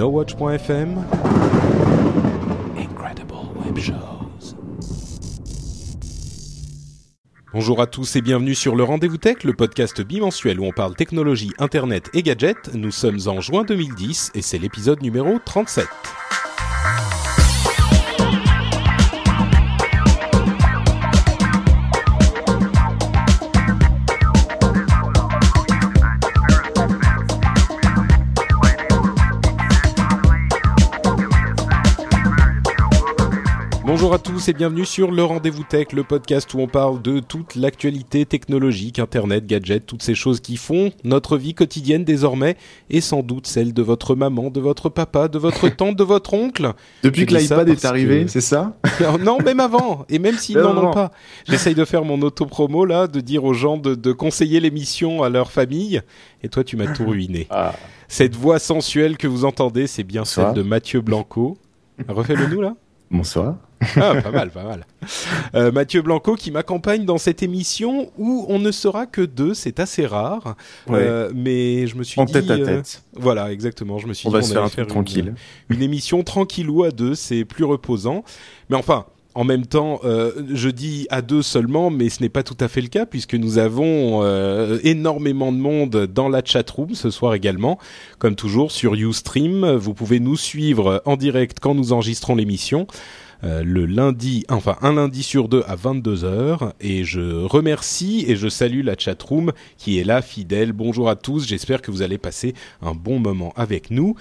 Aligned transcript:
NoWatch.fm 0.00 0.96
Incredible 2.78 3.34
Web 3.62 3.78
Shows 3.78 4.56
Bonjour 7.52 7.82
à 7.82 7.86
tous 7.86 8.16
et 8.16 8.22
bienvenue 8.22 8.54
sur 8.54 8.76
le 8.76 8.82
Rendez-vous 8.82 9.18
Tech, 9.18 9.44
le 9.44 9.52
podcast 9.52 10.00
bimensuel 10.00 10.58
où 10.58 10.64
on 10.64 10.72
parle 10.72 10.94
technologie, 10.94 11.52
internet 11.58 12.08
et 12.14 12.22
gadgets. 12.22 12.72
Nous 12.72 12.92
sommes 12.92 13.18
en 13.26 13.42
juin 13.42 13.64
2010 13.64 14.30
et 14.34 14.40
c'est 14.40 14.56
l'épisode 14.56 15.02
numéro 15.02 15.38
37. 15.44 15.86
Bonjour 34.00 34.14
à 34.14 34.18
tous 34.18 34.48
et 34.48 34.54
bienvenue 34.54 34.86
sur 34.86 35.10
le 35.10 35.22
Rendez-vous 35.22 35.62
Tech, 35.62 35.92
le 35.92 36.04
podcast 36.04 36.54
où 36.54 36.58
on 36.58 36.66
parle 36.66 37.02
de 37.02 37.20
toute 37.20 37.54
l'actualité 37.54 38.24
technologique, 38.24 38.98
internet, 38.98 39.44
gadgets, 39.44 39.84
toutes 39.84 40.02
ces 40.02 40.14
choses 40.14 40.40
qui 40.40 40.56
font 40.56 40.90
notre 41.04 41.36
vie 41.36 41.52
quotidienne 41.52 42.02
désormais 42.02 42.56
et 42.88 43.02
sans 43.02 43.22
doute 43.22 43.46
celle 43.46 43.74
de 43.74 43.82
votre 43.82 44.14
maman, 44.14 44.48
de 44.48 44.58
votre 44.58 44.88
papa, 44.88 45.28
de 45.28 45.38
votre 45.38 45.68
tante, 45.76 45.96
de 45.96 46.02
votre 46.02 46.32
oncle. 46.32 46.72
Depuis 47.02 47.26
que 47.26 47.34
l'iPad 47.34 47.68
est 47.68 47.84
arrivé, 47.84 48.24
que- 48.24 48.30
c'est 48.30 48.40
ça 48.40 48.74
non, 49.20 49.36
même 49.44 49.60
avant, 49.60 50.06
et 50.08 50.18
même 50.18 50.38
s'ils 50.38 50.56
n'en 50.56 50.82
ont 50.82 50.92
pas. 50.92 51.10
J'essaye 51.46 51.74
de 51.74 51.84
faire 51.84 52.06
mon 52.06 52.22
auto-promo 52.22 52.86
là, 52.86 53.06
de 53.06 53.20
dire 53.20 53.44
aux 53.44 53.52
gens 53.52 53.76
de, 53.76 53.94
de 53.94 54.12
conseiller 54.12 54.60
l'émission 54.60 55.22
à 55.22 55.28
leur 55.28 55.52
famille, 55.52 56.00
et 56.42 56.48
toi 56.48 56.64
tu 56.64 56.78
m'as 56.78 56.90
tout 56.94 57.04
ruiné. 57.04 57.48
Ah. 57.50 57.74
Cette 58.08 58.34
voix 58.34 58.58
sensuelle 58.60 59.18
que 59.18 59.26
vous 59.28 59.44
entendez, 59.44 59.86
c'est 59.86 60.04
bien 60.04 60.22
Bonsoir. 60.22 60.54
celle 60.54 60.64
de 60.64 60.66
Mathieu 60.66 61.02
Blanco. 61.02 61.58
Refais-le 62.08 62.46
nous 62.46 62.62
là 62.62 62.74
Bonsoir. 63.10 63.56
Ah, 63.96 64.20
pas 64.22 64.30
mal, 64.30 64.50
pas 64.50 64.64
mal. 64.64 64.86
Euh, 65.54 65.72
Mathieu 65.72 66.02
Blanco 66.02 66.34
qui 66.34 66.50
m'accompagne 66.50 67.04
dans 67.04 67.18
cette 67.18 67.42
émission 67.42 68.10
où 68.18 68.44
on 68.48 68.58
ne 68.58 68.70
sera 68.70 69.06
que 69.06 69.22
deux, 69.22 69.54
c'est 69.54 69.80
assez 69.80 70.06
rare. 70.06 70.56
Ouais. 70.86 70.98
Euh, 71.00 71.30
mais 71.34 71.86
je 71.86 71.96
me 71.96 72.02
suis 72.02 72.20
en 72.20 72.24
dit, 72.24 72.32
tête 72.32 72.50
à 72.50 72.54
euh, 72.54 72.64
tête. 72.64 73.02
voilà, 73.14 73.52
exactement. 73.52 73.98
Je 73.98 74.06
me 74.06 74.12
suis 74.14 74.28
On 74.28 74.30
dit, 74.30 74.36
va 74.36 74.42
se 74.42 74.52
faire 74.52 74.64
un 74.64 74.68
truc 74.68 74.84
une- 74.84 74.90
tranquille. 74.90 75.34
Une, 75.70 75.82
émission 75.82 76.22
tranquillou 76.22 76.84
à 76.84 76.90
deux, 76.90 77.14
c'est 77.14 77.44
plus 77.44 77.64
reposant. 77.64 78.24
Mais 78.68 78.76
enfin. 78.76 79.06
En 79.32 79.44
même 79.44 79.64
temps, 79.64 80.00
euh, 80.02 80.32
je 80.52 80.68
dis 80.68 81.06
à 81.08 81.22
deux 81.22 81.40
seulement, 81.40 81.88
mais 81.88 82.08
ce 82.08 82.20
n'est 82.20 82.28
pas 82.28 82.42
tout 82.42 82.56
à 82.58 82.66
fait 82.66 82.80
le 82.80 82.88
cas 82.88 83.06
puisque 83.06 83.36
nous 83.36 83.58
avons 83.58 84.24
euh, 84.24 84.80
énormément 84.82 85.52
de 85.52 85.56
monde 85.56 86.08
dans 86.12 86.28
la 86.28 86.42
chatroom 86.44 86.96
ce 86.96 87.10
soir 87.10 87.34
également. 87.34 87.78
Comme 88.18 88.34
toujours 88.34 88.72
sur 88.72 88.94
Ustream, 88.94 89.76
vous 89.76 89.94
pouvez 89.94 90.18
nous 90.18 90.36
suivre 90.36 91.00
en 91.04 91.16
direct 91.16 91.58
quand 91.60 91.76
nous 91.76 91.92
enregistrons 91.92 92.34
l'émission. 92.34 92.88
Euh, 93.42 93.62
le 93.64 93.86
lundi, 93.86 94.44
enfin 94.50 94.76
un 94.82 94.92
lundi 94.94 95.22
sur 95.22 95.48
deux 95.48 95.62
à 95.66 95.76
22h. 95.76 96.72
Et 96.80 97.04
je 97.04 97.44
remercie 97.44 98.24
et 98.28 98.36
je 98.36 98.48
salue 98.48 98.82
la 98.84 98.96
chatroom 98.98 99.52
qui 99.78 99.98
est 99.98 100.04
là, 100.04 100.20
fidèle. 100.22 100.72
Bonjour 100.72 101.08
à 101.08 101.16
tous, 101.16 101.46
j'espère 101.46 101.80
que 101.82 101.90
vous 101.90 102.02
allez 102.02 102.18
passer 102.18 102.54
un 102.82 102.92
bon 102.94 103.18
moment 103.18 103.52
avec 103.56 103.90
nous. 103.90 104.14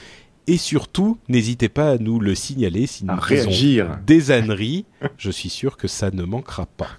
Et 0.48 0.58
surtout, 0.58 1.18
n'hésitez 1.28 1.70
pas 1.70 1.92
à 1.92 1.98
nous 1.98 2.20
le 2.20 2.34
signaler 2.34 2.88
si 2.88 3.06
nous 3.06 3.14
réagir. 3.20 4.00
des 4.08 4.32
âneries. 4.32 4.86
je 5.18 5.30
suis 5.32 5.50
sûr 5.50 5.78
que 5.78 5.88
ça 5.88 6.12
ne 6.12 6.24
manquera 6.24 6.66
pas. 6.66 6.90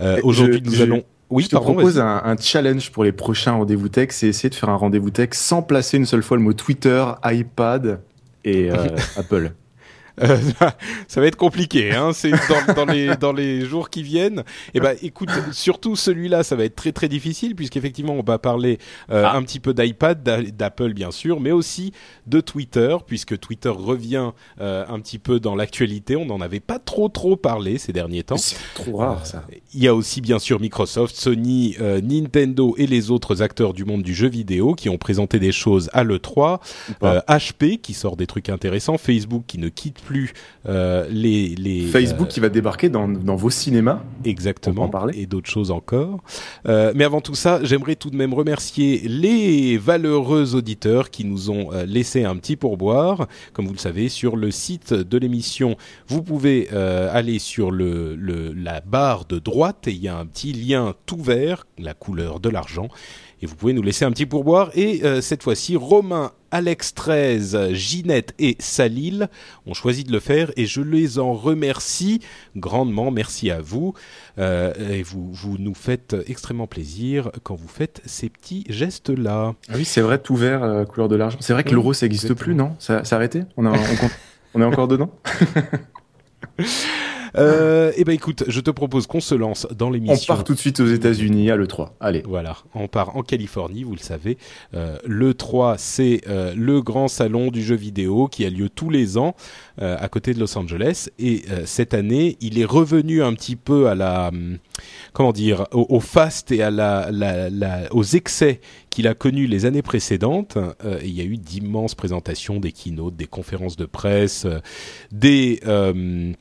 Euh, 0.00 0.20
Aujourd'hui, 0.22 0.62
nous 0.64 0.72
je- 0.72 0.82
allons... 0.82 1.02
Oui, 1.30 1.44
je 1.44 1.48
te 1.48 1.52
pardon, 1.54 1.74
propose 1.74 2.00
un 2.00 2.36
challenge 2.40 2.90
pour 2.90 3.04
les 3.04 3.12
prochains 3.12 3.52
rendez-vous 3.52 3.88
tech, 3.88 4.08
c'est 4.10 4.26
essayer 4.26 4.50
de 4.50 4.54
faire 4.56 4.68
un 4.68 4.74
rendez-vous 4.74 5.10
tech 5.10 5.28
sans 5.34 5.62
placer 5.62 5.96
une 5.96 6.04
seule 6.04 6.24
fois 6.24 6.36
le 6.36 6.42
mot 6.42 6.52
Twitter, 6.52 7.04
iPad 7.24 8.00
et 8.44 8.68
euh, 8.68 8.88
Apple. 9.16 9.52
Euh, 10.22 10.36
ça 11.08 11.20
va 11.20 11.26
être 11.26 11.36
compliqué, 11.36 11.92
hein. 11.92 12.12
C'est 12.12 12.30
dans, 12.30 12.74
dans 12.74 12.84
les 12.84 13.16
dans 13.16 13.32
les 13.32 13.64
jours 13.64 13.90
qui 13.90 14.02
viennent. 14.02 14.44
Et 14.74 14.80
ben, 14.80 14.96
écoute, 15.02 15.30
surtout 15.52 15.96
celui-là, 15.96 16.42
ça 16.42 16.56
va 16.56 16.64
être 16.64 16.76
très 16.76 16.92
très 16.92 17.08
difficile 17.08 17.54
puisqu'effectivement, 17.54 18.14
on 18.14 18.22
va 18.22 18.38
parler 18.38 18.78
euh, 19.10 19.24
Ah. 19.26 19.36
un 19.36 19.42
petit 19.42 19.60
peu 19.60 19.74
d'iPad, 19.74 20.22
d'a- 20.22 20.42
d'Apple 20.42 20.92
bien 20.94 21.10
sûr, 21.10 21.40
mais 21.40 21.52
aussi 21.52 21.92
de 22.26 22.40
Twitter 22.40 22.96
puisque 23.06 23.38
Twitter 23.38 23.68
revient 23.70 24.30
euh, 24.60 24.84
un 24.88 25.00
petit 25.00 25.18
peu 25.18 25.40
dans 25.40 25.54
l'actualité. 25.54 26.16
On 26.16 26.24
n'en 26.26 26.40
avait 26.40 26.60
pas 26.60 26.78
trop 26.78 27.08
trop 27.08 27.36
parlé 27.36 27.78
ces 27.78 27.92
derniers 27.92 28.22
temps. 28.22 28.36
C'est 28.36 28.56
trop 28.74 28.98
rare 28.98 29.26
ça. 29.26 29.44
Il 29.74 29.82
y 29.82 29.88
a 29.88 29.94
aussi 29.94 30.20
bien 30.20 30.38
sûr 30.38 30.60
Microsoft, 30.60 31.14
Sony, 31.16 31.76
Nintendo 32.02 32.74
et 32.78 32.86
les 32.86 33.10
autres 33.10 33.42
acteurs 33.42 33.72
du 33.74 33.84
monde 33.84 34.02
du 34.02 34.14
jeu 34.14 34.28
vidéo 34.28 34.74
qui 34.74 34.88
ont 34.88 34.98
présenté 34.98 35.38
des 35.38 35.52
choses 35.52 35.88
à 35.92 36.04
l'E3. 36.04 36.58
Ou 36.90 36.92
pas. 36.94 37.14
Euh, 37.16 37.20
HP 37.28 37.78
qui 37.80 37.94
sort 37.94 38.16
des 38.16 38.26
trucs 38.26 38.48
intéressants, 38.48 38.98
Facebook 38.98 39.44
qui 39.46 39.58
ne 39.58 39.68
quitte 39.68 40.00
plus 40.00 40.09
euh, 40.68 41.06
les, 41.10 41.54
les 41.56 41.86
Facebook 41.86 42.28
euh, 42.28 42.30
qui 42.30 42.40
va 42.40 42.48
débarquer 42.48 42.88
dans, 42.88 43.08
dans 43.08 43.36
vos 43.36 43.50
cinémas. 43.50 44.02
On 44.20 44.28
exactement 44.28 44.74
peut 44.74 44.80
en 44.82 44.88
parler 44.88 45.18
et 45.20 45.26
d'autres 45.26 45.48
choses 45.50 45.70
encore. 45.70 46.20
Euh, 46.66 46.92
mais 46.94 47.04
avant 47.04 47.20
tout 47.20 47.34
ça, 47.34 47.60
j'aimerais 47.62 47.96
tout 47.96 48.10
de 48.10 48.16
même 48.16 48.34
remercier 48.34 49.02
les 49.06 49.78
valeureux 49.78 50.54
auditeurs 50.54 51.10
qui 51.10 51.24
nous 51.24 51.50
ont 51.50 51.70
laissé 51.86 52.24
un 52.24 52.36
petit 52.36 52.56
pourboire. 52.56 53.26
Comme 53.52 53.66
vous 53.66 53.72
le 53.72 53.78
savez, 53.78 54.08
sur 54.08 54.36
le 54.36 54.50
site 54.50 54.92
de 54.92 55.18
l'émission, 55.18 55.76
vous 56.08 56.22
pouvez 56.22 56.68
aller 56.70 57.38
sur 57.38 57.70
le, 57.70 58.14
le- 58.16 58.52
la 58.52 58.80
barre 58.80 59.24
de 59.26 59.38
droite 59.38 59.86
et 59.88 59.92
il 59.92 60.02
y 60.02 60.08
a 60.08 60.16
un 60.16 60.26
petit 60.26 60.52
lien 60.52 60.94
tout 61.06 61.20
vert, 61.22 61.66
la 61.78 61.94
couleur 61.94 62.40
de 62.40 62.48
l'argent. 62.48 62.88
Et 63.42 63.46
vous 63.46 63.54
pouvez 63.56 63.72
nous 63.72 63.82
laisser 63.82 64.04
un 64.04 64.10
petit 64.10 64.26
pourboire. 64.26 64.70
Et 64.74 65.00
euh, 65.04 65.20
cette 65.22 65.42
fois-ci, 65.42 65.74
Romain, 65.76 66.32
Alex 66.50 66.94
13, 66.94 67.72
Ginette 67.72 68.34
et 68.38 68.56
Salil 68.58 69.28
ont 69.66 69.74
choisi 69.74 70.04
de 70.04 70.12
le 70.12 70.20
faire 70.20 70.50
et 70.56 70.66
je 70.66 70.80
les 70.80 71.18
en 71.18 71.32
remercie 71.32 72.20
grandement. 72.56 73.10
Merci 73.10 73.50
à 73.50 73.60
vous. 73.60 73.94
Euh, 74.38 74.72
et 74.90 75.02
vous, 75.02 75.30
vous 75.32 75.58
nous 75.58 75.74
faites 75.74 76.16
extrêmement 76.26 76.66
plaisir 76.66 77.30
quand 77.42 77.54
vous 77.54 77.68
faites 77.68 78.00
ces 78.04 78.28
petits 78.28 78.64
gestes-là. 78.68 79.54
Ah 79.68 79.72
oui, 79.76 79.84
c'est 79.84 80.00
vrai, 80.00 80.18
tout 80.18 80.36
vert, 80.36 80.62
euh, 80.64 80.84
couleur 80.84 81.08
de 81.08 81.16
l'argent. 81.16 81.38
C'est 81.40 81.52
vrai 81.52 81.62
que 81.64 81.72
l'euro, 81.74 81.92
ça 81.92 82.06
n'existe 82.06 82.34
plus, 82.34 82.54
non? 82.54 82.74
Ça 82.78 83.04
ça 83.04 83.16
a 83.16 83.18
arrêté? 83.18 83.42
On, 83.56 83.66
a- 83.66 83.76
on 84.54 84.60
est 84.60 84.64
encore 84.64 84.88
dedans? 84.88 85.10
Euh, 87.36 87.92
et 87.96 88.04
ben 88.04 88.12
écoute, 88.12 88.44
je 88.48 88.60
te 88.60 88.70
propose 88.70 89.06
qu'on 89.06 89.20
se 89.20 89.34
lance 89.34 89.66
dans 89.76 89.88
On 89.88 89.90
l'émission. 89.90 90.34
part 90.34 90.44
tout 90.44 90.54
de 90.54 90.58
suite 90.58 90.80
aux 90.80 90.86
États-Unis 90.86 91.50
à 91.50 91.56
l'E3. 91.56 91.90
Allez. 92.00 92.22
Voilà, 92.26 92.56
on 92.74 92.88
part 92.88 93.16
en 93.16 93.22
Californie, 93.22 93.84
vous 93.84 93.94
le 93.94 94.00
savez. 94.00 94.36
Euh, 94.74 94.96
le 95.06 95.34
3, 95.34 95.76
c'est 95.78 96.22
euh, 96.28 96.52
le 96.56 96.80
grand 96.82 97.08
salon 97.08 97.50
du 97.50 97.62
jeu 97.62 97.76
vidéo 97.76 98.28
qui 98.28 98.44
a 98.44 98.50
lieu 98.50 98.68
tous 98.68 98.90
les 98.90 99.18
ans 99.18 99.34
à 99.82 100.08
côté 100.10 100.34
de 100.34 100.40
Los 100.40 100.58
Angeles. 100.58 101.08
Et 101.18 101.42
cette 101.64 101.94
année, 101.94 102.36
il 102.42 102.58
est 102.58 102.66
revenu 102.66 103.22
un 103.22 103.32
petit 103.32 103.56
peu 103.56 103.88
à 103.88 103.94
la, 103.94 104.28
hum, 104.28 104.58
comment 105.14 105.32
dire, 105.32 105.66
au, 105.72 105.86
au 105.88 106.00
fast 106.00 106.52
et 106.52 106.62
à 106.62 106.70
la, 106.70 107.08
la, 107.10 107.48
la- 107.48 107.88
aux 107.94 108.02
excès 108.04 108.60
qu'il 108.90 109.06
a 109.08 109.14
connus 109.14 109.46
les 109.46 109.64
années 109.64 109.80
précédentes. 109.80 110.58
Euh, 110.84 110.98
il 111.02 111.10
y 111.12 111.22
a 111.22 111.24
eu 111.24 111.38
d'immenses 111.38 111.94
présentations, 111.94 112.60
des 112.60 112.72
keynotes, 112.72 113.16
des 113.16 113.26
conférences 113.26 113.76
de 113.76 113.86
presse, 113.86 114.44
euh, 114.44 114.58
des 115.12 115.60
euh, 115.66 116.32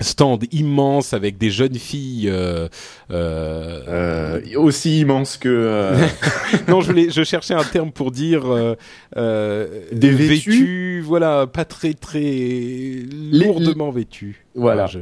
stands 0.00 0.38
immenses 0.52 1.12
avec 1.12 1.38
des 1.38 1.50
jeunes 1.50 1.74
filles. 1.76 2.28
euh, 2.28 2.68
euh, 3.10 3.82
Euh, 3.88 4.40
aussi 4.56 5.00
immense 5.00 5.36
que 5.36 5.48
euh, 5.48 6.06
non, 6.68 6.80
je 6.80 6.86
voulais, 6.88 7.10
je 7.10 7.22
cherchais 7.24 7.54
un 7.54 7.64
terme 7.64 7.92
pour 7.92 8.10
dire 8.10 8.46
euh, 8.46 8.74
euh, 9.16 9.66
Des 9.92 10.10
vêtus 10.10 10.50
vêtus, 10.50 11.00
voilà, 11.00 11.46
pas 11.46 11.64
très 11.64 11.94
très 11.94 13.02
lourdement 13.32 13.90
vêtus. 13.90 14.46
Voilà. 14.54 14.86
je- 14.86 14.98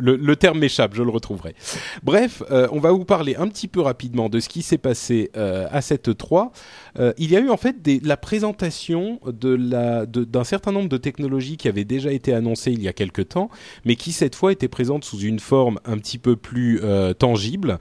le, 0.00 0.36
terme 0.36 0.58
m'échappe, 0.58 0.94
je 0.94 1.02
le 1.02 1.10
retrouverai. 1.10 1.54
Bref, 2.02 2.42
euh, 2.50 2.66
on 2.72 2.80
va 2.80 2.90
vous 2.92 3.04
parler 3.04 3.36
un 3.36 3.48
petit 3.48 3.68
peu 3.68 3.80
rapidement 3.80 4.28
de 4.28 4.40
ce 4.40 4.48
qui 4.48 4.62
s'est 4.62 4.78
passé 4.78 5.30
euh, 5.36 5.66
à 5.70 5.80
cette 5.80 6.16
3. 6.16 6.52
Euh, 6.98 7.12
il 7.18 7.30
y 7.30 7.36
a 7.36 7.40
eu 7.40 7.48
en 7.50 7.56
fait 7.56 7.76
la 8.02 8.16
présentation 8.16 9.20
d'un 9.26 10.44
certain 10.44 10.72
nombre 10.72 10.88
de 10.88 10.96
technologies 10.96 11.56
qui 11.56 11.68
avaient 11.68 11.84
déjà 11.84 12.12
été 12.12 12.32
annoncées 12.32 12.72
il 12.72 12.82
y 12.82 12.88
a 12.88 12.92
quelque 12.92 13.22
temps, 13.22 13.50
mais 13.84 13.94
qui 13.96 14.12
cette 14.12 14.34
fois 14.34 14.52
étaient 14.52 14.68
présentes 14.68 15.04
sous 15.04 15.20
une 15.20 15.38
forme 15.40 15.78
un 15.84 15.98
petit 15.98 16.18
peu 16.18 16.36
plus 16.36 16.80
tangible. 17.18 17.78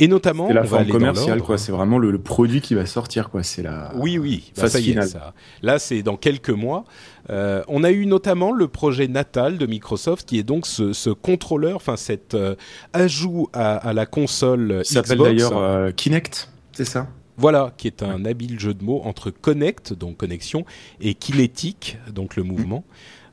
Et 0.00 0.06
notamment, 0.08 0.48
C'est 0.48 0.54
la 0.54 0.64
forme 0.64 0.86
commerciale, 0.86 1.42
quoi. 1.42 1.58
C'est 1.58 1.72
vraiment 1.72 1.98
le, 1.98 2.10
le 2.10 2.18
produit 2.18 2.60
qui 2.60 2.74
va 2.74 2.86
sortir, 2.86 3.30
quoi. 3.30 3.42
C'est 3.42 3.62
la. 3.62 3.92
Oui, 3.96 4.18
oui, 4.18 4.52
bah, 4.54 4.62
phase 4.62 4.72
ça 4.72 4.80
y 4.80 4.90
est, 4.90 5.02
ça. 5.02 5.34
Là, 5.62 5.78
c'est 5.78 6.02
dans 6.02 6.16
quelques 6.16 6.50
mois. 6.50 6.84
Euh, 7.30 7.62
on 7.68 7.84
a 7.84 7.90
eu 7.90 8.06
notamment 8.06 8.52
le 8.52 8.68
projet 8.68 9.08
natal 9.08 9.58
de 9.58 9.66
Microsoft, 9.66 10.28
qui 10.28 10.38
est 10.38 10.44
donc 10.44 10.66
ce, 10.66 10.92
ce 10.92 11.10
contrôleur, 11.10 11.76
enfin 11.76 11.96
cet 11.96 12.34
euh, 12.34 12.54
ajout 12.92 13.48
à, 13.52 13.76
à 13.76 13.92
la 13.92 14.06
console 14.06 14.82
Ça 14.84 15.02
s'appelle 15.02 15.18
d'ailleurs 15.18 15.58
euh, 15.58 15.90
Kinect, 15.90 16.50
c'est 16.72 16.84
ça? 16.86 17.08
Voilà, 17.36 17.72
qui 17.76 17.86
est 17.86 18.02
un 18.02 18.24
habile 18.24 18.58
jeu 18.58 18.74
de 18.74 18.82
mots 18.82 19.02
entre 19.04 19.30
connect, 19.30 19.92
donc 19.92 20.16
connexion, 20.16 20.64
et 21.00 21.14
kinétique, 21.14 21.98
donc 22.12 22.34
le 22.36 22.42
mouvement. 22.44 22.84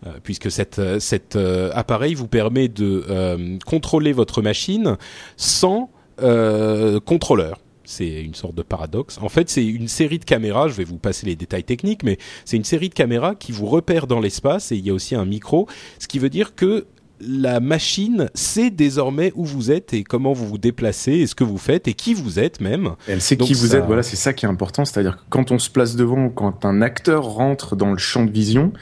Euh, 0.05 0.11
puisque 0.21 0.51
cet 0.51 0.77
euh, 0.77 0.99
cet 0.99 1.35
euh, 1.35 1.71
appareil 1.73 2.13
vous 2.13 2.27
permet 2.27 2.67
de 2.67 3.05
euh, 3.09 3.57
contrôler 3.65 4.11
votre 4.11 4.41
machine 4.41 4.97
sans 5.37 5.89
euh, 6.21 6.99
contrôleur. 6.99 7.59
C'est 7.83 8.21
une 8.21 8.33
sorte 8.33 8.55
de 8.55 8.63
paradoxe. 8.63 9.19
En 9.21 9.29
fait, 9.29 9.49
c'est 9.49 9.65
une 9.65 9.87
série 9.87 10.17
de 10.17 10.25
caméras. 10.25 10.67
Je 10.67 10.73
vais 10.73 10.83
vous 10.83 10.97
passer 10.97 11.27
les 11.27 11.35
détails 11.35 11.63
techniques, 11.63 12.03
mais 12.03 12.17
c'est 12.43 12.57
une 12.57 12.63
série 12.63 12.89
de 12.89 12.95
caméras 12.95 13.35
qui 13.35 13.51
vous 13.51 13.67
repère 13.67 14.07
dans 14.07 14.19
l'espace 14.19 14.71
et 14.71 14.75
il 14.75 14.85
y 14.85 14.89
a 14.89 14.93
aussi 14.93 15.13
un 15.13 15.25
micro, 15.25 15.67
ce 15.99 16.07
qui 16.07 16.17
veut 16.17 16.29
dire 16.29 16.55
que 16.55 16.87
la 17.21 17.59
machine 17.59 18.29
sait 18.33 18.69
désormais 18.69 19.31
où 19.35 19.45
vous 19.45 19.71
êtes 19.71 19.93
et 19.93 20.03
comment 20.03 20.33
vous 20.33 20.47
vous 20.47 20.57
déplacez 20.57 21.13
et 21.13 21.27
ce 21.27 21.35
que 21.35 21.43
vous 21.43 21.57
faites 21.57 21.87
et 21.87 21.93
qui 21.93 22.13
vous 22.13 22.39
êtes 22.39 22.59
même. 22.59 22.95
Elle 23.07 23.21
sait 23.21 23.35
Donc 23.35 23.47
qui 23.47 23.53
vous 23.53 23.75
êtes, 23.75 23.85
voilà, 23.85 24.03
c'est 24.03 24.15
ça 24.15 24.33
qui 24.33 24.45
est 24.45 24.49
important. 24.49 24.85
C'est-à-dire 24.85 25.17
que 25.17 25.21
quand 25.29 25.51
on 25.51 25.59
se 25.59 25.69
place 25.69 25.95
devant, 25.95 26.25
ou 26.25 26.29
quand 26.29 26.65
un 26.65 26.81
acteur 26.81 27.23
rentre 27.23 27.75
dans 27.75 27.91
le 27.91 27.97
champ 27.97 28.25
de 28.25 28.31
vision, 28.31 28.73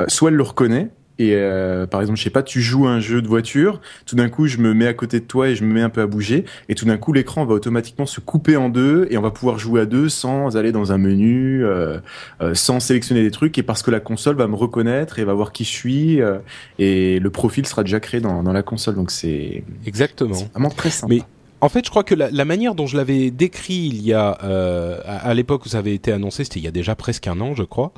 euh, 0.00 0.04
soit 0.08 0.30
elle 0.30 0.36
le 0.36 0.42
reconnaît, 0.42 0.88
et 1.18 1.34
euh, 1.34 1.86
par 1.86 2.00
exemple, 2.00 2.18
je 2.18 2.24
sais 2.24 2.30
pas, 2.30 2.42
tu 2.42 2.60
joues 2.60 2.86
à 2.86 2.90
un 2.90 3.00
jeu 3.00 3.22
de 3.22 3.28
voiture, 3.28 3.80
tout 4.04 4.16
d'un 4.16 4.28
coup, 4.28 4.46
je 4.46 4.58
me 4.58 4.74
mets 4.74 4.86
à 4.86 4.94
côté 4.94 5.20
de 5.20 5.24
toi 5.24 5.48
et 5.48 5.54
je 5.54 5.64
me 5.64 5.72
mets 5.72 5.82
un 5.82 5.88
peu 5.88 6.00
à 6.00 6.06
bouger, 6.06 6.44
et 6.68 6.74
tout 6.74 6.84
d'un 6.84 6.96
coup, 6.96 7.12
l'écran 7.12 7.44
va 7.44 7.54
automatiquement 7.54 8.06
se 8.06 8.20
couper 8.20 8.56
en 8.56 8.68
deux, 8.68 9.06
et 9.10 9.16
on 9.16 9.22
va 9.22 9.30
pouvoir 9.30 9.58
jouer 9.58 9.80
à 9.80 9.86
deux 9.86 10.08
sans 10.08 10.56
aller 10.56 10.72
dans 10.72 10.92
un 10.92 10.98
menu, 10.98 11.64
euh, 11.64 11.98
euh, 12.40 12.54
sans 12.54 12.80
sélectionner 12.80 13.22
des 13.22 13.30
trucs, 13.30 13.56
et 13.58 13.62
parce 13.62 13.82
que 13.82 13.90
la 13.90 14.00
console 14.00 14.36
va 14.36 14.46
me 14.46 14.56
reconnaître 14.56 15.18
et 15.18 15.24
va 15.24 15.34
voir 15.34 15.52
qui 15.52 15.64
je 15.64 15.70
suis, 15.70 16.20
euh, 16.20 16.38
et 16.78 17.18
le 17.18 17.30
profil 17.30 17.66
sera 17.66 17.82
déjà 17.82 18.00
créé 18.00 18.20
dans, 18.20 18.42
dans 18.42 18.52
la 18.52 18.62
console. 18.62 18.94
Donc 18.94 19.10
c'est 19.10 19.64
Exactement. 19.86 20.34
vraiment 20.52 20.70
très 20.70 20.90
simple. 20.90 21.14
Mais 21.14 21.22
En 21.60 21.68
fait, 21.68 21.84
je 21.84 21.90
crois 21.90 22.04
que 22.04 22.14
la, 22.14 22.30
la 22.30 22.44
manière 22.44 22.74
dont 22.74 22.86
je 22.86 22.96
l'avais 22.96 23.30
décrit 23.30 23.74
il 23.92 24.02
y 24.02 24.12
a 24.12 24.38
euh, 24.44 25.00
à, 25.06 25.28
à 25.28 25.34
l'époque 25.34 25.64
où 25.64 25.68
ça 25.68 25.78
avait 25.78 25.94
été 25.94 26.12
annoncé, 26.12 26.44
c'était 26.44 26.60
il 26.60 26.64
y 26.64 26.68
a 26.68 26.72
déjà 26.72 26.94
presque 26.94 27.26
un 27.26 27.40
an, 27.40 27.54
je 27.54 27.62
crois. 27.62 27.92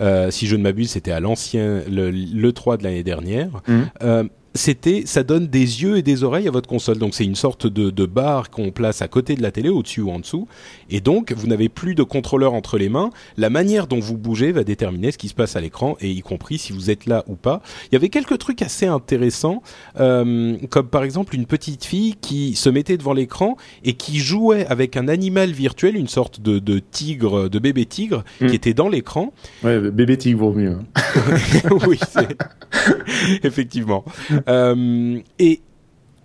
Euh, 0.00 0.30
si 0.30 0.46
je 0.46 0.56
ne 0.56 0.62
m'abuse, 0.62 0.90
c'était 0.90 1.12
à 1.12 1.20
l'ancien 1.20 1.82
le, 1.88 2.10
le 2.10 2.52
3 2.52 2.76
de 2.76 2.82
l'année 2.84 3.04
dernière. 3.04 3.50
Mhm. 3.68 4.28
C'était, 4.56 5.02
ça 5.04 5.24
donne 5.24 5.48
des 5.48 5.82
yeux 5.82 5.96
et 5.96 6.02
des 6.02 6.22
oreilles 6.22 6.46
à 6.46 6.50
votre 6.52 6.68
console. 6.68 6.98
Donc 6.98 7.14
c'est 7.14 7.24
une 7.24 7.34
sorte 7.34 7.66
de, 7.66 7.90
de 7.90 8.06
barre 8.06 8.50
qu'on 8.50 8.70
place 8.70 9.02
à 9.02 9.08
côté 9.08 9.34
de 9.34 9.42
la 9.42 9.50
télé, 9.50 9.68
au-dessus 9.68 10.00
ou 10.00 10.10
en 10.10 10.20
dessous. 10.20 10.46
Et 10.90 11.00
donc 11.00 11.32
vous 11.32 11.46
n'avez 11.48 11.68
plus 11.68 11.94
de 11.96 12.04
contrôleur 12.04 12.54
entre 12.54 12.78
les 12.78 12.88
mains. 12.88 13.10
La 13.36 13.50
manière 13.50 13.88
dont 13.88 13.98
vous 13.98 14.16
bougez 14.16 14.52
va 14.52 14.62
déterminer 14.62 15.10
ce 15.10 15.18
qui 15.18 15.26
se 15.28 15.34
passe 15.34 15.56
à 15.56 15.60
l'écran 15.60 15.96
et 16.00 16.08
y 16.10 16.20
compris 16.20 16.58
si 16.58 16.72
vous 16.72 16.88
êtes 16.90 17.06
là 17.06 17.24
ou 17.26 17.34
pas. 17.34 17.62
Il 17.90 17.94
y 17.94 17.96
avait 17.96 18.10
quelques 18.10 18.38
trucs 18.38 18.62
assez 18.62 18.86
intéressants, 18.86 19.60
euh, 19.98 20.56
comme 20.70 20.86
par 20.86 21.02
exemple 21.02 21.34
une 21.34 21.46
petite 21.46 21.84
fille 21.84 22.14
qui 22.20 22.54
se 22.54 22.68
mettait 22.68 22.96
devant 22.96 23.12
l'écran 23.12 23.56
et 23.84 23.94
qui 23.94 24.18
jouait 24.20 24.66
avec 24.66 24.96
un 24.96 25.08
animal 25.08 25.50
virtuel, 25.50 25.96
une 25.96 26.06
sorte 26.08 26.40
de, 26.40 26.60
de 26.60 26.78
tigre, 26.78 27.48
de 27.48 27.58
bébé 27.58 27.86
tigre, 27.86 28.22
Mm. 28.40 28.46
qui 28.48 28.54
était 28.56 28.74
dans 28.74 28.88
l'écran. 28.88 29.32
Ouais, 29.64 29.80
bébé 29.90 30.16
tigre 30.16 30.38
vaut 30.40 30.52
mieux. 30.52 30.76
hein. 30.96 31.00
oui, 31.88 31.98
c'est- 32.08 32.36
effectivement. 33.44 34.04
Euh, 34.48 35.18
et 35.38 35.60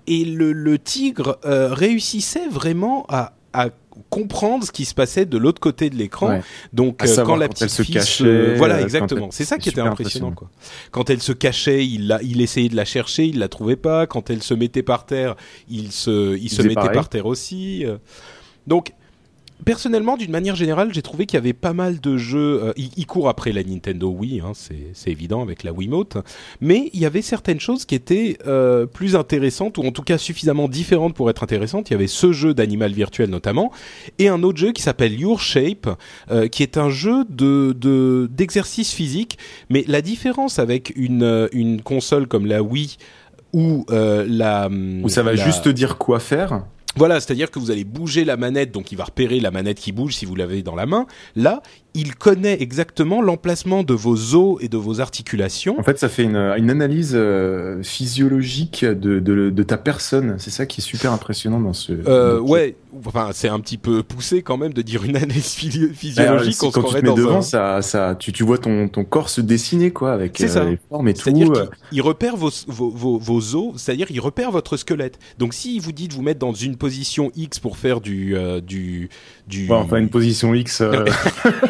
et 0.08 0.26
le, 0.26 0.52
le 0.54 0.80
tigre 0.80 1.38
euh, 1.46 1.72
réussissait 1.74 2.48
vraiment 2.50 3.06
à, 3.10 3.34
à 3.54 3.70
comprendre 4.10 4.64
ce 4.66 4.72
qui 4.72 4.86
se 4.86 4.96
passait 4.96 5.26
de 5.26 5.38
l'autre 5.38 5.60
côté 5.60 5.90
de 5.90 5.96
l'écran. 5.96 6.30
Ouais. 6.30 6.42
Donc 6.74 7.04
euh, 7.04 7.24
quand 7.24 7.36
la 7.36 7.48
quand 7.48 7.54
petite 7.54 7.64
elle 7.64 7.70
se 7.70 7.84
fille 7.84 7.94
cachait, 7.96 8.24
se- 8.24 8.58
voilà 8.58 8.76
euh, 8.78 8.84
exactement, 8.84 9.28
c'est 9.30 9.46
ça 9.46 9.58
qui 9.58 9.70
était 9.70 9.82
impressionnant 9.82 10.30
impressionnant. 10.30 10.32
quoi. 10.32 10.50
Quand 10.92 11.10
elle 11.12 11.22
se 11.22 11.32
cachait, 11.34 11.86
il 11.86 12.08
la, 12.08 12.22
il 12.24 12.42
essayait 12.42 12.70
de 12.70 12.76
la 12.76 12.86
chercher, 12.86 13.26
il 13.28 13.38
la 13.40 13.50
trouvait 13.50 13.76
pas. 13.76 14.08
Quand 14.08 14.30
elle 14.30 14.42
se 14.42 14.54
mettait 14.54 14.84
par 14.84 15.06
terre, 15.06 15.36
il 15.70 15.92
se 15.92 16.36
il 16.38 16.50
se 16.50 16.56
faisait 16.56 16.70
mettait 16.70 16.76
pareil. 16.76 16.94
par 16.96 17.10
terre 17.10 17.26
aussi. 17.28 17.86
Donc 18.68 18.94
personnellement, 19.66 20.18
d'une 20.18 20.32
manière 20.32 20.56
générale, 20.56 20.94
j'ai 20.94 21.02
trouvé 21.02 21.26
qu'il 21.26 21.38
y 21.38 21.42
avait 21.42 21.54
pas 21.54 21.74
mal 21.74 22.00
de 22.00 22.18
jeux. 22.18 22.64
euh, 22.64 22.74
il, 22.78 22.90
il 22.98 23.06
court 23.06 23.30
après 23.30 23.52
la 23.52 23.64
Nintendo 23.64 24.10
Wii, 24.10 24.42
hein, 24.42 24.52
c'est 24.54 25.12
évident 25.12 25.42
avec 25.42 25.64
la 25.64 25.72
Wiimote, 25.74 26.18
mais 26.62 26.90
il 26.94 27.00
y 27.00 27.06
avait 27.06 27.22
certaines 27.22 27.60
choses 27.60 27.86
qui 27.86 27.96
étaient 27.96 28.38
euh, 28.48 28.86
plus 28.86 29.16
intéressantes 29.16 29.78
ou 29.78 29.84
en 29.84 29.92
tout 29.92 30.04
cas 30.04 30.18
suffisamment 30.18 30.68
différentes 30.68 31.14
pour 31.14 31.30
être 31.30 31.44
intéressantes. 31.44 31.90
Il 31.90 31.94
y 31.94 31.96
avait 31.96 32.08
ce 32.08 32.32
jeu 32.32 32.54
d'animal 32.54 32.92
virtuel 32.94 33.30
notamment 33.30 33.72
et 34.18 34.28
un 34.30 34.44
autre 34.44 34.58
jeu 34.58 34.72
qui 34.72 34.82
s'appelle 34.82 35.20
Your 35.20 35.40
Shape, 35.40 35.90
euh, 36.32 36.48
qui 36.48 36.64
est 36.64 36.78
un 36.78 36.90
jeu 36.90 37.26
de 37.30 37.76
de- 37.80 38.30
d'exercice 38.32 38.92
physique. 38.94 39.38
Mais 39.70 39.84
la 39.88 40.02
différence 40.02 40.60
avec 40.60 40.94
une 40.96 41.24
euh, 41.24 41.48
une 41.52 41.82
console 41.82 42.28
comme 42.28 42.46
la 42.46 42.62
Wii 42.64 42.98
ou 43.54 43.86
euh, 43.90 44.26
la 44.30 44.70
Où 44.70 45.10
ça 45.10 45.24
va 45.24 45.34
la- 45.34 45.44
juste 45.44 45.64
te 45.66 45.70
dire 45.70 45.98
quoi 45.98 46.20
faire. 46.20 46.64
Voilà, 47.00 47.22
c'est-à-dire 47.22 47.50
que 47.50 47.60
vous 47.60 47.72
allez 47.72 47.86
bouger 47.86 48.26
la 48.26 48.36
manette, 48.36 48.72
donc 48.72 48.92
il 48.92 48.98
va 48.98 49.06
repérer 49.06 49.40
la 49.40 49.52
manette 49.52 49.80
qui 49.80 49.94
bouge 49.94 50.16
si 50.16 50.26
vous 50.26 50.36
l'avez 50.36 50.64
dans 50.64 50.76
la 50.76 50.86
main. 50.86 51.08
Là, 51.38 51.62
il 51.96 52.16
connaît 52.16 52.62
exactement 52.62 53.22
l'emplacement 53.22 53.84
de 53.84 53.94
vos 53.94 54.36
os 54.36 54.58
et 54.62 54.70
de 54.70 54.78
vos 54.78 55.02
articulations. 55.02 55.80
En 55.80 55.84
fait, 55.84 55.98
ça 55.98 56.08
fait 56.08 56.24
une, 56.24 56.36
une 56.36 56.70
analyse 56.70 57.14
euh, 57.16 57.82
physiologique 57.82 58.86
de, 58.86 59.20
de, 59.20 59.50
de 59.50 59.64
ta 59.64 59.78
personne. 59.78 60.36
C'est 60.38 60.52
ça 60.52 60.66
qui 60.66 60.82
est 60.82 60.84
super 60.84 61.12
impressionnant 61.12 61.60
dans 61.60 61.74
ce. 61.74 61.94
Euh, 62.08 62.40
ouais, 62.40 62.76
enfin 63.06 63.30
c'est 63.34 63.48
un 63.50 63.60
petit 63.60 63.78
peu 63.78 64.04
poussé 64.04 64.42
quand 64.44 64.58
même 64.58 64.74
de 64.74 64.82
dire 64.84 65.04
une 65.04 65.16
analyse 65.18 65.58
Alors, 65.64 65.96
physiologique. 65.96 66.64
on 66.64 66.72
se 66.72 66.74
quand 66.80 66.84
tu 66.84 66.96
te 66.96 67.06
mets 67.06 67.14
devant, 67.14 67.38
un- 67.38 67.42
ça, 67.42 67.82
ça, 67.82 68.16
tu, 68.18 68.32
tu 68.32 68.44
vois 68.44 68.60
ton, 68.60 68.88
ton 68.88 69.04
corps 69.04 69.30
se 69.30 69.42
dessiner 69.42 69.92
quoi, 69.92 70.14
avec 70.14 70.36
C'est 70.38 70.48
ça. 70.48 70.64
les 70.66 70.78
formes 70.90 71.08
et 71.08 71.14
tout. 71.16 71.22
C'est-à-dire 71.24 71.52
euh, 71.52 71.66
qu'il 71.90 71.98
il 71.98 72.02
repère 72.02 72.36
vos, 72.38 72.52
vos, 72.68 72.90
vos, 72.92 73.18
vos 73.18 73.56
os, 73.56 73.74
c'est-à-dire 73.78 74.08
il 74.12 74.20
repère 74.20 74.52
votre 74.52 74.78
squelette. 74.78 75.18
Donc 75.40 75.54
s'il 75.56 75.82
vous 75.82 75.92
dit 75.92 76.08
de 76.08 76.14
vous 76.14 76.22
mettre 76.22 76.40
dans 76.40 76.54
une 76.54 76.76
position 76.78 77.32
X 77.36 77.60
pour 77.60 77.78
faire 77.78 78.00
du 78.00 78.36
euh, 78.38 78.62
du 78.62 79.10
du 79.48 79.68
ouais, 79.68 79.76
enfin, 79.76 79.98
une 79.98 80.10
position 80.10 80.54
X. 80.54 80.84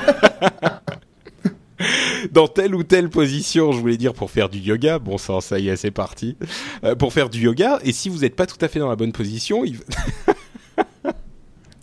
dans 2.32 2.48
telle 2.48 2.76
ou 2.76 2.84
telle 2.84 3.10
position, 3.10 3.72
je 3.72 3.80
voulais 3.80 3.98
dire 3.98 4.14
pour 4.14 4.32
faire 4.32 4.50
du 4.50 4.60
yoga. 4.60 5.00
Bon 5.00 5.18
sang, 5.18 5.42
ça 5.42 5.60
y 5.60 5.70
est, 5.70 5.76
c'est 5.76 5.92
parti. 5.92 6.38
Euh, 6.84 6.96
pour 6.96 7.14
faire 7.14 7.30
du 7.30 7.42
yoga, 7.42 7.80
et 7.84 7.92
si 7.92 8.10
vous 8.10 8.20
n'êtes 8.20 8.36
pas 8.36 8.46
tout 8.46 8.58
à 8.62 8.68
fait 8.68 8.80
dans 8.80 8.90
la 8.90 8.96
bonne 8.96 9.12
position, 9.12 9.64
il... 9.64 9.80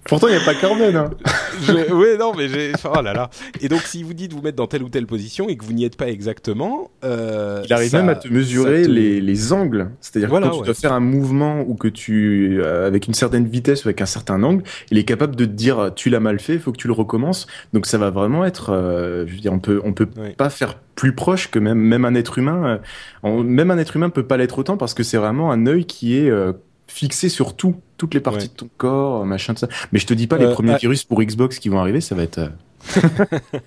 Pourtant, 0.08 0.29
il 0.29 0.37
n'y 0.37 0.41
a 0.41 0.44
pas 0.44 0.55
Corben. 0.55 0.94
Hein. 0.97 1.11
je... 1.62 1.93
ouais, 1.93 2.17
non, 2.19 2.32
mais 2.37 2.49
j'ai, 2.49 2.73
oh 2.85 3.03
là 3.03 3.12
là. 3.12 3.31
Et 3.61 3.69
donc, 3.69 3.81
si 3.82 4.03
vous 4.03 4.14
dit 4.14 4.29
de 4.29 4.35
vous 4.35 4.43
mettre 4.43 4.56
dans 4.56 4.67
telle 4.67 4.82
ou 4.82 4.88
telle 4.88 5.06
position 5.06 5.48
et 5.48 5.56
que 5.56 5.65
vous 5.65 5.72
n'y 5.72 5.84
êtes 5.84 5.96
pas 5.96 6.08
exactement, 6.08 6.91
euh, 7.05 7.63
Il 7.67 7.72
arrive 7.72 7.91
ça- 7.91 7.98
même 7.98 8.08
à 8.08 8.15
te 8.15 8.29
mesurer 8.29 8.82
te- 8.82 8.89
les, 8.89 9.20
les 9.20 9.53
angles. 9.53 9.91
C'est-à-dire 10.01 10.29
Voilà, 10.29 10.46
que 10.46 10.51
quand 10.53 10.56
ouais. 10.58 10.63
tu 10.63 10.67
dois 10.67 10.75
faire 10.75 10.93
un 10.93 11.01
mouvement 11.01 11.60
ou 11.67 11.75
que 11.75 11.89
tu, 11.89 12.58
euh, 12.63 12.86
avec 12.86 13.06
une 13.08 13.15
certaine 13.15 13.46
vitesse 13.46 13.84
ou 13.84 13.89
avec 13.89 14.01
un 14.01 14.06
certain 14.06 14.43
angle, 14.43 14.63
il 14.91 14.98
est 14.98 15.05
capable 15.05 15.34
de 15.36 15.44
te 15.44 15.51
dire 15.51 15.91
tu 15.96 16.10
l'as 16.10 16.20
mal 16.20 16.39
fait, 16.41 16.55
il 16.55 16.60
faut 16.60 16.72
que 16.72 16.79
tu 16.79 16.86
le 16.89 16.93
recommences. 16.94 17.46
Donc 17.72 17.86
ça 17.86 17.98
va 17.98 18.10
vraiment 18.10 18.44
être, 18.44 18.70
euh, 18.72 19.25
je 19.27 19.34
veux 19.34 19.41
dire, 19.41 19.53
on 19.53 19.58
peut, 19.58 19.81
on 19.84 19.93
peut 19.93 20.06
Ouais. 20.17 20.34
pas 20.36 20.51
faire 20.51 20.79
plus 20.94 21.15
proche 21.15 21.51
que 21.51 21.58
même, 21.58 21.79
même 21.79 22.05
un 22.06 22.15
être 22.15 22.39
humain. 22.39 22.67
euh, 22.67 22.79
on- 23.22 23.43
même 23.43 23.70
un 23.70 23.77
être 23.79 23.96
humain 23.96 24.08
peut 24.08 24.22
pas 24.22 24.36
l'être 24.39 24.58
autant 24.58 24.77
parce 24.79 24.94
que 24.94 25.03
c'est 25.03 25.19
vraiment 25.19 25.51
un 25.53 25.67
œil 25.67 25.84
qui 25.84 26.17
est 26.17 26.31
euh, 26.31 26.53
fixé 26.86 27.28
sur 27.28 27.56
tout, 27.56 27.76
toutes 27.96 28.14
les 28.14 28.20
parties 28.20 28.46
Ouais. 28.46 28.48
de 28.48 28.52
ton 28.56 28.69
corps, 28.76 29.24
machin 29.26 29.52
de 29.52 29.58
ça. 29.58 29.69
Mais 29.93 29.98
je 29.98 30.06
te 30.06 30.14
dis 30.14 30.26
pas 30.26 30.38
les 30.38 30.46
Euh, 30.46 30.52
premiers 30.52 30.74
ah. 30.74 30.78
virus 30.78 31.05
pour 31.05 31.20
Xbox 31.22 31.58
qui 31.58 31.69
vont 31.69 31.78
arriver, 31.81 32.00
ça 32.00 32.14
va 32.14 32.22
être. 32.22 32.38
euh, 32.38 32.48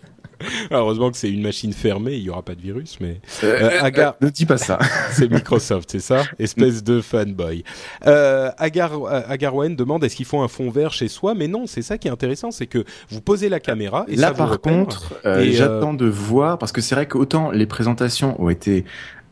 Heureusement 0.72 1.12
que 1.12 1.18
c'est 1.18 1.30
une 1.30 1.42
machine 1.42 1.74
fermée, 1.74 2.14
il 2.14 2.24
y 2.24 2.30
aura 2.30 2.44
pas 2.44 2.56
de 2.56 2.62
virus, 2.62 2.98
mais 3.02 3.20
euh, 3.44 3.72
Agar- 3.82 4.16
ne 4.22 4.30
dis 4.30 4.46
pas 4.46 4.56
ça. 4.58 4.80
c'est 5.12 5.30
Microsoft, 5.30 5.90
c'est 5.92 6.00
ça? 6.00 6.24
Espèce 6.40 6.82
de 6.82 7.02
fanboy. 7.02 7.66
Euh, 8.08 8.50
Agar, 8.58 8.94
Agarwen 9.28 9.76
demande 9.76 10.02
est-ce 10.06 10.16
qu'il 10.16 10.26
faut 10.26 10.40
un 10.40 10.48
fond 10.48 10.70
vert 10.70 10.94
chez 10.94 11.10
soi? 11.10 11.34
Mais 11.36 11.50
non, 11.50 11.68
c'est 11.68 11.82
ça 11.82 11.98
qui 11.98 12.08
est 12.08 12.12
intéressant, 12.12 12.52
c'est 12.52 12.68
que 12.68 12.86
vous 13.10 13.20
posez 13.20 13.50
la 13.50 13.60
caméra 13.60 14.06
et 14.08 14.16
Là, 14.16 14.28
ça 14.28 14.32
vous 14.32 14.38
par 14.38 14.50
repère. 14.52 14.72
contre, 14.74 15.14
Et, 15.42 15.52
j'attends 15.52 15.94
de 15.94 16.06
voir 16.08 16.58
parce 16.58 16.72
que 16.72 16.80
c'est 16.80 16.96
vrai 16.96 17.06
qu'autant 17.06 17.52
les 17.52 17.66
présentations 17.66 18.42
ont 18.42 18.50
été 18.50 18.86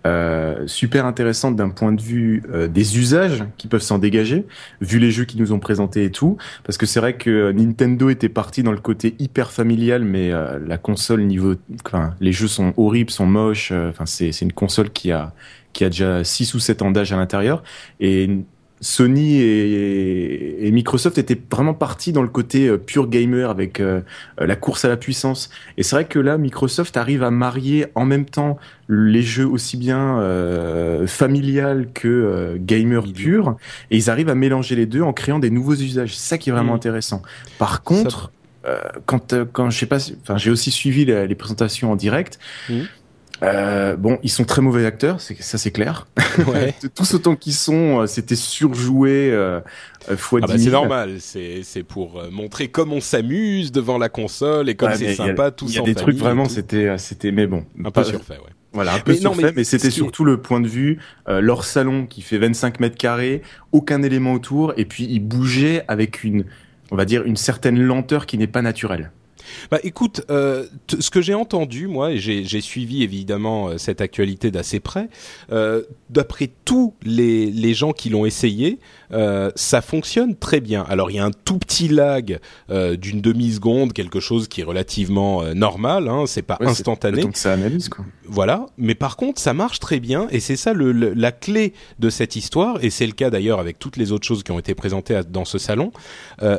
euh, 0.07 0.67
super 0.67 1.05
intéressantes 1.05 1.55
d'un 1.55 1.69
point 1.69 1.91
de 1.91 2.01
vue 2.01 2.43
euh, 2.51 2.67
des 2.67 2.97
usages 2.97 3.43
qui 3.57 3.67
peuvent 3.67 3.81
s'en 3.81 3.99
dégager, 3.99 4.45
vu 4.81 4.99
les 4.99 5.11
jeux 5.11 5.25
qu'ils 5.25 5.41
nous 5.41 5.51
ont 5.51 5.59
présentés 5.59 6.05
et 6.05 6.11
tout. 6.11 6.37
Parce 6.63 6.77
que 6.77 6.85
c'est 6.85 6.99
vrai 6.99 7.15
que 7.17 7.51
Nintendo 7.51 8.09
était 8.09 8.29
parti 8.29 8.63
dans 8.63 8.71
le 8.71 8.79
côté 8.79 9.15
hyper 9.19 9.51
familial, 9.51 10.03
mais 10.03 10.31
euh, 10.31 10.59
la 10.65 10.77
console 10.77 11.23
niveau, 11.23 11.55
enfin, 11.85 12.15
les 12.21 12.31
jeux 12.31 12.47
sont 12.47 12.73
horribles, 12.77 13.11
sont 13.11 13.25
moches. 13.25 13.71
Enfin, 13.71 14.05
c'est 14.05 14.31
c'est 14.31 14.45
une 14.45 14.53
console 14.53 14.89
qui 14.89 15.11
a 15.11 15.33
qui 15.73 15.83
a 15.83 15.89
déjà 15.89 16.23
6 16.23 16.53
ou 16.55 16.59
7 16.59 16.81
ans 16.81 16.91
d'âge 16.91 17.11
à 17.13 17.17
l'intérieur 17.17 17.61
et 17.99 18.29
Sony 18.81 19.41
et, 19.41 20.69
Microsoft 20.71 21.17
étaient 21.17 21.39
vraiment 21.51 21.73
partis 21.73 22.11
dans 22.11 22.21
le 22.21 22.27
côté 22.27 22.67
euh, 22.67 22.77
pure 22.77 23.07
gamer 23.07 23.49
avec 23.49 23.79
euh, 23.79 24.01
la 24.37 24.55
course 24.55 24.85
à 24.85 24.89
la 24.89 24.97
puissance. 24.97 25.49
Et 25.77 25.83
c'est 25.83 25.95
vrai 25.95 26.05
que 26.05 26.19
là, 26.19 26.37
Microsoft 26.37 26.97
arrive 26.97 27.23
à 27.23 27.31
marier 27.31 27.87
en 27.95 28.05
même 28.05 28.25
temps 28.25 28.57
les 28.89 29.23
jeux 29.23 29.47
aussi 29.47 29.77
bien 29.77 30.19
euh, 30.19 31.07
familial 31.07 31.89
que 31.93 32.07
euh, 32.07 32.57
gamer 32.59 33.03
pur, 33.11 33.57
et 33.89 33.97
ils 33.97 34.09
arrivent 34.09 34.29
à 34.29 34.35
mélanger 34.35 34.75
les 34.75 34.85
deux 34.85 35.01
en 35.01 35.13
créant 35.13 35.39
des 35.39 35.49
nouveaux 35.49 35.75
usages. 35.75 36.15
C'est 36.15 36.29
ça 36.29 36.37
qui 36.37 36.49
est 36.49 36.53
vraiment 36.53 36.73
mm. 36.73 36.77
intéressant. 36.77 37.21
Par 37.57 37.83
contre, 37.83 38.31
quand 39.05 39.33
quand 39.53 39.69
je 39.69 39.79
sais 39.79 39.85
pas, 39.85 39.99
enfin 40.21 40.37
j'ai 40.37 40.51
aussi 40.51 40.71
suivi 40.71 41.05
les, 41.05 41.35
présentations 41.35 41.89
en 41.91 41.95
direct. 41.95 42.37
Mm. 42.69 42.81
Euh, 43.43 43.95
bon, 43.95 44.17
ils 44.23 44.31
sont 44.31 44.45
très 44.45 44.61
mauvais 44.61 44.85
acteurs, 44.85 45.21
c'est 45.21 45.39
ça 45.41 45.57
c'est 45.57 45.71
clair. 45.71 46.07
Ouais. 46.47 46.73
Tous 46.95 47.13
autant 47.13 47.35
qu'ils 47.35 47.53
sont, 47.53 48.01
euh, 48.01 48.07
c'était 48.07 48.35
surjoué 48.35 49.29
euh, 49.31 49.59
euh 50.09 50.17
fois 50.17 50.39
ah 50.43 50.47
bah 50.47 50.57
C'est 50.57 50.71
normal, 50.71 51.17
c'est 51.19 51.83
pour 51.87 52.23
montrer 52.31 52.69
comme 52.69 52.93
on 52.93 53.01
s'amuse 53.01 53.71
devant 53.71 53.97
la 53.97 54.09
console 54.09 54.69
et 54.69 54.75
comme 54.75 54.93
c'est 54.95 55.13
sympa, 55.13 55.51
tout 55.51 55.67
ça. 55.67 55.73
Il 55.73 55.75
y 55.75 55.79
a 55.79 55.83
des 55.83 55.95
trucs 55.95 56.17
vraiment, 56.17 56.49
c'était 56.49 56.97
c'était 56.97 57.31
mais 57.31 57.47
bon, 57.47 57.65
un 57.83 57.91
peu 57.91 58.03
surfait, 58.03 58.35
ouais. 58.37 58.51
Voilà, 58.73 58.95
un 58.95 58.99
peu 58.99 59.13
mais 59.13 59.17
surfait, 59.17 59.53
mais, 59.55 59.63
c'était 59.63 59.89
surtout 59.89 60.23
le 60.23 60.41
point 60.41 60.59
de 60.59 60.67
vue 60.67 60.99
leur 61.27 61.63
salon 61.63 62.05
qui 62.05 62.21
fait 62.21 62.37
25 62.37 62.79
mètres 62.79 62.97
carrés, 62.97 63.41
aucun 63.71 64.01
élément 64.01 64.33
autour, 64.33 64.73
et 64.77 64.85
puis 64.85 65.05
ils 65.05 65.19
bougeaient 65.19 65.83
avec 65.87 66.23
une, 66.23 66.45
on 66.91 66.95
va 66.95 67.05
dire, 67.05 67.23
une 67.23 67.37
certaine 67.37 67.79
lenteur 67.79 68.25
qui 68.25 68.37
n'est 68.37 68.47
pas 68.47 68.61
naturelle. 68.61 69.11
Bah 69.71 69.79
écoute, 69.83 70.21
euh, 70.29 70.65
ce 70.99 71.09
que 71.09 71.21
j'ai 71.21 71.33
entendu, 71.33 71.87
moi, 71.87 72.11
et 72.11 72.17
j'ai 72.17 72.61
suivi 72.61 73.03
évidemment 73.03 73.69
euh, 73.69 73.77
cette 73.77 74.01
actualité 74.01 74.51
d'assez 74.51 74.79
près, 74.79 75.09
euh, 75.51 75.83
d'après 76.09 76.49
tous 76.65 76.93
les, 77.03 77.51
les 77.51 77.73
gens 77.73 77.91
qui 77.93 78.09
l'ont 78.09 78.25
essayé, 78.25 78.79
euh, 79.11 79.51
ça 79.55 79.81
fonctionne 79.81 80.35
très 80.35 80.59
bien. 80.59 80.85
Alors 80.89 81.11
il 81.11 81.15
y 81.15 81.19
a 81.19 81.25
un 81.25 81.31
tout 81.31 81.57
petit 81.57 81.87
lag 81.87 82.39
euh, 82.69 82.95
d'une 82.95 83.21
demi 83.21 83.53
seconde, 83.53 83.93
quelque 83.93 84.19
chose 84.19 84.47
qui 84.47 84.61
est 84.61 84.63
relativement 84.65 85.43
euh, 85.43 85.53
normal, 85.53 86.07
hein, 86.09 86.23
c'est 86.27 86.41
pas 86.41 86.57
instantané. 86.59 87.21
Donc 87.21 87.37
ça 87.37 87.53
analyse 87.53 87.89
quoi. 87.89 88.05
Voilà, 88.25 88.65
mais 88.77 88.95
par 88.95 89.15
contre 89.15 89.41
ça 89.41 89.53
marche 89.53 89.79
très 89.79 89.99
bien 89.99 90.27
et 90.31 90.39
c'est 90.39 90.57
ça 90.57 90.73
le, 90.73 90.91
la 90.91 91.31
clé 91.31 91.73
de 91.99 92.09
cette 92.09 92.35
histoire 92.35 92.83
et 92.83 92.89
c'est 92.89 93.05
le 93.05 93.13
cas 93.13 93.29
d'ailleurs 93.29 93.59
avec 93.59 93.79
toutes 93.79 93.95
les 93.97 94.11
autres 94.11 94.27
choses 94.27 94.43
qui 94.43 94.51
ont 94.51 94.59
été 94.59 94.75
présentées 94.75 95.21
dans 95.29 95.45
ce 95.45 95.57
salon. 95.57 95.91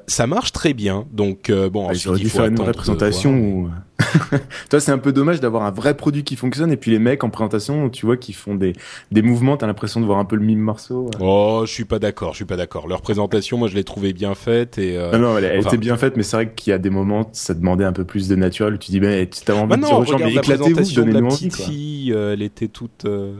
ça 0.07 0.27
marche 0.27 0.53
très 0.53 0.73
bien, 0.73 1.07
donc 1.13 1.51
bon. 1.51 1.87
Ah, 1.89 1.93
ensuite, 1.93 2.15
il 2.19 2.31
faut 2.31 2.39
faire 2.39 2.51
une 2.79 2.93
représentation 2.95 3.35
où 3.37 3.71
Toi, 4.71 4.81
c'est 4.81 4.93
un 4.93 4.99
peu 4.99 5.13
dommage 5.13 5.41
d'avoir 5.41 5.65
un 5.65 5.71
vrai 5.71 5.97
produit 5.97 6.23
qui 6.23 6.37
fonctionne 6.37 6.71
et 6.71 6.77
puis 6.77 6.93
les 6.93 6.99
mecs 6.99 7.25
en 7.25 7.31
présentation, 7.31 7.91
tu 7.91 8.07
vois, 8.07 8.17
qui 8.17 8.33
font 8.33 8.55
des, 8.55 8.75
des 9.11 9.23
mouvements, 9.23 9.57
t'as 9.57 9.67
l'impression 9.67 10.01
de 10.01 10.07
voir 10.07 10.19
un 10.19 10.25
peu 10.25 10.37
le 10.37 10.45
mime 10.45 10.61
morceau. 10.61 11.11
Oh, 11.21 11.63
je 11.67 11.73
suis 11.73 11.85
pas 11.85 11.99
d'accord, 11.99 12.33
je 12.33 12.37
suis 12.37 12.45
pas 12.45 12.57
d'accord. 12.57 12.87
Leur 12.87 13.03
présentation, 13.03 13.59
moi, 13.59 13.69
je 13.69 13.75
l'ai 13.75 13.85
trouvée 13.85 14.13
bien 14.13 14.35
faite 14.35 14.79
et. 14.79 14.97
Euh... 14.97 15.13
Non, 15.13 15.19
non, 15.19 15.39
elle, 15.39 15.61
était 15.61 15.77
bien 15.77 15.97
faite, 15.97 16.17
mais 16.17 16.23
c'est 16.23 16.37
vrai 16.37 16.53
qu'il 16.55 16.71
y 16.71 16.75
a 16.75 16.79
des 16.79 16.91
moments, 16.91 17.29
ça 17.33 17.55
demandait 17.55 17.85
un 17.85 17.93
peu 17.93 18.05
plus 18.05 18.29
de 18.29 18.37
naturel 18.37 18.79
tu 18.79 18.93
dis, 18.93 19.01
ben, 19.01 19.27
tu 19.29 19.41
t'as 19.45 19.55
envie 19.55 19.69
bah 19.69 19.77
de 19.77 19.83
dire 19.83 19.99
aux 19.99 20.05
gens, 20.05 20.19
mais 20.19 20.33
éclatez-vous, 20.33 20.95
donnez-nous 20.95 21.27
envie. 21.27 21.51
Fille, 21.51 22.13
euh, 22.13 22.35
elle 22.35 22.43
était 22.43 22.69
toute. 22.69 23.05
Euh, 23.05 23.35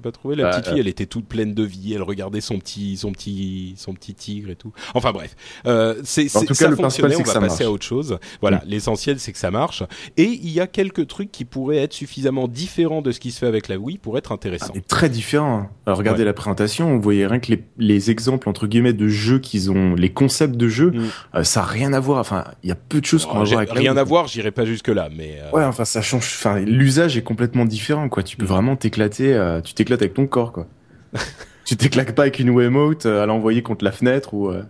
pas 0.00 0.12
trouvé 0.12 0.36
la 0.36 0.44
bah, 0.44 0.50
petite 0.50 0.68
fille 0.68 0.80
Elle 0.80 0.88
était 0.88 1.06
toute 1.06 1.26
pleine 1.26 1.54
de 1.54 1.62
vie. 1.62 1.94
Elle 1.94 2.02
regardait 2.02 2.40
son 2.40 2.58
petit, 2.58 2.96
son 2.96 3.12
petit, 3.12 3.74
son 3.76 3.94
petit 3.94 4.14
tigre 4.14 4.50
et 4.50 4.56
tout. 4.56 4.72
Enfin 4.94 5.12
bref, 5.12 5.36
euh, 5.66 6.00
c'est 6.04 6.34
en 6.36 6.44
tout 6.44 6.54
cas 6.54 6.68
le 6.68 6.76
fonctionnait. 6.76 7.16
On 7.16 7.22
va 7.22 7.40
passer 7.40 7.64
à 7.64 7.70
autre 7.70 7.84
chose. 7.84 8.18
Voilà, 8.40 8.58
mm. 8.58 8.68
l'essentiel 8.68 9.20
c'est 9.20 9.32
que 9.32 9.38
ça 9.38 9.50
marche. 9.50 9.82
Et 10.16 10.24
il 10.24 10.50
y 10.50 10.60
a 10.60 10.66
quelques 10.66 11.06
trucs 11.06 11.30
qui 11.32 11.44
pourraient 11.44 11.78
être 11.78 11.92
suffisamment 11.92 12.48
différents 12.48 13.02
de 13.02 13.12
ce 13.12 13.20
qui 13.20 13.30
se 13.30 13.40
fait 13.40 13.46
avec 13.46 13.68
la 13.68 13.76
Wii 13.76 13.98
pour 13.98 14.18
être 14.18 14.32
intéressants. 14.32 14.72
Ah, 14.76 14.80
très 14.86 15.08
différents. 15.08 15.68
Alors 15.86 15.98
regardez 15.98 16.24
la 16.24 16.32
présentation, 16.32 16.94
vous 16.94 17.02
voyez 17.02 17.26
rien 17.26 17.38
que 17.38 17.50
les, 17.50 17.64
les, 17.78 18.10
exemples 18.10 18.48
entre 18.48 18.66
guillemets 18.66 18.92
de 18.92 19.08
jeux 19.08 19.38
qu'ils 19.38 19.70
ont, 19.70 19.94
les 19.94 20.10
concepts 20.10 20.56
de 20.56 20.68
jeux, 20.68 20.90
mm. 20.90 21.02
euh, 21.36 21.44
ça 21.44 21.60
a 21.60 21.64
rien 21.64 21.92
à 21.92 22.00
voir. 22.00 22.20
Enfin, 22.20 22.44
il 22.62 22.68
y 22.68 22.72
a 22.72 22.76
peu 22.76 23.00
de 23.00 23.06
choses 23.06 23.26
qu'on 23.26 23.38
va 23.38 23.44
voir 23.44 23.58
avec 23.58 23.70
Rien 23.72 23.96
à 23.96 24.04
voir, 24.04 24.26
j'irai 24.26 24.50
pas 24.50 24.64
jusque 24.64 24.88
là, 24.88 25.08
mais. 25.14 25.38
Euh, 25.40 25.56
ouais, 25.56 25.64
enfin 25.64 25.84
ça 25.84 26.02
change. 26.02 26.24
Enfin, 26.24 26.60
l'usage 26.60 27.16
est 27.16 27.22
complètement 27.22 27.64
différent, 27.64 28.08
quoi. 28.08 28.22
Tu 28.22 28.36
peux 28.36 28.44
mm. 28.44 28.48
vraiment 28.48 28.76
t'éclater. 28.76 29.34
Euh, 29.34 29.60
tu 29.60 29.74
t'éclates 29.74 29.87
avec 29.94 30.14
ton 30.14 30.26
corps, 30.26 30.52
quoi. 30.52 30.66
tu 31.64 31.76
t'éclaques 31.76 32.14
pas 32.14 32.22
avec 32.22 32.38
une 32.38 32.50
Wiimote 32.50 33.06
euh, 33.06 33.22
à 33.22 33.26
l'envoyer 33.26 33.62
contre 33.62 33.84
la 33.84 33.92
fenêtre 33.92 34.34
ou. 34.34 34.48
Euh... 34.48 34.62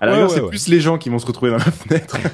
À 0.00 0.28
c'est 0.28 0.46
plus 0.46 0.68
les 0.68 0.80
gens 0.80 0.98
qui 0.98 1.08
vont 1.08 1.18
se 1.18 1.26
retrouver 1.26 1.50
dans 1.50 1.58
la 1.58 1.64
fenêtre. 1.64 2.18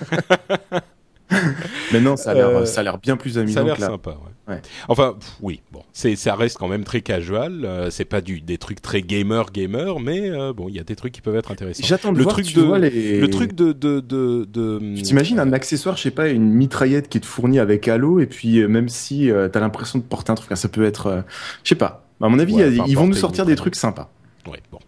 Mais 1.92 2.00
non, 2.00 2.16
ça 2.16 2.30
a 2.30 2.34
l'air, 2.34 2.48
euh, 2.48 2.64
ça 2.64 2.80
a 2.80 2.84
l'air 2.84 2.98
bien 2.98 3.16
plus 3.16 3.38
amusant. 3.38 3.54
Ça 3.54 3.60
a 3.60 3.64
l'air 3.64 3.78
sympa, 3.78 4.10
ouais. 4.48 4.60
Enfin, 4.88 5.16
oui, 5.40 5.60
bon, 5.70 5.82
c'est, 5.92 6.16
ça 6.16 6.34
reste 6.34 6.58
quand 6.58 6.66
même 6.66 6.82
très 6.82 7.02
casual. 7.02 7.64
Euh, 7.64 7.88
c'est 7.90 8.04
pas 8.04 8.20
du 8.20 8.40
des 8.40 8.58
trucs 8.58 8.82
très 8.82 9.00
gamer 9.00 9.52
gamer, 9.52 10.00
mais 10.00 10.28
euh, 10.28 10.52
bon, 10.52 10.68
il 10.68 10.74
y 10.74 10.80
a 10.80 10.82
des 10.82 10.96
trucs 10.96 11.12
qui 11.12 11.20
peuvent 11.20 11.36
être 11.36 11.52
intéressants. 11.52 11.86
J'attends 11.86 12.12
de 12.12 12.18
le 12.18 12.24
voir, 12.24 12.34
truc 12.34 12.46
tu 12.46 12.54
de, 12.54 12.62
vois 12.62 12.80
les... 12.80 13.20
le 13.20 13.30
truc 13.30 13.54
de 13.54 13.70
de 13.70 14.00
de. 14.00 14.44
de 14.44 14.80
tu 14.96 15.02
t'imagines 15.02 15.38
un 15.38 15.52
accessoire, 15.52 15.96
je 15.96 16.02
sais 16.02 16.10
pas, 16.10 16.28
une 16.28 16.50
mitraillette 16.50 17.08
qui 17.08 17.18
est 17.18 17.24
fournie 17.24 17.60
avec 17.60 17.86
Halo, 17.86 18.18
et 18.18 18.26
puis 18.26 18.66
même 18.66 18.88
si 18.88 19.30
t'as 19.52 19.60
l'impression 19.60 20.00
de 20.00 20.04
porter 20.04 20.32
un 20.32 20.34
truc, 20.34 20.56
ça 20.56 20.68
peut 20.68 20.84
être, 20.84 21.24
je 21.62 21.68
sais 21.68 21.76
pas. 21.76 22.09
À 22.20 22.28
mon 22.28 22.38
avis, 22.38 22.54
ils 22.86 22.96
vont 22.96 23.06
nous 23.06 23.14
sortir 23.14 23.46
des 23.46 23.56
trucs 23.56 23.76
sympas. 23.76 24.10
Ouais, 24.46 24.60
bon. 24.72 24.78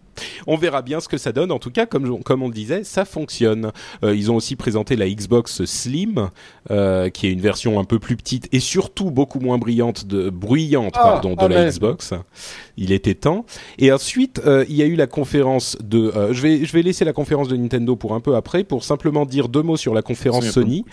On 0.47 0.57
verra 0.57 0.81
bien 0.81 0.99
ce 0.99 1.07
que 1.07 1.17
ça 1.17 1.31
donne. 1.31 1.51
En 1.51 1.59
tout 1.59 1.71
cas, 1.71 1.85
comme, 1.85 2.23
comme 2.23 2.43
on 2.43 2.47
le 2.47 2.53
disait, 2.53 2.83
ça 2.83 3.05
fonctionne. 3.05 3.71
Euh, 4.03 4.15
ils 4.15 4.31
ont 4.31 4.35
aussi 4.35 4.55
présenté 4.55 4.95
la 4.95 5.09
Xbox 5.09 5.65
Slim, 5.65 6.29
euh, 6.71 7.09
qui 7.09 7.27
est 7.27 7.31
une 7.31 7.41
version 7.41 7.79
un 7.79 7.83
peu 7.83 7.99
plus 7.99 8.15
petite 8.15 8.47
et 8.51 8.59
surtout 8.59 9.11
beaucoup 9.11 9.39
moins 9.39 9.57
brillante 9.57 10.05
de, 10.05 10.29
bruyante 10.29 10.93
ah, 10.95 11.03
pardon, 11.03 11.35
de 11.35 11.45
la 11.47 11.69
Xbox. 11.69 12.13
Il 12.77 12.91
était 12.91 13.13
temps. 13.13 13.45
Et 13.77 13.91
ensuite, 13.91 14.41
euh, 14.45 14.65
il 14.67 14.75
y 14.75 14.81
a 14.81 14.85
eu 14.85 14.95
la 14.95 15.07
conférence 15.07 15.77
de. 15.83 16.11
je 16.31 16.41
vais 16.41 16.65
je 16.65 16.73
vais 16.73 16.81
laisser 16.81 17.05
la 17.05 17.13
conférence 17.13 17.47
de 17.47 17.55
Nintendo 17.55 17.95
pour 17.95 18.13
un 18.13 18.19
peu 18.19 18.35
après, 18.35 18.63
pour 18.63 18.83
simplement 18.83 19.25
dire 19.25 19.47
deux 19.47 19.61
mots 19.61 19.77
sur 19.77 19.93
la 19.93 20.01
conférence 20.01 20.49
Sony, 20.49 20.85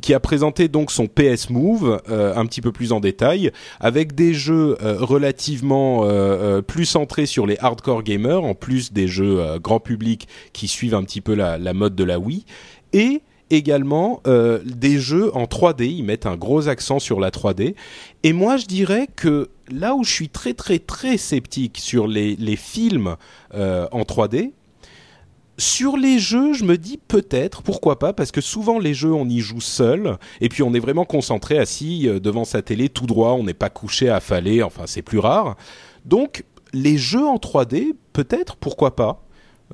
qui 0.00 0.14
a 0.14 0.20
présenté 0.20 0.68
donc 0.68 0.90
son 0.90 1.06
PS 1.06 1.50
Move 1.50 2.00
un 2.08 2.46
petit 2.46 2.60
peu 2.60 2.72
plus 2.72 2.92
en 2.92 3.00
détail, 3.00 3.52
avec 3.80 4.14
des 4.14 4.34
jeux 4.34 4.76
relativement 4.80 6.06
plus 6.66 6.84
centrés 6.84 7.26
sur 7.26 7.46
les 7.46 7.56
hardcore 7.58 8.02
gamers, 8.02 8.44
en 8.44 8.54
plus 8.54 8.92
des 8.92 9.08
jeux 9.08 9.40
euh, 9.40 9.58
grand 9.58 9.80
public 9.80 10.28
qui 10.52 10.68
suivent 10.68 10.94
un 10.94 11.02
petit 11.02 11.20
peu 11.20 11.34
la, 11.34 11.58
mode 11.72 11.94
de 11.94 12.04
la 12.04 12.18
Wii, 12.18 12.44
et 12.92 13.22
également 13.50 14.20
euh, 14.26 14.60
des 14.64 14.98
jeux 14.98 15.34
en 15.36 15.44
3D. 15.44 15.84
Ils 15.84 16.02
mettent 16.02 16.26
un 16.26 16.36
gros 16.36 16.68
accent 16.68 16.98
sur 16.98 17.20
la 17.20 17.30
3D. 17.30 17.74
Et 18.22 18.32
moi, 18.32 18.56
je 18.56 18.66
dirais 18.66 19.08
que 19.14 19.48
là 19.70 19.94
où 19.94 20.04
je 20.04 20.10
suis 20.10 20.28
très 20.28 20.54
très 20.54 20.78
très 20.78 21.16
sceptique 21.16 21.78
sur 21.78 22.06
les, 22.06 22.56
films 22.56 23.16
euh, 23.54 23.86
en 23.92 24.02
3D, 24.02 24.52
sur 25.58 25.96
les 25.96 26.18
jeux, 26.18 26.52
je 26.52 26.64
me 26.64 26.76
dis 26.76 26.98
peut-être, 26.98 27.62
pourquoi 27.62 27.98
pas, 27.98 28.12
parce 28.12 28.30
que 28.30 28.42
souvent 28.42 28.78
les 28.78 28.92
jeux, 28.92 29.12
on 29.12 29.28
y 29.28 29.40
joue 29.40 29.60
seul, 29.60 30.18
et 30.40 30.48
puis 30.48 30.62
on 30.62 30.74
est 30.74 30.80
vraiment 30.80 31.06
concentré, 31.06 31.58
assis 31.58 32.08
devant 32.22 32.44
sa 32.44 32.60
télé, 32.60 32.90
tout 32.90 33.06
droit, 33.06 33.30
on 33.30 33.44
n'est 33.44 33.54
pas 33.54 33.70
couché, 33.70 34.10
affalé, 34.10 34.62
enfin 34.62 34.82
c'est 34.86 35.02
plus 35.02 35.18
rare. 35.18 35.56
Donc 36.04 36.44
les 36.72 36.98
jeux 36.98 37.26
en 37.26 37.36
3D, 37.36 37.92
peut-être, 38.12 38.56
pourquoi 38.56 38.96
pas. 38.96 39.22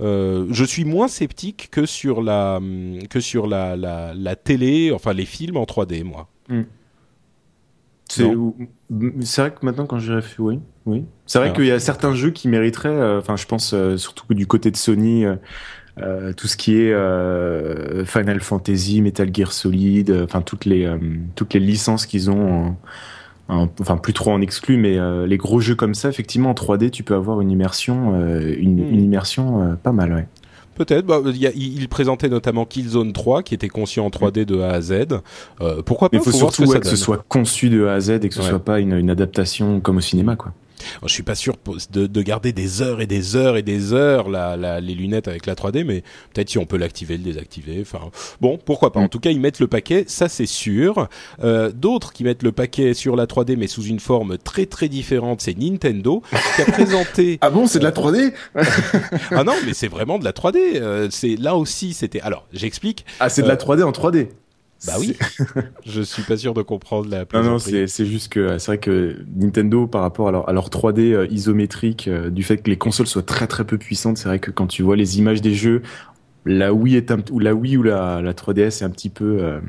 Euh, 0.01 0.47
je 0.51 0.65
suis 0.65 0.85
moins 0.85 1.09
sceptique 1.09 1.69
que 1.71 1.85
sur 1.85 2.23
la 2.23 2.61
que 3.11 3.21
sur 3.21 3.47
la, 3.47 3.77
la, 3.77 4.37
télé, 4.37 4.91
enfin 4.91 5.13
les 5.13 5.27
films 5.27 5.57
en 5.57 5.65
3D, 5.65 6.03
moi. 6.03 6.29
Hmm. 6.49 6.63
C'est 9.21 9.41
vrai 9.41 9.51
que 9.51 9.65
maintenant 9.65 9.87
quand 9.87 9.99
j'y 9.99 10.13
réfléchis, 10.13 10.41
oui, 10.41 10.61
oui. 10.87 11.05
C'est 11.27 11.39
vrai 11.39 11.53
qu'il 11.53 11.67
y 11.67 11.71
a 11.71 11.81
certains 11.81 12.15
jeux 12.15 12.31
qui 12.31 12.49
mériteraient, 12.49 12.89
euh, 12.89 13.19
enfin 13.19 13.37
je 13.37 13.47
pense 13.47 13.73
euh, 13.75 13.97
surtout 13.97 14.35
du 14.35 14.47
côté 14.47 14.71
de 14.71 14.77
Sony, 14.77 15.25
tout 16.37 16.47
ce 16.49 16.57
qui 16.57 16.77
est 16.77 18.05
Final 18.07 18.41
Fantasy, 18.41 19.03
Metal 19.03 19.31
Gear 19.33 19.53
Solid, 19.53 20.11
enfin 20.25 20.43
toutes 20.43 20.65
les 20.65 20.91
toutes 21.35 21.55
les 21.55 21.61
licences 21.61 22.07
qu'ils 22.07 22.31
ont 22.31 22.77
enfin 23.49 23.97
plus 23.97 24.13
trop 24.13 24.33
en 24.33 24.41
exclu, 24.41 24.77
mais 24.77 24.99
euh, 24.99 25.27
les 25.27 25.37
gros 25.37 25.61
jeux 25.61 25.75
comme 25.75 25.95
ça, 25.95 26.09
effectivement, 26.09 26.51
en 26.51 26.55
3D, 26.55 26.91
tu 26.91 27.03
peux 27.03 27.15
avoir 27.15 27.41
une 27.41 27.51
immersion, 27.51 28.15
euh, 28.15 28.55
une, 28.57 28.83
hmm. 28.83 28.99
immersion 28.99 29.63
euh, 29.63 29.75
pas 29.75 29.93
mal, 29.93 30.13
ouais. 30.13 30.27
Peut-être. 30.75 31.07
Bah, 31.07 31.21
il, 31.55 31.89
présentait 31.89 32.29
notamment 32.29 32.65
Killzone 32.65 33.13
3 33.13 33.43
qui 33.43 33.55
était 33.55 33.69
conçu 33.69 34.01
en 34.01 34.09
3D 34.09 34.45
de 34.45 34.61
A 34.61 34.71
à 34.71 34.81
Z. 34.81 35.21
pourquoi 35.85 36.09
pas 36.09 36.17
Il 36.17 36.23
faut, 36.23 36.33
surtout 36.33 36.65
que, 36.65 36.87
ce 36.87 36.97
soit 36.97 37.25
conçu 37.29 37.69
de 37.69 37.87
A 37.87 37.95
à 37.95 38.01
Z 38.01 38.11
et 38.11 38.29
que 38.29 38.35
ce 38.35 38.43
soit 38.43 38.59
pas 38.59 38.81
une, 38.81 38.93
une 38.93 39.11
adaptation 39.11 39.81
comme 39.81 39.99
au 39.99 40.01
cinéma, 40.01 40.37
quoi. 40.37 40.53
Je 41.05 41.13
suis 41.13 41.23
pas 41.23 41.35
sûr 41.35 41.57
de, 41.91 42.07
de, 42.07 42.23
garder 42.23 42.53
des 42.53 42.83
heures 42.83 43.01
et 43.01 43.07
des 43.07 43.37
heures 43.37 43.57
et 43.57 43.63
des 43.63 43.93
heures 43.93 44.29
la, 44.29 44.57
la, 44.57 44.81
les 44.81 44.95
lunettes 44.95 45.29
avec 45.29 45.47
la 45.47 45.55
3D, 45.55 45.85
mais 45.85 46.03
peut-être 46.33 46.51
si 46.51 46.59
on 46.59 46.67
peut 46.67 46.77
l'activer, 46.77 47.17
le 47.17 47.25
désactiver. 47.25 47.79
Enfin, 47.81 48.11
bon, 48.41 48.59
pourquoi 48.65 48.93
pas. 48.93 49.01
En 49.01 49.05
mm. 49.05 49.09
tout 49.09 49.21
cas, 49.21 49.31
ils 49.31 49.41
mettent 49.41 49.61
le 49.61 49.67
paquet, 49.67 50.05
ça 50.07 50.29
c'est 50.29 50.47
sûr. 50.47 51.09
Euh, 51.43 51.71
D'autres 51.73 52.13
qui 52.13 52.25
mettent 52.25 52.43
le 52.43 52.53
paquet 52.53 52.95
sur 52.95 53.17
la 53.17 53.27
3D, 53.27 53.57
mais 53.57 53.67
sous 53.67 53.83
une 53.83 54.01
forme 54.01 54.39
très 54.39 54.67
très 54.67 54.89
différente, 54.89 55.41
c'est 55.41 55.59
Nintendo 55.59 56.23
qui 56.57 56.63
a 56.63 56.65
présenté. 56.73 57.39
ah 57.41 57.51
bon, 57.51 57.67
c'est 57.67 57.79
de 57.79 57.85
la 57.85 57.93
3D 57.93 58.33
Ah 59.31 59.45
non, 59.45 59.55
mais 59.67 59.75
c'est 59.75 59.89
vraiment 59.89 60.19
de 60.19 60.25
la 60.25 60.33
3D. 60.33 60.59
Euh, 60.77 61.09
c'est 61.11 61.37
là 61.37 61.57
aussi, 61.57 61.93
c'était. 61.93 62.21
Alors, 62.21 62.47
j'explique. 62.53 63.05
Ah, 63.21 63.29
c'est 63.29 63.43
de 63.43 63.49
la 63.49 63.57
3D 63.57 63.81
euh, 63.81 63.87
en 63.87 63.93
3D. 63.93 64.29
Bah 64.87 64.95
oui. 64.99 65.17
je 65.87 66.03
suis 66.03 66.23
pas 66.23 66.37
sûr 66.37 66.55
de 66.55 66.63
comprendre 66.63 67.09
la. 67.09 67.25
Non, 67.35 67.43
non, 67.43 67.59
c'est 67.59 67.87
c'est 67.87 68.07
juste 68.07 68.33
que 68.33 68.59
c'est 68.59 68.67
vrai 68.67 68.79
que 68.79 69.17
Nintendo 69.37 69.87
par 69.87 70.03
rapport 70.03 70.29
à 70.29 70.33
leur, 70.33 70.49
à 70.49 70.53
leur 70.53 70.69
3D 70.69 71.13
euh, 71.13 71.27
isométrique, 71.31 72.09
euh, 72.09 72.31
du 72.31 72.43
fait 72.43 72.59
que 72.59 72.71
les 72.71 72.79
consoles 72.79 73.07
soient 73.07 73.23
très 73.23 73.47
très 73.47 73.65
peu 73.65 73.79
puissantes, 73.79 74.19
c'est 74.19 74.29
vrai 74.29 74.39
que 74.39 74.51
quand 74.51 74.67
tu 74.67 74.83
vois 74.83 74.97
les 74.97 75.19
images 75.19 75.41
des 75.41 75.55
jeux, 75.55 75.83
la 76.45 76.73
Wii 76.73 76.97
est 76.97 77.11
un, 77.11 77.19
ou 77.31 77.39
la 77.39 77.55
Wii 77.55 77.77
ou 77.77 77.83
la, 77.83 78.21
la 78.21 78.33
3DS 78.33 78.81
est 78.81 78.83
un 78.83 78.91
petit 78.91 79.11
peu 79.11 79.39
euh, 79.41 79.61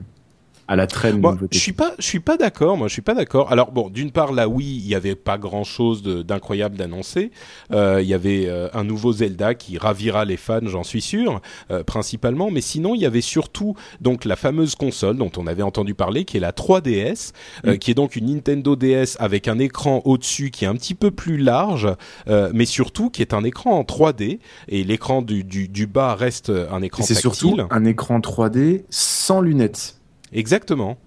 à 0.68 0.76
la 0.76 0.88
traîne. 0.88 1.20
Moi, 1.20 1.38
je 1.52 1.58
suis 1.58 1.74
pas, 1.74 1.94
je 2.00 2.06
suis 2.06 2.20
pas 2.20 2.38
d'accord. 2.38 2.78
Moi, 2.78 2.88
je 2.88 2.94
suis 2.94 3.02
pas 3.02 3.14
d'accord. 3.14 3.52
Alors 3.52 3.72
bon, 3.72 3.90
d'une 3.90 4.12
part, 4.12 4.32
là, 4.32 4.48
oui, 4.48 4.66
il 4.66 4.88
y 4.88 4.96
avait 4.96 5.16
pas 5.16 5.38
grand 5.38 5.64
chose 5.64 6.04
d'incroyable 6.04 6.78
d'annoncer. 6.78 7.32
Euh, 7.72 8.02
il 8.02 8.08
y 8.08 8.14
avait 8.14 8.46
euh, 8.48 8.70
un 8.74 8.84
nouveau 8.84 9.12
Zelda 9.12 9.56
qui 9.56 9.78
ravira 9.78 10.26
les 10.26 10.38
fans, 10.38 10.60
j'en 10.64 10.84
suis 10.84 11.02
sûr, 11.02 11.42
euh, 11.72 11.84
principalement. 11.84 12.50
Mais 12.50 12.62
sinon, 12.62 12.96
il 12.96 13.02
y 13.02 13.06
avait 13.06 13.22
surtout 13.22 13.76
donc 14.00 14.26
la 14.26 14.36
fameuse 14.36 14.76
console 14.76 15.18
dont 15.18 15.32
on 15.38 15.48
avait 15.48 15.64
entendu 15.64 15.94
parler, 15.94 16.24
qui 16.24 16.38
est 16.38 16.42
la 16.42 16.52
3DS, 16.52 17.32
euh, 17.66 17.74
mm. 17.74 17.78
qui 17.78 17.92
est 17.92 17.96
donc 17.96 18.16
une 18.16 18.34
Nintendo 18.34 18.76
DS 18.76 19.18
avec 19.20 19.48
un 19.48 19.60
écran 19.60 20.02
au-dessus 20.06 20.50
qui 20.50 20.66
est 20.66 20.68
un 20.68 20.76
petit 20.76 20.96
peu 20.96 21.12
plus 21.12 21.38
large, 21.38 21.90
mais 22.28 22.66
surtout 22.66 23.10
qui 23.10 23.22
est 23.22 23.34
un 23.34 23.44
écran 23.44 23.78
en 23.78 23.84
3D. 23.84 24.40
Et 24.70 24.84
l'écran 24.84 25.22
du, 25.22 25.44
du, 25.44 25.68
du, 25.68 25.88
bas 25.88 26.16
reste 26.16 26.50
un 26.50 26.82
écran 26.82 27.04
tactile. 27.04 27.16
C'est 27.16 27.22
surtout 27.22 27.58
un 27.70 27.86
écran 27.86 28.20
3D 28.20 28.84
sans 28.90 29.42
lunettes. 29.42 29.98
Exactement. 30.34 30.98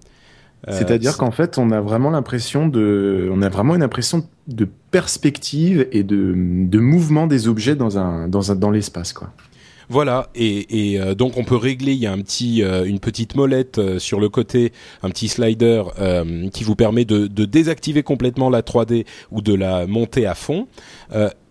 Euh, 0.67 0.71
C'est-à-dire 0.71 1.17
qu'en 1.17 1.31
fait, 1.31 1.57
on 1.57 1.71
a 1.71 1.81
vraiment 1.81 2.09
l'impression 2.09 2.67
de, 2.67 3.29
on 3.31 3.41
a 3.41 3.49
vraiment 3.49 3.75
une 3.75 3.83
impression 3.83 4.27
de 4.47 4.67
perspective 4.91 5.87
et 5.91 6.03
de, 6.03 6.33
de 6.35 6.79
mouvement 6.79 7.27
des 7.27 7.47
objets 7.47 7.75
dans 7.75 7.99
un, 7.99 8.27
dans 8.27 8.51
un, 8.51 8.55
dans 8.55 8.71
l'espace, 8.71 9.13
quoi. 9.13 9.31
Voilà, 9.89 10.29
et, 10.35 10.91
et 10.91 10.99
euh, 10.99 11.15
donc 11.15 11.37
on 11.37 11.45
peut 11.45 11.55
régler. 11.55 11.93
Il 11.93 11.99
y 11.99 12.07
a 12.07 12.11
un 12.11 12.19
petit, 12.19 12.61
euh, 12.61 12.83
une 12.83 12.99
petite 12.99 13.35
molette 13.35 13.77
euh, 13.77 13.99
sur 13.99 14.19
le 14.19 14.27
côté, 14.27 14.73
un 15.01 15.09
petit 15.09 15.29
slider 15.29 15.83
qui 16.53 16.63
vous 16.63 16.75
permet 16.75 17.05
de, 17.05 17.27
de, 17.27 17.45
désactiver 17.45 18.03
complètement 18.03 18.49
la 18.49 18.61
3D 18.61 19.05
ou 19.31 19.41
de 19.41 19.53
la 19.53 19.87
monter 19.87 20.25
à 20.25 20.35
fond. 20.35 20.67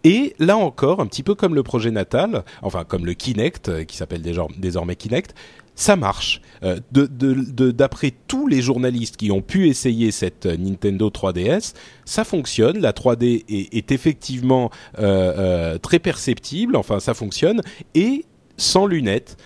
et 0.05 0.35
là 0.39 0.57
encore, 0.57 1.01
un 1.01 1.07
petit 1.07 1.23
peu 1.23 1.35
comme 1.35 1.55
le 1.55 1.63
projet 1.63 1.91
natal, 1.91 2.45
enfin 2.63 2.85
comme 2.85 3.07
le 3.07 3.15
Kinect, 3.15 3.87
qui 3.87 3.97
s'appelle 3.97 4.23
désormais 4.59 4.97
Kinect, 4.97 5.35
ça 5.77 5.95
marche. 5.95 6.41
Euh, 6.65 6.81
D'après 6.91 8.13
tous 8.27 8.49
les 8.49 8.61
journalistes 8.63 9.17
qui 9.17 9.31
ont 9.31 9.43
pu 9.43 9.69
essayer 9.69 10.11
cette 10.11 10.47
Nintendo 10.47 11.11
3DS, 11.11 11.75
ça 12.05 12.25
fonctionne. 12.25 12.79
La 12.79 12.93
3D 12.93 13.45
est, 13.49 13.75
est 13.75 13.93
effectivement 13.93 14.71
euh, 14.99 15.35
euh, 15.39 15.79
très 15.79 15.99
perceptible. 15.99 16.77
Enfin, 16.77 16.99
ça 16.99 17.15
fonctionne 17.15 17.61
et 17.95 18.25
sans 18.57 18.87
lunettes. 18.87 19.37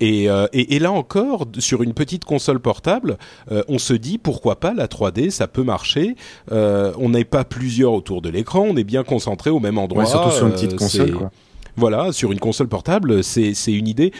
Et, 0.00 0.30
euh, 0.30 0.46
et, 0.52 0.76
et, 0.76 0.78
là 0.78 0.92
encore, 0.92 1.46
sur 1.58 1.82
une 1.82 1.92
petite 1.92 2.24
console 2.24 2.60
portable, 2.60 3.18
euh, 3.50 3.62
on 3.68 3.78
se 3.78 3.94
dit 3.94 4.18
pourquoi 4.18 4.60
pas 4.60 4.72
la 4.72 4.86
3D, 4.86 5.30
ça 5.30 5.48
peut 5.48 5.64
marcher. 5.64 6.14
Euh, 6.52 6.92
on 6.98 7.08
n'est 7.08 7.24
pas 7.24 7.44
plusieurs 7.44 7.92
autour 7.92 8.22
de 8.22 8.28
l'écran, 8.28 8.60
on 8.68 8.76
est 8.76 8.84
bien 8.84 9.02
concentré 9.02 9.50
au 9.50 9.58
même 9.58 9.78
endroit. 9.78 10.04
Ouais, 10.04 10.08
surtout 10.08 10.30
sur 10.30 10.46
une 10.46 10.52
petite 10.52 10.76
console. 10.76 11.12
Quoi. 11.12 11.30
Voilà, 11.76 12.12
sur 12.12 12.32
une 12.32 12.40
console 12.40 12.68
portable, 12.68 13.22
c'est 13.22 13.54
une 13.66 13.88
idée 13.88 14.12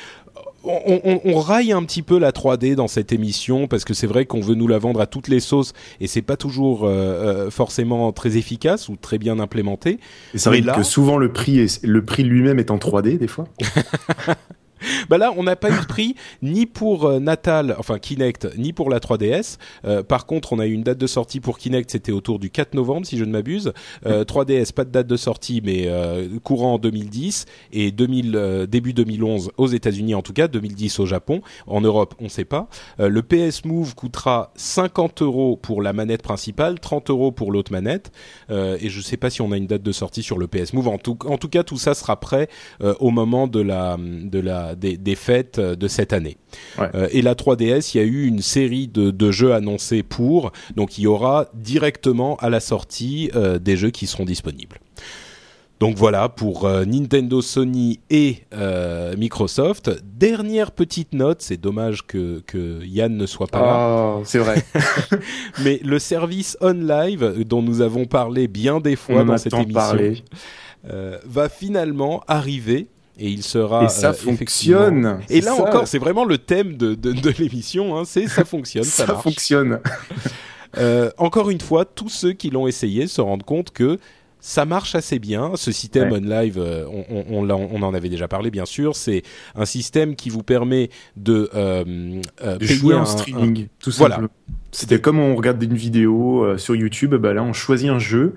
on, 0.64 1.00
on, 1.04 1.20
on, 1.24 1.38
raille 1.38 1.72
un 1.72 1.82
petit 1.84 2.02
peu 2.02 2.18
la 2.18 2.32
3D 2.32 2.74
dans 2.74 2.88
cette 2.88 3.12
émission 3.12 3.68
parce 3.68 3.84
que 3.84 3.94
c'est 3.94 4.06
vrai 4.06 4.26
qu'on 4.26 4.40
veut 4.40 4.54
nous 4.54 4.66
la 4.66 4.78
vendre 4.78 5.00
à 5.00 5.06
toutes 5.06 5.28
les 5.28 5.40
sauces 5.40 5.72
et 6.00 6.06
c'est 6.06 6.22
pas 6.22 6.36
toujours 6.36 6.84
euh, 6.84 7.46
euh 7.46 7.50
forcément 7.50 8.12
très 8.12 8.36
efficace 8.36 8.88
ou 8.88 8.96
très 8.96 9.18
bien 9.18 9.38
implémenté. 9.38 9.98
C'est 10.34 10.48
vrai 10.48 10.60
là... 10.60 10.74
que 10.74 10.82
souvent 10.82 11.16
le 11.16 11.32
prix 11.32 11.58
est, 11.58 11.82
le 11.84 12.04
prix 12.04 12.24
lui-même 12.24 12.58
est 12.58 12.70
en 12.70 12.78
3D 12.78 13.18
des 13.18 13.28
fois. 13.28 13.46
bah 15.08 15.18
là, 15.18 15.32
on 15.36 15.42
n'a 15.42 15.56
pas 15.56 15.70
eu 15.70 15.80
de 15.80 15.86
prix 15.86 16.14
ni 16.42 16.66
pour 16.66 17.06
euh, 17.06 17.20
Natal, 17.20 17.74
enfin 17.78 17.98
Kinect, 17.98 18.48
ni 18.56 18.72
pour 18.72 18.90
la 18.90 18.98
3DS. 18.98 19.58
Euh, 19.84 20.02
par 20.02 20.26
contre, 20.26 20.52
on 20.52 20.58
a 20.58 20.66
eu 20.66 20.72
une 20.72 20.82
date 20.82 20.98
de 20.98 21.06
sortie 21.06 21.40
pour 21.40 21.58
Kinect, 21.58 21.90
c'était 21.90 22.12
autour 22.12 22.38
du 22.38 22.50
4 22.50 22.74
novembre, 22.74 23.06
si 23.06 23.18
je 23.18 23.24
ne 23.24 23.30
m'abuse. 23.30 23.72
Euh, 24.06 24.24
3DS, 24.24 24.72
pas 24.72 24.84
de 24.84 24.90
date 24.90 25.06
de 25.06 25.16
sortie, 25.16 25.60
mais 25.64 25.84
euh, 25.86 26.28
courant 26.42 26.74
en 26.74 26.78
2010 26.78 27.46
et 27.72 27.90
2000, 27.90 28.36
euh, 28.36 28.66
début 28.66 28.92
2011 28.92 29.52
aux 29.56 29.66
États-Unis, 29.66 30.14
en 30.14 30.22
tout 30.22 30.32
cas 30.32 30.48
2010 30.48 31.00
au 31.00 31.06
Japon. 31.06 31.40
En 31.66 31.80
Europe, 31.80 32.14
on 32.20 32.24
ne 32.24 32.28
sait 32.28 32.44
pas. 32.44 32.68
Le 32.98 33.22
PS 33.22 33.64
Move 33.64 33.94
coûtera 33.94 34.52
50 34.56 35.22
euros 35.22 35.56
pour 35.56 35.82
la 35.82 35.92
manette 35.92 36.22
principale, 36.22 36.80
30 36.80 37.10
euros 37.10 37.32
pour 37.32 37.52
l'autre 37.52 37.72
manette. 37.72 38.12
et 38.50 38.88
je 38.88 38.98
ne 38.98 39.02
sais 39.02 39.16
pas 39.16 39.30
si 39.30 39.42
on 39.42 39.52
a 39.52 39.56
une 39.56 39.66
date 39.66 39.82
de 39.82 39.92
sortie 39.92 40.22
sur 40.22 40.38
le 40.38 40.46
PS 40.46 40.72
Move. 40.72 40.88
En 40.88 40.98
tout, 40.98 41.18
en 41.26 41.38
tout 41.38 41.48
cas, 41.48 41.62
tout 41.62 41.76
ça 41.76 41.94
sera 41.94 42.18
prêt 42.18 42.48
au 42.80 43.10
moment 43.10 43.46
de 43.46 43.60
la 43.60 43.96
de 43.98 44.38
la 44.38 44.67
des, 44.74 44.96
des, 44.96 45.14
fêtes 45.14 45.60
de 45.60 45.88
cette 45.88 46.12
année. 46.12 46.36
Ouais. 46.78 46.88
Euh, 46.94 47.08
et 47.12 47.22
la 47.22 47.34
3DS, 47.34 47.92
il 47.94 47.98
y 47.98 48.00
a 48.00 48.06
eu 48.06 48.26
une 48.26 48.42
série 48.42 48.88
de, 48.88 49.10
de, 49.10 49.30
jeux 49.30 49.52
annoncés 49.54 50.02
pour, 50.02 50.52
donc 50.76 50.98
il 50.98 51.02
y 51.02 51.06
aura 51.06 51.48
directement 51.54 52.36
à 52.36 52.50
la 52.50 52.60
sortie 52.60 53.30
euh, 53.34 53.58
des 53.58 53.76
jeux 53.76 53.90
qui 53.90 54.06
seront 54.06 54.24
disponibles. 54.24 54.78
Donc 55.80 55.96
voilà 55.96 56.28
pour 56.28 56.64
euh, 56.64 56.84
Nintendo, 56.84 57.40
Sony 57.40 58.00
et 58.10 58.38
euh, 58.52 59.14
Microsoft. 59.16 59.90
Dernière 60.02 60.72
petite 60.72 61.12
note, 61.12 61.40
c'est 61.40 61.56
dommage 61.56 62.04
que, 62.04 62.42
que 62.46 62.84
Yann 62.84 63.16
ne 63.16 63.26
soit 63.26 63.46
pas 63.46 63.60
là. 63.60 64.16
Oh, 64.16 64.22
c'est 64.24 64.38
vrai. 64.38 64.64
Mais 65.62 65.80
le 65.84 66.00
service 66.00 66.56
OnLive 66.60 67.44
dont 67.44 67.62
nous 67.62 67.80
avons 67.80 68.06
parlé 68.06 68.48
bien 68.48 68.80
des 68.80 68.96
fois 68.96 69.22
On 69.22 69.26
dans 69.26 69.38
cette 69.38 69.54
émission 69.54 70.14
euh, 70.90 71.18
va 71.24 71.48
finalement 71.48 72.22
arriver 72.26 72.88
et 73.18 73.28
il 73.28 73.42
sera 73.42 73.84
et 73.84 73.88
ça 73.88 74.10
euh, 74.10 74.12
fonctionne 74.12 75.20
et 75.28 75.40
là 75.40 75.54
ça. 75.56 75.62
encore 75.62 75.88
c'est 75.88 75.98
vraiment 75.98 76.24
le 76.24 76.38
thème 76.38 76.76
de, 76.76 76.94
de, 76.94 77.12
de 77.12 77.30
l'émission 77.38 77.96
hein, 77.96 78.04
c'est 78.04 78.28
ça 78.28 78.44
fonctionne 78.44 78.84
ça, 78.84 79.06
ça 79.06 79.14
fonctionne 79.16 79.80
euh, 80.78 81.10
encore 81.18 81.50
une 81.50 81.60
fois 81.60 81.84
tous 81.84 82.08
ceux 82.08 82.32
qui 82.32 82.50
l'ont 82.50 82.66
essayé 82.66 83.06
se 83.06 83.20
rendent 83.20 83.42
compte 83.42 83.70
que 83.70 83.98
ça 84.40 84.64
marche 84.64 84.94
assez 84.94 85.18
bien. 85.18 85.52
Ce 85.56 85.72
système 85.72 86.12
ouais. 86.12 86.20
on 86.22 86.28
live, 86.28 86.58
euh, 86.58 86.86
on, 86.88 87.24
on, 87.28 87.50
on, 87.50 87.82
en 87.82 87.94
avait 87.94 88.08
déjà 88.08 88.28
parlé 88.28 88.50
bien 88.50 88.64
sûr. 88.64 88.94
C'est 88.96 89.22
un 89.54 89.64
système 89.64 90.16
qui 90.16 90.30
vous 90.30 90.42
permet 90.42 90.90
de, 91.16 91.50
euh, 91.54 92.20
euh, 92.42 92.56
de 92.56 92.64
jouer 92.64 92.94
en 92.94 93.04
streaming, 93.04 93.64
un... 93.64 93.68
tout 93.80 93.90
voilà. 93.96 94.16
simplement. 94.16 94.32
C'était 94.70 95.00
comme 95.00 95.18
on 95.18 95.34
regarde 95.34 95.62
une 95.62 95.74
vidéo 95.74 96.58
sur 96.58 96.76
YouTube. 96.76 97.14
Bah 97.14 97.32
là, 97.32 97.42
on 97.42 97.54
choisit 97.54 97.88
un 97.88 97.98
jeu. 97.98 98.34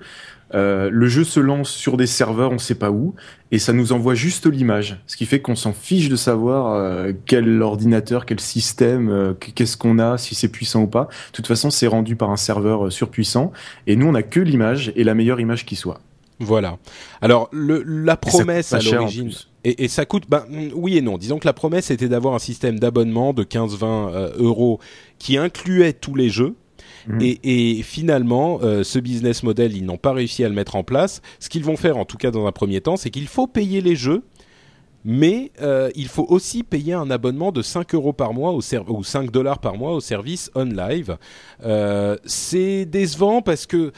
Euh, 0.54 0.90
le 0.92 1.08
jeu 1.08 1.24
se 1.24 1.40
lance 1.40 1.70
sur 1.70 1.96
des 1.96 2.06
serveurs, 2.06 2.52
on 2.52 2.58
sait 2.58 2.74
pas 2.74 2.90
où, 2.90 3.14
et 3.50 3.58
ça 3.58 3.72
nous 3.72 3.92
envoie 3.92 4.14
juste 4.14 4.46
l'image, 4.46 4.98
ce 5.06 5.16
qui 5.16 5.26
fait 5.26 5.40
qu'on 5.40 5.56
s'en 5.56 5.72
fiche 5.72 6.08
de 6.08 6.16
savoir 6.16 6.74
euh, 6.74 7.12
quel 7.26 7.62
ordinateur, 7.62 8.26
quel 8.26 8.40
système, 8.40 9.08
euh, 9.10 9.32
qu'est-ce 9.34 9.76
qu'on 9.76 9.98
a, 9.98 10.18
si 10.18 10.34
c'est 10.34 10.48
puissant 10.48 10.82
ou 10.82 10.86
pas. 10.86 11.04
De 11.04 11.32
toute 11.32 11.46
façon, 11.46 11.70
c'est 11.70 11.86
rendu 11.86 12.16
par 12.16 12.30
un 12.30 12.36
serveur 12.36 12.92
surpuissant, 12.92 13.52
et 13.86 13.96
nous 13.96 14.06
on 14.06 14.14
a 14.14 14.22
que 14.22 14.40
l'image 14.40 14.92
et 14.96 15.04
la 15.04 15.14
meilleure 15.14 15.40
image 15.40 15.64
qui 15.64 15.76
soit. 15.76 16.00
Voilà. 16.42 16.78
Alors 17.20 17.48
le, 17.52 17.82
la 17.82 18.16
promesse 18.16 18.72
à 18.72 18.80
l'origine. 18.80 19.30
Et, 19.64 19.84
et, 19.84 19.88
ça 19.88 20.04
coûte, 20.04 20.24
ben, 20.28 20.44
oui 20.74 20.96
et 20.96 21.02
non. 21.02 21.18
Disons 21.18 21.38
que 21.38 21.46
la 21.46 21.52
promesse 21.52 21.92
était 21.92 22.08
d'avoir 22.08 22.34
un 22.34 22.40
système 22.40 22.80
d'abonnement 22.80 23.32
de 23.32 23.44
15-20 23.44 23.84
euh, 23.84 24.32
euros 24.38 24.80
qui 25.18 25.36
incluait 25.36 25.92
tous 25.92 26.16
les 26.16 26.30
jeux. 26.30 26.56
Mmh. 27.06 27.20
Et, 27.20 27.78
et, 27.78 27.82
finalement, 27.82 28.60
euh, 28.62 28.82
ce 28.84 28.98
business 28.98 29.42
model, 29.42 29.76
ils 29.76 29.84
n'ont 29.84 29.96
pas 29.96 30.12
réussi 30.12 30.44
à 30.44 30.48
le 30.48 30.54
mettre 30.54 30.76
en 30.76 30.84
place. 30.84 31.20
Ce 31.40 31.48
qu'ils 31.48 31.64
vont 31.64 31.76
faire, 31.76 31.96
en 31.96 32.04
tout 32.04 32.16
cas 32.16 32.30
dans 32.30 32.46
un 32.46 32.52
premier 32.52 32.80
temps, 32.80 32.96
c'est 32.96 33.10
qu'il 33.10 33.26
faut 33.26 33.46
payer 33.46 33.80
les 33.80 33.96
jeux, 33.96 34.22
mais 35.04 35.50
euh, 35.60 35.90
il 35.96 36.08
faut 36.08 36.26
aussi 36.28 36.62
payer 36.62 36.92
un 36.92 37.10
abonnement 37.10 37.50
de 37.50 37.62
5 37.62 37.94
euros 37.94 38.12
par 38.12 38.32
mois 38.32 38.52
au 38.52 38.60
ou 38.88 39.04
5 39.04 39.30
dollars 39.30 39.58
par 39.58 39.76
mois 39.76 39.92
au 39.92 40.00
service 40.00 40.50
OnLive. 40.54 41.16
Euh, 41.64 42.16
c'est 42.24 42.84
décevant 42.84 43.42
parce 43.42 43.66
que 43.66 43.92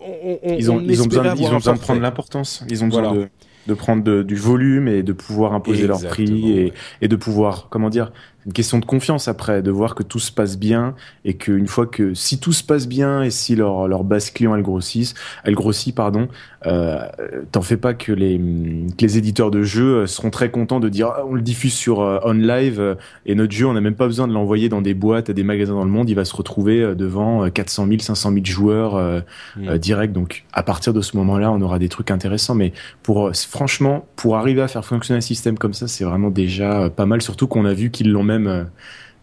on, 0.00 0.38
on, 0.42 0.56
ils 0.56 0.70
ont, 0.70 0.80
ils 0.80 1.02
ont 1.02 1.06
besoin, 1.06 1.34
ils 1.34 1.46
ont 1.46 1.54
besoin 1.56 1.74
de 1.74 1.80
prendre 1.80 2.00
l'importance. 2.00 2.64
Ils 2.68 2.84
ont 2.84 2.88
besoin 2.88 3.14
de 3.14 3.28
de 3.68 3.74
prendre 3.74 4.02
de, 4.02 4.22
du 4.22 4.34
volume 4.34 4.88
et 4.88 5.02
de 5.02 5.12
pouvoir 5.12 5.52
imposer 5.52 5.84
Exactement. 5.84 6.08
leur 6.08 6.12
prix 6.12 6.50
et, 6.58 6.72
et, 7.02 7.08
de 7.08 7.16
pouvoir, 7.16 7.68
comment 7.70 7.90
dire, 7.90 8.12
une 8.48 8.54
question 8.54 8.78
de 8.78 8.86
confiance 8.86 9.28
après, 9.28 9.60
de 9.60 9.70
voir 9.70 9.94
que 9.94 10.02
tout 10.02 10.18
se 10.18 10.32
passe 10.32 10.58
bien 10.58 10.94
et 11.26 11.34
qu'une 11.34 11.66
fois 11.66 11.86
que 11.86 12.14
si 12.14 12.40
tout 12.40 12.54
se 12.54 12.64
passe 12.64 12.88
bien 12.88 13.22
et 13.22 13.30
si 13.30 13.54
leur, 13.54 13.88
leur 13.88 14.04
base 14.04 14.30
client 14.30 14.54
elle 14.56 14.62
grossit, 14.62 15.14
elle 15.44 15.54
grossit 15.54 15.94
pardon, 15.94 16.28
euh, 16.64 17.06
t'en 17.52 17.60
fais 17.60 17.76
pas 17.76 17.92
que 17.92 18.10
les, 18.10 18.38
que 18.38 19.02
les 19.02 19.18
éditeurs 19.18 19.50
de 19.50 19.62
jeux 19.62 20.06
seront 20.06 20.30
très 20.30 20.50
contents 20.50 20.80
de 20.80 20.88
dire 20.88 21.08
ah, 21.08 21.24
on 21.28 21.34
le 21.34 21.42
diffuse 21.42 21.74
sur 21.74 22.00
euh, 22.00 22.18
on 22.24 22.32
live 22.32 22.80
euh, 22.80 22.94
et 23.26 23.34
notre 23.34 23.52
jeu 23.52 23.66
on 23.66 23.74
n'a 23.74 23.82
même 23.82 23.94
pas 23.94 24.06
besoin 24.06 24.26
de 24.26 24.32
l'envoyer 24.32 24.70
dans 24.70 24.80
des 24.80 24.94
boîtes 24.94 25.28
à 25.28 25.34
des 25.34 25.42
magasins 25.42 25.74
dans 25.74 25.84
le 25.84 25.90
monde, 25.90 26.08
il 26.08 26.14
va 26.14 26.24
se 26.24 26.34
retrouver 26.34 26.82
euh, 26.82 26.94
devant 26.94 27.48
400 27.50 27.86
000, 27.86 27.98
500 28.00 28.32
000 28.32 28.44
joueurs 28.44 28.96
euh, 28.96 29.20
mmh. 29.56 29.78
direct. 29.78 30.12
Donc 30.14 30.44
à 30.52 30.62
partir 30.62 30.92
de 30.92 31.00
ce 31.00 31.16
moment-là, 31.18 31.52
on 31.52 31.60
aura 31.60 31.78
des 31.78 31.88
trucs 31.88 32.10
intéressants. 32.10 32.54
Mais 32.54 32.72
pour 33.02 33.30
franchement, 33.34 34.06
pour 34.16 34.36
arriver 34.36 34.62
à 34.62 34.68
faire 34.68 34.84
fonctionner 34.84 35.18
un 35.18 35.22
système 35.22 35.58
comme 35.58 35.74
ça, 35.74 35.88
c'est 35.88 36.04
vraiment 36.04 36.30
déjà 36.30 36.90
pas 36.90 37.06
mal. 37.06 37.20
Surtout 37.20 37.46
qu'on 37.46 37.64
a 37.64 37.74
vu 37.74 37.90
qu'ils 37.90 38.10
l'ont 38.10 38.22
même 38.22 38.37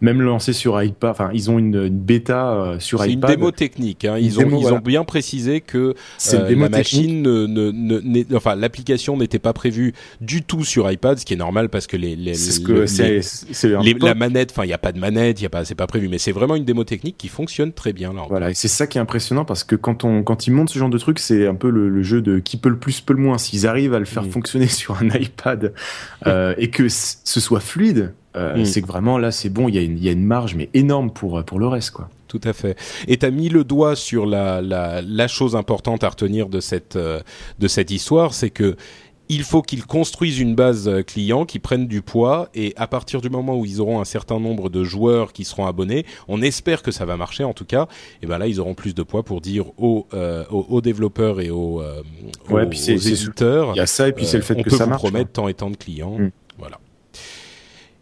même 0.02 0.20
lancé 0.20 0.52
sur 0.52 0.82
iPad. 0.82 1.10
Enfin, 1.10 1.30
ils 1.32 1.50
ont 1.50 1.58
une, 1.58 1.74
une 1.86 1.98
bêta 1.98 2.52
euh, 2.52 2.78
sur 2.78 3.00
C'est 3.02 3.12
iPad. 3.12 3.30
une 3.30 3.36
démo 3.36 3.50
technique. 3.50 4.04
Hein. 4.04 4.18
Ils, 4.18 4.34
Une 4.34 4.36
ont, 4.36 4.38
démo, 4.40 4.56
ils 4.58 4.62
voilà. 4.62 4.76
ont 4.76 4.80
bien 4.80 5.04
précisé 5.04 5.62
que 5.62 5.94
C'est 6.18 6.36
euh, 6.38 6.54
la 6.54 6.68
machine, 6.68 7.22
ne, 7.22 7.46
ne, 7.46 7.70
ne- 7.70 8.00
n'est- 8.00 8.26
enfin 8.34 8.56
l'application 8.56 9.16
n'était 9.16 9.38
pas 9.38 9.54
prévue 9.54 9.94
du 10.20 10.42
tout 10.42 10.64
sur 10.64 10.90
iPad, 10.92 11.18
ce 11.18 11.24
qui 11.24 11.32
est 11.32 11.38
normal 11.38 11.70
parce 11.70 11.86
que 11.86 11.96
les, 11.96 12.14
les, 12.14 12.34
C'est 12.34 12.52
ce 12.52 12.60
que 12.60 12.72
les- 12.72 12.86
c'est. 12.86 13.22
C'est 13.22 13.70
la 13.70 14.14
manette, 14.14 14.50
enfin 14.52 14.64
il 14.64 14.68
y 14.68 14.74
a 14.74 14.78
pas 14.78 14.92
de 14.92 14.98
manette, 15.00 15.40
il 15.40 15.46
a 15.46 15.48
pas, 15.48 15.64
c'est 15.64 15.74
pas 15.74 15.86
prévu, 15.86 16.08
mais 16.08 16.18
c'est 16.18 16.32
vraiment 16.32 16.56
une 16.56 16.66
démo 16.66 16.84
technique 16.84 17.16
qui 17.16 17.28
fonctionne 17.28 17.72
très 17.72 17.94
bien 17.94 18.12
là. 18.12 18.24
Voilà, 18.28 18.50
et 18.50 18.54
c'est 18.54 18.68
ça 18.68 18.86
qui 18.86 18.98
est 18.98 19.00
impressionnant 19.00 19.46
parce 19.46 19.64
que 19.64 19.76
quand 19.76 20.04
on 20.04 20.22
quand 20.22 20.46
ils 20.46 20.50
montent 20.50 20.68
ce 20.68 20.78
genre 20.78 20.90
de 20.90 20.98
truc, 20.98 21.18
c'est 21.18 21.46
un 21.46 21.54
peu 21.54 21.70
le, 21.70 21.88
le 21.88 22.02
jeu 22.02 22.20
de 22.20 22.38
qui 22.38 22.58
peut 22.58 22.68
le 22.68 22.76
plus 22.78 23.00
peut 23.00 23.14
le 23.14 23.20
moins. 23.22 23.38
S'ils 23.38 23.66
arrivent 23.66 23.94
à 23.94 23.98
le 23.98 24.04
faire 24.04 24.24
Mm. 24.24 24.30
fonctionner 24.30 24.66
sur 24.68 24.98
un 25.00 25.08
iPad 25.08 25.72
euh, 26.26 26.54
et 26.58 26.68
que 26.68 26.88
ce 26.90 27.40
soit 27.40 27.60
fluide, 27.60 28.12
euh, 28.36 28.58
Mm. 28.58 28.64
c'est 28.64 28.82
que 28.82 28.86
vraiment 28.86 29.18
là 29.18 29.30
c'est 29.32 29.48
bon. 29.50 29.68
Il 29.68 29.74
y 29.74 29.78
a 29.78 29.82
une 29.82 29.96
il 29.98 30.04
y 30.04 30.08
a 30.08 30.12
une 30.12 30.24
marge 30.24 30.54
mais 30.54 30.68
énorme 30.74 31.10
pour 31.10 31.42
pour 31.44 31.58
le 31.58 31.68
reste 31.68 31.90
quoi. 31.92 32.08
Tout 32.28 32.40
à 32.44 32.52
fait. 32.52 32.76
Et 33.08 33.16
tu 33.18 33.24
as 33.26 33.30
mis 33.30 33.48
le 33.48 33.62
doigt 33.64 33.94
sur 33.96 34.26
la, 34.26 34.60
la, 34.60 35.00
la 35.00 35.28
chose 35.28 35.54
importante 35.54 36.02
à 36.04 36.08
retenir 36.08 36.48
de 36.48 36.58
cette, 36.60 36.96
euh, 36.96 37.20
de 37.60 37.68
cette 37.68 37.90
histoire, 37.92 38.34
c'est 38.34 38.50
que 38.50 38.76
il 39.28 39.42
faut 39.42 39.62
qu'ils 39.62 39.84
construisent 39.86 40.38
une 40.38 40.54
base 40.54 40.86
euh, 40.88 41.02
client, 41.02 41.44
qui 41.46 41.58
prennent 41.60 41.86
du 41.88 42.00
poids, 42.02 42.48
et 42.54 42.72
à 42.76 42.86
partir 42.86 43.20
du 43.20 43.28
moment 43.30 43.56
où 43.56 43.64
ils 43.64 43.80
auront 43.80 44.00
un 44.00 44.04
certain 44.04 44.38
nombre 44.38 44.68
de 44.70 44.84
joueurs 44.84 45.32
qui 45.32 45.44
seront 45.44 45.66
abonnés, 45.66 46.04
on 46.28 46.42
espère 46.42 46.82
que 46.82 46.90
ça 46.92 47.04
va 47.04 47.16
marcher 47.16 47.42
en 47.44 47.52
tout 47.52 47.64
cas, 47.64 47.86
et 48.22 48.26
ben 48.26 48.38
là 48.38 48.46
ils 48.48 48.60
auront 48.60 48.74
plus 48.74 48.94
de 48.94 49.02
poids 49.02 49.22
pour 49.24 49.40
dire 49.40 49.66
aux, 49.78 50.06
euh, 50.14 50.44
aux, 50.50 50.66
aux 50.68 50.80
développeurs 50.80 51.40
et 51.40 51.50
aux, 51.50 51.80
euh, 51.80 52.02
Ouais, 52.50 52.64
aux, 52.64 52.66
puis 52.68 52.78
c'est- 52.78 52.94
aux 52.94 52.98
c'est- 52.98 53.10
éditeurs. 53.12 53.72
Il 53.74 53.78
y 53.78 53.80
a 53.80 53.86
ça 53.86 54.06
et 54.08 54.12
puis 54.12 54.26
c'est 54.26 54.36
le 54.38 54.42
Euh, 54.42 54.46
fait 54.46 54.56
on 54.58 54.62
que 54.62 54.70
peut 54.70 54.76
ça 54.76 54.86
marche. 54.86 55.02
promettre 55.02 55.30
tant 55.32 55.48
et 55.48 55.54
tant 55.54 55.70
de 55.70 55.76
clients. 55.76 56.18
Mm. 56.18 56.30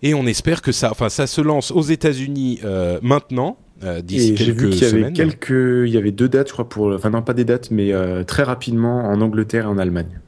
Et 0.04 0.12
on 0.12 0.26
espère 0.26 0.60
que 0.60 0.70
ça, 0.70 0.90
enfin, 0.90 1.08
ça 1.08 1.26
se 1.26 1.40
lance 1.40 1.70
aux 1.70 1.80
États-Unis 1.80 2.60
euh, 2.62 2.98
maintenant, 3.00 3.56
euh, 3.82 4.02
d'ici 4.02 4.36
j'ai 4.36 4.52
vu 4.52 4.68
qu'il 4.68 4.82
y 4.82 4.84
avait 4.84 4.98
semaines. 4.98 5.12
quelques, 5.14 5.88
il 5.88 5.88
y 5.88 5.96
avait 5.96 6.12
deux 6.12 6.28
dates, 6.28 6.48
je 6.48 6.52
crois, 6.52 6.68
pour, 6.68 6.92
enfin 6.92 7.08
non 7.08 7.22
pas 7.22 7.32
des 7.32 7.46
dates, 7.46 7.70
mais 7.70 7.90
euh, 7.94 8.22
très 8.22 8.42
rapidement 8.42 9.04
en 9.04 9.22
Angleterre 9.22 9.64
et 9.64 9.68
en 9.68 9.78
Allemagne. 9.78 10.20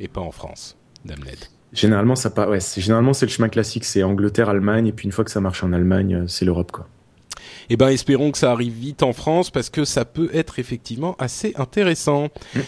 et 0.00 0.08
pas 0.08 0.22
en 0.22 0.30
France, 0.30 0.78
Damned. 1.04 1.36
Généralement, 1.74 2.16
ça 2.16 2.30
pas, 2.30 2.48
ouais, 2.48 2.60
généralement 2.78 3.12
c'est 3.12 3.26
le 3.26 3.30
chemin 3.30 3.50
classique, 3.50 3.84
c'est 3.84 4.02
Angleterre, 4.02 4.48
Allemagne, 4.48 4.86
et 4.86 4.92
puis 4.92 5.04
une 5.04 5.12
fois 5.12 5.24
que 5.24 5.30
ça 5.30 5.42
marche 5.42 5.62
en 5.62 5.74
Allemagne, 5.74 6.14
euh, 6.14 6.24
c'est 6.26 6.46
l'Europe 6.46 6.72
quoi. 6.72 6.88
Eh 7.68 7.76
ben, 7.76 7.88
espérons 7.88 8.32
que 8.32 8.38
ça 8.38 8.50
arrive 8.50 8.72
vite 8.72 9.02
en 9.02 9.12
France 9.12 9.50
parce 9.50 9.68
que 9.68 9.84
ça 9.84 10.06
peut 10.06 10.30
être 10.32 10.58
effectivement 10.58 11.14
assez 11.18 11.52
intéressant. 11.58 12.28
Mm. 12.54 12.60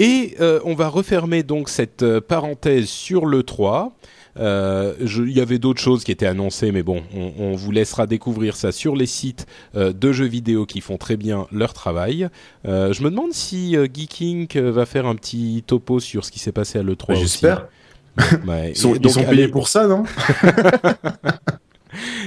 Et 0.00 0.36
euh, 0.40 0.58
on 0.64 0.74
va 0.74 0.88
refermer 0.88 1.44
donc 1.44 1.68
cette 1.68 2.18
parenthèse 2.20 2.88
sur 2.88 3.26
le 3.26 3.44
3. 3.44 3.92
Euh, 4.40 4.94
Il 5.00 5.32
y 5.32 5.40
avait 5.40 5.58
d'autres 5.58 5.80
choses 5.80 6.04
qui 6.04 6.12
étaient 6.12 6.26
annoncées, 6.26 6.72
mais 6.72 6.82
bon, 6.82 7.02
on, 7.14 7.32
on 7.38 7.54
vous 7.54 7.70
laissera 7.70 8.06
découvrir 8.06 8.56
ça 8.56 8.72
sur 8.72 8.96
les 8.96 9.06
sites 9.06 9.46
euh, 9.76 9.92
de 9.92 10.12
jeux 10.12 10.26
vidéo 10.26 10.66
qui 10.66 10.80
font 10.80 10.96
très 10.96 11.16
bien 11.16 11.46
leur 11.52 11.72
travail. 11.72 12.28
Euh, 12.66 12.92
je 12.92 13.02
me 13.02 13.10
demande 13.10 13.32
si 13.32 13.76
Geeking 13.92 14.58
va 14.58 14.86
faire 14.86 15.06
un 15.06 15.14
petit 15.14 15.62
topo 15.66 16.00
sur 16.00 16.24
ce 16.24 16.30
qui 16.30 16.38
s'est 16.38 16.52
passé 16.52 16.78
à 16.78 16.82
l'E3. 16.82 17.08
Bah. 17.08 17.14
J'espère. 17.14 17.68
Ouais. 18.46 18.70
Ils 18.74 18.76
sont, 18.76 18.94
ils 18.94 19.18
allez, 19.18 19.28
payés 19.28 19.48
pour 19.48 19.68
ça, 19.68 19.86
non? 19.86 20.04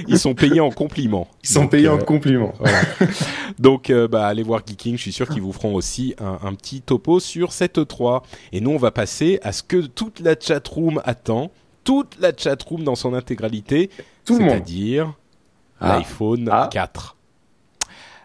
Ils 0.08 0.18
sont 0.18 0.34
payés 0.34 0.60
en 0.60 0.70
compliments. 0.70 1.28
Ils 1.42 1.48
sont 1.48 1.62
Donc, 1.62 1.70
payés 1.70 1.86
euh, 1.86 1.94
en 1.94 1.98
compliments. 1.98 2.52
Voilà. 2.58 2.78
Donc, 3.58 3.90
euh, 3.90 4.08
bah, 4.08 4.26
allez 4.26 4.42
voir 4.42 4.62
Geeking. 4.66 4.96
Je 4.96 5.02
suis 5.02 5.12
sûr 5.12 5.28
qu'ils 5.28 5.42
vous 5.42 5.52
feront 5.52 5.74
aussi 5.74 6.14
un, 6.18 6.38
un 6.42 6.54
petit 6.54 6.80
topo 6.80 7.20
sur 7.20 7.52
cette 7.52 7.78
E3. 7.78 8.22
Et 8.52 8.60
nous, 8.60 8.70
on 8.70 8.78
va 8.78 8.90
passer 8.90 9.38
à 9.42 9.52
ce 9.52 9.62
que 9.62 9.78
toute 9.78 10.20
la 10.20 10.34
chatroom 10.38 11.00
attend. 11.04 11.50
Toute 11.84 12.16
la 12.18 12.32
chatroom 12.36 12.82
dans 12.82 12.94
son 12.94 13.14
intégralité. 13.14 13.90
Tout 14.24 14.34
le 14.38 14.40
monde. 14.44 14.50
C'est-à-dire 14.54 15.14
Ah. 15.80 15.96
l'iPhone 15.98 16.48
Ah. 16.50 16.68
4. 16.72 17.16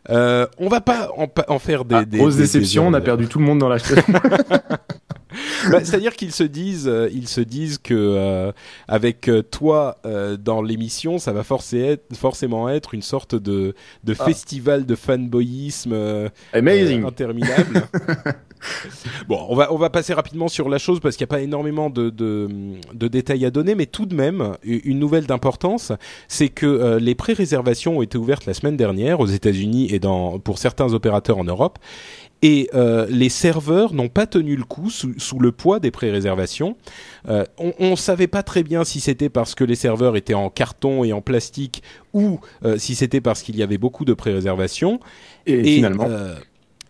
Euh, 0.10 0.48
on 0.58 0.70
va 0.70 0.82
pas 0.82 1.10
en, 1.50 1.60
faire 1.60 1.86
des, 1.86 1.96
Ah, 1.96 2.06
des 2.06 2.18
grosse 2.18 2.36
des- 2.38 2.44
déception, 2.44 2.84
des- 2.84 2.90
on 2.90 2.94
a 2.96 3.02
perdu 3.02 3.28
tout 3.28 3.38
le 3.38 3.46
monde 3.46 3.60
dans 3.60 3.68
la 3.70 3.78
Bah, 5.70 5.84
C'est-à-dire 5.84 6.16
qu'ils 6.16 6.32
se 6.32 6.44
disent, 6.44 6.88
euh, 6.88 7.08
ils 7.14 7.28
se 7.28 7.42
disent 7.42 7.78
que 7.78 7.94
euh, 7.94 8.52
avec 8.88 9.28
euh, 9.28 9.44
toi 9.44 9.98
dans 10.38 10.62
l'émission, 10.64 11.20
ça 11.20 11.32
va 11.34 11.44
être- 11.74 12.16
forcément 12.16 12.70
être 12.70 12.94
une 12.96 13.02
sorte 13.04 13.36
de, 13.36 13.76
de 14.04 14.16
Ah. 14.18 14.26
festival 14.26 14.86
de 14.88 14.96
fanboyisme 14.96 16.30
Amazing. 16.54 17.06
interminable. 17.06 17.84
bon, 19.28 19.46
on 19.50 19.56
va 19.56 19.72
on 19.74 19.78
va 19.78 19.90
passer 19.90 20.14
rapidement 20.14 20.48
sur 20.48 20.70
la 20.70 20.78
chose 20.78 21.00
parce 21.00 21.16
qu'il 21.16 21.26
n'y 21.26 21.30
a 21.30 21.36
pas 21.36 21.42
énormément 21.42 21.90
de, 21.90 22.10
de 22.10 22.48
de 22.94 23.08
détails 23.08 23.46
à 23.46 23.52
donner, 23.52 23.76
mais 23.76 23.86
tout 23.86 24.06
de 24.06 24.16
même 24.16 24.56
une 24.64 25.00
nouvelle 25.00 25.26
d'importance, 25.26 25.92
c'est 26.28 26.50
que 26.50 26.66
euh, 26.66 27.00
les 27.00 27.16
pré-réservations 27.16 27.98
ont 27.98 28.02
été 28.02 28.18
ouvertes 28.18 28.46
la 28.46 28.54
semaine 28.54 28.78
dernière 28.78 29.20
aux 29.20 29.28
États-Unis 29.28 29.88
et 29.92 30.00
dans 30.00 30.40
pour 30.40 30.58
certains 30.58 30.94
opérateurs 30.94 31.38
en 31.38 31.44
Europe. 31.44 31.80
Et 32.42 32.70
euh, 32.74 33.06
les 33.10 33.28
serveurs 33.28 33.94
n'ont 33.94 34.08
pas 34.08 34.26
tenu 34.26 34.56
le 34.56 34.64
coup 34.64 34.90
sous, 34.90 35.14
sous 35.20 35.40
le 35.40 35.52
poids 35.52 35.82
des 35.82 35.92
pré-réservations. 35.92 36.78
Euh, 37.28 37.44
on 37.58 37.92
ne 37.92 37.96
savait 37.98 38.28
pas 38.28 38.44
très 38.44 38.64
bien 38.64 38.86
si 38.86 39.02
c'était 39.02 39.28
parce 39.28 39.56
que 39.56 39.66
les 39.66 39.76
serveurs 39.76 40.16
étaient 40.16 40.36
en 40.36 40.50
carton 40.50 41.04
et 41.04 41.12
en 41.12 41.20
plastique 41.20 41.84
ou 42.14 42.40
si 42.78 42.96
c'était 42.96 43.22
parce 43.22 43.44
qu'il 43.44 43.58
y 43.58 43.62
avait 43.62 43.78
beaucoup 43.78 44.06
de 44.06 44.14
pré-réservations. 44.14 45.02
Et, 45.46 45.64
finalement, 45.64 46.08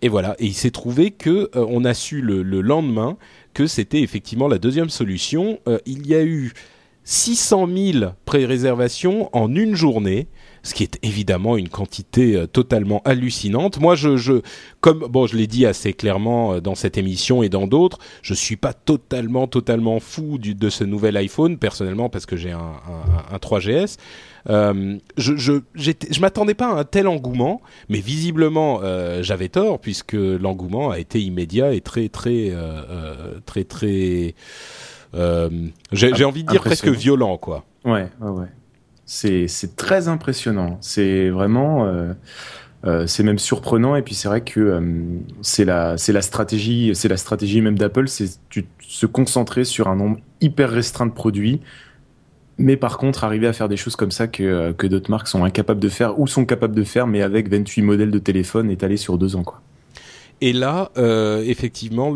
et 0.01 0.09
voilà. 0.09 0.35
Et 0.39 0.45
il 0.45 0.53
s'est 0.53 0.71
trouvé 0.71 1.11
que 1.11 1.49
euh, 1.55 1.65
on 1.69 1.83
a 1.85 1.93
su 1.93 2.21
le, 2.21 2.41
le 2.41 2.61
lendemain 2.61 3.17
que 3.53 3.67
c'était 3.67 4.01
effectivement 4.01 4.47
la 4.47 4.57
deuxième 4.57 4.89
solution. 4.89 5.59
Euh, 5.67 5.79
il 5.85 6.07
y 6.07 6.15
a 6.15 6.23
eu 6.23 6.53
600 7.03 7.67
000 7.93 8.11
pré-réservations 8.25 9.29
en 9.35 9.53
une 9.53 9.75
journée, 9.75 10.27
ce 10.63 10.73
qui 10.73 10.83
est 10.83 10.99
évidemment 11.01 11.57
une 11.57 11.67
quantité 11.67 12.35
euh, 12.35 12.47
totalement 12.47 13.01
hallucinante. 13.03 13.79
Moi, 13.79 13.95
je, 13.95 14.41
comme 14.79 14.99
bon, 14.99 15.27
je 15.27 15.35
l'ai 15.35 15.47
dit 15.47 15.65
assez 15.65 15.93
clairement 15.93 16.59
dans 16.61 16.75
cette 16.75 16.97
émission 16.97 17.43
et 17.43 17.49
dans 17.49 17.67
d'autres, 17.67 17.97
je 18.21 18.33
suis 18.33 18.57
pas 18.57 18.73
totalement, 18.73 19.47
totalement 19.47 19.99
fou 19.99 20.37
de 20.37 20.69
ce 20.69 20.83
nouvel 20.83 21.17
iPhone 21.17 21.57
personnellement 21.57 22.09
parce 22.09 22.25
que 22.25 22.37
j'ai 22.37 22.51
un 22.51 23.37
3GS. 23.37 23.97
Euh, 24.49 24.97
je 25.17 25.35
je, 25.37 26.21
m'attendais 26.21 26.53
pas 26.53 26.67
à 26.67 26.79
un 26.79 26.83
tel 26.83 27.07
engouement, 27.07 27.61
mais 27.89 27.99
visiblement 27.99 28.79
euh, 28.83 29.21
j'avais 29.23 29.49
tort 29.49 29.79
puisque 29.79 30.13
l'engouement 30.13 30.91
a 30.91 30.99
été 30.99 31.21
immédiat 31.21 31.73
et 31.73 31.81
très 31.81 32.09
très 32.09 32.49
euh, 32.51 33.39
très 33.45 33.63
très 33.63 34.35
j'ai 35.91 36.25
envie 36.25 36.43
de 36.43 36.49
dire 36.49 36.61
presque 36.61 36.87
violent 36.87 37.37
quoi. 37.37 37.65
ouais, 37.85 38.07
ouais, 38.21 38.29
ouais. 38.29 38.47
C'est 39.05 39.47
c'est 39.47 39.75
très 39.75 40.07
impressionnant. 40.07 40.77
C'est 40.81 41.29
vraiment. 41.29 42.13
euh, 42.85 43.07
c'est 43.07 43.23
même 43.23 43.39
surprenant 43.39 43.97
et 43.97 44.01
puis 44.01 44.15
c'est 44.15 44.29
vrai 44.29 44.39
que 44.39 44.59
euh, 44.61 44.81
c'est 45.41 45.65
la 45.65 45.97
c'est 45.97 46.13
la 46.13 46.21
stratégie 46.21 46.91
c'est 46.95 47.09
la 47.09 47.17
stratégie 47.17 47.59
même 47.59 47.77
d'Apple 47.77 48.07
c'est 48.07 48.39
se 48.79 49.05
concentrer 49.05 49.65
sur 49.65 49.89
un 49.89 49.97
nombre 49.97 50.19
hyper 50.39 50.69
restreint 50.69 51.05
de 51.05 51.11
produits 51.11 51.59
mais 52.59 52.77
par 52.77 52.97
contre 52.99 53.23
arriver 53.23 53.47
à 53.47 53.53
faire 53.53 53.69
des 53.69 53.77
choses 53.77 53.95
comme 53.95 54.11
ça 54.11 54.27
que 54.27 54.43
euh, 54.43 54.73
que 54.73 54.85
d'autres 54.85 55.09
marques 55.09 55.27
sont 55.27 55.43
incapables 55.43 55.79
de 55.79 55.89
faire 55.89 56.19
ou 56.19 56.27
sont 56.27 56.45
capables 56.45 56.75
de 56.75 56.83
faire 56.83 57.07
mais 57.07 57.21
avec 57.23 57.49
28 57.49 57.81
modèles 57.81 58.11
de 58.11 58.19
téléphone 58.19 58.69
étalés 58.69 58.97
sur 58.97 59.17
deux 59.17 59.35
ans 59.35 59.43
quoi 59.43 59.61
Et 60.41 60.53
là, 60.53 60.89
euh, 60.97 61.43
effectivement, 61.45 62.15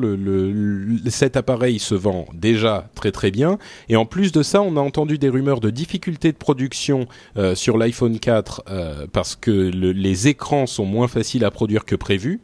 cet 1.07 1.35
appareil 1.35 1.77
se 1.79 1.93
vend 1.95 2.25
déjà 2.33 2.87
très 2.95 3.11
très 3.11 3.31
bien. 3.31 3.57
Et 3.89 3.97
en 3.97 4.05
plus 4.05 4.31
de 4.31 4.43
ça, 4.43 4.61
on 4.61 4.77
a 4.77 4.79
entendu 4.79 5.17
des 5.17 5.27
rumeurs 5.29 5.59
de 5.59 5.69
difficultés 5.69 6.31
de 6.31 6.37
production 6.37 7.07
euh, 7.37 7.53
sur 7.55 7.77
l'iPhone 7.77 8.19
4 8.19 8.63
euh, 8.69 9.07
parce 9.11 9.35
que 9.35 9.51
le- 9.51 9.91
les 9.91 10.27
écrans 10.29 10.67
sont 10.67 10.85
moins 10.85 11.09
faciles 11.09 11.43
à 11.43 11.51
produire 11.51 11.83
que 11.83 11.95
prévu. 11.97 12.39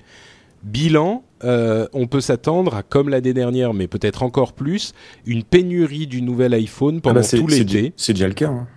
Bilan, 0.63 1.23
euh, 1.43 1.87
on 1.93 2.07
peut 2.07 2.21
s'attendre 2.21 2.75
à, 2.75 2.83
comme 2.83 3.09
l'année 3.09 3.33
dernière, 3.33 3.73
mais 3.73 3.87
peut-être 3.87 4.23
encore 4.23 4.53
plus, 4.53 4.93
une 5.25 5.43
pénurie 5.43 6.07
du 6.07 6.21
nouvel 6.21 6.53
iPhone 6.53 7.01
pendant 7.01 7.17
Ah 7.17 7.19
bah, 7.19 7.23
c'est- 7.23 7.37
tout 7.37 7.47
l'été. 7.47 7.93
c'est 7.95 8.13
déjà 8.13 8.27
le 8.27 8.33
cas 8.33 8.49
hein. 8.49 8.67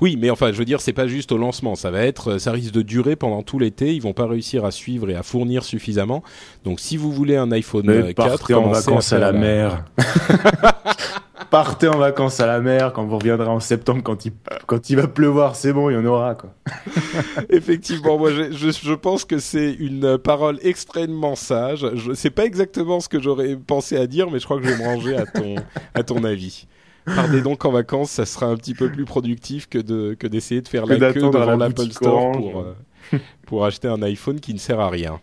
Oui, 0.00 0.18
mais 0.20 0.28
enfin, 0.30 0.52
je 0.52 0.58
veux 0.58 0.64
dire, 0.64 0.80
c'est 0.80 0.92
pas 0.92 1.06
juste 1.06 1.32
au 1.32 1.38
lancement. 1.38 1.74
Ça 1.74 1.90
va 1.90 2.02
être, 2.02 2.38
ça 2.38 2.52
risque 2.52 2.72
de 2.72 2.82
durer 2.82 3.16
pendant 3.16 3.42
tout 3.42 3.58
l'été. 3.58 3.94
Ils 3.94 4.02
vont 4.02 4.12
pas 4.12 4.26
réussir 4.26 4.64
à 4.64 4.70
suivre 4.70 5.08
et 5.08 5.14
à 5.14 5.22
fournir 5.22 5.64
suffisamment. 5.64 6.22
Donc, 6.64 6.80
si 6.80 6.98
vous 6.98 7.10
voulez 7.10 7.36
un 7.36 7.50
iPhone 7.52 7.86
Mais 7.86 7.92
euh, 7.94 8.12
4, 8.12 8.14
partez 8.14 8.54
en 8.54 8.68
vacances 8.68 9.12
à, 9.12 9.18
la 9.18 9.32
mer. 9.32 9.84
partez 11.50 11.88
en 11.88 11.98
vacances 11.98 12.40
à 12.40 12.46
la 12.46 12.60
mer 12.60 12.92
quand 12.92 13.04
vous 13.04 13.18
reviendrez 13.18 13.48
en 13.48 13.60
septembre 13.60 14.02
quand 14.02 14.24
il, 14.24 14.32
quand 14.66 14.90
il 14.90 14.96
va 14.96 15.08
pleuvoir, 15.08 15.56
c'est 15.56 15.72
bon, 15.72 15.90
il 15.90 15.94
y 15.94 15.96
en 15.96 16.04
aura 16.04 16.34
quoi. 16.34 16.54
Effectivement, 17.50 18.18
moi, 18.18 18.30
je, 18.30 18.52
je, 18.52 18.70
je 18.70 18.94
pense 18.94 19.24
que 19.24 19.38
c'est 19.38 19.72
une 19.72 20.18
parole 20.18 20.58
extrêmement 20.62 21.34
sage. 21.34 21.86
Je 21.94 22.12
sais 22.12 22.30
pas 22.30 22.44
exactement 22.44 23.00
ce 23.00 23.08
que 23.08 23.20
j'aurais 23.20 23.56
pensé 23.56 23.96
à 23.96 24.06
dire, 24.06 24.30
mais 24.30 24.38
je 24.38 24.44
crois 24.44 24.58
que 24.58 24.64
je 24.66 24.70
vais 24.72 24.78
me 24.78 24.84
ranger 24.84 25.16
à 25.16 25.26
ton, 25.26 25.56
à 25.94 26.02
ton 26.02 26.24
avis. 26.24 26.66
Partez 27.04 27.40
donc 27.40 27.64
en 27.64 27.72
vacances, 27.72 28.10
ça 28.10 28.26
sera 28.26 28.46
un 28.46 28.56
petit 28.56 28.74
peu 28.74 28.90
plus 28.90 29.04
productif 29.04 29.68
que 29.68 29.78
de 29.78 30.14
que 30.14 30.26
d'essayer 30.26 30.60
de 30.60 30.68
faire 30.68 30.84
Que 30.84 30.94
la 30.94 31.12
queue 31.12 31.20
devant 31.20 31.44
la 31.44 31.56
l'Apple 31.56 31.90
Store 31.90 32.14
Orange. 32.14 32.52
pour 32.52 32.60
euh, 32.60 33.18
pour 33.46 33.64
acheter 33.64 33.88
un 33.88 34.02
iPhone 34.02 34.38
qui 34.38 34.54
ne 34.54 34.58
sert 34.58 34.78
à 34.78 34.90
rien. 34.90 35.20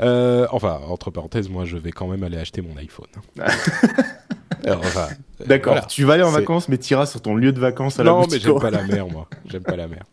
Euh, 0.00 0.46
enfin, 0.50 0.80
entre 0.88 1.10
parenthèses, 1.10 1.48
moi, 1.48 1.64
je 1.64 1.76
vais 1.76 1.90
quand 1.90 2.06
même 2.06 2.22
aller 2.22 2.38
acheter 2.38 2.62
mon 2.62 2.76
iPhone. 2.76 3.08
Enfin, 4.68 5.08
euh, 5.40 5.44
D'accord, 5.46 5.74
voilà. 5.74 5.86
tu 5.86 6.04
vas 6.04 6.14
aller 6.14 6.22
en 6.22 6.30
vacances, 6.30 6.68
mais 6.68 6.78
t'iras 6.78 7.06
sur 7.06 7.20
ton 7.20 7.34
lieu 7.34 7.52
de 7.52 7.60
vacances 7.60 7.98
à 7.98 8.04
la 8.04 8.10
Non, 8.10 8.26
mais 8.30 8.38
j'aime 8.38 8.58
pas 8.58 8.70
la 8.70 8.82
mer, 8.82 9.06
moi. 9.08 9.28
J'aime 9.46 9.62
pas 9.62 9.76
la 9.76 9.88
mer. 9.88 10.04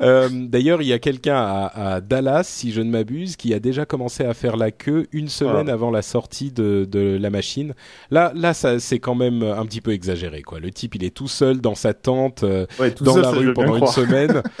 Euh, 0.00 0.28
D'ailleurs, 0.32 0.82
il 0.82 0.88
y 0.88 0.92
a 0.92 0.98
quelqu'un 0.98 1.36
à, 1.36 1.94
à, 1.94 2.00
Dallas, 2.00 2.44
si 2.44 2.72
je 2.72 2.80
ne 2.80 2.90
m'abuse, 2.90 3.36
qui 3.36 3.54
a 3.54 3.60
déjà 3.60 3.86
commencé 3.86 4.24
à 4.24 4.34
faire 4.34 4.56
la 4.56 4.70
queue 4.70 5.06
une 5.12 5.28
semaine 5.28 5.68
ah. 5.68 5.74
avant 5.74 5.90
la 5.90 6.02
sortie 6.02 6.50
de, 6.50 6.86
de, 6.90 7.16
la 7.20 7.30
machine. 7.30 7.74
Là, 8.10 8.32
là, 8.34 8.52
c'est 8.54 8.98
quand 8.98 9.14
même 9.14 9.42
un 9.42 9.64
petit 9.66 9.80
peu 9.80 9.92
exagéré, 9.92 10.42
quoi. 10.42 10.58
Le 10.58 10.70
type, 10.70 10.94
il 10.96 11.04
est 11.04 11.14
tout 11.14 11.28
seul 11.28 11.60
dans 11.60 11.74
sa 11.74 11.94
tente, 11.94 12.42
euh, 12.42 12.66
ouais, 12.78 12.92
dans 13.00 13.14
seul, 13.14 13.22
la 13.22 13.30
rue 13.30 13.52
pendant 13.52 13.76
une 13.76 13.86
semaine. 13.86 14.42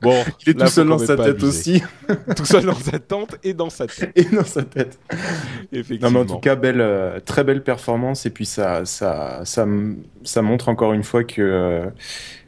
Bon, 0.00 0.24
il 0.46 0.50
est 0.50 0.54
tout 0.54 0.66
seul 0.66 0.88
dans 0.88 0.98
sa 0.98 1.16
tête 1.16 1.42
aussi. 1.42 1.82
tout 2.36 2.44
seul 2.44 2.64
dans 2.64 2.74
sa 2.74 2.98
tente 2.98 3.36
et 3.42 3.54
dans 3.54 3.70
sa 3.70 3.86
tête. 3.86 4.12
Et 4.14 4.24
dans 4.24 4.44
sa 4.44 4.62
tête. 4.62 4.98
Effectivement. 5.72 6.10
Non, 6.10 6.24
mais 6.24 6.30
en 6.30 6.34
tout 6.34 6.40
cas, 6.40 6.56
belle, 6.56 6.80
euh, 6.80 7.20
très 7.20 7.44
belle 7.44 7.62
performance. 7.62 8.26
Et 8.26 8.30
puis 8.30 8.46
ça, 8.46 8.84
ça, 8.84 9.40
ça, 9.44 9.66
ça 10.24 10.42
montre 10.42 10.68
encore 10.68 10.92
une 10.92 11.04
fois 11.04 11.24
que, 11.24 11.42
euh, 11.42 11.86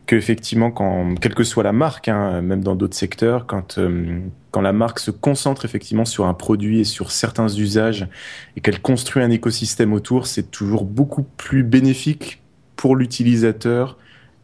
que 0.06 0.16
effectivement, 0.16 0.70
quand, 0.70 1.14
quelle 1.20 1.34
que 1.34 1.44
soit 1.44 1.62
la 1.62 1.72
marque, 1.72 2.08
hein, 2.08 2.40
même 2.40 2.62
dans 2.62 2.74
d'autres 2.74 2.96
secteurs, 2.96 3.46
quand, 3.46 3.78
euh, 3.78 4.20
quand 4.50 4.60
la 4.60 4.72
marque 4.72 4.98
se 4.98 5.10
concentre 5.10 5.64
effectivement 5.64 6.04
sur 6.04 6.26
un 6.26 6.34
produit 6.34 6.80
et 6.80 6.84
sur 6.84 7.10
certains 7.10 7.48
usages 7.48 8.08
et 8.56 8.60
qu'elle 8.60 8.80
construit 8.80 9.22
un 9.22 9.30
écosystème 9.30 9.92
autour, 9.92 10.26
c'est 10.26 10.50
toujours 10.50 10.84
beaucoup 10.84 11.22
plus 11.22 11.62
bénéfique 11.62 12.42
pour 12.76 12.96
l'utilisateur 12.96 13.98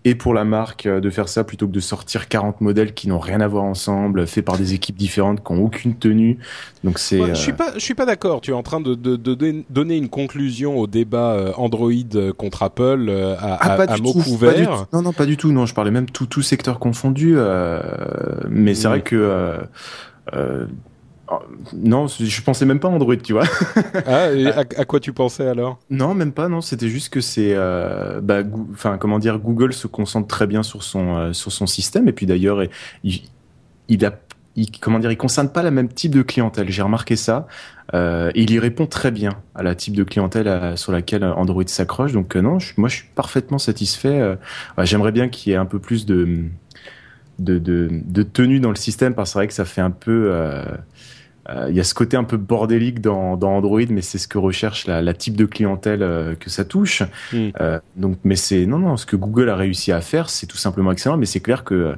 et 0.04 0.14
pour 0.14 0.34
la 0.34 0.44
marque 0.44 0.86
euh, 0.86 1.00
de 1.00 1.08
faire 1.08 1.28
ça 1.28 1.44
plutôt 1.44 1.66
que 1.66 1.72
de 1.72 1.80
sortir 1.80 2.28
40 2.28 2.60
modèles 2.60 2.92
qui 2.92 3.08
n'ont 3.08 3.18
rien 3.18 3.40
à 3.40 3.48
voir 3.48 3.64
ensemble, 3.64 4.26
faits 4.26 4.44
par 4.44 4.58
des 4.58 4.74
équipes 4.74 4.96
différentes 4.96 5.42
qui 5.42 5.52
n'ont 5.52 5.64
aucune 5.64 5.94
tenue. 5.94 6.38
Donc 6.82 6.98
c'est. 6.98 7.20
Ouais, 7.20 7.30
Je 7.30 7.40
suis 7.40 7.52
pas, 7.54 7.72
je 7.74 7.80
suis 7.80 7.94
pas 7.94 8.04
d'accord. 8.04 8.40
Tu 8.40 8.50
es 8.50 8.54
en 8.54 8.62
train 8.62 8.80
de, 8.80 8.94
de, 8.94 9.16
de, 9.16 9.64
donner 9.70 9.96
une 9.96 10.10
conclusion 10.10 10.78
au 10.78 10.86
débat 10.86 11.32
euh, 11.32 11.52
Android 11.56 11.92
contre 12.36 12.62
Apple 12.62 13.06
euh, 13.08 13.34
à, 13.38 13.54
ah, 13.60 13.74
à, 13.74 13.92
à 13.92 13.96
mots 13.96 14.12
couverts. 14.12 14.86
Non, 14.92 15.02
non, 15.02 15.12
pas 15.12 15.26
du 15.26 15.36
tout. 15.36 15.52
Non, 15.52 15.64
je 15.64 15.74
parlais 15.74 15.90
même 15.90 16.10
tout, 16.10 16.26
tout 16.26 16.42
secteur 16.42 16.78
confondu. 16.78 17.34
Euh, 17.36 17.80
mais 18.48 18.74
c'est 18.74 18.86
oui. 18.86 18.92
vrai 18.92 19.02
que. 19.02 19.58
Euh, 20.34 20.66
non, 21.72 22.06
je 22.06 22.42
pensais 22.42 22.66
même 22.66 22.80
pas 22.80 22.88
Android, 22.88 23.16
tu 23.16 23.32
vois. 23.32 23.44
ah, 24.06 24.32
et 24.32 24.46
à, 24.46 24.60
à, 24.60 24.84
quoi 24.84 25.00
tu 25.00 25.12
pensais 25.12 25.46
alors? 25.46 25.78
Non, 25.90 26.14
même 26.14 26.32
pas. 26.32 26.48
Non, 26.48 26.60
c'était 26.60 26.88
juste 26.88 27.10
que 27.10 27.20
c'est, 27.20 27.52
euh, 27.54 28.20
bah, 28.20 28.42
enfin, 28.72 28.98
comment 28.98 29.18
dire, 29.18 29.38
Google 29.38 29.72
se 29.72 29.86
concentre 29.86 30.28
très 30.28 30.46
bien 30.46 30.62
sur 30.62 30.82
son 30.82 31.16
euh, 31.16 31.32
sur 31.32 31.52
son 31.52 31.66
système 31.66 32.08
et 32.08 32.12
puis 32.12 32.26
d'ailleurs, 32.26 32.62
il, 33.02 33.22
il 33.88 34.04
a, 34.04 34.18
il, 34.56 34.70
comment 34.70 34.98
dire, 34.98 35.10
il 35.10 35.16
concerne 35.16 35.48
pas 35.48 35.62
la 35.62 35.70
même 35.70 35.88
type 35.88 36.14
de 36.14 36.22
clientèle. 36.22 36.70
J'ai 36.70 36.82
remarqué 36.82 37.16
ça. 37.16 37.46
Euh, 37.92 38.30
et 38.34 38.42
il 38.42 38.50
y 38.50 38.58
répond 38.58 38.86
très 38.86 39.10
bien 39.10 39.32
à 39.54 39.62
la 39.62 39.74
type 39.74 39.94
de 39.94 40.04
clientèle 40.04 40.48
à, 40.48 40.76
sur 40.76 40.90
laquelle 40.90 41.24
Android 41.24 41.66
s'accroche. 41.66 42.12
Donc 42.12 42.34
non, 42.36 42.58
je, 42.58 42.72
moi 42.76 42.88
je 42.88 42.96
suis 42.96 43.08
parfaitement 43.14 43.58
satisfait. 43.58 44.36
Bah, 44.76 44.84
J'aimerais 44.84 45.12
bien 45.12 45.28
qu'il 45.28 45.52
y 45.52 45.54
ait 45.54 45.58
un 45.58 45.66
peu 45.66 45.78
plus 45.78 46.06
de 46.06 46.44
de, 47.38 47.58
de, 47.58 47.88
de 47.90 48.22
tenue 48.22 48.60
dans 48.60 48.70
le 48.70 48.76
système 48.76 49.14
parce 49.14 49.30
que 49.30 49.32
c'est 49.32 49.38
vrai 49.38 49.48
que 49.48 49.54
ça 49.54 49.64
fait 49.64 49.80
un 49.80 49.90
peu 49.90 50.30
il 51.48 51.56
euh, 51.56 51.70
y 51.72 51.80
a 51.80 51.84
ce 51.84 51.94
côté 51.94 52.16
un 52.16 52.24
peu 52.24 52.38
bordélique 52.38 53.00
dans, 53.00 53.36
dans 53.36 53.56
Android, 53.56 53.82
mais 53.90 54.00
c'est 54.00 54.18
ce 54.18 54.26
que 54.26 54.38
recherche 54.38 54.86
la, 54.86 55.02
la 55.02 55.12
type 55.12 55.36
de 55.36 55.44
clientèle 55.44 56.02
euh, 56.02 56.34
que 56.34 56.48
ça 56.48 56.64
touche. 56.64 57.02
Mm. 57.32 57.48
Euh, 57.60 57.80
donc, 57.96 58.18
mais 58.24 58.36
c'est 58.36 58.64
non, 58.64 58.78
non, 58.78 58.96
ce 58.96 59.04
que 59.04 59.16
Google 59.16 59.50
a 59.50 59.56
réussi 59.56 59.92
à 59.92 60.00
faire, 60.00 60.30
c'est 60.30 60.46
tout 60.46 60.56
simplement 60.56 60.90
excellent. 60.92 61.18
Mais 61.18 61.26
c'est 61.26 61.40
clair 61.40 61.64
que 61.64 61.96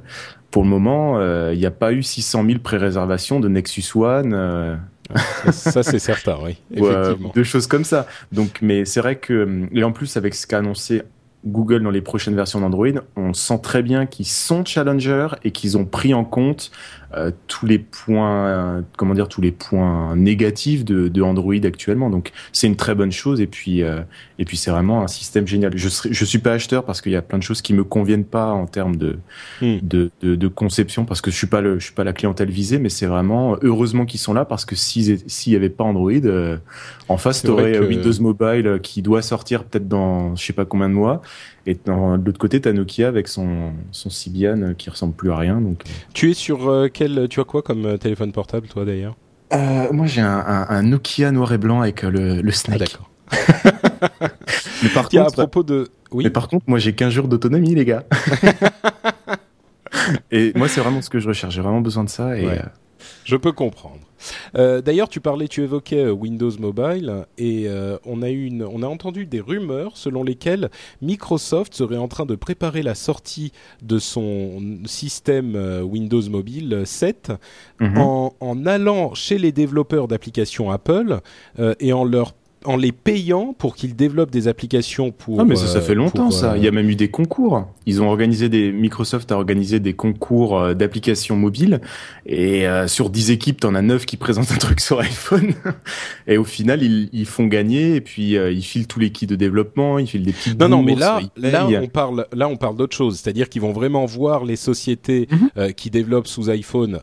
pour 0.51 0.65
le 0.65 0.69
moment, 0.69 1.21
il 1.51 1.59
n'y 1.59 1.67
a 1.67 1.71
pas 1.71 1.93
eu 1.93 2.03
600 2.03 2.45
000 2.47 2.59
pré-réservations 2.61 3.41
de 3.41 3.49
Nexus 3.49 3.85
One. 3.95 4.79
ça, 5.15 5.53
ça 5.53 5.83
c'est 5.83 5.99
certain, 5.99 6.39
oui. 6.43 6.57
Effectivement. 6.75 7.33
De 7.35 7.43
choses 7.43 7.67
comme 7.67 7.85
ça. 7.85 8.07
Donc, 8.33 8.61
mais 8.63 8.85
c'est 8.85 9.01
vrai 9.01 9.17
que 9.17 9.69
et 9.73 9.85
en 9.85 9.93
plus 9.93 10.17
avec 10.17 10.35
ce 10.35 10.47
qu'a 10.47 10.59
annoncé 10.59 11.03
Google 11.47 11.83
dans 11.83 11.91
les 11.91 12.01
prochaines 12.01 12.35
versions 12.35 12.61
d'Android, 12.61 12.89
on 13.17 13.33
sent 13.33 13.61
très 13.63 13.83
bien 13.83 14.07
qu'ils 14.07 14.27
sont 14.27 14.65
challenger 14.65 15.29
et 15.45 15.53
qu'ils 15.53 15.77
ont 15.77 15.85
pris 15.85 16.15
en 16.15 16.25
compte 16.25 16.73
euh, 17.15 17.31
tous 17.47 17.67
les 17.67 17.79
points, 17.79 18.47
euh, 18.47 18.83
comment 18.97 19.15
dire, 19.15 19.29
tous 19.29 19.41
les 19.41 19.53
points 19.53 20.17
négatifs 20.17 20.85
de, 20.85 21.09
de 21.09 21.23
Android 21.23 21.55
actuellement. 21.65 22.11
Donc 22.11 22.33
c'est 22.53 22.67
une 22.67 22.77
très 22.77 22.95
bonne 22.95 23.13
chose 23.13 23.41
et 23.41 23.47
puis 23.47 23.83
euh, 23.83 24.01
et 24.39 24.45
puis 24.45 24.57
c'est 24.57 24.71
vraiment 24.71 25.03
un 25.03 25.07
système 25.07 25.47
génial. 25.47 25.77
Je 25.77 25.89
serai, 25.89 26.13
je 26.13 26.25
suis 26.25 26.39
pas 26.39 26.53
acheteur 26.53 26.85
parce 26.85 27.01
qu'il 27.01 27.13
y 27.13 27.17
a 27.17 27.23
plein 27.23 27.39
de 27.39 27.43
choses 27.43 27.63
qui 27.63 27.75
me 27.75 27.85
conviennent 27.85 28.25
pas 28.25 28.49
en 28.49 28.67
termes 28.67 28.97
de 28.97 29.19
mm. 29.63 29.79
de, 29.83 30.11
de, 30.21 30.35
de, 30.35 30.49
conception 30.49 31.05
parce 31.05 31.21
que 31.21 31.31
je 31.31 31.37
suis 31.37 31.47
pas 31.47 31.61
le 31.61 31.79
je 31.79 31.85
suis 31.85 31.95
pas 31.95 32.05
la 32.05 32.13
clientèle 32.13 32.51
visée, 32.51 32.79
mais 32.79 32.89
c'est 32.89 33.07
vraiment 33.07 33.57
heureusement 33.63 34.05
qu'ils 34.05 34.21
sont 34.21 34.35
là 34.35 34.45
parce 34.45 34.65
que 34.65 34.75
s'il 34.75 35.19
s'il 35.27 35.53
y 35.53 35.57
avait 35.57 35.71
pas 35.71 35.85
Android 35.85 36.11
euh, 36.13 36.57
en 37.09 37.17
face, 37.19 37.43
t'aurais 37.43 37.73
que... 37.73 37.85
Windows 37.85 38.21
Mobile 38.21 38.81
qui 38.83 39.03
doit 39.03 39.23
sortir 39.23 39.65
peut-être 39.65 39.89
dans 39.89 40.35
je 40.35 40.45
sais 40.45 40.53
pas 40.53 40.65
combien 40.65 40.89
de 40.89 40.95
mois 40.95 41.23
et 41.67 41.75
de 41.75 42.25
l'autre 42.25 42.39
côté, 42.39 42.61
t'as 42.61 42.73
Nokia 42.73 43.09
avec 43.09 43.27
son, 43.27 43.73
son 43.91 44.09
Symbian 44.09 44.75
qui 44.79 44.89
ressemble 44.89 45.15
plus 45.15 45.33
à 45.33 45.37
rien. 45.37 45.61
Donc... 45.61 45.83
Tu 46.15 46.31
es 46.31 46.35
sur 46.35 46.69
euh, 46.69 46.89
quel, 46.93 47.27
tu 47.29 47.41
as 47.41 47.45
quoi 47.45 47.63
comme 47.63 47.85
euh, 47.87 47.97
téléphone 47.97 48.31
portable, 48.33 48.69
toi 48.69 48.85
d'ailleurs? 48.85 49.17
Euh, 49.53 49.93
Moi, 49.93 50.07
j'ai 50.07 50.21
un, 50.21 50.39
un, 50.39 50.67
un, 50.69 50.83
Nokia 50.83 51.33
noir 51.33 51.53
et 51.53 51.59
blanc 51.59 51.81
avec 51.81 52.03
le, 52.03 52.41
le 52.41 52.51
Snake. 52.53 52.83
Ah, 52.83 52.85
d'accord. 52.85 53.11
mais 54.83 54.89
par 54.91 55.09
contre, 55.09 55.27
à 55.27 55.31
propos 55.33 55.65
de, 55.65 55.89
oui. 56.13 56.25
Mais 56.25 56.31
par 56.31 56.47
contre, 56.47 56.65
moi, 56.69 56.79
j'ai 56.79 56.95
15 56.95 57.13
jours 57.13 57.29
d'autonomie, 57.29 57.75
les 57.75 57.85
gars. 57.85 58.05
et 60.31 60.53
moi, 60.55 60.69
c'est 60.69 60.81
vraiment 60.81 61.03
ce 61.03 61.11
que 61.11 61.19
je 61.19 61.27
recherche. 61.27 61.55
J'ai 61.55 61.63
vraiment 61.63 61.81
besoin 61.81 62.05
de 62.05 62.09
ça. 62.09 62.39
Et 62.39 62.47
ouais. 62.47 62.63
Je 63.27 63.35
peux 63.35 63.51
comprendre. 63.51 63.99
Euh, 64.57 64.81
D'ailleurs, 64.81 65.09
tu 65.09 65.21
parlais, 65.21 65.49
tu 65.49 65.63
évoquais 65.65 66.05
euh, 66.05 66.13
Windows 66.13 66.53
Mobile 66.61 67.27
et 67.39 67.65
euh, 67.67 67.99
on 68.07 68.23
a 68.23 68.31
eu 68.31 68.45
une, 68.47 68.63
on 68.63 68.85
a 68.85 68.87
entendu 68.87 69.27
des 69.27 69.41
rumeurs 69.41 69.97
selon 69.97 70.23
lesquelles 70.23 70.71
Microsoft 71.03 71.75
serait 71.75 71.97
en 71.97 72.07
train 72.07 72.25
de 72.25 72.37
préparer 72.37 72.85
la 72.85 72.95
sortie 72.95 73.51
de 73.83 73.99
son 73.99 74.63
système 74.85 75.57
Windows 75.83 76.23
Mobile 76.31 76.83
7 76.85 77.33
mm 77.81 77.87
-hmm. 77.87 77.99
en, 77.99 78.35
en, 78.39 78.67
allant 78.67 79.15
chez 79.15 79.39
les 79.39 79.51
développeurs 79.51 80.07
d'applications 80.07 80.71
Apple 80.71 81.19
euh, 81.59 81.75
et 81.81 81.93
en 81.93 82.05
leur 82.05 82.33
en 82.67 82.77
les 82.77 82.93
payant 82.93 83.55
pour 83.57 83.75
qu'ils 83.77 83.97
développent 83.97 84.31
des 84.31 84.49
applications 84.49 85.13
pour. 85.13 85.41
Ah 85.41 85.45
mais 85.45 85.57
ça, 85.57 85.67
ça 85.67 85.81
fait 85.81 85.95
longtemps 85.95 86.25
pour, 86.25 86.33
ça. 86.33 86.57
Il 86.57 86.65
y 86.65 86.69
a 86.69 86.71
même 86.71 86.91
eu 86.91 86.97
des 86.97 87.09
concours. 87.09 87.67
Ils 87.87 88.03
ont 88.03 88.09
organisé 88.09 88.49
des 88.49 88.73
Microsoft 88.73 89.33
a 89.33 89.37
organisé 89.37 89.81
des 89.81 89.95
concours 89.95 90.59
euh, 90.59 90.75
d'applications 90.75 91.37
mobiles 91.37 91.81
et 92.27 92.67
euh, 92.67 92.89
sur 92.89 93.11
10 93.11 93.31
équipes, 93.31 93.61
t'en 93.61 93.75
as 93.75 93.83
9 93.83 94.07
qui 94.07 94.17
présentent 94.17 94.53
un 94.53 94.57
truc 94.57 94.81
sur 94.89 95.01
iPhone 95.01 95.55
et 96.27 96.37
au 96.37 96.45
final 96.45 96.83
ils, 96.83 97.09
ils 97.13 97.27
font 97.27 97.47
gagner 97.47 97.97
et 97.97 98.01
puis 98.01 98.37
euh, 98.37 98.51
ils 98.51 98.63
filent 98.63 98.87
tous 98.87 99.01
les 99.01 99.11
kits 99.11 99.27
de 99.27 99.37
développement, 99.37 99.99
ils 99.99 100.07
filent 100.07 100.23
des 100.23 100.33
petites 100.33 100.59
Non 100.59 100.69
non, 100.69 100.83
mais 100.83 100.95
là 100.95 101.21
là 101.37 101.67
on 101.81 101.89
parle 101.89 102.27
là 102.33 102.49
on 102.49 102.57
parle 102.57 102.77
d'autre 102.77 102.97
chose, 102.97 103.19
c'est-à-dire 103.19 103.49
qu'ils 103.49 103.63
vont 103.63 103.73
vraiment 103.73 104.05
voir 104.07 104.45
les 104.45 104.57
sociétés 104.57 105.29
mm 105.31 105.37
-hmm. 105.37 105.75
qui 105.75 105.91
développent 105.91 106.27
sous 106.27 106.51
iPhone 106.51 107.01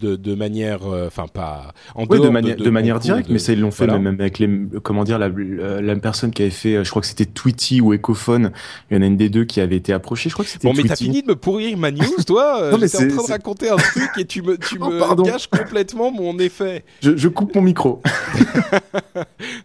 de, 0.00 0.16
de 0.16 0.34
manière 0.34 0.80
enfin 1.06 1.26
pas 1.32 1.72
en 1.94 2.06
oui, 2.06 2.20
de, 2.20 2.28
mani 2.28 2.54
de, 2.54 2.64
de, 2.64 2.70
manière 2.70 2.98
directe, 2.98 3.28
mais 3.30 3.38
ça 3.38 3.52
ils 3.52 3.60
l'ont 3.60 3.70
fait 3.70 3.86
voilà. 3.86 4.00
même 4.00 4.20
avec 4.20 4.38
les 4.38 4.48
comment 4.82 5.04
dire 5.04 5.18
la, 5.18 5.28
la 5.28 5.96
personne 5.96 6.30
qui 6.30 6.42
avait 6.42 6.50
fait 6.50 6.84
je 6.84 6.90
crois 6.90 7.02
que 7.02 7.08
c'était 7.08 7.26
Tweety 7.26 7.80
ou 7.80 7.92
Ecophone. 7.94 8.52
Il 8.90 8.96
y 8.96 9.00
en 9.00 9.02
a 9.02 9.06
une 9.06 9.16
des 9.16 9.28
deux 9.28 9.44
qui 9.44 9.60
avait 9.60 9.76
été 9.76 9.92
approchée 9.92 10.28
je 10.28 10.34
crois 10.34 10.44
que 10.44 10.50
c'était 10.50 10.66
bon 10.66 10.74
mais 10.76 10.84
t'as 10.84 10.96
fini 10.96 11.22
de 11.22 11.28
me 11.28 11.36
pourrir 11.36 11.76
ma 11.76 11.90
news 11.90 12.22
toi 12.26 12.70
j'étais 12.80 12.96
en 12.96 13.08
train 13.08 13.22
de 13.26 13.32
raconter 13.32 13.68
un 13.70 13.76
truc 13.76 14.10
et 14.18 14.24
tu 14.24 14.42
me 14.42 14.56
tu 14.56 14.78
oh, 14.80 14.88
me 14.90 15.24
gâches 15.24 15.48
complètement 15.48 16.10
mon 16.10 16.38
effet. 16.38 16.84
Je, 17.02 17.16
je 17.16 17.28
coupe 17.28 17.54
mon 17.54 17.62
micro. 17.62 18.02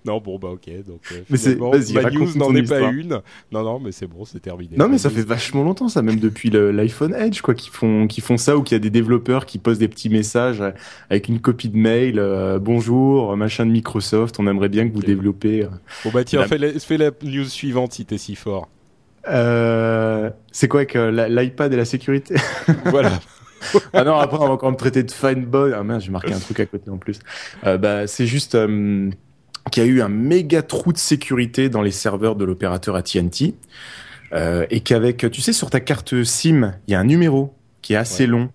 Non 0.06 0.20
bon 0.20 0.38
bah 0.38 0.50
ok 0.50 0.70
donc 0.88 1.02
euh, 1.12 1.22
mais 1.30 1.38
c'est 1.38 1.56
ma 1.56 2.10
news 2.12 2.36
n'en 2.36 2.54
est 2.56 2.68
pas 2.68 2.82
une. 2.92 3.22
Non 3.52 3.64
non 3.64 3.80
mais 3.80 3.92
c'est 3.92 4.08
bon 4.08 4.26
c'est 4.26 4.40
terminé. 4.40 4.76
Non 4.78 4.88
mais 4.88 4.98
ça 4.98 5.10
fait 5.10 5.26
vachement 5.26 5.64
longtemps 5.64 5.88
ça 5.88 6.02
même 6.02 6.20
depuis 6.20 6.50
l'iPhone 6.50 7.14
Edge 7.14 7.42
quoi 7.42 7.56
qui 7.56 7.70
font 7.70 8.08
qui 8.08 8.22
font 8.22 8.38
ça 8.38 8.58
ou 8.58 8.64
qu'il 8.64 8.76
y 8.76 8.78
a 8.78 8.80
des 8.80 8.90
développeurs 8.90 9.46
qui 9.46 9.58
posent 9.58 9.80
des 9.80 9.88
petits 9.88 10.10
messages 10.10 10.25
avec 11.10 11.28
une 11.28 11.40
copie 11.40 11.70
de 11.70 11.78
mail 11.78 12.20
euh, 12.20 12.60
bonjour 12.60 13.36
machin 13.38 13.66
de 13.66 13.72
Microsoft 13.72 14.40
on 14.40 14.48
aimerait 14.48 14.70
bien 14.70 14.88
que 14.88 14.94
vous 14.94 15.00
okay. 15.00 15.08
développez. 15.08 15.68
Bon 16.04 16.12
bah 16.12 16.24
tiens, 16.24 16.42
la... 16.42 16.48
fais, 16.48 16.58
la, 16.58 16.80
fais 16.80 16.98
la 16.98 17.12
news 17.24 17.46
suivante 17.46 17.94
si 17.94 18.06
t'es 18.06 18.18
si 18.18 18.36
fort. 18.36 18.70
Euh, 19.28 20.30
c'est 20.52 20.68
quoi 20.68 20.82
avec 20.82 20.96
euh, 20.96 21.28
l'iPad 21.28 21.74
et 21.74 21.78
la 21.78 21.86
sécurité 21.86 22.36
Voilà. 22.86 23.20
ah 23.94 24.04
non, 24.04 24.16
après 24.16 24.38
on 24.38 24.48
va 24.48 24.54
encore 24.54 24.72
me 24.72 24.78
traiter 24.78 25.04
de 25.04 25.12
fine 25.12 25.46
boy. 25.46 25.74
Ah 25.76 25.84
mince, 25.84 26.04
j'ai 26.04 26.12
marqué 26.12 26.34
un 26.34 26.40
truc 26.40 26.60
à 26.60 26.66
côté 26.66 26.90
en 26.90 26.98
plus. 26.98 27.20
Euh, 27.66 27.78
bah 27.78 28.08
c'est 28.08 28.28
juste 28.28 28.56
euh, 28.56 29.10
qu'il 29.72 29.84
y 29.84 29.86
a 29.86 29.90
eu 29.90 30.02
un 30.02 30.10
méga 30.10 30.62
trou 30.62 30.94
de 30.94 30.98
sécurité 30.98 31.70
dans 31.70 31.82
les 31.82 31.92
serveurs 31.92 32.36
de 32.36 32.46
l'opérateur 32.46 32.96
AT&T 32.96 33.56
euh, 34.34 34.66
et 34.70 34.82
qu'avec, 34.82 35.30
tu 35.32 35.42
sais, 35.42 35.54
sur 35.54 35.70
ta 35.70 35.80
carte 35.80 36.24
SIM, 36.24 36.74
il 36.88 36.92
y 36.92 36.96
a 36.96 37.00
un 37.00 37.06
numéro 37.06 37.54
qui 37.82 37.94
est 37.94 37.98
assez 37.98 38.24
ouais. 38.24 38.30
long. 38.30 38.50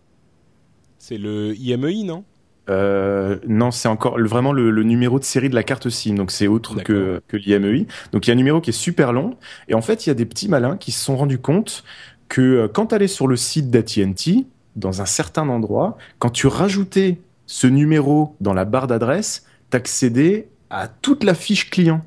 C'est 1.00 1.16
le 1.16 1.56
IMEI, 1.56 2.04
non? 2.04 2.24
Euh, 2.68 3.38
non, 3.48 3.70
c'est 3.70 3.88
encore 3.88 4.18
le, 4.18 4.28
vraiment 4.28 4.52
le, 4.52 4.70
le, 4.70 4.82
numéro 4.82 5.18
de 5.18 5.24
série 5.24 5.48
de 5.48 5.54
la 5.54 5.62
carte 5.62 5.88
SIM, 5.88 6.14
donc 6.14 6.30
c'est 6.30 6.46
autre 6.46 6.82
que, 6.82 7.22
que 7.26 7.38
l'IMEI. 7.38 7.86
Donc 8.12 8.26
il 8.26 8.28
y 8.28 8.32
a 8.32 8.34
un 8.34 8.36
numéro 8.36 8.60
qui 8.60 8.68
est 8.68 8.74
super 8.74 9.14
long, 9.14 9.38
et 9.68 9.74
en 9.74 9.80
fait 9.80 10.04
il 10.04 10.10
y 10.10 10.12
a 10.12 10.14
des 10.14 10.26
petits 10.26 10.48
malins 10.48 10.76
qui 10.76 10.92
se 10.92 11.02
sont 11.02 11.16
rendus 11.16 11.38
compte 11.38 11.84
que 12.28 12.42
euh, 12.42 12.68
quand 12.68 12.88
tu 12.88 12.94
allais 12.94 13.08
sur 13.08 13.26
le 13.26 13.36
site 13.36 13.70
d'AT&T, 13.70 14.44
dans 14.76 15.00
un 15.00 15.06
certain 15.06 15.48
endroit, 15.48 15.96
quand 16.18 16.28
tu 16.28 16.46
rajoutais 16.46 17.18
ce 17.46 17.66
numéro 17.66 18.36
dans 18.42 18.52
la 18.52 18.66
barre 18.66 18.86
d'adresse, 18.86 19.46
t'accédais 19.70 20.48
à 20.68 20.86
toute 20.86 21.24
la 21.24 21.32
fiche 21.32 21.70
client. 21.70 22.04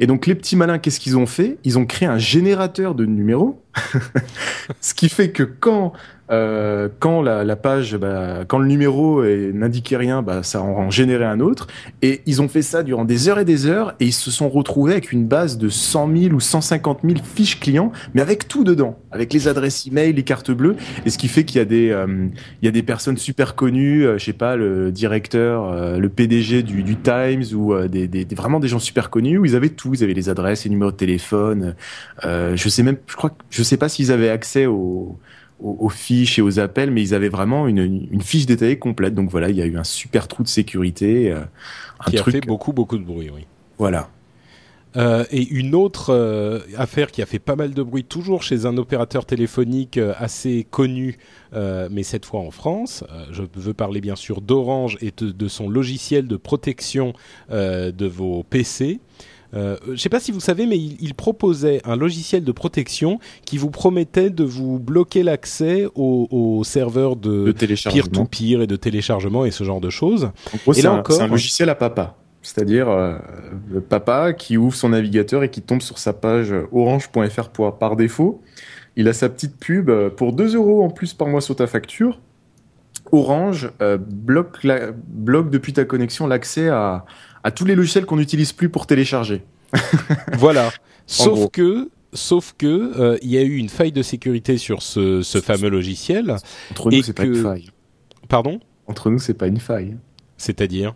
Et 0.00 0.06
donc 0.06 0.26
les 0.26 0.34
petits 0.34 0.56
malins, 0.56 0.78
qu'est-ce 0.78 0.98
qu'ils 0.98 1.18
ont 1.18 1.26
fait? 1.26 1.58
Ils 1.62 1.78
ont 1.78 1.84
créé 1.84 2.08
un 2.08 2.18
générateur 2.18 2.94
de 2.94 3.04
numéros 3.04 3.61
Ce 4.80 4.94
qui 4.94 5.08
fait 5.08 5.30
que 5.30 5.42
quand 5.42 5.92
euh, 6.30 6.88
quand 6.98 7.20
la, 7.20 7.56
page, 7.56 7.96
bah, 7.96 8.44
quand 8.46 8.58
le 8.58 8.66
numéro 8.66 9.22
n'indiquait 9.24 9.96
rien, 9.96 10.22
bah, 10.22 10.42
ça 10.42 10.62
en 10.62 10.90
générait 10.90 11.26
un 11.26 11.40
autre. 11.40 11.66
Et 12.00 12.22
ils 12.26 12.40
ont 12.40 12.48
fait 12.48 12.62
ça 12.62 12.82
durant 12.82 13.04
des 13.04 13.28
heures 13.28 13.38
et 13.38 13.44
des 13.44 13.66
heures, 13.66 13.94
et 14.00 14.06
ils 14.06 14.12
se 14.12 14.30
sont 14.30 14.48
retrouvés 14.48 14.92
avec 14.92 15.12
une 15.12 15.26
base 15.26 15.58
de 15.58 15.68
100 15.68 16.16
000 16.16 16.34
ou 16.34 16.40
150 16.40 17.00
000 17.04 17.16
fiches 17.22 17.60
clients, 17.60 17.92
mais 18.14 18.22
avec 18.22 18.48
tout 18.48 18.64
dedans, 18.64 18.98
avec 19.10 19.32
les 19.32 19.48
adresses 19.48 19.86
email, 19.86 20.12
les 20.12 20.22
cartes 20.22 20.50
bleues. 20.50 20.76
Et 21.04 21.10
ce 21.10 21.18
qui 21.18 21.28
fait 21.28 21.44
qu'il 21.44 21.58
y 21.58 21.60
a 21.60 21.64
des, 21.64 21.90
euh, 21.90 22.28
y 22.62 22.68
a 22.68 22.70
des 22.70 22.82
personnes 22.82 23.18
super 23.18 23.54
connues, 23.54 24.06
euh, 24.06 24.18
je 24.18 24.24
sais 24.24 24.32
pas, 24.32 24.56
le 24.56 24.90
directeur, 24.90 25.70
euh, 25.70 25.98
le 25.98 26.08
PDG 26.08 26.62
du, 26.62 26.96
Times 26.96 27.42
ou 27.54 27.74
des, 27.88 28.26
vraiment 28.36 28.60
des 28.60 28.68
gens 28.68 28.78
super 28.78 29.10
connus 29.10 29.38
où 29.38 29.44
ils 29.44 29.56
avaient 29.56 29.70
tout, 29.70 29.94
ils 29.94 30.04
avaient 30.04 30.14
les 30.14 30.28
adresses, 30.28 30.64
les 30.64 30.70
numéros 30.70 30.92
de 30.92 30.96
téléphone. 30.96 31.74
je 32.22 32.68
sais 32.68 32.82
même, 32.82 32.96
je 33.06 33.16
crois, 33.16 33.34
je 33.50 33.61
sais 33.62 33.76
pas 33.76 33.88
s'ils 33.88 34.12
avaient 34.12 34.30
accès 34.30 34.66
aux 34.66 35.18
aux, 35.64 35.88
fiches 35.88 36.40
et 36.40 36.42
aux 36.42 36.58
appels, 36.58 36.90
mais 36.90 37.02
ils 37.02 37.14
avaient 37.14 37.28
vraiment 37.28 37.68
une, 37.68 38.08
une, 38.10 38.20
fiche 38.20 38.46
détaillée 38.46 38.80
complète. 38.80 39.14
Donc 39.14 39.30
voilà, 39.30 39.48
il 39.48 39.56
y 39.56 39.62
a 39.62 39.64
eu 39.64 39.76
un 39.76 39.84
super 39.84 40.26
trou 40.26 40.42
de 40.42 40.48
sécurité. 40.48 41.30
Euh, 41.30 41.42
un 42.00 42.10
qui 42.10 42.18
a 42.18 42.24
fait 42.24 42.40
beaucoup, 42.40 42.72
beaucoup 42.72 42.98
de 42.98 43.04
bruit, 43.04 43.30
oui. 43.32 43.46
Voilà. 43.78 44.08
Euh, 44.96 45.24
et 45.30 45.46
une 45.48 45.74
autre 45.74 46.10
euh, 46.10 46.60
affaire 46.76 47.10
qui 47.10 47.22
a 47.22 47.26
fait 47.26 47.38
pas 47.38 47.56
mal 47.56 47.72
de 47.72 47.82
bruit, 47.82 48.04
toujours 48.04 48.42
chez 48.42 48.66
un 48.66 48.76
opérateur 48.76 49.24
téléphonique 49.24 49.96
euh, 49.96 50.12
assez 50.18 50.66
connu, 50.70 51.18
mais 51.54 52.02
cette 52.02 52.24
fois 52.24 52.40
en 52.40 52.50
France. 52.50 53.04
je 53.30 53.42
veux 53.54 53.74
parler 53.74 54.00
bien 54.00 54.16
sûr 54.16 54.40
d'Orange 54.40 54.96
et 55.02 55.12
de, 55.14 55.30
de, 55.30 55.48
son 55.48 55.68
logiciel 55.68 56.26
de 56.26 56.36
protection 56.36 57.12
de 57.50 58.06
vos 58.06 58.42
PC. 58.42 59.00
Euh, 59.54 59.76
je 59.86 59.90
ne 59.92 59.96
sais 59.96 60.08
pas 60.08 60.20
si 60.20 60.32
vous 60.32 60.40
savez, 60.40 60.66
mais 60.66 60.78
il, 60.78 61.14
proposait 61.14 61.82
un 61.84 61.96
logiciel 61.96 62.42
de 62.42 62.52
protection 62.52 63.18
qui 63.44 63.58
vous 63.58 63.70
promettait 63.70 64.30
de 64.30 64.44
vous 64.44 64.78
bloquer 64.78 65.22
l'accès 65.22 65.86
aux, 65.94 66.62
serveurs 66.64 67.16
de, 67.16 67.52
peer-to-peer 67.52 68.62
et 68.62 68.66
de 68.66 68.76
téléchargement 68.76 69.44
et 69.44 69.50
ce 69.50 69.64
genre 69.64 69.80
de 69.80 69.90
choses. 69.90 70.30
En 70.54 70.56
gros, 70.58 70.72
c'est 70.72 70.86
un, 70.86 71.02
un, 71.20 71.26
logiciel 71.26 71.68
à 71.68 71.74
papa. 71.74 72.16
C'est-à-dire 72.40 72.88
euh, 72.88 73.18
le 73.70 73.80
papa 73.80 74.32
qui 74.32 74.56
ouvre 74.56 74.74
son 74.74 74.88
navigateur 74.88 75.44
et 75.44 75.50
qui 75.50 75.62
tombe 75.62 75.82
sur 75.82 75.98
sa 75.98 76.12
page 76.12 76.54
orange.fr 76.72 77.48
par 77.78 77.96
défaut. 77.96 78.42
Il 78.96 79.06
a 79.08 79.12
sa 79.12 79.28
petite 79.28 79.58
pub 79.58 79.90
euh, 79.90 80.10
pour 80.10 80.32
2 80.32 80.56
euros 80.56 80.82
en 80.82 80.90
plus 80.90 81.12
par 81.12 81.28
mois 81.28 81.40
sur 81.40 81.56
ta 81.56 81.66
facture. 81.66 82.20
Orange 83.10 83.70
bloque, 83.98 84.64
la, 84.64 84.90
bloque 84.92 85.50
depuis 85.50 85.74
ta 85.74 85.84
connexion 85.84 86.26
l'accès 86.26 86.68
à, 86.68 87.04
à 87.44 87.50
tous 87.50 87.64
les 87.64 87.74
logiciels 87.74 88.06
qu'on 88.06 88.16
n'utilise 88.16 88.52
plus 88.52 88.68
pour 88.68 88.86
télécharger. 88.86 89.42
voilà. 90.34 90.70
Sauf 91.06 91.50
que, 91.50 91.90
sauf 92.12 92.54
que, 92.56 92.66
euh, 92.66 93.18
il 93.22 93.30
y 93.30 93.38
a 93.38 93.42
eu 93.42 93.56
une 93.56 93.68
faille 93.68 93.92
de 93.92 94.02
sécurité 94.02 94.58
sur 94.58 94.82
ce, 94.82 95.22
ce 95.22 95.40
fameux 95.40 95.68
logiciel. 95.68 96.36
Entre 96.70 96.90
nous, 96.90 97.02
c'est 97.02 97.12
pas 97.12 97.24
une 97.24 97.42
faille. 97.42 97.70
Pardon? 98.28 98.60
Entre 98.86 99.10
nous, 99.10 99.18
c'est 99.18 99.34
pas 99.34 99.46
une 99.46 99.60
faille. 99.60 99.96
C'est-à-dire? 100.36 100.94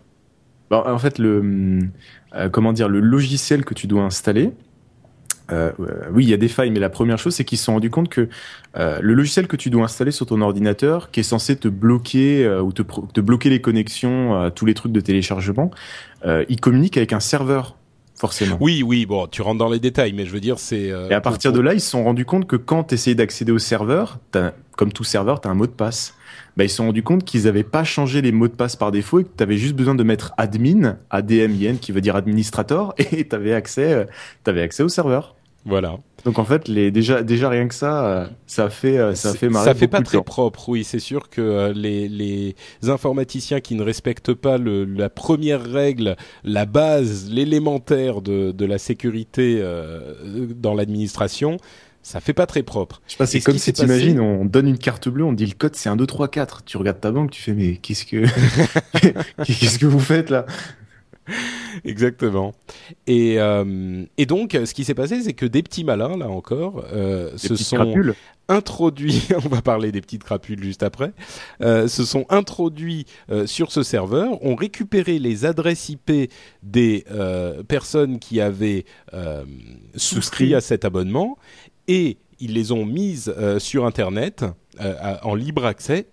En 0.69 0.99
fait, 0.99 1.17
le 1.17 1.79
euh, 2.35 2.49
comment 2.49 2.73
dire, 2.73 2.89
le 2.89 2.99
logiciel 2.99 3.63
que 3.63 3.73
tu 3.73 3.87
dois 3.87 4.03
installer, 4.03 4.51
euh, 5.49 5.71
oui, 6.11 6.25
il 6.25 6.29
y 6.29 6.33
a 6.33 6.37
des 6.37 6.49
failles, 6.49 6.71
mais 6.71 6.79
la 6.81 6.89
première 6.89 7.17
chose, 7.17 7.33
c'est 7.33 7.45
qu'ils 7.45 7.57
se 7.57 7.63
sont 7.63 7.73
rendus 7.73 7.89
compte 7.89 8.09
que 8.09 8.27
le 8.75 9.13
logiciel 9.13 9.47
que 9.47 9.55
tu 9.55 9.69
dois 9.69 9.85
installer 9.85 10.11
sur 10.11 10.25
ton 10.25 10.41
ordinateur, 10.41 11.09
qui 11.09 11.21
est 11.21 11.23
censé 11.23 11.55
te 11.55 11.69
bloquer 11.69 12.47
ou 12.59 12.73
te, 12.73 12.81
te, 12.81 13.21
bloquer 13.21 13.49
les 13.49 13.61
connexions 13.61 14.37
à 14.37 14.51
tous 14.51 14.65
les 14.65 14.73
trucs 14.73 14.91
de 14.91 14.99
téléchargement, 14.99 15.71
il 16.49 16.59
communique 16.59 16.97
avec 16.97 17.13
un 17.13 17.19
serveur, 17.19 17.77
forcément. 18.15 18.57
Oui, 18.59 18.83
oui, 18.83 19.05
bon, 19.05 19.27
tu 19.27 19.41
rentres 19.41 19.59
dans 19.59 19.69
les 19.69 19.79
détails, 19.79 20.13
mais 20.13 20.25
je 20.25 20.31
veux 20.31 20.39
dire, 20.39 20.59
c'est... 20.59 20.91
Et 21.09 21.13
à 21.13 21.21
partir 21.21 21.51
de 21.51 21.59
là, 21.59 21.73
ils 21.73 21.81
se 21.81 21.89
sont 21.89 22.03
rendus 22.03 22.25
compte 22.25 22.47
que 22.47 22.55
quand 22.55 22.85
tu 22.85 22.95
essayais 22.95 23.15
d'accéder 23.15 23.51
au 23.51 23.59
serveur, 23.59 24.19
comme 24.75 24.91
tout 24.91 25.03
serveur, 25.03 25.41
tu 25.41 25.47
as 25.47 25.51
un 25.51 25.55
mot 25.55 25.67
de 25.67 25.71
passe. 25.71 26.13
Bah, 26.57 26.63
ils 26.63 26.69
se 26.69 26.77
sont 26.77 26.87
rendus 26.87 27.03
compte 27.03 27.23
qu'ils 27.23 27.43
n'avaient 27.43 27.63
pas 27.63 27.83
changé 27.83 28.21
les 28.21 28.31
mots 28.31 28.47
de 28.47 28.53
passe 28.53 28.75
par 28.75 28.91
défaut 28.91 29.19
et 29.19 29.23
que 29.23 29.29
tu 29.37 29.43
avais 29.43 29.57
juste 29.57 29.75
besoin 29.75 29.95
de 29.95 30.03
mettre 30.03 30.33
admin, 30.37 30.97
ADMIN, 31.11 31.75
qui 31.75 31.91
veut 31.91 32.01
dire 32.01 32.15
administrator, 32.15 32.95
et 32.97 33.27
tu 33.27 33.35
avais 33.35 33.53
accès, 33.53 34.07
avais 34.45 34.61
accès 34.61 34.83
au 34.83 34.89
serveur. 34.89 35.36
Voilà. 35.65 35.97
Donc 36.23 36.39
en 36.39 36.45
fait, 36.45 36.67
les, 36.67 36.91
déjà, 36.91 37.23
déjà 37.23 37.49
rien 37.49 37.67
que 37.67 37.73
ça, 37.73 38.05
euh, 38.05 38.27
ça 38.47 38.69
fait, 38.69 38.97
euh, 38.97 39.15
ça 39.15 39.33
fait 39.33 39.49
marrer. 39.49 39.65
Ça 39.65 39.75
fait 39.75 39.87
pas 39.87 40.01
très 40.01 40.21
propre, 40.21 40.69
oui. 40.69 40.83
C'est 40.83 40.99
sûr 40.99 41.29
que 41.29 41.41
euh, 41.41 41.73
les, 41.73 42.07
les 42.07 42.55
informaticiens 42.83 43.59
qui 43.59 43.75
ne 43.75 43.83
respectent 43.83 44.33
pas 44.33 44.57
le, 44.57 44.85
la 44.85 45.09
première 45.09 45.63
règle, 45.63 46.15
la 46.43 46.65
base, 46.65 47.29
l'élémentaire 47.29 48.21
de, 48.21 48.51
de 48.51 48.65
la 48.65 48.77
sécurité 48.77 49.61
dans 50.55 50.73
l'administration, 50.73 51.57
ça 52.01 52.21
fait 52.21 52.33
pas 52.33 52.45
très 52.45 52.63
propre. 52.63 53.01
Je 53.07 53.11
sais 53.11 53.17
pas, 53.17 53.25
c'est 53.25 53.41
comme 53.41 53.57
si 53.57 53.73
t'imagines, 53.73 54.21
on 54.21 54.45
donne 54.45 54.67
une 54.67 54.77
carte 54.77 55.09
bleue, 55.09 55.25
on 55.25 55.33
dit 55.33 55.45
le 55.45 55.53
code 55.53 55.75
c'est 55.75 55.89
1, 55.89 55.97
2, 55.97 56.05
3, 56.05 56.29
4. 56.29 56.63
Tu 56.63 56.77
regardes 56.77 57.01
ta 57.01 57.11
banque, 57.11 57.31
tu 57.31 57.41
fais 57.41 57.53
mais 57.53 57.75
qu'est-ce 57.75 58.05
que, 58.05 58.25
qu'est-ce 59.43 59.77
que 59.77 59.85
vous 59.85 59.99
faites 59.99 60.29
là? 60.29 60.45
Exactement. 61.85 62.53
Et, 63.05 63.39
euh, 63.39 64.03
et 64.17 64.25
donc, 64.25 64.53
ce 64.53 64.73
qui 64.73 64.83
s'est 64.83 64.93
passé, 64.93 65.21
c'est 65.21 65.33
que 65.33 65.45
des 65.45 65.63
petits 65.63 65.83
malins, 65.83 66.17
là 66.17 66.29
encore, 66.29 66.85
euh, 66.91 67.31
se 67.37 67.55
sont 67.55 67.95
introduits. 68.49 69.27
on 69.45 69.49
va 69.49 69.61
parler 69.61 69.91
des 69.91 70.01
petites 70.01 70.23
crapules 70.23 70.63
juste 70.63 70.83
après. 70.83 71.13
Euh, 71.61 71.87
se 71.87 72.05
sont 72.05 72.25
introduits 72.29 73.05
sur 73.45 73.71
ce 73.71 73.83
serveur, 73.83 74.43
ont 74.43 74.55
récupéré 74.55 75.19
les 75.19 75.45
adresses 75.45 75.89
IP 75.89 76.31
des 76.63 77.05
personnes 77.67 78.19
qui 78.19 78.41
avaient 78.41 78.85
souscrit 79.95 80.55
à 80.55 80.61
cet 80.61 80.85
abonnement 80.85 81.37
et 81.87 82.17
ils 82.39 82.53
les 82.53 82.71
ont 82.71 82.85
mises 82.85 83.33
sur 83.57 83.85
Internet 83.85 84.45
en 85.23 85.35
libre 85.35 85.65
accès 85.65 86.07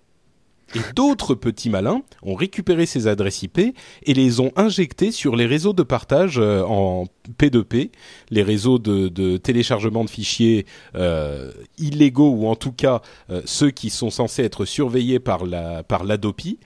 et 0.75 0.81
d'autres 0.95 1.35
petits 1.35 1.71
malins 1.71 2.03
ont 2.23 2.35
récupéré 2.35 2.87
ces 2.87 3.07
adresses 3.07 3.43
IP 3.43 3.59
et 3.59 4.15
les 4.15 4.41
ont 4.41 4.53
injectées 4.57 5.13
sur 5.13 5.37
les 5.37 5.47
réseaux 5.47 5.73
de 5.73 5.83
partage 5.83 6.39
euh, 6.39 6.63
en 6.63 7.07
P2P, 7.39 7.91
les 8.31 8.43
réseaux 8.43 8.79
de, 8.79 9.37
téléchargement 9.37 10.05
de 10.05 10.11
fichiers 10.11 10.67
euh, 10.95 11.53
illégaux 11.79 12.31
ou 12.31 12.47
en 12.47 12.57
tout 12.57 12.73
cas 12.73 13.03
euh, 13.31 13.43
ceux 13.45 13.71
qui 13.71 13.91
sont 13.91 14.11
censés 14.11 14.43
être 14.43 14.65
surveillés 14.65 15.21
par 15.21 15.47
la 15.47 15.83
par 15.83 16.05
l'Adopi. 16.05 16.59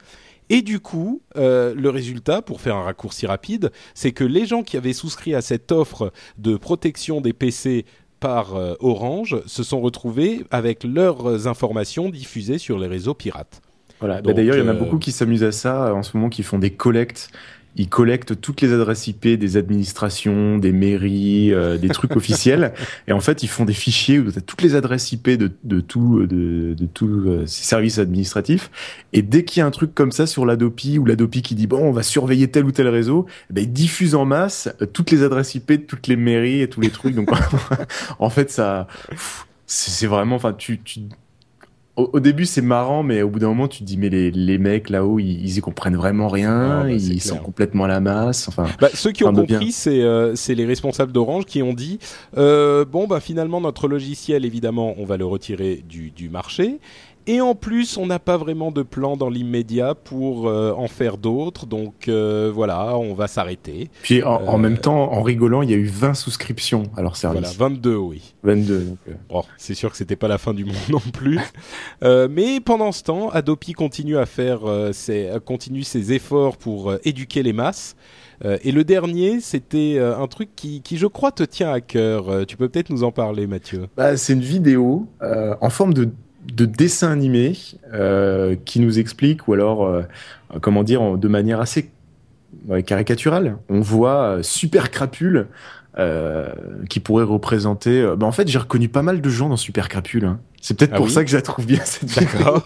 Et 0.51 0.63
du 0.63 0.81
coup, 0.81 1.21
le 1.37 1.89
résultat, 1.89 2.41
pour 2.41 2.63
faire 2.63 2.75
un 2.77 2.85
raccourci 2.85 3.27
rapide, 3.27 3.71
c'est 3.93 4.13
que 4.13 4.25
les 4.25 4.47
gens 4.47 4.63
qui 4.63 4.79
avaient 4.79 4.95
souscrit 4.95 5.35
à 5.35 5.43
cette 5.43 5.73
offre 5.73 6.11
de 6.39 6.57
protection 6.57 7.21
des 7.21 7.35
PC 7.35 7.85
par 8.19 8.55
Orange 8.81 9.43
se 9.45 9.63
sont 9.63 9.83
retrouvés 9.83 10.47
avec 10.51 10.85
leurs 10.85 11.47
informations 11.47 12.09
diffusées 12.09 12.57
sur 12.57 12.79
les 12.79 12.87
réseaux 12.87 13.13
pirates. 13.13 13.61
Voilà. 14.01 14.23
Bah, 14.23 14.33
d'ailleurs, 14.33 14.57
il 14.57 14.61
y 14.61 14.63
en 14.63 14.69
a 14.69 14.75
euh, 14.75 14.79
beaucoup 14.79 14.99
qui 14.99 15.13
s'amusent 15.13 15.45
à 15.45 15.53
ça 15.53 15.95
en 15.95 16.03
ce 16.03 16.17
moment, 16.17 16.29
qui 16.29 16.43
font 16.43 16.59
des 16.59 16.71
collectes 16.71 17.31
ils 17.79 17.89
collectent 17.89 18.41
toutes 18.41 18.61
les 18.61 18.73
adresses 18.73 19.07
IP 19.07 19.27
des 19.29 19.57
administrations, 19.57 20.59
des 20.59 20.73
mairies, 20.73 21.53
euh, 21.53 21.79
des 21.79 21.89
trucs 21.89 22.17
officiels, 22.17 22.73
et 23.07 23.13
en 23.13 23.21
fait 23.21 23.43
ils 23.43 23.49
font 23.49 23.65
des 23.65 23.73
fichiers 23.73 24.19
où 24.19 24.33
tu 24.33 24.39
as 24.39 24.41
toutes 24.41 24.63
les 24.63 24.75
adresses 24.75 25.13
IP 25.13 25.31
de, 25.31 25.53
de 25.65 25.81
tout 25.81 26.27
de, 26.27 26.75
de 26.75 26.87
tous 26.87 27.29
euh, 27.29 27.47
ces 27.47 27.65
services 27.65 27.99
administratifs, 27.99 28.71
et 29.13 29.23
dès 29.23 29.45
qu'il 29.45 29.61
y 29.61 29.63
a 29.63 29.67
un 29.67 29.71
truc 29.71 29.95
comme 29.95 30.13
ça 30.13 30.27
sur 30.27 30.45
l'Adopi 30.45 30.99
ou 30.99 31.05
l'Adopi 31.05 31.43
qui 31.43 31.55
dit 31.55 31.67
bon 31.67 31.79
on 31.79 31.93
va 31.93 32.03
surveiller 32.03 32.49
tel 32.49 32.65
ou 32.65 32.73
tel 32.73 32.89
réseau, 32.89 33.27
eh 33.51 33.53
ben, 33.53 33.63
ils 33.63 33.73
diffusent 33.73 34.17
en 34.17 34.25
masse 34.25 34.69
toutes 34.93 35.11
les 35.11 35.23
adresses 35.23 35.55
IP 35.55 35.73
de 35.73 35.77
toutes 35.77 36.09
les 36.09 36.17
mairies 36.17 36.63
et 36.63 36.69
tous 36.69 36.81
les 36.81 36.91
trucs. 36.91 37.15
Donc 37.15 37.31
en 38.19 38.31
fait 38.31 38.51
ça 38.51 38.89
c'est 39.67 40.07
vraiment 40.07 40.37
enfin 40.37 40.53
tu, 40.53 40.81
tu 40.81 41.01
au, 41.99 42.21
début, 42.21 42.47
c'est 42.47 42.63
marrant, 42.63 43.03
mais 43.03 43.23
au 43.23 43.29
bout 43.29 43.39
d'un 43.39 43.49
moment, 43.49 43.69
tu 43.69 43.81
te 43.81 43.85
dis, 43.85 43.97
mais 43.97 44.09
les, 44.09 44.31
les 44.31 44.59
mecs 44.59 44.89
là-haut, 44.89 45.19
ils, 45.19 45.43
ils 45.43 45.59
y 45.59 45.61
comprennent 45.61 45.97
vraiment 45.97 46.29
rien, 46.29 46.81
ah, 46.81 46.83
bah, 46.85 46.91
ils 46.91 47.21
sont 47.21 47.39
complètement 47.39 47.85
à 47.85 47.89
la 47.89 48.01
masse. 48.01 48.49
Enfin, 48.49 48.67
bah, 48.81 48.89
ceux 48.95 49.13
qui 49.13 49.25
ont 49.25 49.33
compris, 49.33 49.73
c'est 49.73 50.03
euh, 50.03 50.35
c'est 50.35 50.55
les 50.55 50.65
responsables 50.65 51.13
d'Orange 51.13 51.45
qui 51.45 51.63
ont 51.63 51.75
dit, 51.75 51.99
euh, 52.37 52.85
bon, 52.85 53.07
bah 53.07 53.21
finalement, 53.21 53.61
notre 53.61 53.89
logiciel, 53.89 54.45
évidemment, 54.45 54.95
on 54.99 55.05
va 55.05 55.17
le 55.17 55.25
retirer 55.25 55.83
du, 55.89 56.11
du 56.11 56.29
marché. 56.29 56.79
Et 57.31 57.43
en 57.43 57.55
plus, 57.55 57.99
on 57.99 58.07
n'a 58.07 58.19
pas 58.19 58.39
vraiment 58.39 58.73
de 58.73 58.83
plan 58.83 59.19
dans 59.19 59.29
l'immédiat 59.29 59.95
pour 59.95 60.49
euh, 60.49 60.73
en 60.73 60.89
faire 60.89 61.19
d'autres. 61.19 61.67
Donc 61.67 62.09
euh, 62.09 62.51
voilà, 62.53 62.97
on 62.97 63.13
va 63.13 63.29
s'arrêter. 63.29 63.91
Puis 64.01 64.23
en, 64.23 64.57
même 64.57 64.73
euh, 64.73 64.81
temps, 64.81 65.13
en 65.13 65.21
rigolant, 65.21 65.61
il 65.61 65.71
y 65.71 65.75
a 65.75 65.77
eu 65.77 65.85
20 65.85 66.15
souscriptions 66.15 66.85
à 66.97 67.03
leur 67.03 67.17
service. 67.17 67.55
Voilà, 67.59 67.75
22, 67.75 67.97
oui. 67.97 68.35
22. 68.45 68.79
Donc, 68.79 68.99
bon, 69.29 69.43
c'est 69.59 69.75
sûr 69.75 69.91
que 69.91 69.99
c'était 69.99 70.17
pas 70.17 70.29
la 70.29 70.39
fin 70.39 70.55
du 70.55 70.65
monde 70.65 70.75
non 70.89 71.03
plus. 71.13 71.39
mais 72.03 72.61
pendant 72.61 72.93
ce 72.93 73.03
temps, 73.03 73.29
Adopi 73.29 73.75
continue 73.75 74.17
à 74.17 74.25
faire 74.25 74.61
ses, 74.93 75.31
continue 75.45 75.83
ses 75.83 76.15
efforts 76.15 76.57
pour 76.57 76.95
éduquer 77.05 77.43
les 77.43 77.53
masses. 77.53 77.95
et 78.43 78.73
le 78.73 78.85
dernier, 78.85 79.41
c'était 79.41 79.99
un 79.99 80.27
truc 80.29 80.49
qui, 80.57 80.81
qui, 80.81 80.97
je 80.97 81.07
crois, 81.07 81.31
te 81.31 81.43
tient 81.43 81.71
à 81.71 81.83
cœur. 81.83 82.47
tu 82.47 82.57
peux 82.57 82.71
peut-être 82.71 82.89
nous 82.89 83.05
en 83.05 83.13
parler, 83.13 83.47
Mathieu? 83.47 83.89
Bah, 83.99 84.17
c'est 84.17 84.33
une 84.33 84.41
vidéo 84.41 85.07
en 85.21 85.69
forme 85.69 85.93
de 85.93 86.09
de 86.45 86.65
dessins 86.65 87.11
animés 87.11 87.57
euh, 87.93 88.57
qui 88.65 88.81
nous 88.81 88.99
expliquent, 88.99 89.49
ou 89.49 89.55
alors, 89.55 89.85
euh, 89.87 90.03
comment 90.61 90.83
dire, 90.83 91.19
de 91.19 91.29
manière 91.29 91.61
assez 91.61 91.91
caricaturale. 92.87 93.57
On 93.69 93.81
voit 93.81 94.23
euh, 94.23 94.43
Super 94.43 94.91
Crapule 94.91 95.49
qui 96.89 97.01
pourrait 97.01 97.25
représenter. 97.25 98.15
Bah 98.17 98.25
en 98.25 98.31
fait, 98.31 98.47
j'ai 98.47 98.59
reconnu 98.61 98.89
pas 98.89 99.03
mal 99.03 99.21
de 99.21 99.29
gens 99.29 99.49
dans 99.49 99.57
Super 99.57 99.89
Crapule. 99.89 100.27
Hein. 100.27 100.39
C'est 100.61 100.77
peut-être 100.77 100.93
Ah 100.95 100.97
pour 100.97 101.07
oui. 101.07 101.13
ça 101.13 101.25
que 101.25 101.31
je 101.31 101.37
la 101.37 101.43
trouve 101.43 101.67
bien 101.67 101.81
cette 101.85 102.11
vidéo. 102.11 102.63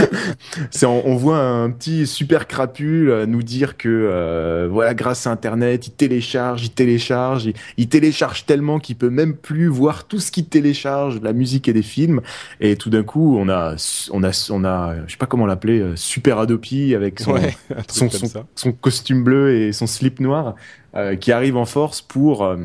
C'est 0.70 0.86
on, 0.86 1.06
on 1.06 1.16
voit 1.16 1.38
un 1.38 1.70
petit 1.70 2.06
super 2.06 2.46
crapule 2.46 3.10
euh, 3.10 3.26
nous 3.26 3.42
dire 3.42 3.76
que 3.76 3.88
euh, 3.88 4.68
voilà 4.70 4.94
grâce 4.94 5.26
à 5.26 5.30
internet 5.30 5.86
il 5.88 5.92
télécharge 5.92 6.64
il 6.64 6.70
télécharge 6.70 7.46
il, 7.46 7.54
il 7.76 7.88
télécharge 7.88 8.46
tellement 8.46 8.78
qu'il 8.78 8.96
peut 8.96 9.10
même 9.10 9.34
plus 9.34 9.66
voir 9.66 10.04
tout 10.06 10.20
ce 10.20 10.30
qu'il 10.30 10.46
télécharge 10.46 11.20
de 11.20 11.24
la 11.24 11.32
musique 11.32 11.68
et 11.68 11.72
des 11.72 11.82
films. 11.82 12.20
Et 12.60 12.76
tout 12.76 12.90
d'un 12.90 13.02
coup 13.02 13.36
on 13.38 13.48
a 13.48 13.74
on 14.12 14.22
a 14.22 14.48
on 14.50 14.64
a 14.64 14.94
je 15.06 15.12
sais 15.12 15.18
pas 15.18 15.26
comment 15.26 15.46
l'appeler 15.46 15.80
euh, 15.80 15.96
super 15.96 16.38
Adopi 16.38 16.94
avec 16.94 17.20
son 17.20 17.32
ouais, 17.32 17.56
son, 17.88 18.08
son 18.54 18.72
costume 18.72 19.24
bleu 19.24 19.54
et 19.56 19.72
son 19.72 19.86
slip 19.86 20.20
noir 20.20 20.54
euh, 20.96 21.16
qui 21.16 21.32
arrive 21.32 21.56
en 21.56 21.64
force 21.64 22.00
pour 22.00 22.44
euh, 22.44 22.56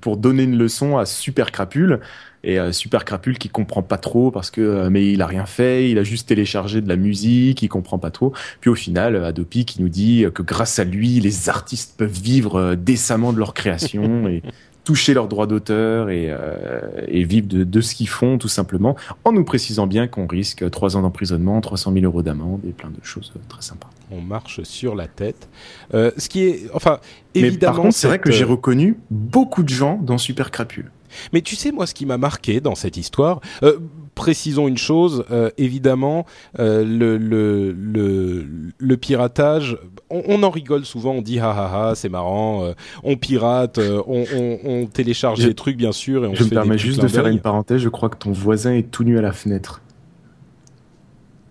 pour 0.00 0.16
donner 0.16 0.42
une 0.42 0.58
leçon 0.58 0.96
à 0.98 1.06
Super 1.06 1.52
Crapule 1.52 2.00
et 2.46 2.58
euh, 2.58 2.72
Super 2.72 3.04
Crapule 3.04 3.36
qui 3.36 3.50
comprend 3.50 3.82
pas 3.82 3.98
trop 3.98 4.30
parce 4.30 4.50
que 4.50 4.62
euh, 4.62 4.90
mais 4.90 5.12
il 5.12 5.20
a 5.20 5.26
rien 5.26 5.44
fait, 5.44 5.90
il 5.90 5.98
a 5.98 6.04
juste 6.04 6.28
téléchargé 6.28 6.80
de 6.80 6.88
la 6.88 6.96
musique, 6.96 7.60
il 7.60 7.68
comprend 7.68 7.98
pas 7.98 8.10
trop. 8.10 8.32
Puis 8.60 8.70
au 8.70 8.74
final, 8.74 9.16
euh, 9.16 9.26
Adopi 9.26 9.66
qui 9.66 9.82
nous 9.82 9.90
dit 9.90 10.24
que 10.32 10.42
grâce 10.42 10.78
à 10.78 10.84
lui, 10.84 11.20
les 11.20 11.48
artistes 11.50 11.94
peuvent 11.98 12.08
vivre 12.08 12.74
décemment 12.74 13.34
de 13.34 13.38
leur 13.38 13.52
création 13.52 14.28
et 14.28 14.42
toucher 14.86 15.14
leurs 15.14 15.26
droits 15.26 15.48
d'auteur 15.48 16.10
et, 16.10 16.28
euh, 16.30 16.80
et 17.08 17.24
vivre 17.24 17.48
de, 17.48 17.64
de 17.64 17.80
ce 17.80 17.94
qu'ils 17.96 18.08
font 18.08 18.38
tout 18.38 18.48
simplement, 18.48 18.96
en 19.24 19.32
nous 19.32 19.44
précisant 19.44 19.88
bien 19.88 20.06
qu'on 20.06 20.28
risque 20.28 20.70
trois 20.70 20.96
ans 20.96 21.02
d'emprisonnement, 21.02 21.60
300 21.60 21.92
000 21.92 22.04
euros 22.04 22.22
d'amende 22.22 22.60
et 22.66 22.70
plein 22.70 22.90
de 22.90 23.04
choses 23.04 23.32
très 23.48 23.62
sympas. 23.62 23.90
On 24.12 24.20
marche 24.20 24.62
sur 24.62 24.94
la 24.94 25.08
tête. 25.08 25.48
Euh, 25.92 26.12
ce 26.16 26.28
qui 26.28 26.44
est, 26.44 26.70
enfin, 26.72 27.00
Mais 27.34 27.42
évidemment. 27.42 27.74
par 27.74 27.82
contre, 27.82 27.96
c'est 27.96 28.06
vrai 28.06 28.20
que 28.20 28.30
j'ai 28.30 28.44
reconnu 28.44 28.96
beaucoup 29.10 29.64
de 29.64 29.68
gens 29.68 29.98
dans 30.00 30.18
Super 30.18 30.52
Crapule. 30.52 30.92
Mais 31.32 31.40
tu 31.42 31.56
sais, 31.56 31.72
moi, 31.72 31.86
ce 31.86 31.94
qui 31.94 32.06
m'a 32.06 32.18
marqué 32.18 32.60
dans 32.60 32.74
cette 32.74 32.96
histoire, 32.96 33.40
euh, 33.62 33.78
précisons 34.14 34.66
une 34.68 34.78
chose, 34.78 35.24
euh, 35.30 35.50
évidemment, 35.58 36.24
euh, 36.58 36.84
le, 36.84 37.18
le, 37.18 37.72
le, 37.72 38.46
le 38.78 38.96
piratage, 38.96 39.76
on, 40.10 40.22
on 40.26 40.42
en 40.42 40.50
rigole 40.50 40.84
souvent, 40.84 41.12
on 41.12 41.22
dit 41.22 41.38
ha 41.38 41.50
ha 41.50 41.88
ha, 41.90 41.94
c'est 41.94 42.08
marrant, 42.08 42.64
euh, 42.64 42.72
on 43.02 43.16
pirate, 43.16 43.78
euh, 43.78 44.02
on, 44.06 44.24
on, 44.34 44.58
on 44.64 44.86
télécharge 44.86 45.40
Je- 45.40 45.48
des 45.48 45.54
trucs, 45.54 45.76
bien 45.76 45.92
sûr, 45.92 46.24
et 46.24 46.28
on 46.28 46.34
Je 46.34 46.38
se 46.38 46.44
me 46.44 46.48
fait 46.48 46.54
des 46.54 46.60
permets 46.60 46.78
juste 46.78 47.00
de 47.02 47.08
faire 47.08 47.26
une 47.26 47.40
parenthèse, 47.40 47.80
je 47.80 47.88
crois 47.88 48.08
que 48.08 48.16
ton 48.16 48.32
voisin 48.32 48.72
est 48.72 48.90
tout 48.90 49.04
nu 49.04 49.18
à 49.18 49.22
la 49.22 49.32
fenêtre. 49.32 49.82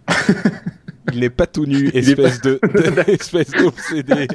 Il 1.13 1.19
n'est 1.19 1.29
pas 1.29 1.45
tout 1.47 1.65
nu, 1.65 1.89
espèce 1.93 2.41
de, 2.41 2.59
de- 2.63 3.09
espèce 3.11 3.51
d'obsédé. 3.51 4.27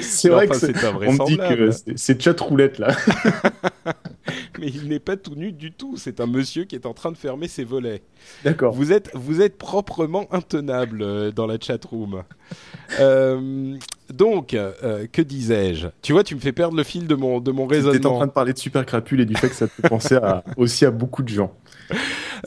C'est 0.00 0.28
vrai 0.28 0.48
enfin, 0.50 0.66
que 0.72 1.06
On 1.06 1.12
me 1.12 1.26
dit 1.26 1.36
que 1.38 1.70
c'est- 1.96 2.20
chat 2.20 2.38
roulette 2.40 2.78
là. 2.78 2.94
Mais 4.58 4.68
il 4.68 4.88
n'est 4.88 4.98
pas 5.00 5.16
tout 5.16 5.34
nu 5.34 5.52
du 5.52 5.70
tout. 5.72 5.96
C'est 5.96 6.20
un 6.20 6.26
monsieur 6.26 6.64
qui 6.64 6.74
est 6.74 6.86
en 6.86 6.94
train 6.94 7.12
de 7.12 7.16
fermer 7.16 7.46
ses 7.46 7.64
volets. 7.64 8.02
D'accord. 8.44 8.72
Vous 8.74 8.90
êtes, 8.90 9.10
vous 9.14 9.40
êtes 9.42 9.58
proprement 9.58 10.26
intenable 10.32 11.02
euh, 11.02 11.30
dans 11.30 11.46
la 11.46 11.58
chatroom. 11.60 12.22
Euh, 13.00 13.76
donc, 14.12 14.54
euh, 14.54 15.06
que 15.12 15.20
disais-je? 15.22 15.88
Tu 16.02 16.12
vois, 16.12 16.24
tu 16.24 16.34
me 16.34 16.40
fais 16.40 16.52
perdre 16.52 16.76
le 16.76 16.84
fil 16.84 17.06
de 17.06 17.14
mon, 17.14 17.40
de 17.40 17.52
mon 17.52 17.66
Tu 17.68 17.74
étais 17.76 17.84
en 17.86 17.90
raisonnement. 17.90 18.16
train 18.18 18.26
de 18.26 18.32
parler 18.32 18.52
de 18.54 18.58
Super 18.58 18.86
Crapule 18.86 19.20
et 19.20 19.26
du 19.26 19.34
fait 19.36 19.48
que 19.48 19.54
ça 19.54 19.66
te 19.68 19.72
fait 19.72 19.88
penser 19.88 20.14
à, 20.16 20.42
aussi 20.56 20.86
à 20.86 20.90
beaucoup 20.90 21.22
de 21.22 21.28
gens. 21.28 21.52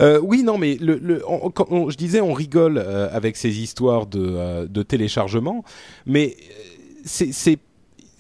Euh, 0.02 0.20
oui, 0.24 0.44
non, 0.44 0.58
mais 0.58 0.78
le, 0.82 0.98
le, 0.98 1.24
on- 1.28 1.50
quand 1.52 1.68
on- 1.70 1.90
je 1.90 1.98
disais, 1.98 2.22
on 2.22 2.34
rigole 2.34 2.78
euh, 2.78 3.08
avec 3.12 3.38
ces 3.38 3.60
histoires 3.62 4.08
de, 4.08 4.66
de 4.66 4.84
téléchargement, 4.84 5.64
mais 6.06 6.36
c'est, 7.06 7.60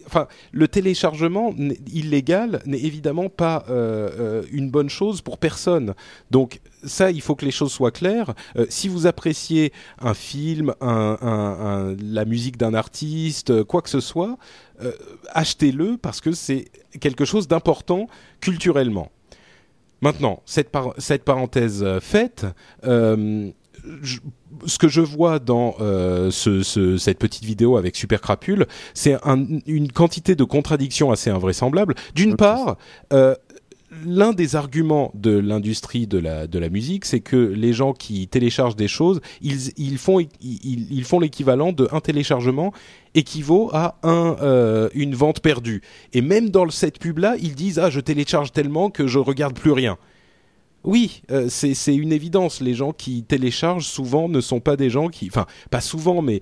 enfin, 0.05 0.27
le 0.51 0.67
téléchargement 0.67 1.53
illégal 1.91 2.61
n'est 2.65 2.81
évidemment 2.81 3.29
pas 3.29 3.65
euh, 3.69 4.09
euh, 4.19 4.43
une 4.51 4.69
bonne 4.71 4.89
chose 4.89 5.21
pour 5.21 5.37
personne. 5.37 5.93
Donc 6.31 6.61
ça, 6.83 7.11
il 7.11 7.21
faut 7.21 7.35
que 7.35 7.45
les 7.45 7.51
choses 7.51 7.71
soient 7.71 7.91
claires. 7.91 8.33
Euh, 8.55 8.65
si 8.69 8.87
vous 8.87 9.05
appréciez 9.05 9.71
un 9.99 10.13
film, 10.13 10.73
la 10.81 12.25
musique 12.25 12.57
d'un 12.57 12.73
artiste, 12.73 13.63
quoi 13.63 13.81
que 13.81 13.89
ce 13.89 13.99
soit, 13.99 14.37
achetez-le 15.33 15.97
parce 15.97 16.21
que 16.21 16.31
c'est 16.31 16.65
quelque 16.99 17.25
chose 17.25 17.47
d'important 17.47 18.07
culturellement. 18.41 19.11
Maintenant, 20.01 20.41
cette, 20.45 20.69
cette 20.97 21.23
parenthèse 21.25 21.85
faite, 21.99 22.45
je- 22.83 24.19
ce 24.65 24.77
que 24.77 24.87
je 24.87 25.01
vois 25.01 25.39
dans 25.39 25.75
euh, 25.79 26.31
ce- 26.31 26.63
ce- 26.63 26.97
cette 26.97 27.19
petite 27.19 27.45
vidéo 27.45 27.77
avec 27.77 27.95
Super 27.95 28.21
Crapule, 28.21 28.65
c'est 28.93 29.15
un- 29.25 29.45
une 29.67 29.91
quantité 29.91 30.35
de 30.35 30.43
contradictions 30.43 31.11
assez 31.11 31.29
invraisemblables. 31.29 31.95
D'une 32.15 32.35
part, 32.35 32.77
euh, 33.13 33.35
l'un 34.05 34.33
des 34.33 34.55
arguments 34.55 35.11
de 35.15 35.31
l'industrie 35.37 36.05
de 36.05 36.19
la, 36.19 36.45
de 36.45 36.59
la 36.59 36.69
musique, 36.69 37.05
c'est 37.05 37.21
que 37.21 37.35
les 37.37 37.73
gens 37.73 37.93
qui 37.93 38.27
téléchargent 38.27 38.75
des 38.75 38.87
choses, 38.87 39.19
ils, 39.41 39.71
ils 39.77 39.97
font, 39.97 40.19
ils, 40.19 40.29
ils 40.91 41.03
font 41.03 41.19
l'équivalent 41.19 41.71
de 41.71 41.87
un 41.91 41.99
téléchargement 41.99 42.71
équivaut 43.15 43.71
à 43.73 43.97
un, 44.03 44.35
euh, 44.41 44.89
une 44.93 45.15
vente 45.15 45.39
perdue. 45.39 45.81
Et 46.13 46.21
même 46.21 46.49
dans 46.51 46.69
cette 46.69 46.99
pub-là, 46.99 47.35
ils 47.41 47.55
disent 47.55 47.79
ah 47.79 47.89
je 47.89 47.99
télécharge 47.99 48.51
tellement 48.51 48.91
que 48.91 49.07
je 49.07 49.17
regarde 49.17 49.55
plus 49.57 49.71
rien. 49.71 49.97
Oui, 50.85 51.21
euh, 51.29 51.47
c'est 51.49 51.95
une 51.95 52.13
évidence. 52.13 52.61
Les 52.61 52.73
gens 52.73 52.93
qui 52.93 53.23
téléchargent 53.23 53.85
souvent 53.85 54.29
ne 54.29 54.39
sont 54.39 54.61
pas 54.61 54.77
des 54.77 54.89
gens 54.89 55.09
qui, 55.09 55.27
enfin, 55.27 55.45
pas 55.69 55.81
souvent, 55.81 56.21
mais 56.21 56.39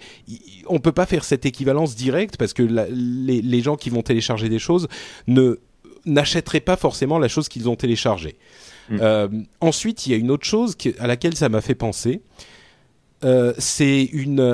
on 0.67 0.79
peut 0.79 0.91
pas 0.91 1.07
faire 1.07 1.23
cette 1.23 1.45
équivalence 1.45 1.95
directe 1.95 2.37
parce 2.37 2.53
que 2.53 2.61
la- 2.63 2.87
les, 2.89 3.41
les 3.41 3.61
gens 3.61 3.75
qui 3.77 3.89
vont 3.89 4.03
télécharger 4.03 4.47
des 4.47 4.59
choses 4.59 4.87
ne 5.25 5.59
n'achèteraient 6.05 6.61
pas 6.61 6.77
forcément 6.77 7.17
la 7.19 7.27
chose 7.27 7.49
qu'ils 7.49 7.67
ont 7.67 7.75
téléchargée. 7.75 8.37
Mm. 8.89 8.97
Euh, 9.01 9.27
ensuite, 9.59 10.05
il 10.05 10.11
y 10.11 10.15
a 10.15 10.17
une 10.17 10.31
autre 10.31 10.45
chose 10.45 10.77
à 10.99 11.07
laquelle 11.07 11.35
ça 11.35 11.49
m'a 11.49 11.61
fait 11.61 11.75
penser. 11.75 12.21
Euh, 13.23 13.53
c'est 13.57 14.09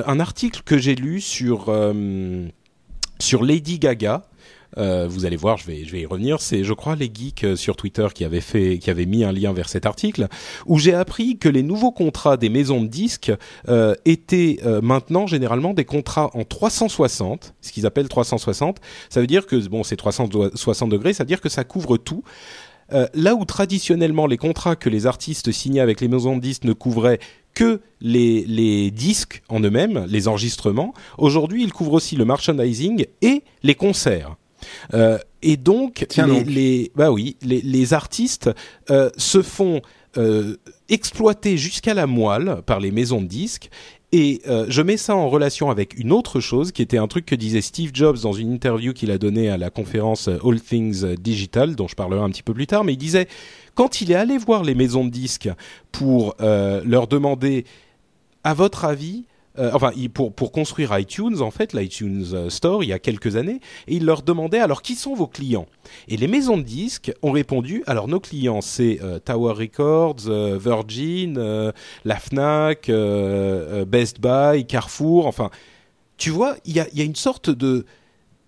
un 0.06 0.18
article 0.18 0.62
que 0.64 0.78
j'ai 0.78 0.94
lu 0.94 1.20
sur 1.20 1.70
sur 3.18 3.44
Lady 3.44 3.78
Gaga. 3.78 4.24
Euh, 4.78 5.06
vous 5.08 5.24
allez 5.24 5.36
voir, 5.36 5.56
je 5.56 5.66
vais, 5.66 5.84
je 5.84 5.92
vais 5.92 6.00
y 6.00 6.06
revenir. 6.06 6.40
C'est, 6.40 6.64
je 6.64 6.72
crois, 6.72 6.96
les 6.96 7.10
geeks 7.12 7.44
euh, 7.44 7.56
sur 7.56 7.76
Twitter 7.76 8.06
qui 8.14 8.24
avaient 8.24 8.40
fait, 8.40 8.78
qui 8.78 8.90
avaient 8.90 9.06
mis 9.06 9.24
un 9.24 9.32
lien 9.32 9.52
vers 9.52 9.68
cet 9.68 9.86
article, 9.86 10.28
où 10.66 10.78
j'ai 10.78 10.94
appris 10.94 11.38
que 11.38 11.48
les 11.48 11.62
nouveaux 11.62 11.92
contrats 11.92 12.36
des 12.36 12.48
maisons 12.48 12.82
de 12.82 12.88
disques 12.88 13.32
euh, 13.68 13.94
étaient 14.04 14.58
maintenant 14.82 15.26
généralement 15.26 15.74
des 15.74 15.84
contrats 15.84 16.30
en 16.34 16.44
360, 16.44 17.54
ce 17.60 17.72
qu'ils 17.72 17.86
appellent 17.86 18.08
360. 18.08 18.80
Ça 19.08 19.20
veut 19.20 19.26
dire 19.26 19.46
que 19.46 19.56
bon, 19.68 19.82
c'est 19.82 19.96
360 19.96 20.90
degrés, 20.90 21.12
ça 21.12 21.24
veut 21.24 21.28
dire 21.28 21.40
que 21.40 21.48
ça 21.48 21.64
couvre 21.64 21.96
tout. 21.96 22.22
Là 23.14 23.34
où 23.34 23.44
traditionnellement 23.44 24.26
les 24.26 24.36
contrats 24.36 24.76
que 24.76 24.88
les 24.88 25.06
artistes 25.06 25.50
signaient 25.52 25.80
avec 25.80 26.00
les 26.00 26.08
maisons 26.08 26.36
de 26.36 26.40
disques 26.40 26.64
ne 26.64 26.72
couvraient 26.72 27.18
que 27.54 27.80
les, 28.00 28.44
les 28.44 28.90
disques 28.90 29.42
en 29.48 29.60
eux-mêmes, 29.60 30.06
les 30.08 30.28
enregistrements, 30.28 30.92
aujourd'hui 31.18 31.64
ils 31.64 31.72
couvrent 31.72 31.94
aussi 31.94 32.16
le 32.16 32.24
merchandising 32.24 33.06
et 33.22 33.42
les 33.62 33.74
concerts. 33.74 34.36
Euh, 34.94 35.18
et 35.42 35.56
donc, 35.56 36.06
Tiens 36.08 36.26
les, 36.26 36.32
donc. 36.34 36.46
les- 36.48 36.92
bah 36.94 37.10
oui, 37.12 37.36
les, 37.42 37.60
les 37.60 37.92
artistes 37.92 38.50
euh, 38.90 39.10
se 39.16 39.42
font 39.42 39.80
euh, 40.16 40.56
exploiter 40.88 41.56
jusqu'à 41.56 41.94
la 41.94 42.06
moelle 42.06 42.58
par 42.66 42.80
les 42.80 42.90
maisons 42.90 43.20
de 43.20 43.26
disques. 43.26 43.68
Et 44.12 44.42
euh, 44.46 44.66
je 44.68 44.80
mets 44.80 44.96
ça 44.96 45.16
en 45.16 45.28
relation 45.28 45.70
avec 45.70 45.98
une 45.98 46.12
autre 46.12 46.38
chose 46.38 46.70
qui 46.70 46.82
était 46.82 46.98
un 46.98 47.08
truc 47.08 47.26
que 47.26 47.34
disait 47.34 47.60
Steve 47.60 47.90
Jobs 47.92 48.20
dans 48.20 48.32
une 48.32 48.52
interview 48.52 48.92
qu'il 48.92 49.10
a 49.10 49.18
donnée 49.18 49.48
à 49.48 49.56
la 49.56 49.70
conférence 49.70 50.28
All 50.28 50.60
Things 50.60 51.16
Digital, 51.16 51.74
dont 51.74 51.88
je 51.88 51.96
parlerai 51.96 52.20
un 52.22 52.30
petit 52.30 52.44
peu 52.44 52.54
plus 52.54 52.68
tard. 52.68 52.84
Mais 52.84 52.92
il 52.92 52.96
disait 52.96 53.26
quand 53.74 54.00
il 54.00 54.12
est 54.12 54.14
allé 54.14 54.38
voir 54.38 54.62
les 54.62 54.76
maisons 54.76 55.04
de 55.04 55.10
disques 55.10 55.48
pour 55.90 56.36
euh, 56.40 56.80
leur 56.86 57.08
demander, 57.08 57.64
à 58.44 58.54
votre 58.54 58.84
avis, 58.84 59.24
euh, 59.58 59.70
enfin 59.72 59.92
pour 60.12 60.34
pour 60.34 60.50
construire 60.50 60.98
iTunes 60.98 61.40
en 61.40 61.52
fait 61.52 61.72
l'iTunes 61.72 62.24
euh, 62.32 62.50
Store 62.50 62.82
il 62.82 62.88
y 62.88 62.92
a 62.92 62.98
quelques 62.98 63.36
années 63.36 63.60
et 63.86 63.94
il 63.94 64.04
leur 64.04 64.22
demandait 64.22 64.58
alors 64.58 64.82
qui 64.82 64.96
sont 64.96 65.14
vos 65.14 65.28
clients? 65.28 65.66
Et 66.08 66.16
les 66.16 66.26
maisons 66.26 66.56
de 66.56 66.62
disques 66.62 67.12
ont 67.22 67.30
répondu 67.30 67.84
alors 67.86 68.08
nos 68.08 68.18
clients 68.18 68.60
c'est 68.60 68.98
euh, 69.02 69.20
Tower 69.20 69.52
Records 69.52 70.28
Virgin 70.58 71.72
la 72.04 72.16
Fnac 72.16 72.90
Best 73.86 74.20
Buy 74.20 74.66
Carrefour 74.66 75.26
enfin 75.26 75.50
tu 76.16 76.30
vois 76.30 76.56
il 76.64 76.74
y 76.74 76.80
a 76.80 76.88
il 76.92 76.98
y 76.98 77.02
a 77.02 77.04
une 77.04 77.14
sorte 77.14 77.50
de 77.50 77.86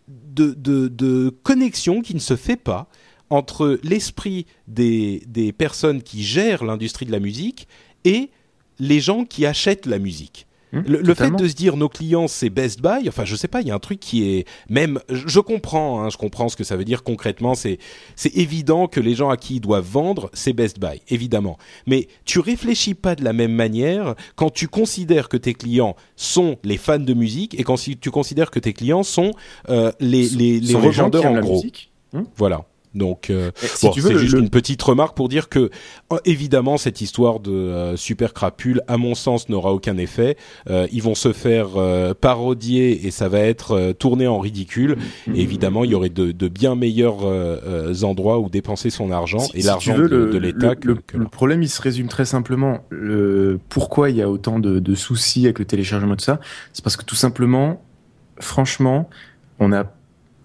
de, 0.08 0.54
de, 0.54 0.88
de 0.88 1.30
connexion 1.42 2.00
qui 2.02 2.14
ne 2.14 2.20
se 2.20 2.36
fait 2.36 2.56
pas 2.56 2.88
entre 3.30 3.78
l'esprit 3.82 4.46
des, 4.68 5.22
des 5.26 5.52
personnes 5.52 6.02
qui 6.02 6.22
gèrent 6.22 6.64
l'industrie 6.64 7.06
de 7.06 7.12
la 7.12 7.20
musique 7.20 7.66
et 8.04 8.30
les 8.78 9.00
gens 9.00 9.24
qui 9.24 9.46
achètent 9.46 9.86
la 9.86 9.98
musique. 9.98 10.46
Mmh, 10.76 10.82
Le, 10.86 11.00
le 11.00 11.14
fait 11.14 11.30
de 11.30 11.48
se 11.48 11.54
dire 11.54 11.76
nos 11.76 11.88
clients 11.88 12.28
c'est 12.28 12.50
Best 12.50 12.80
Buy, 12.80 13.08
enfin 13.08 13.24
je 13.24 13.34
sais 13.36 13.48
pas, 13.48 13.60
il 13.60 13.68
y 13.68 13.70
a 13.70 13.74
un 13.74 13.78
truc 13.78 14.00
qui 14.00 14.24
est 14.30 14.46
même, 14.68 15.00
je, 15.10 15.40
comprends, 15.40 16.02
hein, 16.02 16.10
je 16.10 16.16
comprends 16.16 16.48
ce 16.48 16.56
que 16.56 16.64
ça 16.64 16.76
veut 16.76 16.84
dire 16.84 17.02
concrètement. 17.02 17.54
C'est 17.54 17.78
c'est 18.14 18.34
évident 18.36 18.86
que 18.86 19.00
les 19.00 19.14
gens 19.14 19.30
à 19.30 19.36
qui 19.36 19.56
ils 19.56 19.60
doivent 19.60 19.86
vendre 19.88 20.30
c'est 20.32 20.52
Best 20.52 20.78
Buy, 20.78 21.00
évidemment. 21.08 21.58
Mais 21.86 22.08
tu 22.24 22.40
réfléchis 22.40 22.94
pas 22.94 23.14
de 23.14 23.24
la 23.24 23.32
même 23.32 23.52
manière 23.52 24.14
quand 24.34 24.50
tu 24.50 24.68
considères 24.68 25.28
que 25.28 25.36
tes 25.36 25.54
clients 25.54 25.96
sont 26.16 26.58
les 26.64 26.76
fans 26.76 26.98
de 26.98 27.14
musique 27.14 27.58
et 27.58 27.64
quand 27.64 27.76
si 27.76 27.96
tu 27.96 28.10
considères 28.10 28.50
que 28.50 28.58
tes 28.58 28.72
clients 28.72 29.02
sont 29.02 29.32
euh, 29.68 29.92
les 30.00 30.28
les, 30.28 30.60
les 30.60 30.72
Sont 30.72 30.80
qui 30.80 30.86
revendeurs 30.88 31.26
en 31.26 31.40
gros. 31.40 31.54
musique. 31.56 31.90
Hmm. 32.12 32.22
Voilà. 32.36 32.64
Donc, 32.96 33.30
euh, 33.30 33.50
si 33.56 33.86
bon, 33.86 33.92
c'est 33.92 34.18
juste 34.18 34.34
le- 34.34 34.40
une 34.40 34.50
petite 34.50 34.82
remarque 34.82 35.16
pour 35.16 35.28
dire 35.28 35.48
que, 35.48 35.70
euh, 36.12 36.16
évidemment, 36.24 36.76
cette 36.78 37.00
histoire 37.00 37.40
de 37.40 37.50
euh, 37.52 37.96
super 37.96 38.32
crapule, 38.32 38.80
à 38.88 38.96
mon 38.96 39.14
sens, 39.14 39.48
n'aura 39.48 39.72
aucun 39.72 39.96
effet. 39.98 40.36
Euh, 40.68 40.86
ils 40.90 41.02
vont 41.02 41.14
se 41.14 41.32
faire 41.32 41.68
parodier 42.20 43.06
et 43.06 43.10
ça 43.10 43.28
va 43.28 43.40
être 43.40 43.92
tourné 43.98 44.26
en 44.26 44.38
ridicule. 44.40 44.96
Et 45.34 45.40
évidemment, 45.42 45.84
il 45.84 45.90
y 45.90 45.94
aurait 45.94 46.08
de, 46.08 46.32
de 46.32 46.48
bien 46.48 46.74
meilleurs 46.74 47.18
endroits 48.02 48.38
où 48.38 48.48
dépenser 48.48 48.90
son 48.90 49.10
argent 49.10 49.38
Si- 49.40 49.56
et 49.58 49.60
si 49.60 49.66
l'argent 49.66 49.96
de, 49.98 50.38
l'État 50.38 50.70
le, 50.70 50.74
que, 50.74 50.88
le- 50.88 50.94
que 51.06 51.16
le 51.16 51.24
là. 51.24 51.28
problème, 51.30 51.62
il 51.62 51.68
se 51.68 51.80
résume 51.82 52.08
très 52.08 52.24
simplement. 52.24 52.80
Le, 52.90 53.58
pourquoi 53.68 54.10
il 54.10 54.16
y 54.16 54.22
a 54.22 54.30
autant 54.30 54.58
de, 54.58 54.78
de 54.78 54.94
soucis 54.94 55.44
avec 55.44 55.58
le 55.58 55.64
téléchargement 55.64 56.14
de 56.14 56.20
ça? 56.20 56.40
C'est 56.72 56.82
parce 56.82 56.96
que 56.96 57.04
tout 57.04 57.14
simplement, 57.14 57.82
franchement, 58.40 59.08
on 59.58 59.72
a 59.72 59.84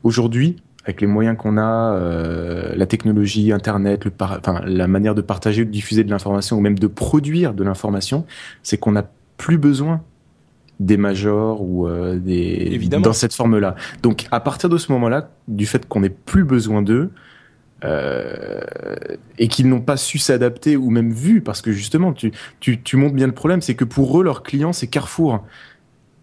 aujourd'hui, 0.03 0.57
avec 0.85 1.01
les 1.01 1.07
moyens 1.07 1.37
qu'on 1.37 1.57
a, 1.57 1.93
euh, 1.93 2.73
la 2.75 2.85
technologie, 2.85 3.51
Internet, 3.51 4.05
le 4.05 4.11
par- 4.11 4.39
enfin, 4.39 4.61
la 4.65 4.87
manière 4.87 5.13
de 5.15 5.21
partager 5.21 5.61
ou 5.61 5.65
de 5.65 5.69
diffuser 5.71 6.03
de 6.03 6.09
l'information 6.09 6.57
ou 6.57 6.61
même 6.61 6.79
de 6.79 6.87
produire 6.87 7.53
de 7.53 7.63
l'information, 7.63 8.25
c'est 8.63 8.77
qu'on 8.77 8.93
n'a 8.93 9.05
plus 9.37 9.57
besoin 9.57 10.01
des 10.79 10.97
majors 10.97 11.61
ou 11.61 11.87
euh, 11.87 12.17
des 12.17 12.69
Évidemment. 12.71 13.03
dans 13.03 13.13
cette 13.13 13.35
forme-là. 13.35 13.75
Donc 14.01 14.25
à 14.31 14.39
partir 14.39 14.69
de 14.69 14.77
ce 14.77 14.91
moment-là, 14.91 15.29
du 15.47 15.67
fait 15.67 15.87
qu'on 15.87 15.99
n'ait 15.99 16.09
plus 16.09 16.43
besoin 16.43 16.81
d'eux, 16.81 17.11
euh, 17.83 18.59
et 19.39 19.47
qu'ils 19.47 19.67
n'ont 19.67 19.81
pas 19.81 19.97
su 19.97 20.17
s'adapter 20.19 20.77
ou 20.77 20.89
même 20.91 21.11
vu, 21.11 21.41
parce 21.41 21.61
que 21.61 21.71
justement, 21.71 22.13
tu, 22.13 22.31
tu, 22.59 22.81
tu 22.81 22.95
montres 22.95 23.15
bien 23.15 23.25
le 23.27 23.33
problème, 23.33 23.61
c'est 23.61 23.73
que 23.75 23.85
pour 23.85 24.19
eux, 24.19 24.23
leurs 24.23 24.43
clients, 24.43 24.73
c'est 24.73 24.87
Carrefour. 24.87 25.43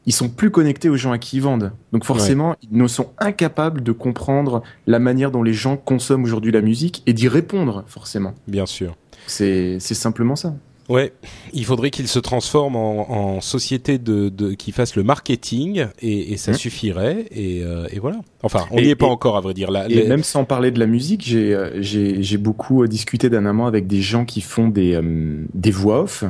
Ils 0.09 0.12
sont 0.14 0.30
plus 0.30 0.50
connectés 0.50 0.88
aux 0.88 0.96
gens 0.96 1.12
à 1.12 1.18
qui 1.18 1.36
ils 1.36 1.42
vendent. 1.42 1.70
Donc 1.92 2.04
forcément, 2.04 2.56
ils 2.62 2.76
ne 2.76 2.86
sont 2.88 3.11
incapables 3.18 3.82
de 3.82 3.92
comprendre 3.92 4.62
la 4.86 4.98
manière 4.98 5.30
dont 5.30 5.42
les 5.42 5.52
gens 5.52 5.76
consomment 5.76 6.24
aujourd'hui 6.24 6.50
la 6.50 6.62
musique 6.62 7.02
et 7.06 7.12
d'y 7.12 7.28
répondre, 7.28 7.84
forcément. 7.86 8.32
Bien 8.46 8.64
sûr. 8.64 8.96
C'est 9.26 9.78
simplement 9.78 10.34
ça. 10.34 10.54
Ouais, 10.88 11.12
il 11.52 11.66
faudrait 11.66 11.90
qu'ils 11.90 12.09
se 12.09 12.18
transforment 12.18 12.76
en, 12.76 13.11
en 13.11 13.40
société 13.42 13.98
de, 13.98 14.30
de 14.30 14.52
qui 14.54 14.72
fasse 14.72 14.96
le 14.96 15.02
marketing 15.02 15.84
et, 16.00 16.32
et 16.32 16.38
ça 16.38 16.52
Mmh. 16.52 16.54
suffirait 16.54 17.26
et, 17.30 17.62
euh, 17.62 17.86
et 17.92 17.98
voilà. 17.98 18.20
Enfin, 18.42 18.64
on 18.70 18.76
n'y 18.80 18.88
est 18.88 18.94
pas 18.96 19.04
et- 19.04 19.11
encore 19.11 19.36
à 19.36 19.42
vrai 19.42 19.52
dire. 19.52 19.68
Et 19.90 19.94
les- 19.94 20.09
même 20.09 20.22
sans 20.22 20.44
parler 20.46 20.70
de 20.70 20.78
la 20.80 20.86
musique, 20.86 21.22
j'ai 21.26 21.54
euh, 21.54 21.82
j'ai 21.82 22.38
beaucoup 22.38 22.86
discuté 22.86 23.28
dernièrement 23.28 23.66
avec 23.66 23.86
des 23.86 24.00
gens 24.00 24.24
qui 24.24 24.40
font 24.40 24.68
des 24.68 24.94
euh, 24.94 25.44
des 25.52 25.70
voix 25.70 26.00
off, 26.04 26.24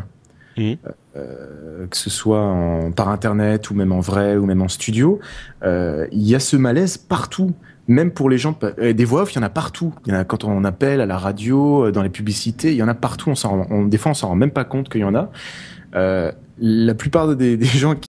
Mhm. 0.57 0.77
Euh, 1.17 1.87
que 1.87 1.97
ce 1.97 2.11
soit 2.11 2.41
en, 2.41 2.93
par 2.93 3.09
internet 3.09 3.71
ou 3.71 3.75
même 3.75 3.93
en 3.93 4.01
vrai 4.01 4.37
ou 4.37 4.47
même 4.47 4.63
en 4.63 4.69
studio. 4.69 5.19
Euh, 5.63 6.07
Il 6.13 6.23
y 6.23 6.35
a 6.35 6.41
ce 6.41 6.57
malaise 6.57 6.97
partout. 6.97 7.53
Même 7.91 8.11
pour 8.11 8.29
les 8.29 8.37
gens, 8.37 8.59
euh, 8.63 8.93
des 8.93 9.05
voix 9.07 9.23
off, 9.23 9.33
il 9.33 9.37
y 9.37 9.39
en 9.39 9.45
a 9.45 9.49
partout. 9.49 9.95
Il 10.05 10.13
y 10.13 10.17
en 10.17 10.19
a 10.19 10.25
quand 10.25 10.45
on 10.45 10.63
appelle 10.65 11.01
à 11.01 11.07
la 11.07 11.17
radio, 11.17 11.91
dans 11.91 12.03
les 12.03 12.11
publicités, 12.11 12.73
il 12.73 12.77
y 12.77 12.83
en 12.83 12.89
a 12.89 12.95
partout. 12.95 13.31
On 13.31 13.35
s'en, 13.35 13.87
des 13.87 13.97
fois, 13.97 14.11
on 14.11 14.15
s'en 14.15 14.29
rend 14.29 14.37
même 14.37 14.51
pas 14.51 14.65
compte 14.65 14.91
qu'il 14.91 15.01
y 15.01 15.05
en 15.05 15.15
a. 15.15 15.31
Euh, 15.95 16.31
la 16.61 16.95
plupart 16.95 17.35
des, 17.35 17.57
des 17.57 17.65
gens 17.65 17.95
qui 17.95 18.09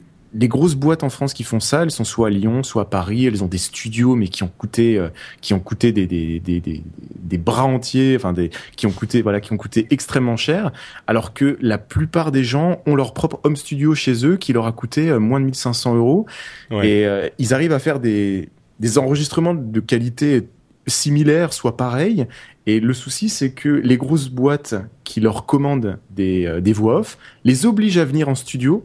les 0.33 0.47
grosses 0.47 0.75
boîtes 0.75 1.03
en 1.03 1.09
France 1.09 1.33
qui 1.33 1.43
font 1.43 1.59
ça, 1.59 1.83
elles 1.83 1.91
sont 1.91 2.03
soit 2.05 2.27
à 2.27 2.29
Lyon, 2.29 2.63
soit 2.63 2.83
à 2.83 2.85
Paris, 2.85 3.25
elles 3.25 3.43
ont 3.43 3.47
des 3.47 3.57
studios 3.57 4.15
mais 4.15 4.27
qui 4.29 4.43
ont 4.43 4.51
coûté 4.57 4.97
euh, 4.97 5.09
qui 5.41 5.53
ont 5.53 5.59
coûté 5.59 5.91
des 5.91 6.07
des, 6.07 6.39
des, 6.39 6.59
des 6.59 6.83
des 7.17 7.37
bras 7.37 7.65
entiers, 7.65 8.15
enfin 8.15 8.31
des 8.33 8.49
qui 8.77 8.87
ont 8.87 8.91
coûté 8.91 9.21
voilà 9.21 9.41
qui 9.41 9.51
ont 9.53 9.57
coûté 9.57 9.87
extrêmement 9.89 10.37
cher, 10.37 10.71
alors 11.07 11.33
que 11.33 11.57
la 11.61 11.77
plupart 11.77 12.31
des 12.31 12.43
gens 12.43 12.81
ont 12.85 12.95
leur 12.95 13.13
propre 13.13 13.39
home 13.43 13.55
studio 13.55 13.93
chez 13.95 14.25
eux 14.25 14.37
qui 14.37 14.53
leur 14.53 14.65
a 14.67 14.71
coûté 14.71 15.09
euh, 15.09 15.19
moins 15.19 15.39
de 15.39 15.45
1500 15.45 15.95
euros 15.95 16.25
Ouais. 16.71 16.87
et 16.89 17.05
euh, 17.05 17.27
ils 17.37 17.53
arrivent 17.53 17.73
à 17.73 17.79
faire 17.79 17.99
des 17.99 18.49
des 18.79 18.97
enregistrements 18.97 19.53
de 19.53 19.79
qualité 19.79 20.47
similaire, 20.87 21.53
soit 21.53 21.77
pareil. 21.77 22.25
Et 22.65 22.79
le 22.79 22.93
souci, 22.93 23.29
c'est 23.29 23.51
que 23.51 23.69
les 23.69 23.97
grosses 23.97 24.29
boîtes 24.29 24.75
qui 25.03 25.19
leur 25.19 25.45
commandent 25.45 25.99
des, 26.09 26.45
euh, 26.45 26.61
des 26.61 26.73
voix 26.73 26.99
off 26.99 27.17
les 27.43 27.65
obligent 27.65 27.97
à 27.99 28.05
venir 28.05 28.29
en 28.29 28.35
studio 28.35 28.83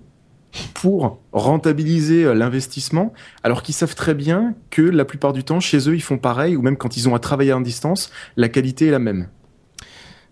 pour 0.74 1.20
rentabiliser 1.32 2.24
euh, 2.24 2.34
l'investissement, 2.34 3.12
alors 3.42 3.62
qu'ils 3.62 3.74
savent 3.74 3.94
très 3.94 4.14
bien 4.14 4.54
que 4.70 4.82
la 4.82 5.04
plupart 5.04 5.32
du 5.32 5.44
temps, 5.44 5.60
chez 5.60 5.88
eux, 5.88 5.94
ils 5.94 6.02
font 6.02 6.18
pareil, 6.18 6.56
ou 6.56 6.62
même 6.62 6.76
quand 6.76 6.96
ils 6.96 7.08
ont 7.08 7.14
à 7.14 7.18
travailler 7.18 7.52
en 7.52 7.60
distance, 7.60 8.10
la 8.36 8.48
qualité 8.48 8.86
est 8.86 8.90
la 8.90 8.98
même. 8.98 9.28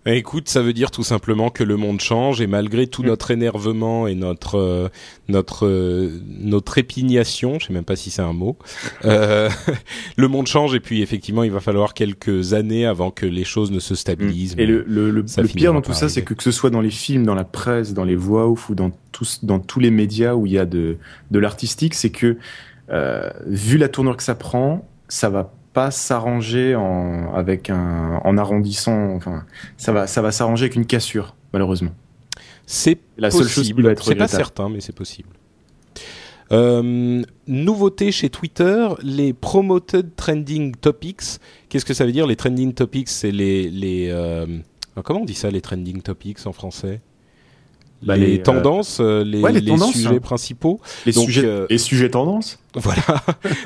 Eh, 0.06 0.16
Écoute, 0.16 0.48
ça 0.48 0.62
veut 0.62 0.72
dire 0.72 0.90
tout 0.90 1.02
simplement 1.02 1.50
que 1.50 1.64
le 1.64 1.76
monde 1.76 2.00
change 2.00 2.40
et 2.40 2.46
malgré 2.46 2.86
tout 2.86 3.02
Mm. 3.02 3.06
notre 3.06 3.30
énervement 3.30 4.06
et 4.06 4.14
notre 4.14 4.58
euh, 4.58 4.88
notre 5.28 5.66
euh, 5.66 6.20
notre 6.26 6.78
épignation, 6.78 7.58
je 7.58 7.66
sais 7.66 7.72
même 7.72 7.84
pas 7.84 7.96
si 7.96 8.10
c'est 8.10 8.22
un 8.22 8.32
mot, 8.32 8.56
euh, 9.04 9.48
le 10.16 10.28
monde 10.28 10.46
change 10.46 10.74
et 10.74 10.80
puis 10.80 11.02
effectivement 11.02 11.42
il 11.42 11.50
va 11.50 11.60
falloir 11.60 11.94
quelques 11.94 12.54
années 12.54 12.86
avant 12.86 13.10
que 13.10 13.26
les 13.26 13.44
choses 13.44 13.70
ne 13.70 13.78
se 13.78 13.94
stabilisent. 13.94 14.54
Et 14.58 14.66
le, 14.66 14.84
le, 14.86 15.10
le, 15.10 15.22
pire 15.44 15.72
dans 15.72 15.82
tout 15.82 15.92
ça, 15.92 16.08
c'est 16.08 16.22
que 16.22 16.34
que 16.34 16.42
ce 16.42 16.50
soit 16.50 16.70
dans 16.70 16.80
les 16.80 16.90
films, 16.90 17.24
dans 17.24 17.34
la 17.34 17.44
presse, 17.44 17.94
dans 17.94 18.04
les 18.04 18.16
voix 18.16 18.48
off 18.48 18.68
ou 18.70 18.74
dans 18.74 18.90
tous, 19.12 19.44
dans 19.44 19.58
tous 19.58 19.80
les 19.80 19.90
médias 19.90 20.34
où 20.34 20.46
il 20.46 20.52
y 20.52 20.58
a 20.58 20.66
de, 20.66 20.96
de 21.30 21.38
l'artistique, 21.38 21.94
c'est 21.94 22.10
que 22.10 22.36
euh, 22.90 23.30
vu 23.46 23.78
la 23.78 23.88
tournure 23.88 24.16
que 24.16 24.22
ça 24.22 24.34
prend, 24.34 24.86
ça 25.08 25.30
va 25.30 25.52
pas 25.74 25.90
s'arranger 25.90 26.74
en 26.76 27.34
avec 27.34 27.68
un 27.70 28.20
en 28.24 28.38
arrondissant. 28.38 29.14
Enfin, 29.16 29.44
ça 29.76 29.92
va 29.92 30.06
ça 30.06 30.22
va 30.22 30.32
s'arranger 30.32 30.64
avec 30.66 30.76
une 30.76 30.86
cassure, 30.86 31.36
malheureusement. 31.52 31.90
C'est 32.66 32.98
La 33.18 33.30
seule 33.30 33.42
chose 33.48 33.66
qui 33.66 33.74
possible. 33.74 33.82
va 33.84 33.90
être 33.92 34.04
C'est 34.04 34.14
pas 34.14 34.28
certain, 34.28 34.68
mais 34.70 34.80
c'est 34.80 34.94
possible. 34.96 35.28
Euh, 36.52 37.22
nouveauté 37.46 38.12
chez 38.12 38.28
Twitter, 38.30 38.88
les 39.02 39.32
promoted 39.32 40.14
trending 40.16 40.74
topics. 40.76 41.22
Qu'est-ce 41.68 41.84
que 41.84 41.94
ça 41.94 42.04
veut 42.06 42.12
dire 42.12 42.26
les 42.26 42.36
trending 42.36 42.72
topics? 42.74 43.08
C'est 43.08 43.32
les 43.32 43.70
les 43.70 44.08
euh, 44.10 44.46
comment 45.04 45.22
on 45.22 45.24
dit 45.24 45.34
ça 45.34 45.50
les 45.50 45.60
trending 45.60 46.02
topics 46.02 46.46
en 46.46 46.52
français? 46.52 47.00
Bah, 48.02 48.16
les, 48.16 48.26
les, 48.32 48.38
euh, 48.38 48.42
tendances, 48.42 48.98
euh, 49.00 49.24
les, 49.24 49.40
ouais, 49.40 49.52
les 49.52 49.60
les 49.60 49.70
tendances. 49.72 49.92
sujets 49.92 50.20
principaux. 50.20 50.80
Les 51.06 51.12
Donc, 51.12 51.24
sujets 51.26 51.46
euh, 51.46 51.66
les 51.70 51.78
sujets 51.78 52.10
tendances? 52.10 52.58
Voilà. 52.84 53.22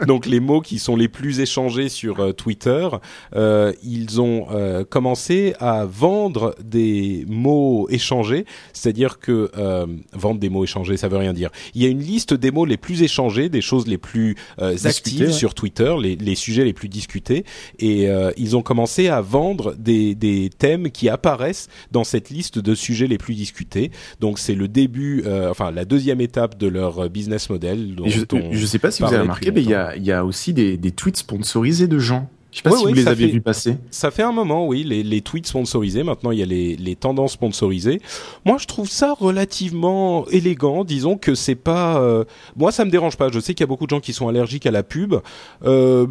Donc 0.06 0.26
les 0.26 0.38
mots 0.40 0.60
qui 0.60 0.78
sont 0.78 0.94
les 0.94 1.08
plus 1.08 1.40
échangés 1.40 1.88
sur 1.88 2.20
euh, 2.20 2.32
Twitter, 2.32 2.88
euh, 3.34 3.72
ils 3.82 4.20
ont 4.20 4.48
euh, 4.50 4.84
commencé 4.84 5.54
à 5.60 5.86
vendre 5.86 6.54
des 6.62 7.24
mots 7.26 7.88
échangés, 7.90 8.44
c'est-à-dire 8.72 9.18
que 9.18 9.50
euh, 9.56 9.86
vendre 10.12 10.38
des 10.40 10.50
mots 10.50 10.64
échangés, 10.64 10.96
ça 10.96 11.08
veut 11.08 11.16
rien 11.16 11.32
dire. 11.32 11.50
Il 11.74 11.82
y 11.82 11.86
a 11.86 11.88
une 11.88 12.02
liste 12.02 12.34
des 12.34 12.50
mots 12.50 12.66
les 12.66 12.76
plus 12.76 13.02
échangés, 13.02 13.48
des 13.48 13.62
choses 13.62 13.86
les 13.86 13.98
plus 13.98 14.36
euh, 14.60 14.76
actives 14.84 15.28
ouais. 15.28 15.32
sur 15.32 15.54
Twitter, 15.54 15.94
les, 16.00 16.16
les 16.16 16.34
sujets 16.34 16.64
les 16.64 16.74
plus 16.74 16.88
discutés, 16.88 17.44
et 17.78 18.08
euh, 18.08 18.30
ils 18.36 18.56
ont 18.56 18.62
commencé 18.62 19.08
à 19.08 19.20
vendre 19.22 19.74
des, 19.78 20.14
des 20.14 20.50
thèmes 20.56 20.90
qui 20.90 21.08
apparaissent 21.08 21.68
dans 21.92 22.04
cette 22.04 22.28
liste 22.30 22.58
de 22.58 22.74
sujets 22.74 23.06
les 23.06 23.18
plus 23.18 23.34
discutés. 23.34 23.90
Donc 24.20 24.38
c'est 24.38 24.54
le 24.54 24.68
début, 24.68 25.22
euh, 25.24 25.50
enfin 25.50 25.70
la 25.70 25.84
deuxième 25.84 26.20
étape 26.20 26.58
de 26.58 26.66
leur 26.66 27.08
business 27.08 27.48
model. 27.48 27.94
dont 27.94 28.06
je, 28.08 28.20
on 28.32 28.52
je 28.52 28.66
sais 28.66 28.78
pas 28.78 28.90
si 28.90 28.97
vous 28.98 29.04
parlait 29.04 29.16
avez 29.16 29.22
remarqué, 29.22 29.50
mais 29.50 29.62
il 29.62 29.70
y 29.70 29.74
a, 29.74 29.96
il 29.96 30.04
y 30.04 30.12
a 30.12 30.24
aussi 30.24 30.52
des, 30.52 30.76
des 30.76 30.90
tweets 30.92 31.16
sponsorisés 31.18 31.86
de 31.88 31.98
gens. 31.98 32.28
Je 32.50 32.56
sais 32.58 32.62
pas 32.62 32.70
Ouais, 32.70 32.78
si 32.78 32.84
ouais, 32.86 32.90
vous 32.92 32.96
les 32.96 33.08
avez 33.08 33.26
fait- 33.26 33.32
vus 33.32 33.40
passer. 33.42 33.76
Ça 33.90 34.10
fait 34.10 34.22
un 34.22 34.32
moment, 34.32 34.66
oui, 34.66 34.82
les, 34.82 35.02
les 35.02 35.20
tweets 35.20 35.46
sponsorisés. 35.46 36.02
Maintenant, 36.02 36.30
il 36.30 36.38
y 36.38 36.42
a 36.42 36.46
les, 36.46 36.76
les 36.76 36.96
tendances 36.96 37.32
sponsorisées. 37.32 38.00
Moi, 38.46 38.56
je 38.58 38.66
trouve 38.66 38.88
ça 38.88 39.12
relativement 39.12 40.26
élégant. 40.28 40.84
Disons 40.84 41.18
que 41.18 41.34
c'est 41.34 41.54
pas. 41.54 42.00
euh, 42.00 42.24
Moi, 42.56 42.72
ça 42.72 42.84
me 42.86 42.90
dérange 42.90 43.16
pas. 43.18 43.28
Je 43.30 43.38
sais 43.38 43.52
qu'il 43.52 43.60
y 43.62 43.64
a 43.64 43.66
beaucoup 43.68 43.84
de 43.84 43.90
gens 43.90 44.00
qui 44.00 44.14
sont 44.14 44.28
allergiques 44.28 44.64
à 44.64 44.70
la 44.70 44.82
pub. 44.82 45.16
Euh, 45.64 46.06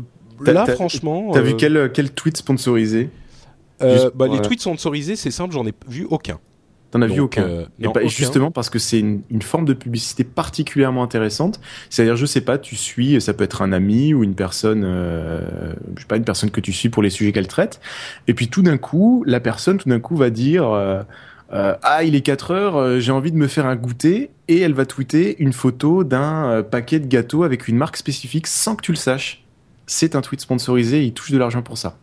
là, 0.45 0.65
franchement, 0.67 1.31
T'as 1.33 1.39
euh, 1.39 1.41
vu 1.43 1.55
quel, 1.55 1.91
quel 1.93 2.11
tweet 2.11 2.37
sponsorisé? 2.37 3.09
Euh, 3.81 4.09
bah, 4.15 4.27
les 4.27 4.39
tweets 4.41 4.61
sponsorisés, 4.61 5.15
c'est 5.15 5.31
simple, 5.31 5.53
j'en 5.53 5.65
ai 5.65 5.73
vu 5.87 6.05
aucun. 6.09 6.39
T'en 6.91 7.01
as 7.01 7.07
vu 7.07 7.19
aucun 7.19 7.43
euh, 7.43 7.65
Et 7.79 7.87
aucun. 7.87 8.07
Justement 8.07 8.49
parce 8.49 8.69
que 8.69 8.79
c'est 8.79 8.99
une, 8.99 9.21
une 9.29 9.41
forme 9.41 9.65
de 9.65 9.73
publicité 9.73 10.23
particulièrement 10.23 11.03
intéressante. 11.03 11.59
C'est-à-dire, 11.89 12.15
je 12.15 12.25
sais 12.25 12.41
pas, 12.41 12.57
tu 12.57 12.75
suis, 12.75 13.19
ça 13.19 13.33
peut 13.33 13.43
être 13.43 13.61
un 13.61 13.73
ami 13.73 14.13
ou 14.13 14.23
une 14.23 14.35
personne, 14.35 14.83
euh, 14.85 15.73
je 15.95 16.01
sais 16.01 16.07
pas, 16.07 16.15
une 16.15 16.23
personne 16.23 16.49
que 16.49 16.61
tu 16.61 16.71
suis 16.71 16.89
pour 16.89 17.03
les 17.03 17.09
sujets 17.09 17.33
qu'elle 17.33 17.47
traite. 17.47 17.81
Et 18.27 18.33
puis 18.33 18.47
tout 18.47 18.61
d'un 18.61 18.77
coup, 18.77 19.23
la 19.27 19.39
personne 19.39 19.77
tout 19.77 19.89
d'un 19.89 19.99
coup 19.99 20.15
va 20.15 20.29
dire, 20.29 20.69
euh, 20.69 21.03
euh, 21.53 21.75
ah 21.81 22.03
il 22.03 22.15
est 22.15 22.21
4 22.21 22.51
heures, 22.51 22.75
euh, 22.75 22.99
j'ai 22.99 23.11
envie 23.11 23.31
de 23.31 23.37
me 23.37 23.47
faire 23.47 23.65
un 23.65 23.75
goûter, 23.75 24.31
et 24.47 24.59
elle 24.59 24.73
va 24.73 24.85
tweeter 24.85 25.41
une 25.41 25.53
photo 25.53 26.03
d'un 26.03 26.49
euh, 26.49 26.63
paquet 26.63 26.99
de 26.99 27.07
gâteaux 27.07 27.43
avec 27.43 27.67
une 27.67 27.77
marque 27.77 27.97
spécifique 27.97 28.47
sans 28.47 28.75
que 28.75 28.81
tu 28.81 28.91
le 28.91 28.97
saches. 28.97 29.45
C'est 29.85 30.15
un 30.15 30.21
tweet 30.21 30.41
sponsorisé, 30.41 31.03
il 31.03 31.13
touche 31.13 31.31
de 31.31 31.37
l'argent 31.37 31.61
pour 31.61 31.77
ça. 31.77 31.97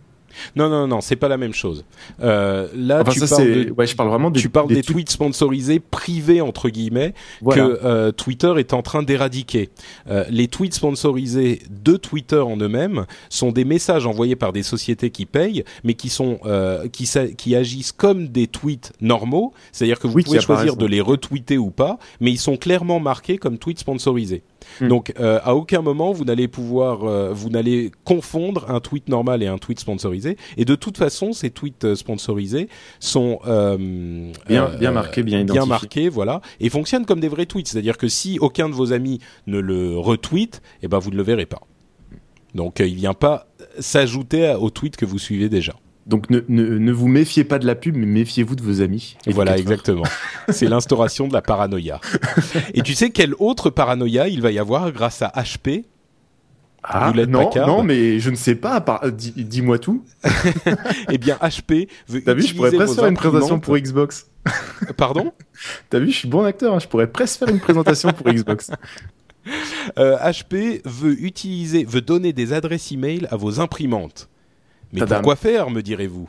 Non, 0.57 0.69
non, 0.69 0.87
non, 0.87 1.01
c'est 1.01 1.17
pas 1.17 1.29
la 1.29 1.37
même 1.37 1.53
chose. 1.55 1.85
Euh, 2.23 2.69
là, 2.77 3.01
Enfin, 3.03 3.13
tu 3.13 3.21
ça 3.21 3.37
parles 3.37 3.43
c'est, 3.43 3.65
de 3.67 3.71
ouais, 3.73 3.87
je 3.87 3.97
parle 3.97 4.09
vraiment 4.09 4.31
des, 4.31 4.41
tu 4.41 4.49
parles 4.49 4.69
des, 4.69 4.83
tweets- 4.83 4.93
tweets 4.93 5.11
sponsorisés 5.11 5.81
privés 5.81 6.41
entre 6.41 6.69
guillemets 6.69 7.15
Voilà. 7.43 7.63
que 7.67 7.81
euh, 7.85 8.13
Twitter 8.13 8.53
est 8.59 8.73
en 8.73 8.83
train 8.83 9.03
d'éradiquer. 9.03 9.71
Euh, 10.11 10.25
les 10.31 10.49
tweets 10.49 10.75
sponsorisés 10.75 11.63
de 11.71 11.97
Twitter 11.97 12.39
en 12.41 12.57
eux-mêmes 12.57 13.07
sont 13.29 13.53
des 13.53 13.65
messages 13.65 14.07
envoyés 14.07 14.37
par 14.37 14.53
des 14.53 14.63
sociétés 14.63 15.11
qui 15.11 15.27
payent, 15.27 15.65
mais 15.83 15.95
qui 15.95 16.09
sont 16.09 16.39
euh, 16.47 16.89
qui, 16.89 17.09
qui 17.37 17.57
agissent 17.57 17.93
comme 17.93 18.29
des 18.29 18.47
tweets 18.47 18.93
normaux, 19.01 19.53
c'est-à-dire 19.73 19.99
que 19.99 20.07
vous 20.07 20.15
Oui, 20.15 20.25
pouvez 20.25 20.41
choisir 20.41 20.77
de 20.77 20.87
les 20.87 21.01
retweeter 21.01 21.59
ou 21.59 21.71
pas, 21.71 21.99
mais 22.21 22.31
ils 22.31 22.39
sont 22.39 22.57
clairement 22.57 23.01
marqués 23.01 23.39
comme 23.39 23.59
tweets 23.59 23.79
sponsorisés. 23.81 24.43
Hmm. 24.81 24.89
Donc 24.89 25.13
euh, 25.19 25.39
à 25.43 25.55
aucun 25.55 25.83
moment 25.83 26.13
vous 26.13 26.25
n'allez 26.25 26.49
pouvoir 26.49 27.05
euh, 27.05 27.33
vous 27.33 27.51
n'allez 27.51 27.91
confondre 28.05 28.71
un 28.71 28.81
tweet 28.81 29.09
normal 29.09 29.43
et 29.43 29.47
un 29.47 29.59
tweet 29.59 29.81
sponsorisé. 29.81 30.37
Et 30.57 30.65
de 30.65 30.75
toute 30.75 30.99
façon, 30.99 31.33
ces 31.33 31.51
tweets 31.51 31.85
euh, 31.85 31.95
sponsorisés 31.95 32.69
sont 33.01 33.39
euh, 33.47 34.31
Bien- 34.49 34.71
bien 34.79 34.91
marqués, 34.93 35.23
bien 35.23 35.39
bien 35.45 35.55
identifiés. 35.55 35.69
marqués, 35.69 36.09
voilà, 36.09 36.41
et 36.61 36.69
fonctionnent 36.69 37.07
comme 37.07 37.21
des 37.21 37.29
vrais 37.29 37.47
tweets. 37.47 37.69
C'est-à-dire 37.69 37.97
que 37.99 38.09
si 38.09 38.39
aucun 38.41 38.69
de 38.69 38.75
vos 38.75 38.93
amis 38.93 39.21
ne 39.47 39.59
le 39.59 39.99
retweet, 39.99 40.63
eh 40.83 40.89
ben 40.89 40.99
vous 40.99 41.11
ne 41.11 41.17
le 41.17 41.23
verrez 41.23 41.47
pas. 41.47 41.61
Donc 42.55 42.79
il 42.81 42.95
vient 42.95 43.15
pas 43.15 43.47
s'ajouter 43.79 44.55
au 44.61 44.71
tweet 44.71 44.97
que 44.97 45.05
vous 45.05 45.19
suivez 45.19 45.49
déjà. 45.49 45.75
Donc 46.07 46.29
ne, 46.29 46.41
ne, 46.49 46.79
ne 46.79 46.93
vous 46.93 47.09
méfiez 47.09 47.45
pas 47.45 47.59
de 47.59 47.67
la 47.67 47.75
pub, 47.75 47.97
mais 47.97 48.05
méfiez-vous 48.07 48.57
de 48.57 48.63
vos 48.63 48.83
amis. 48.83 49.17
Et 49.27 49.33
voilà, 49.33 49.57
exactement. 49.57 50.03
C'est 50.51 50.67
l'instauration 50.67 51.29
de 51.29 51.33
la 51.33 51.41
paranoïa. 51.41 52.01
Et 52.75 52.83
tu 52.83 52.95
sais 52.95 53.09
quelle 53.11 53.35
autre 53.39 53.71
paranoïa 53.71 54.29
il 54.29 54.43
va 54.43 54.51
y 54.51 54.59
avoir 54.59 54.93
grâce 54.93 55.23
à 55.23 55.29
HP 55.35 55.85
Ah, 56.83 57.11
non, 57.27 57.45
Packard. 57.47 57.67
non, 57.67 57.83
mais 57.83 58.19
je 58.21 58.29
ne 58.29 58.35
sais 58.37 58.55
pas. 58.55 58.85
Dis-moi 59.11 59.79
tout. 59.79 60.05
Eh 61.11 61.17
bien, 61.17 61.37
HP 61.41 61.89
veut 62.09 62.23
T'as 62.23 62.35
vu, 62.35 62.43
je 62.43 62.55
pourrais 62.55 62.73
presque 62.73 62.95
faire 62.97 63.07
une 63.07 63.17
présentation 63.17 63.59
pour 63.59 63.77
Xbox. 63.79 64.27
Pardon? 64.99 65.33
T'as 65.91 65.99
vu, 66.01 66.11
je 66.11 66.17
suis 66.17 66.29
bon 66.29 66.45
acteur. 66.45 66.75
hein, 66.75 66.79
Je 66.81 66.87
pourrais 66.87 67.07
presque 67.07 67.39
faire 67.39 67.49
une 67.49 67.61
présentation 67.61 68.13
pour 68.13 68.27
Xbox. 68.31 68.71
Euh, 69.99 70.17
HP 70.19 70.81
veut 70.85 71.23
utiliser, 71.23 71.85
veut 71.85 72.01
donner 72.03 72.33
des 72.35 72.53
adresses 72.53 72.93
email 72.93 73.27
à 73.31 73.37
vos 73.37 73.61
imprimantes. 73.61 74.29
Mais 74.95 75.01
Tadam. 75.01 75.17
pourquoi 75.17 75.37
faire, 75.37 75.71
me 75.71 75.83
direz-vous? 75.83 76.29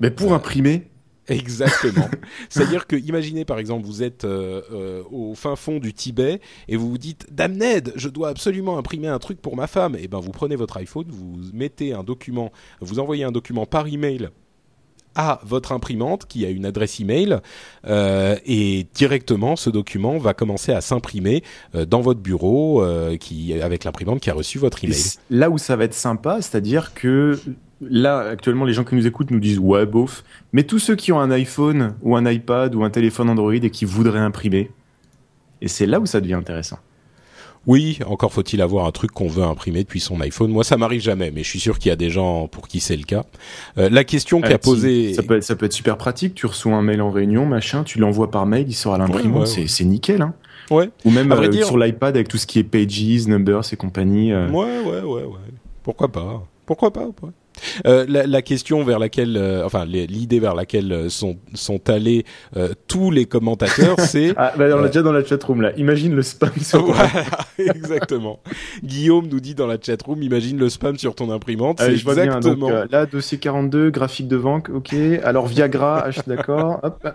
Mais 0.00 0.10
pour 0.10 0.32
imprimer, 0.32 0.88
Exactement. 1.28 2.08
C'est-à-dire 2.48 2.86
que, 2.86 2.96
imaginez 2.96 3.44
par 3.44 3.58
exemple, 3.58 3.86
vous 3.86 4.02
êtes 4.02 4.24
euh, 4.24 4.60
euh, 4.72 5.02
au 5.10 5.34
fin 5.34 5.56
fond 5.56 5.78
du 5.78 5.94
Tibet 5.94 6.40
et 6.68 6.76
vous 6.76 6.90
vous 6.90 6.98
dites, 6.98 7.26
Dame 7.32 7.54
Ned, 7.54 7.92
je 7.96 8.08
dois 8.08 8.28
absolument 8.28 8.78
imprimer 8.78 9.08
un 9.08 9.18
truc 9.18 9.40
pour 9.40 9.56
ma 9.56 9.66
femme. 9.66 9.96
Et 9.98 10.08
ben, 10.08 10.20
vous 10.20 10.32
prenez 10.32 10.56
votre 10.56 10.76
iPhone, 10.76 11.06
vous 11.08 11.36
mettez 11.52 11.94
un 11.94 12.04
document, 12.04 12.52
vous 12.80 12.98
envoyez 12.98 13.24
un 13.24 13.32
document 13.32 13.66
par 13.66 13.86
email 13.86 14.28
à 15.14 15.40
votre 15.44 15.72
imprimante 15.72 16.26
qui 16.26 16.44
a 16.44 16.50
une 16.50 16.66
adresse 16.66 17.00
email 17.00 17.38
euh, 17.86 18.36
et 18.44 18.86
directement 18.94 19.56
ce 19.56 19.70
document 19.70 20.18
va 20.18 20.34
commencer 20.34 20.72
à 20.72 20.80
s'imprimer 20.80 21.42
euh, 21.74 21.84
dans 21.84 22.00
votre 22.00 22.20
bureau 22.20 22.82
euh, 22.82 23.16
qui 23.16 23.52
avec 23.60 23.84
l'imprimante 23.84 24.20
qui 24.20 24.30
a 24.30 24.34
reçu 24.34 24.58
votre 24.58 24.84
email. 24.84 24.98
là 25.30 25.50
où 25.50 25.58
ça 25.58 25.76
va 25.76 25.84
être 25.84 25.94
sympa, 25.94 26.40
c'est-à-dire 26.40 26.94
que 26.94 27.38
là, 27.80 28.20
actuellement, 28.20 28.64
les 28.64 28.72
gens 28.72 28.84
qui 28.84 28.94
nous 28.94 29.06
écoutent 29.06 29.30
nous 29.30 29.40
disent 29.40 29.58
ouais, 29.58 29.86
bof. 29.86 30.24
Mais 30.52 30.62
tous 30.62 30.78
ceux 30.78 30.96
qui 30.96 31.12
ont 31.12 31.20
un 31.20 31.30
iPhone 31.30 31.94
ou 32.02 32.16
un 32.16 32.30
iPad 32.30 32.74
ou 32.74 32.84
un 32.84 32.90
téléphone 32.90 33.30
Android 33.30 33.52
et 33.54 33.70
qui 33.70 33.84
voudraient 33.84 34.18
imprimer, 34.18 34.70
et 35.60 35.68
c'est 35.68 35.86
là 35.86 36.00
où 36.00 36.06
ça 36.06 36.20
devient 36.20 36.34
intéressant. 36.34 36.78
Oui, 37.66 37.98
encore 38.06 38.32
faut-il 38.32 38.60
avoir 38.60 38.86
un 38.86 38.90
truc 38.92 39.10
qu'on 39.12 39.28
veut 39.28 39.42
imprimer 39.42 39.84
depuis 39.84 40.00
son 40.00 40.20
iPhone. 40.20 40.50
Moi, 40.50 40.64
ça 40.64 40.76
m'arrive 40.76 41.00
jamais, 41.00 41.30
mais 41.30 41.42
je 41.42 41.48
suis 41.48 41.60
sûr 41.60 41.78
qu'il 41.78 41.88
y 41.88 41.92
a 41.92 41.96
des 41.96 42.10
gens 42.10 42.46
pour 42.46 42.68
qui 42.68 42.80
c'est 42.80 42.96
le 42.96 43.04
cas. 43.04 43.24
Euh, 43.78 43.88
la 43.90 44.04
question 44.04 44.40
qu'a 44.40 44.54
Ah, 44.54 44.58
posée, 44.58 45.14
Ça 45.14 45.22
peut, 45.22 45.36
être, 45.36 45.44
ça 45.44 45.56
peut 45.56 45.66
être 45.66 45.72
super 45.72 45.96
pratique. 45.96 46.34
Tu 46.34 46.46
reçois 46.46 46.74
un 46.74 46.82
mail 46.82 47.00
en 47.00 47.10
réunion, 47.10 47.46
machin, 47.46 47.82
tu 47.84 47.98
l'envoies 47.98 48.30
par 48.30 48.44
mail, 48.46 48.66
il 48.68 48.74
sort 48.74 48.94
à 48.94 48.98
l'imprimante. 48.98 49.32
Ouais, 49.34 49.40
ouais, 49.40 49.46
c'est, 49.46 49.60
ouais. 49.62 49.66
c'est 49.68 49.84
nickel. 49.84 50.20
Hein. 50.22 50.34
ouais, 50.70 50.90
Ou 51.06 51.10
même 51.10 51.32
euh, 51.32 51.48
dire- 51.48 51.66
sur 51.66 51.78
l'iPad 51.78 52.14
avec 52.16 52.28
tout 52.28 52.36
ce 52.38 52.46
qui 52.46 52.58
est 52.58 52.64
Pages, 52.64 53.26
Numbers 53.28 53.62
et 53.72 53.76
compagnie. 53.76 54.32
euh. 54.32 54.48
ouais, 54.50 54.80
ouais, 54.80 55.00
ouais, 55.00 55.22
ouais. 55.24 55.38
Pourquoi 55.82 56.08
pas 56.08 56.46
Pourquoi 56.66 56.92
pas. 56.92 57.08
Euh, 57.86 58.04
la, 58.08 58.26
la 58.26 58.42
question 58.42 58.84
vers 58.84 58.98
laquelle, 58.98 59.36
euh, 59.36 59.64
enfin, 59.64 59.84
l'idée 59.84 60.40
vers 60.40 60.54
laquelle 60.54 60.92
euh, 60.92 61.08
sont 61.08 61.36
sont 61.54 61.88
allés 61.88 62.24
euh, 62.56 62.70
tous 62.88 63.10
les 63.10 63.26
commentateurs, 63.26 63.98
c'est 64.00 64.34
Ah, 64.36 64.52
bah, 64.56 64.64
on 64.68 64.78
Euh. 64.78 64.82
l'a 64.82 64.86
déjà 64.88 65.02
dans 65.02 65.12
la 65.12 65.24
chatroom 65.24 65.60
là. 65.62 65.72
Imagine 65.76 66.14
le 66.14 66.22
spam 66.22 66.52
sur 66.60 66.84
Voilà, 66.92 67.10
exactement. 67.58 68.40
Guillaume 68.82 69.26
nous 69.28 69.40
dit 69.40 69.54
dans 69.54 69.66
la 69.66 69.78
chatroom, 69.80 70.22
imagine 70.22 70.58
le 70.58 70.68
spam 70.68 70.98
sur 70.98 71.14
ton 71.14 71.30
imprimante. 71.30 71.80
Allez, 71.80 71.96
c'est 71.96 72.04
bien. 72.04 72.26
Donc, 72.26 72.36
exactement. 72.36 72.68
euh, 72.70 72.84
là, 72.90 73.06
dossier 73.06 73.38
42, 73.38 73.90
graphique 73.90 74.28
de 74.28 74.36
vente, 74.36 74.68
ok. 74.68 74.94
Alors 75.24 75.46
Viagra, 75.46 76.08
H, 76.10 76.20
d'accord. 76.28 76.80
Hop. 76.82 77.08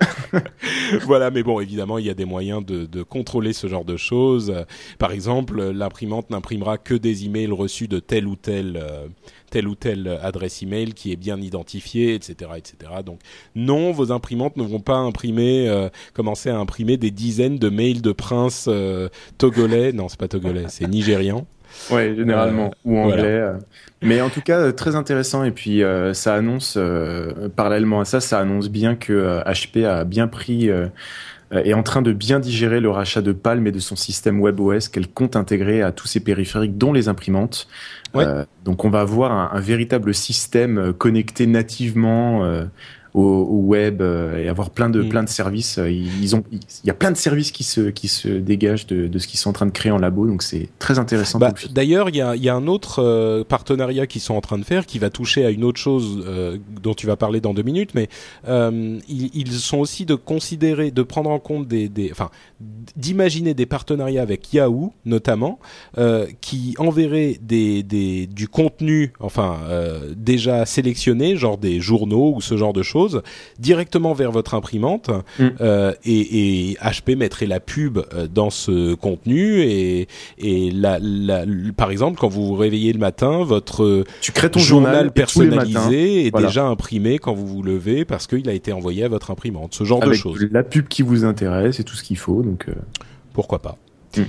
voilà, 1.05 1.31
mais 1.31 1.43
bon, 1.43 1.59
évidemment, 1.59 1.97
il 1.97 2.05
y 2.05 2.09
a 2.09 2.13
des 2.13 2.25
moyens 2.25 2.65
de, 2.65 2.85
de 2.85 3.03
contrôler 3.03 3.53
ce 3.53 3.67
genre 3.67 3.85
de 3.85 3.97
choses. 3.97 4.51
Euh, 4.55 4.63
Par 4.97 5.11
exemple, 5.11 5.59
euh, 5.59 5.73
l'imprimante 5.73 6.29
n'imprimera 6.29 6.77
que 6.77 6.93
des 6.93 7.25
emails 7.25 7.51
reçus 7.51 7.87
de 7.87 7.99
telle 7.99 8.27
ou 8.27 8.35
euh, 8.47 9.07
telle 9.49 9.67
ou 9.67 9.75
telle 9.75 10.19
adresse 10.21 10.61
email 10.63 10.93
qui 10.93 11.11
est 11.11 11.15
bien 11.15 11.39
identifiée, 11.41 12.13
etc., 12.15 12.51
etc. 12.57 12.91
Donc, 13.05 13.19
non, 13.55 13.91
vos 13.91 14.11
imprimantes 14.11 14.57
ne 14.57 14.63
vont 14.63 14.79
pas 14.79 14.97
imprimer, 14.97 15.67
euh, 15.69 15.89
commencer 16.13 16.49
à 16.49 16.57
imprimer 16.57 16.97
des 16.97 17.11
dizaines 17.11 17.57
de 17.57 17.69
mails 17.69 18.01
de 18.01 18.11
princes 18.11 18.65
euh, 18.67 19.09
togolais. 19.37 19.91
Non, 19.93 20.09
c'est 20.09 20.19
pas 20.19 20.27
togolais, 20.27 20.65
c'est 20.69 20.87
nigérian. 20.87 21.45
Ouais, 21.91 22.15
généralement. 22.15 22.71
Euh, 22.71 22.89
ou 22.89 22.97
anglais. 22.97 23.15
voilà. 23.15 23.27
euh. 23.27 23.57
Mais 24.01 24.21
en 24.21 24.29
tout 24.31 24.41
cas, 24.41 24.57
euh, 24.59 24.71
très 24.71 24.95
intéressant. 24.95 25.43
Et 25.43 25.51
puis, 25.51 25.83
euh, 25.83 26.13
ça 26.15 26.33
annonce, 26.33 26.75
euh, 26.77 27.47
parallèlement 27.55 27.99
à 28.01 28.05
ça, 28.05 28.19
ça 28.21 28.39
annonce 28.39 28.69
bien 28.69 28.95
que 28.95 29.13
euh, 29.13 29.41
HP 29.43 29.85
a 29.85 30.03
bien 30.03 30.27
pris, 30.27 30.69
est 31.51 31.73
en 31.73 31.83
train 31.83 32.01
de 32.01 32.13
bien 32.13 32.39
digérer 32.39 32.79
le 32.79 32.89
rachat 32.89 33.21
de 33.21 33.31
Palm 33.31 33.65
et 33.67 33.71
de 33.71 33.79
son 33.79 33.95
système 33.95 34.41
WebOS 34.41 34.89
qu'elle 34.91 35.07
compte 35.07 35.35
intégrer 35.35 35.81
à 35.81 35.91
tous 35.91 36.07
ses 36.07 36.19
périphériques, 36.19 36.77
dont 36.77 36.93
les 36.93 37.07
imprimantes. 37.07 37.67
Euh, 38.15 38.45
donc, 38.65 38.85
on 38.85 38.89
va 38.89 39.01
avoir 39.01 39.31
un, 39.31 39.51
un 39.55 39.59
véritable 39.59 40.13
système 40.13 40.77
euh, 40.77 40.93
connecté 40.93 41.47
nativement 41.47 42.43
euh, 42.43 42.65
au, 43.13 43.21
au 43.21 43.61
web 43.61 44.01
euh, 44.01 44.43
et 44.43 44.49
avoir 44.49 44.69
plein 44.69 44.89
de, 44.89 45.01
mm. 45.01 45.09
plein 45.09 45.23
de 45.23 45.29
services. 45.29 45.77
Euh, 45.77 45.91
ils, 45.91 46.35
ont, 46.35 46.43
il 46.51 46.59
y 46.85 46.89
a 46.89 46.93
plein 46.93 47.11
de 47.11 47.17
services 47.17 47.51
qui 47.51 47.63
se, 47.63 47.89
qui 47.89 48.07
se 48.07 48.27
dégagent 48.27 48.87
de, 48.87 49.07
de 49.07 49.19
ce 49.19 49.27
qu'ils 49.27 49.39
sont 49.39 49.49
en 49.49 49.53
train 49.53 49.65
de 49.65 49.71
créer 49.71 49.91
en 49.91 49.97
labo, 49.97 50.27
donc 50.27 50.43
c'est 50.43 50.69
très 50.79 50.99
intéressant. 50.99 51.39
Bah, 51.39 51.53
D'ailleurs, 51.71 52.09
il 52.09 52.15
y 52.15 52.21
a, 52.21 52.35
y 52.35 52.49
a 52.49 52.55
un 52.55 52.67
autre 52.67 53.01
euh, 53.03 53.43
partenariat 53.43 54.07
qu'ils 54.07 54.21
sont 54.21 54.35
en 54.35 54.41
train 54.41 54.57
de 54.57 54.63
faire 54.63 54.85
qui 54.85 54.99
va 54.99 55.09
toucher 55.09 55.45
à 55.45 55.49
une 55.49 55.63
autre 55.63 55.79
chose 55.79 56.25
dont 56.81 56.93
tu 56.93 57.07
vas 57.07 57.15
parler 57.15 57.41
dans 57.41 57.53
deux 57.53 57.63
minutes, 57.63 57.91
mais 57.93 58.09
ils, 58.47 59.29
ils, 59.33 59.51
sont 59.51 59.77
aussi 59.77 60.05
de 60.05 60.15
considérer, 60.15 60.91
de 60.91 61.03
prendre 61.03 61.29
en 61.29 61.39
compte 61.39 61.67
des, 61.67 61.89
des 61.89 62.11
enfin, 62.11 62.29
d'imaginer 62.95 63.53
des 63.53 63.65
partenariats 63.65 64.21
avec 64.21 64.53
Yahoo 64.53 64.93
notamment, 65.05 65.59
qui 66.41 66.75
enverraient 66.77 67.37
des, 67.41 67.83
des, 67.83 68.27
du 68.27 68.47
contenu, 68.47 69.13
enfin 69.19 69.57
déjà 70.15 70.65
sélectionné, 70.65 71.35
genre 71.35 71.57
des 71.57 71.79
journaux 71.79 72.33
ou 72.35 72.41
ce 72.41 72.57
genre 72.57 72.73
de 72.73 72.83
choses 72.83 72.98
directement 73.59 74.13
vers 74.13 74.31
votre 74.31 74.53
imprimante 74.53 75.09
mm. 75.39 75.47
euh, 75.61 75.93
et, 76.03 76.71
et, 76.71 76.73
HP 76.75 77.15
mettrait 77.15 77.45
la 77.45 77.59
pub 77.59 77.97
euh, 77.97 78.27
dans 78.27 78.49
ce 78.49 78.93
contenu 78.95 79.61
et, 79.61 80.07
et 80.37 80.71
la, 80.71 80.99
la, 81.01 81.45
par 81.75 81.91
exemple 81.91 82.19
quand 82.19 82.27
vous 82.27 82.45
vous 82.45 82.55
réveillez 82.55 82.93
le 82.93 82.99
matin, 82.99 83.43
votre 83.43 84.03
tu 84.21 84.31
crées 84.31 84.51
ton 84.51 84.59
journal, 84.59 85.11
personnalisé 85.11 86.27
est 86.27 86.35
déjà 86.35 86.65
imprimé 86.65 87.19
quand 87.19 87.33
vous 87.33 87.47
vous 87.47 87.63
levez 87.63 88.05
parce 88.05 88.27
qu'il 88.27 88.49
a 88.49 88.53
été 88.53 88.71
envoyé 88.71 89.03
à 89.03 89.07
votre 89.07 89.31
imprimante. 89.31 89.73
Ce 89.73 89.83
genre 89.83 89.99
de 89.99 90.13
choses. 90.13 90.47
La 90.51 90.63
pub 90.63 90.87
qui 90.87 91.01
vous 91.01 91.25
intéresse 91.25 91.79
et 91.79 91.83
tout 91.83 91.95
ce 91.95 92.03
qu'il 92.03 92.17
faut 92.17 92.41
donc. 92.41 92.65
Euh. 92.69 92.73
Pourquoi 93.33 93.59
pas. 93.59 93.77
Mm. 94.17 94.21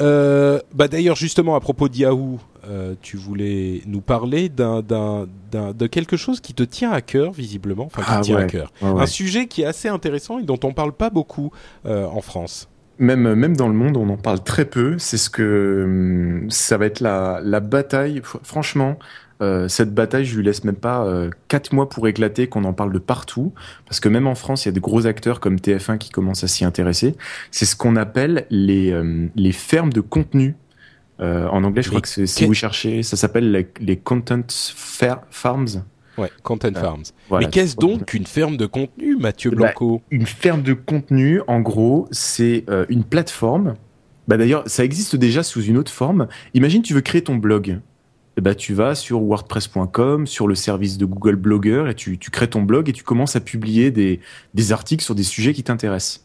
Euh, 0.00 0.60
bah 0.74 0.88
d'ailleurs 0.88 1.16
justement 1.16 1.56
à 1.56 1.60
propos 1.60 1.88
de 1.88 1.96
Yahoo, 1.96 2.38
euh, 2.68 2.94
tu 3.00 3.16
voulais 3.16 3.82
nous 3.86 4.00
parler 4.00 4.48
d'un, 4.48 4.80
d'un, 4.82 5.26
d'un, 5.50 5.72
de 5.72 5.86
quelque 5.86 6.16
chose 6.16 6.40
qui 6.40 6.54
te 6.54 6.62
tient 6.62 6.90
à 6.90 7.00
cœur 7.00 7.32
visiblement, 7.32 7.86
enfin 7.86 8.02
qui 8.02 8.08
ah 8.10 8.20
tient 8.20 8.36
à 8.36 8.44
cœur. 8.44 8.72
Un 8.82 9.06
sujet 9.06 9.46
qui 9.46 9.62
est 9.62 9.66
assez 9.66 9.88
intéressant 9.88 10.38
et 10.38 10.44
dont 10.44 10.60
on 10.62 10.72
parle 10.72 10.92
pas 10.92 11.10
beaucoup 11.10 11.50
euh, 11.86 12.06
en 12.06 12.20
France. 12.20 12.68
Même, 13.00 13.34
même 13.34 13.56
dans 13.56 13.68
le 13.68 13.74
monde, 13.74 13.96
on 13.96 14.08
en 14.08 14.16
parle 14.16 14.42
très 14.42 14.64
peu. 14.64 14.98
C'est 14.98 15.18
ce 15.18 15.30
que 15.30 15.82
hum, 15.84 16.50
ça 16.50 16.76
va 16.78 16.86
être 16.86 17.00
la, 17.00 17.40
la 17.42 17.60
bataille. 17.60 18.20
Franchement, 18.24 18.98
euh, 19.40 19.68
cette 19.68 19.94
bataille, 19.94 20.24
je 20.24 20.36
lui 20.36 20.44
laisse 20.44 20.64
même 20.64 20.76
pas 20.76 21.04
euh, 21.04 21.30
quatre 21.48 21.72
mois 21.72 21.88
pour 21.88 22.08
éclater, 22.08 22.48
qu'on 22.48 22.64
en 22.64 22.72
parle 22.72 22.92
de 22.92 22.98
partout, 22.98 23.52
parce 23.86 24.00
que 24.00 24.08
même 24.08 24.26
en 24.26 24.34
France, 24.34 24.64
il 24.64 24.68
y 24.68 24.70
a 24.70 24.72
de 24.72 24.80
gros 24.80 25.06
acteurs 25.06 25.40
comme 25.40 25.56
TF1 25.56 25.98
qui 25.98 26.10
commencent 26.10 26.44
à 26.44 26.48
s'y 26.48 26.64
intéresser. 26.64 27.14
C'est 27.50 27.64
ce 27.64 27.76
qu'on 27.76 27.96
appelle 27.96 28.46
les, 28.50 28.90
euh, 28.90 29.28
les 29.36 29.52
fermes 29.52 29.92
de 29.92 30.00
contenu. 30.00 30.56
en 31.20 31.64
anglais, 31.64 31.82
je 31.82 31.88
crois 31.88 32.00
que 32.00 32.08
si 32.08 32.46
vous 32.46 32.54
cherchez, 32.54 33.02
ça 33.02 33.16
s'appelle 33.16 33.66
les, 33.80 33.96
content 33.96 34.46
farms. 35.30 35.84
Ouais, 36.16 36.30
content 36.42 36.74
farms. 36.74 37.04
Mais 37.30 37.48
qu'est-ce 37.48 37.76
donc 37.76 38.06
qu'une 38.06 38.26
ferme 38.26 38.56
de 38.56 38.66
contenu, 38.66 39.16
Mathieu 39.16 39.50
bah, 39.50 39.56
Blanco? 39.56 40.02
Une 40.10 40.26
ferme 40.26 40.62
de 40.62 40.74
contenu, 40.74 41.40
en 41.46 41.60
gros, 41.60 42.08
c'est 42.10 42.64
une 42.88 43.04
plateforme. 43.04 43.74
Bah 44.28 44.36
d'ailleurs, 44.36 44.62
ça 44.66 44.84
existe 44.84 45.16
déjà 45.16 45.42
sous 45.42 45.62
une 45.62 45.78
autre 45.78 45.90
forme. 45.90 46.28
Imagine, 46.52 46.82
tu 46.82 46.92
veux 46.92 47.00
créer 47.00 47.22
ton 47.22 47.36
blog 47.36 47.80
eh 48.38 48.40
ben, 48.40 48.54
tu 48.54 48.72
vas 48.72 48.94
sur 48.94 49.20
wordpress.com, 49.20 50.28
sur 50.28 50.46
le 50.46 50.54
service 50.54 50.96
de 50.96 51.04
Google 51.04 51.34
Blogger, 51.34 51.86
et 51.90 51.94
tu, 51.94 52.18
tu, 52.18 52.30
crées 52.30 52.48
ton 52.48 52.62
blog 52.62 52.88
et 52.88 52.92
tu 52.92 53.02
commences 53.02 53.34
à 53.34 53.40
publier 53.40 53.90
des, 53.90 54.20
des 54.54 54.70
articles 54.70 55.02
sur 55.02 55.16
des 55.16 55.24
sujets 55.24 55.52
qui 55.52 55.64
t'intéressent. 55.64 56.24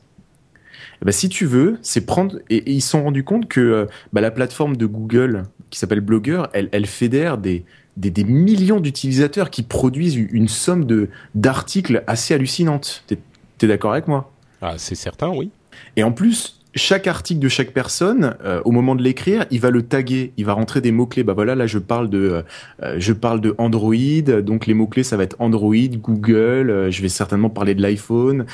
Eh 1.01 1.05
ben, 1.05 1.11
si 1.11 1.27
tu 1.27 1.47
veux, 1.47 1.79
c'est 1.81 2.05
prendre... 2.05 2.37
Et, 2.51 2.71
ils 2.71 2.81
se 2.81 2.91
sont 2.91 3.03
rendus 3.03 3.23
compte 3.23 3.47
que 3.47 3.59
euh, 3.59 3.85
bah, 4.13 4.21
la 4.21 4.29
plateforme 4.29 4.77
de 4.77 4.85
Google, 4.85 5.41
qui 5.71 5.79
s'appelle 5.79 6.01
Blogger, 6.01 6.43
elle, 6.53 6.69
elle 6.71 6.85
fédère 6.85 7.39
des, 7.39 7.65
des, 7.97 8.11
des 8.11 8.25
millions 8.25 8.79
d'utilisateurs 8.79 9.49
qui 9.49 9.63
produisent 9.63 10.15
une 10.15 10.47
somme 10.47 10.85
de 10.85 11.09
d'articles 11.33 12.03
assez 12.05 12.35
hallucinante. 12.35 13.05
T'es 13.07 13.17
es, 13.63 13.67
d'accord 13.67 13.93
avec 13.93 14.07
moi? 14.07 14.31
Ah, 14.61 14.75
C'est 14.77 14.93
certain, 14.93 15.29
oui. 15.29 15.49
Et 15.95 16.03
en 16.03 16.11
plus, 16.11 16.62
chaque 16.75 17.07
article 17.07 17.39
de 17.39 17.49
chaque 17.49 17.71
personne, 17.71 18.35
euh, 18.43 18.61
au 18.65 18.71
moment 18.71 18.95
de 18.95 19.03
l'écrire, 19.03 19.45
il 19.51 19.59
va 19.59 19.69
le 19.69 19.83
taguer, 19.83 20.33
il 20.37 20.45
va 20.45 20.53
rentrer 20.53 20.81
des 20.81 20.91
mots 20.91 21.05
clés. 21.05 21.23
Bah 21.23 21.33
voilà, 21.33 21.55
là 21.55 21.67
je 21.67 21.77
parle 21.77 22.09
de, 22.09 22.43
euh, 22.81 22.95
je 22.97 23.13
parle 23.13 23.41
de 23.41 23.53
Android, 23.57 24.41
donc 24.41 24.65
les 24.65 24.73
mots 24.73 24.87
clés 24.87 25.03
ça 25.03 25.17
va 25.17 25.23
être 25.23 25.35
Android, 25.39 25.75
Google. 25.75 26.69
Euh, 26.69 26.91
je 26.91 27.01
vais 27.01 27.09
certainement 27.09 27.49
parler 27.49 27.75
de 27.75 27.81
l'iPhone, 27.81 28.45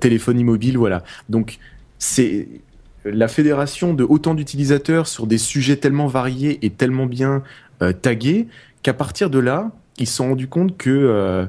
téléphone 0.00 0.40
immobile, 0.40 0.78
voilà. 0.78 1.02
Donc 1.28 1.58
c'est 1.98 2.48
la 3.04 3.28
fédération 3.28 3.94
de 3.94 4.04
autant 4.04 4.34
d'utilisateurs 4.34 5.06
sur 5.06 5.26
des 5.26 5.38
sujets 5.38 5.76
tellement 5.76 6.06
variés 6.06 6.58
et 6.62 6.70
tellement 6.70 7.06
bien 7.06 7.42
tagués 8.02 8.48
qu'à 8.82 8.94
partir 8.94 9.30
de 9.30 9.38
là, 9.38 9.70
ils 9.98 10.06
se 10.06 10.16
sont 10.16 10.28
rendus 10.28 10.48
compte 10.48 10.76
que 10.76 11.46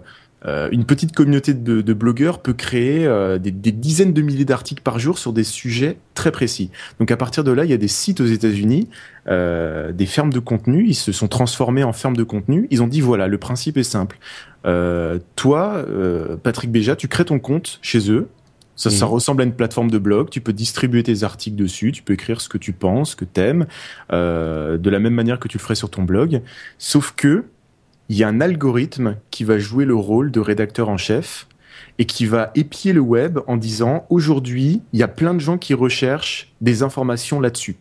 euh, 0.48 0.70
une 0.72 0.86
petite 0.86 1.14
communauté 1.14 1.54
de, 1.54 1.82
de 1.82 1.94
blogueurs 1.94 2.40
peut 2.40 2.54
créer 2.54 3.06
euh, 3.06 3.38
des, 3.38 3.52
des, 3.52 3.72
dizaines 3.72 4.14
de 4.14 4.22
milliers 4.22 4.46
d'articles 4.46 4.82
par 4.82 4.98
jour 4.98 5.20
sur 5.20 5.34
des 5.34 5.44
sujets 5.44 5.98
très 6.14 6.32
précis. 6.32 6.72
Donc 7.00 7.12
à 7.12 7.18
partir 7.18 7.44
de 7.44 7.52
là, 7.52 7.66
il 7.66 7.72
y 7.72 7.74
a 7.74 7.78
des 7.78 7.90
sites 7.90 8.22
aux 8.22 8.26
États-Unis, 8.26 8.88
euh, 9.28 9.92
des 9.92 10.06
fermes 10.06 10.32
de 10.32 10.40
contenu. 10.40 10.86
Ils 10.88 10.96
se 10.96 11.12
sont 11.12 11.28
transformés 11.28 11.84
en 11.84 11.92
fermes 11.92 12.16
de 12.16 12.24
contenu. 12.24 12.68
Ils 12.72 12.82
ont 12.82 12.88
dit 12.88 13.02
voilà, 13.02 13.28
le 13.28 13.38
principe 13.38 13.78
est 13.78 13.84
simple. 13.84 14.20
Euh, 14.66 15.20
toi, 15.36 15.86
Patrick 16.44 16.72
Béja, 16.72 16.96
tu 16.96 17.08
crées 17.08 17.26
ton 17.26 17.40
compte 17.40 17.80
chez 17.82 18.10
eux. 18.12 18.30
Ça, 18.76 18.92
ça, 18.92 19.08
mhm. 19.08 19.12
ressemble 19.12 19.42
à 19.42 19.46
une 19.46 19.54
plateforme 19.54 19.90
de 19.90 19.98
blog. 19.98 20.30
Tu 20.30 20.40
peux 20.40 20.54
distribuer 20.54 21.02
tes 21.02 21.24
articles 21.24 21.56
dessus. 21.56 21.92
Tu 21.92 22.04
peux 22.04 22.14
écrire 22.14 22.42
ce 22.42 22.48
que 22.48 22.60
tu 22.60 22.74
penses, 22.74 23.12
ce 23.12 23.16
que 23.16 23.26
t'aimes, 23.26 23.66
de 24.12 24.90
la 24.90 25.00
même 25.00 25.14
manière 25.14 25.40
que 25.40 25.48
tu 25.48 25.58
le 25.58 25.64
ferais 25.64 25.76
sur 25.76 25.90
ton 25.90 26.04
blog. 26.04 26.42
Sauf 26.78 27.14
que 27.16 27.46
il 28.10 28.18
y 28.18 28.24
a 28.24 28.28
un 28.28 28.42
algorithme 28.42 29.18
qui 29.32 29.44
va 29.44 29.60
jouer 29.60 29.86
le 29.86 29.96
rôle 29.96 30.32
de 30.32 30.40
rédacteur 30.40 30.90
en 30.90 30.98
chef 30.98 31.48
et 32.00 32.06
qui 32.06 32.26
va 32.26 32.52
épier 32.56 32.94
le 32.94 33.02
web 33.02 33.40
en 33.48 33.58
disant 33.58 34.06
aujourd'hui, 34.10 34.82
il 34.94 35.00
y 35.00 35.04
a 35.04 35.08
plein 35.08 35.34
de 35.34 35.40
gens 35.40 35.58
qui 35.58 35.74
recherchent 35.74 36.54
des 36.62 36.84
informations 36.84 37.40
là-dessus. 37.40 37.78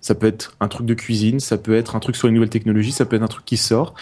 Ça 0.00 0.14
peut 0.14 0.26
être 0.26 0.56
un 0.60 0.68
truc 0.68 0.86
de 0.86 0.94
cuisine, 0.94 1.38
ça 1.38 1.58
peut 1.58 1.74
être 1.74 1.94
un 1.94 2.00
truc 2.00 2.16
sur 2.16 2.26
les 2.26 2.34
nouvelles 2.34 2.50
technologies, 2.50 2.92
ça 2.92 3.04
peut 3.04 3.16
être 3.16 3.22
un 3.22 3.28
truc 3.28 3.44
qui 3.44 3.56
sort. 3.56 3.94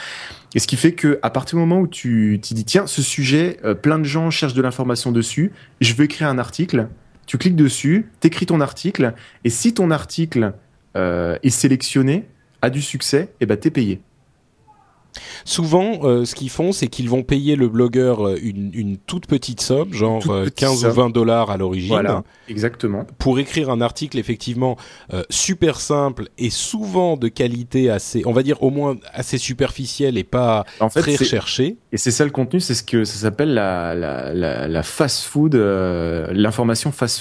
Et 0.55 0.59
ce 0.59 0.67
qui 0.67 0.77
fait 0.77 0.93
que 0.93 1.21
partir 1.31 1.57
du 1.59 1.61
moment 1.61 1.81
où 1.81 1.87
tu 1.87 2.39
t'y 2.41 2.55
dis 2.55 2.65
tiens, 2.65 2.87
ce 2.87 3.03
sujet, 3.03 3.59
euh, 3.65 3.75
plein 3.75 3.99
de 3.99 4.05
gens 4.05 4.31
cherchent 4.31 4.55
de 4.55 4.63
l'information 4.63 5.13
dessus, 5.13 5.53
je 5.81 5.93
vais 5.95 6.09
créer 6.09 6.27
un 6.27 6.39
article. 6.39 6.89
Tu 7.27 7.39
cliques 7.39 7.55
dessus, 7.55 8.11
t'écris 8.19 8.47
ton 8.47 8.61
article, 8.61 9.15
et 9.45 9.51
si 9.51 9.75
ton 9.75 9.91
article 9.91 10.55
euh, 10.97 11.37
est 11.43 11.51
sélectionné, 11.51 12.27
a 12.63 12.71
du 12.71 12.83
succès, 12.83 13.21
et 13.23 13.43
eh 13.43 13.47
ben 13.47 13.57
t'es 13.57 13.71
payé. 13.71 14.01
Souvent, 15.45 16.01
euh, 16.05 16.25
ce 16.25 16.35
qu'ils 16.35 16.51
font, 16.51 16.73
c'est 16.73 16.89
qu'ils 16.89 17.09
vont 17.09 17.23
payer 17.23 17.57
le 17.57 17.69
blogueur 17.69 18.27
euh, 18.27 18.39
une, 18.43 18.71
une 18.75 18.97
toute 18.97 19.27
petite 19.27 19.61
somme, 19.61 19.93
genre 19.93 20.23
15 20.55 20.85
euh, 20.85 20.91
ou 20.91 20.93
20 20.93 21.11
dollars 21.11 21.51
à 21.51 21.57
l'origine. 21.57 21.91
Voilà, 21.91 22.23
exactement. 22.49 23.07
Pour 23.19 23.39
écrire 23.39 23.71
un 23.71 23.81
article 23.81 24.19
effectivement 24.19 24.77
super 25.29 25.81
simple 25.81 26.29
et 26.39 26.51
souvent 26.51 27.17
de 27.17 27.29
qualité 27.29 27.91
assez, 27.91 28.23
on 28.27 28.33
va 28.33 28.43
dire 28.43 28.63
au 28.63 28.71
moins 28.71 28.97
assez 29.13 29.39
superficielle 29.39 30.19
et 30.19 30.25
pas 30.25 30.65
très 30.95 31.17
recherchée. 31.17 31.77
Et 31.93 31.97
c'est 31.97 32.11
ça 32.11 32.25
le 32.25 32.31
contenu, 32.31 32.61
c'est 32.61 32.75
ce 32.75 32.83
que 32.83 33.05
ça 33.05 33.19
s'appelle 33.19 33.55
la, 33.55 33.95
la, 33.95 34.33
la, 34.33 34.69
la 34.69 34.83
fast 34.83 35.25
food, 35.25 35.55
l'information 35.55 36.93
fast 36.93 37.21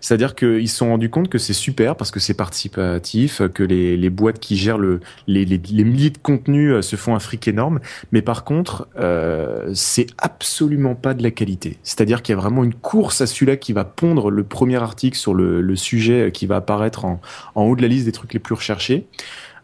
C'est-à-dire 0.00 0.34
qu'ils 0.34 0.68
se 0.68 0.76
sont 0.76 0.88
rendus 0.88 1.10
compte 1.10 1.28
que 1.28 1.38
c'est 1.38 1.52
super 1.52 1.96
parce 1.96 2.10
que 2.10 2.20
c'est 2.20 2.34
participatif, 2.34 3.42
que 3.54 3.62
les, 3.62 3.96
les, 3.96 4.10
boîtes 4.10 4.38
qui 4.38 4.56
gèrent 4.56 4.78
le, 4.78 5.00
les, 5.26 5.44
les, 5.44 5.60
les, 5.70 5.84
milliers 5.84 6.10
de 6.10 6.18
contenus 6.18 6.72
euh, 6.72 6.82
se 6.82 6.96
font 6.96 7.14
un 7.14 7.18
fric 7.20 7.46
énorme. 7.48 7.80
Mais 8.12 8.22
par 8.22 8.44
contre, 8.44 8.88
euh, 8.98 9.70
c'est 9.74 10.06
absolument 10.18 10.94
pas 10.94 11.14
de 11.14 11.22
la 11.22 11.30
qualité. 11.30 11.78
C'est-à-dire 11.82 12.22
qu'il 12.22 12.34
y 12.34 12.38
a 12.38 12.40
vraiment 12.40 12.64
une 12.64 12.74
course 12.74 13.20
à 13.20 13.26
celui-là 13.26 13.56
qui 13.56 13.72
va 13.72 13.84
pondre 13.84 14.30
le 14.30 14.44
premier 14.44 14.76
article 14.76 15.16
sur 15.16 15.34
le, 15.34 15.60
le 15.60 15.76
sujet 15.76 16.30
qui 16.32 16.46
va 16.46 16.56
apparaître 16.56 17.04
en, 17.04 17.20
en, 17.54 17.64
haut 17.64 17.76
de 17.76 17.82
la 17.82 17.88
liste 17.88 18.06
des 18.06 18.12
trucs 18.12 18.32
les 18.32 18.40
plus 18.40 18.54
recherchés. 18.54 19.06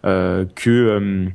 Euh, 0.05 0.45
que 0.55 0.71
euh, 0.71 1.27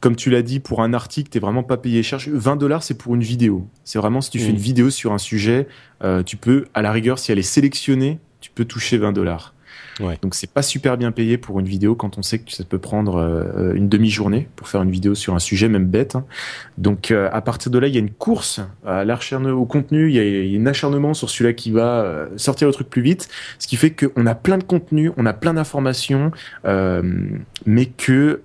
comme 0.00 0.16
tu 0.16 0.30
l'as 0.30 0.42
dit, 0.42 0.60
pour 0.60 0.82
un 0.82 0.92
article, 0.92 1.30
t'es 1.30 1.38
vraiment 1.38 1.62
pas 1.62 1.76
payé 1.76 2.02
cher. 2.02 2.18
20 2.26 2.56
dollars, 2.56 2.82
c'est 2.82 2.96
pour 2.96 3.14
une 3.14 3.22
vidéo. 3.22 3.66
C'est 3.84 3.98
vraiment 3.98 4.20
si 4.20 4.30
tu 4.30 4.38
fais 4.38 4.50
une 4.50 4.56
mmh. 4.56 4.58
vidéo 4.58 4.90
sur 4.90 5.12
un 5.12 5.18
sujet, 5.18 5.66
euh, 6.02 6.22
tu 6.22 6.36
peux, 6.36 6.66
à 6.74 6.82
la 6.82 6.92
rigueur, 6.92 7.18
si 7.18 7.32
elle 7.32 7.38
est 7.38 7.42
sélectionnée, 7.42 8.18
tu 8.40 8.50
peux 8.50 8.64
toucher 8.64 8.98
20 8.98 9.12
dollars. 9.12 9.54
Ouais. 10.00 10.18
Donc 10.22 10.34
c'est 10.34 10.50
pas 10.50 10.62
super 10.62 10.96
bien 10.96 11.12
payé 11.12 11.38
pour 11.38 11.58
une 11.58 11.66
vidéo 11.66 11.94
quand 11.94 12.18
on 12.18 12.22
sait 12.22 12.38
que 12.38 12.52
ça 12.52 12.64
peut 12.64 12.78
prendre 12.78 13.16
euh, 13.16 13.74
une 13.74 13.88
demi-journée 13.88 14.48
pour 14.56 14.68
faire 14.68 14.82
une 14.82 14.90
vidéo 14.90 15.14
sur 15.14 15.34
un 15.34 15.38
sujet 15.38 15.68
même 15.68 15.86
bête. 15.86 16.16
Hein. 16.16 16.24
Donc 16.76 17.10
euh, 17.10 17.28
à 17.32 17.40
partir 17.40 17.72
de 17.72 17.78
là, 17.78 17.88
il 17.88 17.94
y 17.94 17.96
a 17.96 18.00
une 18.00 18.10
course 18.10 18.60
à 18.86 19.04
au 19.52 19.64
contenu, 19.64 20.08
il 20.08 20.14
y, 20.14 20.18
a, 20.18 20.24
il 20.24 20.52
y 20.52 20.56
a 20.56 20.60
un 20.60 20.66
acharnement 20.66 21.14
sur 21.14 21.28
celui-là 21.30 21.52
qui 21.52 21.70
va 21.70 22.02
euh, 22.02 22.28
sortir 22.36 22.68
le 22.68 22.74
truc 22.74 22.88
plus 22.88 23.02
vite, 23.02 23.28
ce 23.58 23.66
qui 23.66 23.76
fait 23.76 23.90
qu'on 23.90 24.26
a 24.26 24.34
plein 24.34 24.58
de 24.58 24.62
contenu, 24.62 25.10
on 25.16 25.26
a 25.26 25.32
plein 25.32 25.54
d'informations, 25.54 26.30
mais 26.64 27.86
que 27.86 28.40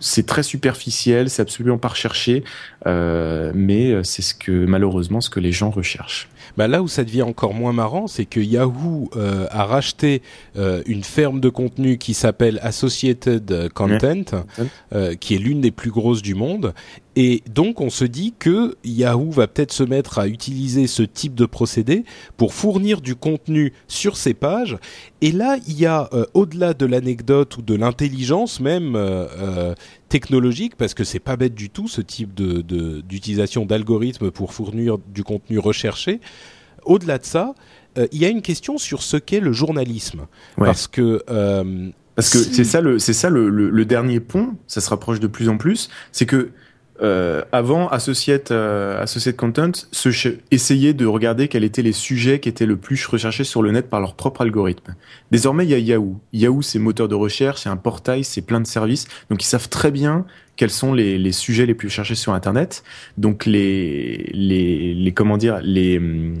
c'est 0.00 0.26
très 0.26 0.42
superficiel, 0.42 1.30
c'est 1.30 1.42
absolument 1.42 1.78
pas 1.78 1.88
recherché, 1.88 2.44
euh, 2.86 3.52
mais 3.54 3.90
euh, 3.90 4.02
c'est 4.02 4.22
ce 4.22 4.34
que 4.34 4.50
malheureusement 4.66 5.20
ce 5.20 5.30
que 5.30 5.40
les 5.40 5.52
gens 5.52 5.70
recherchent. 5.70 6.28
Bah 6.56 6.68
là 6.68 6.82
où 6.82 6.88
ça 6.88 7.04
devient 7.04 7.22
encore 7.22 7.54
moins 7.54 7.72
marrant, 7.72 8.06
c'est 8.06 8.24
que 8.24 8.40
Yahoo 8.40 9.10
euh, 9.16 9.46
a 9.50 9.64
racheté 9.64 10.22
euh, 10.56 10.82
une 10.86 11.04
ferme 11.04 11.40
de 11.40 11.48
contenu 11.48 11.98
qui 11.98 12.14
s'appelle 12.14 12.58
Associated 12.62 13.70
Content, 13.74 14.44
euh, 14.92 15.14
qui 15.14 15.34
est 15.34 15.38
l'une 15.38 15.60
des 15.60 15.70
plus 15.70 15.90
grosses 15.90 16.22
du 16.22 16.34
monde, 16.34 16.74
Et 17.16 17.42
donc 17.52 17.80
on 17.80 17.90
se 17.90 18.04
dit 18.04 18.34
que 18.38 18.76
Yahoo 18.84 19.30
va 19.30 19.48
peut-être 19.48 19.72
se 19.72 19.82
mettre 19.82 20.18
à 20.18 20.28
utiliser 20.28 20.86
ce 20.86 21.02
type 21.02 21.34
de 21.34 21.44
procédé 21.44 22.04
pour 22.36 22.54
fournir 22.54 23.00
du 23.00 23.16
contenu 23.16 23.72
sur 23.88 24.16
ses 24.16 24.32
pages. 24.32 24.78
Et 25.20 25.32
là, 25.32 25.58
il 25.66 25.78
y 25.78 25.86
a 25.86 26.08
euh, 26.12 26.24
au-delà 26.34 26.72
de 26.72 26.86
l'anecdote 26.86 27.56
ou 27.58 27.62
de 27.62 27.74
l'intelligence 27.74 28.60
même 28.60 28.94
euh, 28.96 29.26
euh, 29.38 29.74
technologique, 30.10 30.76
parce 30.76 30.92
que 30.92 31.04
c'est 31.04 31.20
pas 31.20 31.36
bête 31.36 31.54
du 31.54 31.70
tout 31.70 31.88
ce 31.88 32.02
type 32.02 32.34
de 32.34 32.60
d'utilisation 33.00 33.64
d'algorithmes 33.64 34.30
pour 34.30 34.52
fournir 34.52 34.98
du 34.98 35.24
contenu 35.24 35.58
recherché. 35.58 36.20
Au-delà 36.84 37.16
de 37.16 37.24
ça, 37.24 37.54
il 37.96 38.18
y 38.18 38.26
a 38.26 38.28
une 38.28 38.42
question 38.42 38.76
sur 38.76 39.02
ce 39.02 39.16
qu'est 39.16 39.40
le 39.40 39.52
journalisme, 39.52 40.26
parce 40.56 40.88
que 40.88 41.24
parce 42.14 42.30
que 42.30 42.38
c'est 42.38 42.64
ça 42.64 42.82
le 42.82 42.98
c'est 42.98 43.14
ça 43.14 43.30
le, 43.30 43.48
le, 43.48 43.84
dernier 43.84 44.20
pont, 44.20 44.56
ça 44.66 44.82
se 44.82 44.90
rapproche 44.90 45.20
de 45.20 45.26
plus 45.26 45.48
en 45.48 45.56
plus, 45.56 45.88
c'est 46.12 46.26
que 46.26 46.50
euh, 47.02 47.42
avant, 47.52 47.88
Associate, 47.88 48.50
euh, 48.50 49.02
Associate 49.02 49.36
Content 49.36 49.72
se 49.90 50.10
essayait 50.50 50.92
de 50.92 51.06
regarder 51.06 51.48
quels 51.48 51.64
étaient 51.64 51.82
les 51.82 51.92
sujets 51.92 52.40
qui 52.40 52.48
étaient 52.48 52.66
le 52.66 52.76
plus 52.76 53.04
recherchés 53.06 53.44
sur 53.44 53.62
le 53.62 53.72
net 53.72 53.88
par 53.88 54.00
leur 54.00 54.14
propre 54.14 54.42
algorithme. 54.42 54.94
Désormais, 55.30 55.64
il 55.64 55.70
y 55.70 55.74
a 55.74 55.78
Yahoo. 55.78 56.20
Yahoo, 56.32 56.62
c'est 56.62 56.78
moteur 56.78 57.08
de 57.08 57.14
recherche, 57.14 57.62
c'est 57.62 57.68
un 57.68 57.76
portail, 57.76 58.24
c'est 58.24 58.42
plein 58.42 58.60
de 58.60 58.66
services. 58.66 59.08
Donc, 59.30 59.42
ils 59.42 59.46
savent 59.46 59.68
très 59.68 59.90
bien 59.90 60.26
quels 60.56 60.70
sont 60.70 60.92
les, 60.92 61.16
les 61.16 61.32
sujets 61.32 61.64
les 61.64 61.74
plus 61.74 61.88
recherchés 61.88 62.14
sur 62.14 62.34
Internet. 62.34 62.84
Donc, 63.16 63.46
les, 63.46 64.30
les, 64.34 64.94
les 64.94 65.12
comment 65.12 65.38
dire, 65.38 65.60
les, 65.62 65.96
hum, 65.96 66.36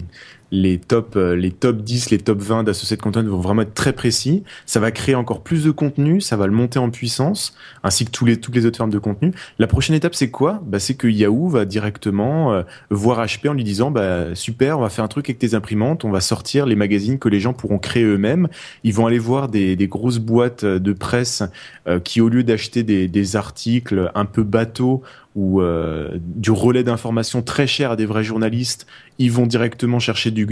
les 0.50 0.78
top, 0.78 1.14
euh, 1.16 1.36
les 1.36 1.50
top 1.50 1.82
10, 1.82 2.10
les 2.10 2.18
top 2.18 2.40
20 2.40 2.64
d'associés 2.64 2.96
de 2.96 3.02
content 3.02 3.22
vont 3.22 3.40
vraiment 3.40 3.62
être 3.62 3.74
très 3.74 3.92
précis. 3.92 4.42
Ça 4.66 4.80
va 4.80 4.90
créer 4.90 5.14
encore 5.14 5.42
plus 5.42 5.64
de 5.64 5.70
contenu, 5.70 6.20
ça 6.20 6.36
va 6.36 6.46
le 6.46 6.52
monter 6.52 6.78
en 6.78 6.90
puissance, 6.90 7.54
ainsi 7.82 8.04
que 8.04 8.10
tous 8.10 8.24
les, 8.24 8.38
toutes 8.38 8.54
les 8.54 8.66
autres 8.66 8.78
formes 8.78 8.90
de 8.90 8.98
contenu. 8.98 9.32
La 9.58 9.66
prochaine 9.66 9.96
étape, 9.96 10.14
c'est 10.14 10.30
quoi? 10.30 10.62
Bah, 10.66 10.80
C'est 10.80 10.94
que 10.94 11.06
Yahoo 11.06 11.48
va 11.48 11.64
directement 11.64 12.52
euh, 12.52 12.62
voir 12.90 13.24
HP 13.24 13.48
en 13.48 13.52
lui 13.52 13.64
disant 13.64 13.90
bah, 13.90 14.34
super, 14.34 14.78
on 14.78 14.82
va 14.82 14.90
faire 14.90 15.04
un 15.04 15.08
truc 15.08 15.28
avec 15.28 15.38
tes 15.38 15.54
imprimantes, 15.54 16.04
on 16.04 16.10
va 16.10 16.20
sortir 16.20 16.66
les 16.66 16.76
magazines 16.76 17.18
que 17.18 17.28
les 17.28 17.40
gens 17.40 17.52
pourront 17.52 17.78
créer 17.78 18.04
eux-mêmes. 18.04 18.48
Ils 18.84 18.94
vont 18.94 19.06
aller 19.06 19.18
voir 19.18 19.48
des, 19.48 19.76
des 19.76 19.88
grosses 19.88 20.18
boîtes 20.18 20.64
de 20.64 20.92
presse 20.92 21.42
euh, 21.86 22.00
qui, 22.00 22.20
au 22.20 22.28
lieu 22.28 22.42
d'acheter 22.42 22.82
des, 22.82 23.08
des 23.08 23.36
articles 23.36 24.10
un 24.14 24.24
peu 24.24 24.42
bateaux 24.42 25.02
ou 25.36 25.60
euh, 25.60 26.18
du 26.18 26.50
relais 26.50 26.82
d'information 26.82 27.42
très 27.42 27.66
cher 27.66 27.92
à 27.92 27.96
des 27.96 28.06
vrais 28.06 28.24
journalistes, 28.24 28.86
ils 29.18 29.30
vont 29.30 29.46
directement 29.46 29.98
chercher 29.98 30.30
du, 30.30 30.46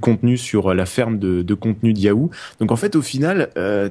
contenu 0.00 0.38
sur 0.38 0.72
la 0.72 0.86
ferme 0.86 1.18
de, 1.18 1.54
contenu 1.54 1.92
de 1.92 1.98
Yahoo. 1.98 2.30
Donc 2.60 2.72
en 2.72 2.76
fait, 2.76 2.96
au 2.96 3.02
final, 3.02 3.50
euh, 3.56 3.90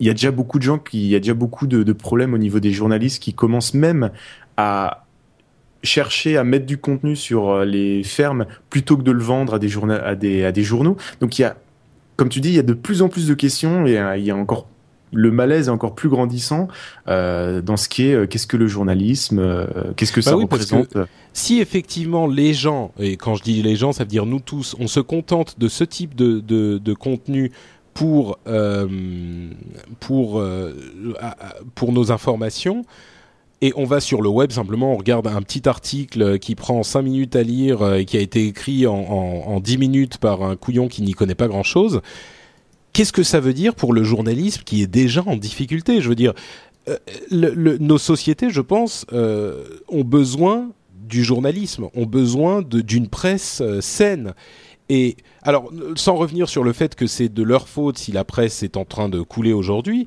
il 0.00 0.06
y 0.06 0.10
a 0.10 0.14
déjà 0.14 0.32
beaucoup 0.32 0.58
de 0.58 0.64
gens 0.64 0.78
qui, 0.78 1.02
il 1.04 1.08
y 1.08 1.14
a 1.14 1.20
déjà 1.20 1.34
beaucoup 1.34 1.66
de, 1.66 1.92
problèmes 1.92 2.34
au 2.34 2.38
niveau 2.38 2.60
des 2.60 2.72
journalistes 2.72 3.22
qui 3.22 3.34
commencent 3.34 3.74
même 3.74 4.10
à 4.56 5.04
chercher 5.82 6.36
à 6.36 6.44
mettre 6.44 6.66
du 6.66 6.78
contenu 6.78 7.16
sur 7.16 7.50
euh, 7.50 7.64
les 7.64 8.02
fermes 8.02 8.46
plutôt 8.68 8.96
que 8.96 9.02
de 9.02 9.12
le 9.12 9.22
vendre 9.22 9.54
à 9.54 9.58
des, 9.58 9.74
à 9.76 10.14
des, 10.14 10.44
à 10.44 10.52
des 10.52 10.62
journaux. 10.62 10.96
Donc 11.20 11.38
il 11.38 11.42
y 11.42 11.44
a, 11.44 11.56
comme 12.16 12.28
tu 12.28 12.40
dis, 12.40 12.50
il 12.50 12.54
y 12.54 12.58
a 12.58 12.64
de 12.64 12.74
plus 12.74 13.00
en 13.00 13.08
plus 13.08 13.26
de 13.28 13.34
questions 13.34 13.86
et 13.86 13.98
il 14.16 14.24
y 14.24 14.30
a 14.30 14.36
encore 14.36 14.69
le 15.12 15.30
malaise 15.30 15.68
est 15.68 15.70
encore 15.70 15.94
plus 15.94 16.08
grandissant 16.08 16.68
euh, 17.08 17.62
dans 17.62 17.76
ce 17.76 17.88
qui 17.88 18.08
est 18.08 18.14
euh, 18.14 18.26
qu'est-ce 18.26 18.46
que 18.46 18.56
le 18.56 18.66
journalisme, 18.66 19.38
euh, 19.38 19.66
qu'est-ce 19.96 20.12
que 20.12 20.20
bah 20.20 20.30
ça 20.30 20.36
représente. 20.36 20.96
si 21.32 21.60
effectivement 21.60 22.26
les 22.26 22.54
gens, 22.54 22.92
et 22.98 23.16
quand 23.16 23.34
je 23.34 23.42
dis 23.42 23.62
les 23.62 23.76
gens, 23.76 23.92
ça 23.92 24.04
veut 24.04 24.10
dire 24.10 24.26
nous 24.26 24.40
tous, 24.40 24.76
on 24.78 24.86
se 24.86 25.00
contente 25.00 25.58
de 25.58 25.68
ce 25.68 25.84
type 25.84 26.14
de, 26.14 26.40
de, 26.40 26.78
de 26.78 26.94
contenu 26.94 27.52
pour 27.94 28.38
pour 29.98 30.42
pour 31.74 31.92
nos 31.92 32.12
informations. 32.12 32.84
Et 33.62 33.74
on 33.76 33.84
va 33.84 34.00
sur 34.00 34.22
le 34.22 34.30
web 34.30 34.52
simplement, 34.52 34.94
on 34.94 34.96
regarde 34.96 35.26
un 35.26 35.42
petit 35.42 35.68
article 35.68 36.38
qui 36.38 36.54
prend 36.54 36.82
5 36.82 37.02
minutes 37.02 37.36
à 37.36 37.42
lire 37.42 37.94
et 37.94 38.06
qui 38.06 38.16
a 38.16 38.20
été 38.20 38.46
écrit 38.46 38.86
en, 38.86 38.94
en, 38.94 39.54
en 39.54 39.60
10 39.60 39.76
minutes 39.76 40.16
par 40.16 40.42
un 40.42 40.56
couillon 40.56 40.88
qui 40.88 41.02
n'y 41.02 41.12
connaît 41.12 41.34
pas 41.34 41.46
grand-chose 41.46 42.00
qu'est-ce 42.92 43.12
que 43.12 43.22
ça 43.22 43.40
veut 43.40 43.52
dire 43.52 43.74
pour 43.74 43.92
le 43.92 44.04
journalisme 44.04 44.62
qui 44.64 44.82
est 44.82 44.86
déjà 44.86 45.22
en 45.26 45.36
difficulté? 45.36 46.00
Je 46.00 46.08
veux 46.08 46.14
dire, 46.14 46.34
euh, 46.88 46.96
nos 47.78 47.98
sociétés, 47.98 48.50
je 48.50 48.60
pense, 48.60 49.06
euh, 49.12 49.64
ont 49.88 50.04
besoin 50.04 50.70
du 50.92 51.24
journalisme, 51.24 51.88
ont 51.94 52.06
besoin 52.06 52.62
d'une 52.62 53.08
presse 53.08 53.60
euh, 53.60 53.80
saine. 53.80 54.34
Et 54.88 55.16
alors, 55.42 55.70
sans 55.96 56.16
revenir 56.16 56.48
sur 56.48 56.64
le 56.64 56.72
fait 56.72 56.94
que 56.94 57.06
c'est 57.06 57.28
de 57.28 57.42
leur 57.42 57.68
faute 57.68 57.98
si 57.98 58.12
la 58.12 58.24
presse 58.24 58.62
est 58.62 58.76
en 58.76 58.84
train 58.84 59.08
de 59.08 59.20
couler 59.20 59.52
aujourd'hui, 59.52 60.06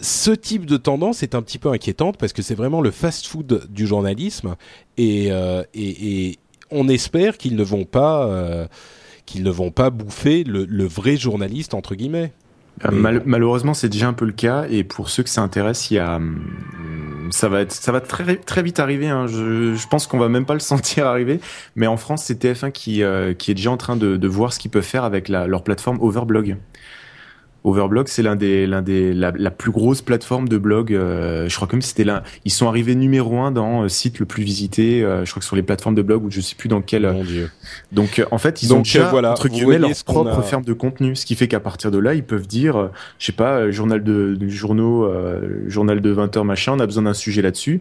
ce 0.00 0.30
type 0.30 0.66
de 0.66 0.76
tendance 0.76 1.22
est 1.22 1.34
un 1.34 1.42
petit 1.42 1.58
peu 1.58 1.70
inquiétante 1.70 2.16
parce 2.18 2.32
que 2.32 2.42
c'est 2.42 2.54
vraiment 2.54 2.80
le 2.80 2.90
fast-food 2.90 3.68
du 3.70 3.86
journalisme 3.86 4.56
et, 4.96 5.30
et, 5.74 6.38
on 6.70 6.86
espère 6.88 7.38
qu'ils 7.38 7.56
ne 7.56 7.62
vont 7.62 7.86
pas 7.86 8.68
qu'ils 9.28 9.42
ne 9.42 9.50
vont 9.50 9.70
pas 9.70 9.90
bouffer 9.90 10.42
le, 10.44 10.86
vrai 10.86 11.16
journaliste 11.16 11.74
entre 11.74 11.94
guillemets. 11.94 12.32
Euh, 12.84 13.20
malheureusement, 13.26 13.74
c'est 13.74 13.88
déjà 13.88 14.08
un 14.08 14.12
peu 14.12 14.24
le 14.24 14.32
cas. 14.32 14.66
Et 14.70 14.84
pour 14.84 15.10
ceux 15.10 15.22
que 15.22 15.28
ça 15.28 15.42
intéresse, 15.42 15.90
il 15.90 15.94
y 15.94 15.98
a, 15.98 16.16
hum, 16.16 17.28
ça 17.30 17.48
va 17.48 17.60
être, 17.60 17.72
ça 17.72 17.92
va 17.92 18.00
très 18.00 18.36
très 18.36 18.62
vite 18.62 18.78
arriver. 18.80 19.08
Hein. 19.08 19.26
Je, 19.26 19.74
je, 19.74 19.88
pense 19.88 20.06
qu'on 20.06 20.18
va 20.18 20.28
même 20.28 20.46
pas 20.46 20.54
le 20.54 20.60
sentir 20.72 21.06
arriver. 21.06 21.40
Mais 21.76 21.86
en 21.86 21.96
France, 21.96 22.24
c'est 22.24 22.42
TF1 22.42 22.72
qui 22.72 23.02
euh, 23.02 23.34
qui 23.34 23.50
est 23.50 23.54
déjà 23.54 23.70
en 23.70 23.76
train 23.76 23.96
de, 23.96 24.16
de 24.16 24.28
voir 24.28 24.52
ce 24.52 24.58
qu'ils 24.58 24.70
peuvent 24.70 24.82
faire 24.82 25.04
avec 25.04 25.28
la, 25.28 25.46
leur 25.46 25.62
plateforme 25.62 25.98
Overblog. 26.00 26.56
Overblog, 27.64 28.08
c'est 28.08 28.22
l'un 28.22 28.36
des, 28.36 28.66
l'un 28.66 28.82
des, 28.82 29.12
la, 29.12 29.32
la, 29.36 29.50
plus 29.50 29.72
grosse 29.72 30.00
plateforme 30.00 30.48
de 30.48 30.58
blog. 30.58 30.94
Euh, 30.94 31.48
je 31.48 31.56
crois 31.56 31.66
comme 31.66 31.82
c'était 31.82 32.04
là. 32.04 32.22
Ils 32.44 32.52
sont 32.52 32.68
arrivés 32.68 32.94
numéro 32.94 33.38
un 33.40 33.50
dans 33.50 33.82
euh, 33.82 33.88
site 33.88 34.20
le 34.20 34.26
plus 34.26 34.44
visité. 34.44 35.02
Euh, 35.02 35.24
je 35.24 35.30
crois 35.30 35.40
que 35.40 35.46
sur 35.46 35.56
les 35.56 35.62
plateformes 35.62 35.96
de 35.96 36.02
blog 36.02 36.24
ou 36.24 36.30
je 36.30 36.40
sais 36.40 36.54
plus 36.54 36.68
dans 36.68 36.80
quel. 36.80 37.02
Mon 37.10 37.24
Dieu. 37.24 37.50
Donc 37.90 38.24
en 38.30 38.38
fait, 38.38 38.62
ils 38.62 38.72
ont 38.72 38.78
déjà 38.78 39.08
voilà, 39.08 39.32
entre 39.32 39.48
guillemets 39.48 39.78
leur 39.78 39.90
propre 40.04 40.42
ferme 40.42 40.64
de 40.64 40.72
contenu, 40.72 41.16
ce 41.16 41.26
qui 41.26 41.34
fait 41.34 41.48
qu'à 41.48 41.60
partir 41.60 41.90
de 41.90 41.98
là, 41.98 42.14
ils 42.14 42.24
peuvent 42.24 42.46
dire, 42.46 42.90
je 43.18 43.26
sais 43.26 43.32
pas, 43.32 43.70
journal 43.70 44.02
de, 44.02 44.36
de 44.38 44.48
journaux, 44.48 45.10
journal 45.66 46.00
de 46.00 46.10
20 46.10 46.36
heures 46.36 46.44
machin, 46.44 46.74
on 46.76 46.80
a 46.80 46.86
besoin 46.86 47.04
d'un 47.04 47.14
sujet 47.14 47.42
là-dessus. 47.42 47.80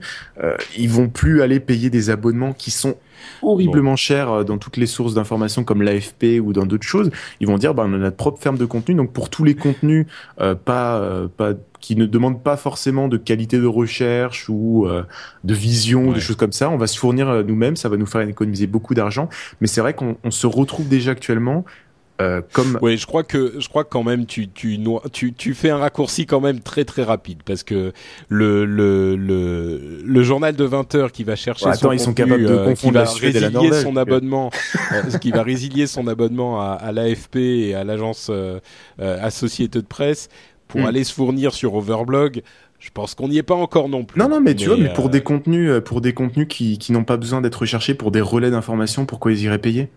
ils 0.78 0.90
vont 0.90 1.08
plus 1.08 1.42
aller 1.42 1.60
payer 1.60 1.90
des 1.90 2.10
abonnements 2.10 2.54
qui 2.54 2.72
sont 2.72 2.96
horriblement 3.42 3.96
cher 3.96 4.32
euh, 4.32 4.44
dans 4.44 4.58
toutes 4.58 4.78
les 4.78 4.86
sources 4.86 5.14
d'informations 5.14 5.64
comme 5.64 5.82
l'AFP 5.82 6.40
ou 6.42 6.54
dans 6.54 6.66
d'autres 6.66 6.88
choses, 6.88 7.12
ils 7.40 7.48
vont 7.48 7.58
dire 7.58 7.74
bah, 7.74 7.84
on 7.88 7.94
a 7.94 7.98
notre 7.98 8.18
propre 8.18 8.42
ferme 8.42 8.58
de 8.58 8.66
contenu, 8.66 8.96
donc 8.96 9.12
pour 9.12 9.30
tous 9.30 9.44
les 9.44 9.56
contenus 9.56 10.08
euh, 10.42 10.56
pas, 10.56 10.98
euh, 10.98 11.28
pas 11.28 11.54
qui 11.80 11.96
ne 11.96 12.06
demandent 12.06 12.42
pas 12.42 12.58
forcément 12.58 13.08
de 13.08 13.18
qualité 13.18 13.60
de 13.60 13.68
recherche 13.68 14.50
ou 14.50 14.88
de 15.44 15.54
vision, 15.54 16.12
des 16.12 16.20
choses 16.20 16.36
comme 16.36 16.52
ça, 16.52 16.72
on 16.72 16.78
va 16.78 16.88
se 16.88 16.98
fournir 16.98 17.44
nous-mêmes, 17.46 17.76
ça 17.76 17.88
va 17.88 17.98
nous 17.98 18.08
faire 18.08 18.22
économiser 18.22 18.66
beaucoup 18.66 18.96
d'argent, 18.96 19.30
mais 19.62 19.68
c'est 19.68 19.80
vrai 19.82 19.94
qu'on 19.94 20.18
se 20.32 20.48
retrouve 20.48 20.88
déjà 20.88 21.12
actuellement 21.12 21.66
euh, 22.22 22.42
comme... 22.52 22.80
Oui, 22.82 22.98
je 22.98 23.06
crois 23.06 23.24
que 23.24 23.54
je 23.60 23.70
crois 23.70 23.84
que 23.84 23.90
quand 23.90 24.04
même 24.04 24.26
tu 24.26 24.48
tu, 24.48 24.80
tu 25.12 25.34
tu 25.34 25.54
fais 25.54 25.70
un 25.70 25.78
raccourci 25.78 26.26
quand 26.26 26.42
même 26.42 26.62
très 26.62 26.84
très 26.84 27.04
rapide 27.04 27.40
parce 27.46 27.64
que 27.64 27.94
le 28.28 28.66
le 28.66 29.16
le, 29.16 30.02
le 30.04 30.24
journal 30.24 30.56
de 30.56 30.64
20 30.64 30.96
heures 30.96 31.12
qui 31.12 31.24
va 31.24 31.36
chercher 31.36 31.66
son 31.66 31.70
attends, 31.70 31.92
ils 31.92 32.00
sont 32.00 32.14
capables 32.14 32.44
de 32.44 32.50
euh, 32.50 32.74
qui 32.74 32.90
va 32.90 33.04
résilier 33.04 33.72
son 33.72 33.98
abonnement 33.98 34.50
euh, 34.94 35.18
qui 35.20 35.32
va 35.32 35.44
résilier 35.44 35.86
son 35.86 36.08
abonnement 36.08 36.60
à, 36.60 36.74
à 36.74 36.92
l'AFP 36.92 37.36
et 37.36 37.76
à 37.76 37.84
l'agence 37.84 38.30
euh, 38.32 38.60
Associété 39.00 39.80
de 39.82 39.86
presse 39.86 40.30
pour 40.68 40.82
hmm. 40.82 40.86
aller 40.86 41.04
se 41.04 41.14
fournir 41.14 41.54
sur 41.54 41.76
Overblog. 41.76 42.42
Je 42.80 42.90
pense 42.92 43.16
qu'on 43.16 43.28
n'y 43.28 43.38
est 43.38 43.44
pas 43.44 43.56
encore 43.56 43.90
non 43.90 44.06
plus. 44.06 44.20
Non, 44.20 44.30
non, 44.30 44.40
mais, 44.40 44.54
tu 44.54 44.68
vois, 44.68 44.78
mais 44.78 44.94
pour 44.94 45.10
des 45.10 45.22
contenus, 45.22 45.72
pour 45.84 46.02
des 46.02 46.14
contenus 46.14 46.48
qui, 46.48 46.78
qui 46.78 46.92
n'ont 46.92 47.04
pas 47.04 47.18
besoin 47.18 47.42
d'être 47.42 47.56
recherchés, 47.56 47.96
pour 47.96 48.12
des 48.12 48.22
relais 48.22 48.52
d'information, 48.52 49.06
pourquoi 49.06 49.32
ils 49.32 49.42
iraient 49.42 49.58
payer? 49.58 49.90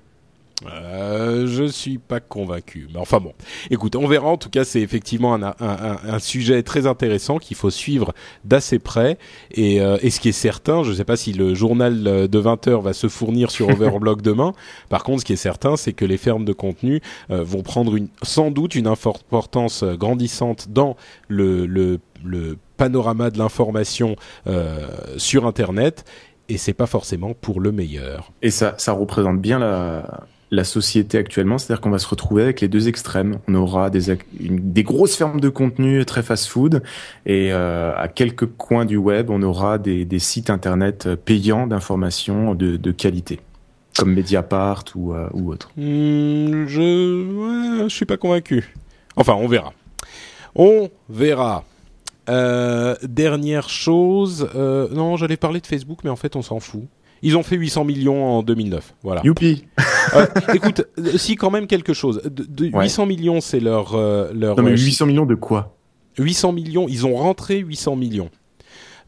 Euh, 0.67 1.47
je 1.47 1.65
suis 1.65 1.99
pas 1.99 2.21
convaincu. 2.21 2.89
Mais 2.93 2.99
enfin 2.99 3.19
bon, 3.19 3.33
écoute, 3.71 3.97
on 3.97 4.07
verra. 4.07 4.29
En 4.29 4.37
tout 4.37 4.51
cas, 4.51 4.65
c'est 4.65 4.81
effectivement 4.81 5.35
un, 5.35 5.43
un, 5.43 5.55
un, 5.61 6.19
sujet 6.19 6.63
très 6.63 6.87
intéressant 6.87 7.39
qu'il 7.39 7.57
faut 7.57 7.71
suivre 7.71 8.13
d'assez 8.45 8.79
près. 8.79 9.19
Et, 9.53 9.81
euh, 9.81 9.99
et, 10.03 10.11
ce 10.11 10.21
qui 10.21 10.29
est 10.29 10.33
certain, 10.33 10.83
je 10.83 10.91
ne 10.91 10.95
sais 10.95 11.05
pas 11.05 11.17
si 11.17 11.33
le 11.33 11.55
journal 11.55 12.03
de 12.29 12.39
20 12.39 12.69
heures 12.69 12.83
va 12.83 12.93
se 12.93 13.09
fournir 13.09 13.51
sur 13.51 13.69
Overblog 13.71 14.23
demain. 14.23 14.53
Par 14.89 15.03
contre, 15.03 15.21
ce 15.21 15.25
qui 15.25 15.33
est 15.33 15.37
certain, 15.37 15.77
c'est 15.77 15.93
que 15.93 16.05
les 16.05 16.19
fermes 16.19 16.45
de 16.45 16.53
contenu 16.53 17.01
euh, 17.31 17.43
vont 17.43 17.63
prendre 17.63 17.97
une, 17.97 18.09
sans 18.23 18.51
doute 18.51 18.75
une 18.75 18.87
importance 18.87 19.85
grandissante 19.85 20.69
dans 20.71 20.97
le, 21.29 21.67
le, 21.67 22.01
le 22.25 22.59
panorama 22.77 23.31
de 23.31 23.39
l'information 23.39 24.17
euh, 24.47 24.89
sur 25.17 25.47
Internet 25.47 26.05
et 26.49 26.59
c'est 26.59 26.73
pas 26.73 26.87
forcément 26.87 27.35
pour 27.35 27.61
le 27.61 27.73
meilleur. 27.73 28.33
Et 28.43 28.51
ça, 28.51 28.75
ça 28.79 28.93
représente 28.93 29.41
bien 29.41 29.59
la, 29.59 30.27
la 30.51 30.65
société 30.65 31.19
actuellement, 31.19 31.59
c'est-à-dire 31.59 31.81
qu'on 31.81 31.91
va 31.91 31.99
se 31.99 32.09
retrouver 32.09 32.43
avec 32.43 32.61
les 32.61 32.69
deux 32.69 32.89
extrêmes. 32.89 33.39
On 33.49 33.55
aura 33.55 33.91
des, 33.91 34.17
des 34.33 34.83
grosses 34.83 35.17
fermes 35.17 35.41
de 35.41 35.49
contenu 35.49 36.05
très 36.05 36.23
fast-food 36.23 36.83
et 37.27 37.53
euh, 37.53 37.93
à 37.97 38.09
quelques 38.09 38.47
coins 38.47 38.85
du 38.85 38.97
web, 38.97 39.31
on 39.31 39.43
aura 39.43 39.79
des, 39.79 40.07
sites 40.19 40.51
internet 40.51 41.09
payants 41.25 41.67
d'informations 41.67 42.55
de, 42.55 42.91
qualité, 42.91 43.41
comme 43.97 44.13
Mediapart 44.13 44.85
ou, 44.95 45.15
euh, 45.15 45.29
autre. 45.33 45.71
Hmm, 45.77 46.67
je, 46.67 47.85
je 47.89 47.95
suis 47.95 48.07
pas 48.07 48.17
convaincu. 48.17 48.75
Enfin, 49.17 49.35
on 49.35 49.47
verra. 49.47 49.73
On 50.55 50.91
verra. 51.09 51.65
Euh, 52.29 52.95
dernière 53.03 53.69
chose, 53.69 54.49
euh, 54.55 54.89
non, 54.93 55.17
j'allais 55.17 55.37
parler 55.37 55.61
de 55.61 55.67
Facebook, 55.67 56.01
mais 56.05 56.11
en 56.11 56.17
fait, 56.17 56.37
on 56.37 56.43
s'en 56.43 56.61
fout. 56.61 56.85
Ils 57.23 57.37
ont 57.37 57.43
fait 57.43 57.57
800 57.57 57.85
millions 57.85 58.25
en 58.39 58.43
2009. 58.43 58.95
Voilà. 59.03 59.21
Youpi 59.25 59.65
Euh, 60.15 60.27
écoute, 60.55 60.83
euh, 60.99 61.17
si 61.19 61.37
quand 61.37 61.51
même 61.51 61.67
quelque 61.67 61.93
chose. 61.93 62.23
De, 62.25 62.45
de 62.45 62.75
Ouais. 62.75 62.85
800 62.85 63.07
millions, 63.07 63.41
c'est 63.41 63.61
leur 63.61 63.95
euh, 63.95 64.33
leur 64.35 64.57
Non 64.57 64.63
mais 64.63 64.71
euh, 64.73 64.77
800 64.77 65.07
millions 65.07 65.27
de 65.27 65.35
quoi? 65.35 65.77
800 66.19 66.53
millions. 66.53 66.87
Ils 66.89 67.07
ont 67.07 67.15
rentré 67.17 67.59
800 67.59 67.97
millions. 67.97 68.31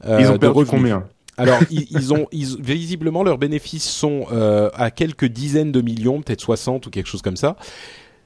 euh, 0.04 0.18
Ils 0.20 0.30
ont 0.30 0.38
perdu 0.38 0.64
combien? 0.66 1.04
Alors, 1.38 1.58
ils, 1.70 1.86
ils 1.90 2.12
ont 2.12 2.26
ils, 2.30 2.60
visiblement 2.60 3.22
leurs 3.22 3.38
bénéfices 3.38 3.88
sont 3.88 4.26
à 4.74 4.90
quelques 4.90 5.24
dizaines 5.26 5.72
de 5.72 5.80
millions, 5.80 6.20
peut-être 6.20 6.42
60 6.42 6.86
ou 6.86 6.90
quelque 6.90 7.06
chose 7.08 7.22
comme 7.22 7.36
ça. 7.36 7.56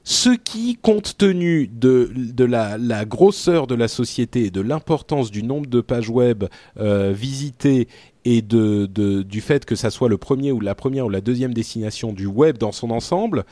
Ce 0.03 0.29
qui, 0.29 0.77
compte 0.81 1.17
tenu 1.17 1.67
de, 1.67 2.09
de 2.15 2.45
la, 2.45 2.77
la 2.77 3.03
grosseur 3.03 3.67
de 3.67 3.75
la 3.75 3.89
société 3.89 4.45
et 4.45 4.51
de 4.51 4.61
l'importance 4.61 5.31
du 5.31 5.43
nombre 5.43 5.67
de 5.69 5.81
pages 5.81 6.09
web 6.09 6.45
euh, 6.79 7.11
visitées 7.13 7.89
et 8.29 8.41
de, 8.41 8.87
de, 8.87 9.21
du 9.23 9.39
fait 9.39 9.63
que 9.63 9.75
ça 9.75 9.89
soit 9.89 10.09
le 10.09 10.17
premier 10.17 10.51
ou 10.51 10.59
la 10.59 10.75
première 10.75 11.05
ou 11.05 11.09
la 11.09 11.21
deuxième 11.21 11.53
destination 11.53 12.11
du 12.11 12.25
web 12.25 12.57
dans 12.57 12.73
son 12.73 12.91
ensemble, 12.91 13.45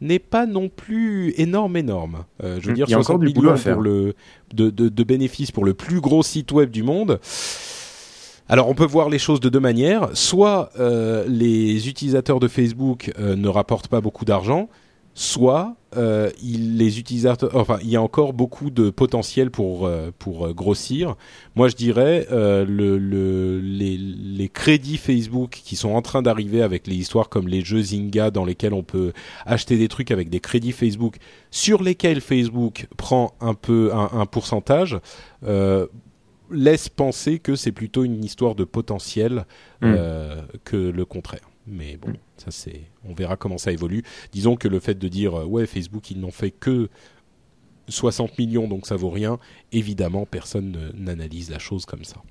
n'est 0.00 0.18
pas 0.18 0.46
non 0.46 0.70
plus 0.70 1.34
énorme 1.36 1.76
énorme. 1.76 2.24
Euh, 2.42 2.58
je 2.60 2.68
veux 2.68 2.72
Mm, 2.72 2.74
dire, 2.74 2.86
il 2.86 2.92
y 2.92 2.94
a 2.94 2.98
encore 3.00 3.18
60 3.18 3.20
du 3.20 3.28
boulot 3.28 3.50
à 3.50 3.52
millions 3.52 3.62
faire. 3.62 3.74
pour 3.74 3.82
le 3.82 4.14
de, 4.54 4.70
de, 4.70 4.88
de 4.88 5.04
bénéfices 5.04 5.50
pour 5.50 5.64
le 5.66 5.74
plus 5.74 6.00
gros 6.00 6.22
site 6.22 6.52
web 6.52 6.70
du 6.70 6.82
monde. 6.82 7.20
Alors 8.48 8.68
on 8.70 8.74
peut 8.74 8.86
voir 8.86 9.10
les 9.10 9.18
choses 9.18 9.40
de 9.40 9.50
deux 9.50 9.60
manières. 9.60 10.08
Soit 10.14 10.70
euh, 10.78 11.26
les 11.28 11.88
utilisateurs 11.88 12.40
de 12.40 12.48
Facebook 12.48 13.12
euh, 13.18 13.36
ne 13.36 13.48
rapportent 13.48 13.88
pas 13.88 14.00
beaucoup 14.00 14.24
d'argent, 14.24 14.70
soit 15.18 15.74
euh, 15.96 16.30
il, 16.40 16.78
les 16.78 17.00
utilisateurs, 17.00 17.50
enfin 17.56 17.78
il 17.82 17.90
y 17.90 17.96
a 17.96 18.02
encore 18.02 18.32
beaucoup 18.34 18.70
de 18.70 18.88
potentiel 18.88 19.50
pour 19.50 19.84
euh, 19.84 20.12
pour 20.16 20.46
euh, 20.46 20.52
grossir. 20.52 21.16
Moi 21.56 21.66
je 21.66 21.74
dirais 21.74 22.28
euh, 22.30 22.64
le, 22.64 22.98
le, 22.98 23.58
les, 23.58 23.96
les 23.96 24.48
crédits 24.48 24.96
Facebook 24.96 25.60
qui 25.64 25.74
sont 25.74 25.88
en 25.90 26.02
train 26.02 26.22
d'arriver 26.22 26.62
avec 26.62 26.86
les 26.86 26.94
histoires 26.94 27.28
comme 27.28 27.48
les 27.48 27.62
jeux 27.62 27.82
Zynga 27.82 28.30
dans 28.30 28.44
lesquels 28.44 28.72
on 28.72 28.84
peut 28.84 29.12
acheter 29.44 29.76
des 29.76 29.88
trucs 29.88 30.12
avec 30.12 30.28
des 30.30 30.38
crédits 30.38 30.70
Facebook 30.70 31.16
sur 31.50 31.82
lesquels 31.82 32.20
Facebook 32.20 32.86
prend 32.96 33.34
un 33.40 33.54
peu 33.54 33.90
un, 33.92 34.20
un 34.20 34.26
pourcentage. 34.26 35.00
Euh, 35.44 35.88
laisse 36.50 36.88
penser 36.88 37.40
que 37.40 37.56
c'est 37.56 37.72
plutôt 37.72 38.04
une 38.04 38.24
histoire 38.24 38.54
de 38.54 38.64
potentiel 38.64 39.46
euh, 39.82 40.40
que 40.64 40.76
le 40.76 41.04
contraire. 41.04 41.47
Mais 41.70 41.96
bon, 41.96 42.12
ça 42.36 42.50
c'est, 42.50 42.82
on 43.04 43.14
verra 43.14 43.36
comment 43.36 43.58
ça 43.58 43.72
évolue. 43.72 44.02
Disons 44.32 44.56
que 44.56 44.68
le 44.68 44.80
fait 44.80 44.94
de 44.98 45.08
dire 45.08 45.34
euh, 45.40 45.44
ouais 45.44 45.66
Facebook 45.66 46.10
ils 46.10 46.18
n'ont 46.20 46.30
fait 46.30 46.50
que 46.50 46.88
60 47.88 48.38
millions 48.38 48.68
donc 48.68 48.86
ça 48.86 48.96
vaut 48.96 49.10
rien, 49.10 49.38
évidemment 49.72 50.26
personne 50.26 50.70
ne- 50.72 50.92
n'analyse 51.04 51.50
la 51.50 51.58
chose 51.58 51.86
comme 51.86 52.04
ça. 52.04 52.22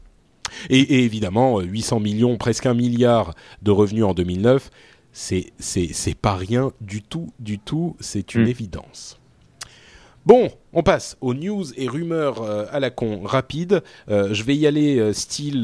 Et, 0.70 0.80
et 0.80 1.04
évidemment 1.04 1.60
euh, 1.60 1.64
800 1.64 2.00
millions, 2.00 2.38
presque 2.38 2.66
un 2.68 2.74
milliard 2.74 3.34
de 3.64 3.72
revenus 3.72 4.04
en 4.06 4.14
2009, 4.14 4.70
c'est 5.12 5.52
c'est 5.58 5.88
c'est 5.94 6.16
pas 6.16 6.36
rien 6.36 6.72
du 6.80 7.02
tout, 7.02 7.32
du 7.40 7.58
tout. 7.60 7.96
C'est 8.00 8.36
une 8.36 8.44
Mm. 8.44 8.48
évidence. 8.48 9.20
Bon, 10.28 10.50
on 10.74 10.84
passe 10.84 11.16
aux 11.22 11.34
news 11.34 11.64
et 11.78 11.88
rumeurs 11.88 12.42
euh, 12.42 12.66
à 12.74 12.82
la 12.82 12.90
con 12.90 13.22
rapide. 13.24 13.82
Euh, 14.10 14.34
je 14.34 14.44
vais 14.44 14.58
y 14.58 14.68
aller 14.68 15.00
euh, 15.00 15.14
style 15.14 15.62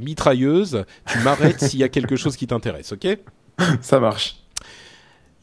mitrailleuse. 0.00 0.86
Tu 1.04 1.18
m'arrêtes 1.18 1.60
s'il 1.68 1.80
y 1.80 1.84
a 1.84 1.90
quelque 1.90 2.16
chose 2.16 2.38
qui 2.38 2.46
t'intéresse, 2.46 2.92
ok? 2.92 3.18
Ça 3.82 4.00
marche. 4.00 4.41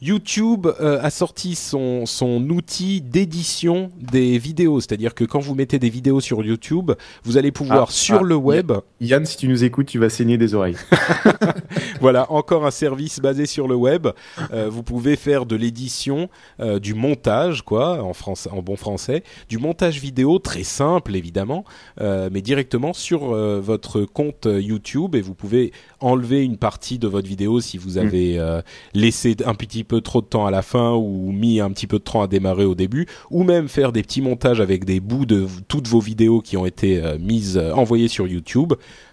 YouTube 0.02 0.66
euh, 0.80 0.98
a 1.02 1.10
sorti 1.10 1.54
son, 1.54 2.06
son 2.06 2.48
outil 2.48 3.02
d'édition 3.02 3.90
des 4.00 4.38
vidéos, 4.38 4.80
c'est-à-dire 4.80 5.14
que 5.14 5.24
quand 5.24 5.40
vous 5.40 5.54
mettez 5.54 5.78
des 5.78 5.90
vidéos 5.90 6.20
sur 6.20 6.42
YouTube, 6.42 6.92
vous 7.22 7.36
allez 7.36 7.52
pouvoir 7.52 7.88
Ah, 7.88 7.92
sur 7.92 8.20
ah, 8.20 8.22
le 8.22 8.34
web, 8.34 8.72
Yann, 9.02 9.26
si 9.26 9.36
tu 9.36 9.46
nous 9.46 9.62
écoutes, 9.62 9.86
tu 9.86 9.98
vas 9.98 10.08
saigner 10.08 10.38
des 10.38 10.54
oreilles. 10.54 10.76
voilà, 12.00 12.32
encore 12.32 12.64
un 12.64 12.70
service 12.70 13.20
basé 13.20 13.44
sur 13.44 13.68
le 13.68 13.74
web. 13.74 14.08
Euh, 14.52 14.70
vous 14.70 14.82
pouvez 14.82 15.16
faire 15.16 15.44
de 15.44 15.54
l'édition, 15.54 16.30
euh, 16.60 16.78
du 16.78 16.94
montage, 16.94 17.62
quoi, 17.62 18.02
en 18.02 18.14
français, 18.14 18.48
en 18.50 18.62
bon 18.62 18.76
français, 18.76 19.22
du 19.50 19.58
montage 19.58 20.00
vidéo 20.00 20.38
très 20.38 20.64
simple 20.64 21.14
évidemment, 21.14 21.64
mais 22.00 22.40
directement 22.40 22.92
sur 22.92 23.34
votre 23.60 24.02
compte 24.02 24.46
YouTube 24.46 25.14
et 25.14 25.20
vous 25.20 25.34
pouvez 25.34 25.72
enlever 26.00 26.44
une 26.44 26.56
partie 26.56 26.98
de 26.98 27.06
votre 27.06 27.28
vidéo 27.28 27.60
si 27.60 27.78
vous 27.78 27.98
avez 27.98 28.38
euh, 28.38 28.62
laissé 28.94 29.36
un 29.44 29.54
petit 29.54 29.84
peu 29.84 30.00
trop 30.00 30.20
de 30.20 30.26
temps 30.26 30.46
à 30.46 30.50
la 30.50 30.62
fin 30.62 30.92
ou 30.92 31.32
mis 31.32 31.60
un 31.60 31.70
petit 31.70 31.86
peu 31.86 31.98
de 31.98 32.04
temps 32.04 32.22
à 32.22 32.26
démarrer 32.26 32.64
au 32.64 32.74
début, 32.74 33.06
ou 33.30 33.44
même 33.44 33.68
faire 33.68 33.92
des 33.92 34.02
petits 34.02 34.22
montages 34.22 34.60
avec 34.60 34.84
des 34.84 35.00
bouts 35.00 35.26
de 35.26 35.46
toutes 35.68 35.88
vos 35.88 36.00
vidéos 36.00 36.40
qui 36.40 36.56
ont 36.56 36.66
été 36.66 37.02
euh, 37.02 37.18
mises, 37.18 37.56
euh, 37.56 37.72
envoyées 37.72 38.08
sur 38.08 38.26
YouTube. 38.26 38.72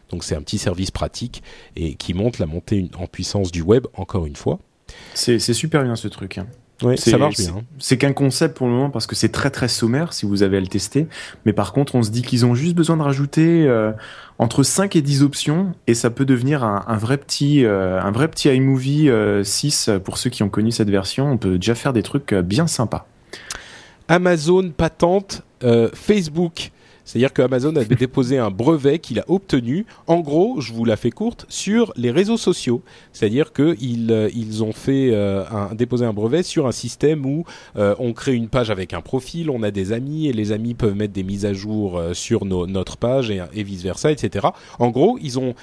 Donc 0.10 0.24
c'est 0.24 0.36
un 0.36 0.42
petit 0.42 0.58
service 0.58 0.92
pratique 0.92 1.44
et 1.76 1.96
qui 1.96 2.14
montre 2.14 2.40
la 2.40 2.48
montée 2.48 2.90
en 2.98 3.08
puissance 3.08 3.52
du 3.52 3.62
web 3.62 3.86
encore 3.94 4.26
une 4.26 4.38
fois. 4.38 4.60
C'est 5.14 5.40
c'est 5.40 5.54
super 5.54 5.84
bien 5.84 5.98
ce 5.98 6.08
truc. 6.08 6.38
hein. 6.38 6.48
C'est- 6.96 7.10
ça 7.12 7.18
marche 7.18 7.36
c'est- 7.36 7.52
bien. 7.52 7.64
C'est 7.80 7.98
qu'un 7.98 8.14
concept 8.14 8.56
pour 8.56 8.68
le 8.68 8.74
moment 8.74 8.90
parce 8.92 9.08
que 9.08 9.16
c'est 9.16 9.30
très 9.30 9.50
très 9.50 9.68
sommaire 9.68 10.14
si 10.14 10.26
vous 10.26 10.44
avez 10.44 10.58
à 10.58 10.60
le 10.60 10.68
tester. 10.68 11.08
Mais 11.46 11.54
par 11.54 11.74
contre, 11.74 11.96
on 11.96 12.04
se 12.04 12.12
dit 12.12 12.22
qu'ils 12.22 12.46
ont 12.46 12.54
juste 12.54 12.76
besoin 12.76 12.98
de 12.98 13.02
rajouter 13.02 13.66
euh, 13.68 13.92
entre 14.38 14.62
5 14.64 14.96
et 14.96 15.02
10 15.02 15.24
options 15.24 15.74
et 15.88 15.94
ça 15.96 16.10
peut 16.12 16.26
devenir 16.26 16.64
un, 16.64 16.84
un 16.88 16.98
vrai 16.98 17.18
petit 17.18 17.66
euh, 17.66 18.00
un 18.02 18.12
vrai 18.12 18.28
petit 18.28 18.50
iMovie 18.50 19.10
euh, 19.10 19.44
6 19.44 19.90
pour 20.04 20.18
ceux 20.20 20.30
qui 20.30 20.44
ont 20.44 20.50
connu 20.50 20.72
cette 20.72 20.90
version. 20.92 21.32
On 21.32 21.38
peut 21.38 21.58
déjà 21.58 21.74
faire 21.74 21.94
des 21.94 22.04
trucs 22.04 22.32
euh, 22.34 22.42
bien 22.44 22.68
sympas. 22.68 23.08
Amazon 24.08 24.72
patente 24.76 25.42
euh, 25.64 25.90
Facebook. 25.94 26.72
C'est-à-dire 27.08 27.32
que 27.34 27.42
Amazon 27.42 27.76
avait 27.78 27.96
déposé 28.00 28.38
un 28.38 28.52
brevet 28.52 29.00
qu'il 29.00 29.20
a 29.20 29.26
obtenu, 29.28 29.86
en 30.08 30.20
gros, 30.20 30.60
je 30.60 30.74
vous 30.74 30.86
la 30.86 30.98
fais 30.98 31.10
courte, 31.10 31.46
sur 31.50 31.94
les 31.96 32.12
réseaux 32.12 32.38
sociaux. 32.38 32.84
C'est-à-dire 33.14 33.54
qu'ils 33.54 34.12
euh, 34.12 34.30
ils 34.36 34.62
ont 34.64 34.74
fait 34.74 35.10
euh, 35.12 35.44
un, 35.50 35.74
déposé 35.74 36.06
un 36.06 36.14
brevet 36.14 36.44
sur 36.44 36.68
un 36.68 36.72
système 36.72 37.26
où 37.26 37.46
euh, 37.78 37.96
on 37.98 38.12
crée 38.12 38.34
une 38.34 38.50
page 38.50 38.70
avec 38.70 38.94
un 38.94 39.02
profil, 39.02 39.50
on 39.50 39.64
a 39.64 39.72
des 39.72 39.94
amis 39.94 40.28
et 40.28 40.34
les 40.34 40.52
amis 40.52 40.74
peuvent 40.74 40.96
mettre 40.96 41.14
des 41.14 41.24
mises 41.24 41.46
à 41.46 41.54
jour 41.54 42.02
sur 42.14 42.46
nos- 42.46 42.68
notre 42.68 42.98
page 42.98 43.32
et, 43.32 43.42
et 43.54 43.64
vice 43.64 43.84
versa, 43.84 44.12
etc. 44.12 44.48
En 44.78 44.90
gros, 44.90 45.18
ils 45.22 45.40
ont 45.40 45.56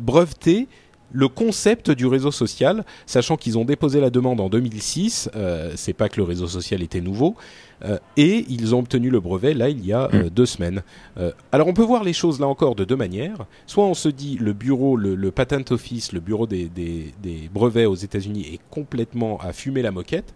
breveté 0.00 0.66
le 1.12 1.28
concept 1.28 1.90
du 1.90 2.06
réseau 2.06 2.30
social, 2.30 2.84
sachant 3.06 3.36
qu'ils 3.36 3.58
ont 3.58 3.64
déposé 3.64 4.00
la 4.00 4.10
demande 4.10 4.40
en 4.40 4.48
2006. 4.48 5.30
Euh, 5.34 5.72
c'est 5.76 5.92
pas 5.92 6.08
que 6.08 6.16
le 6.16 6.24
réseau 6.24 6.46
social 6.46 6.82
était 6.82 7.00
nouveau. 7.00 7.36
Euh, 7.84 7.98
et 8.16 8.46
ils 8.48 8.74
ont 8.74 8.78
obtenu 8.78 9.10
le 9.10 9.20
brevet 9.20 9.52
là 9.52 9.68
il 9.68 9.84
y 9.84 9.92
a 9.92 10.08
euh, 10.14 10.30
deux 10.30 10.46
semaines. 10.46 10.82
Euh, 11.18 11.32
alors 11.52 11.68
on 11.68 11.74
peut 11.74 11.82
voir 11.82 12.04
les 12.04 12.14
choses 12.14 12.40
là 12.40 12.46
encore 12.46 12.74
de 12.74 12.84
deux 12.84 12.96
manières. 12.96 13.46
Soit 13.66 13.84
on 13.84 13.94
se 13.94 14.08
dit 14.08 14.38
le 14.40 14.52
bureau, 14.52 14.96
le, 14.96 15.14
le 15.14 15.30
patent 15.30 15.70
office, 15.70 16.12
le 16.12 16.20
bureau 16.20 16.46
des, 16.46 16.66
des, 16.66 17.12
des 17.22 17.50
brevets 17.52 17.86
aux 17.86 17.94
États-Unis 17.94 18.48
est 18.54 18.60
complètement 18.70 19.38
à 19.40 19.52
fumer 19.52 19.82
la 19.82 19.90
moquette. 19.90 20.34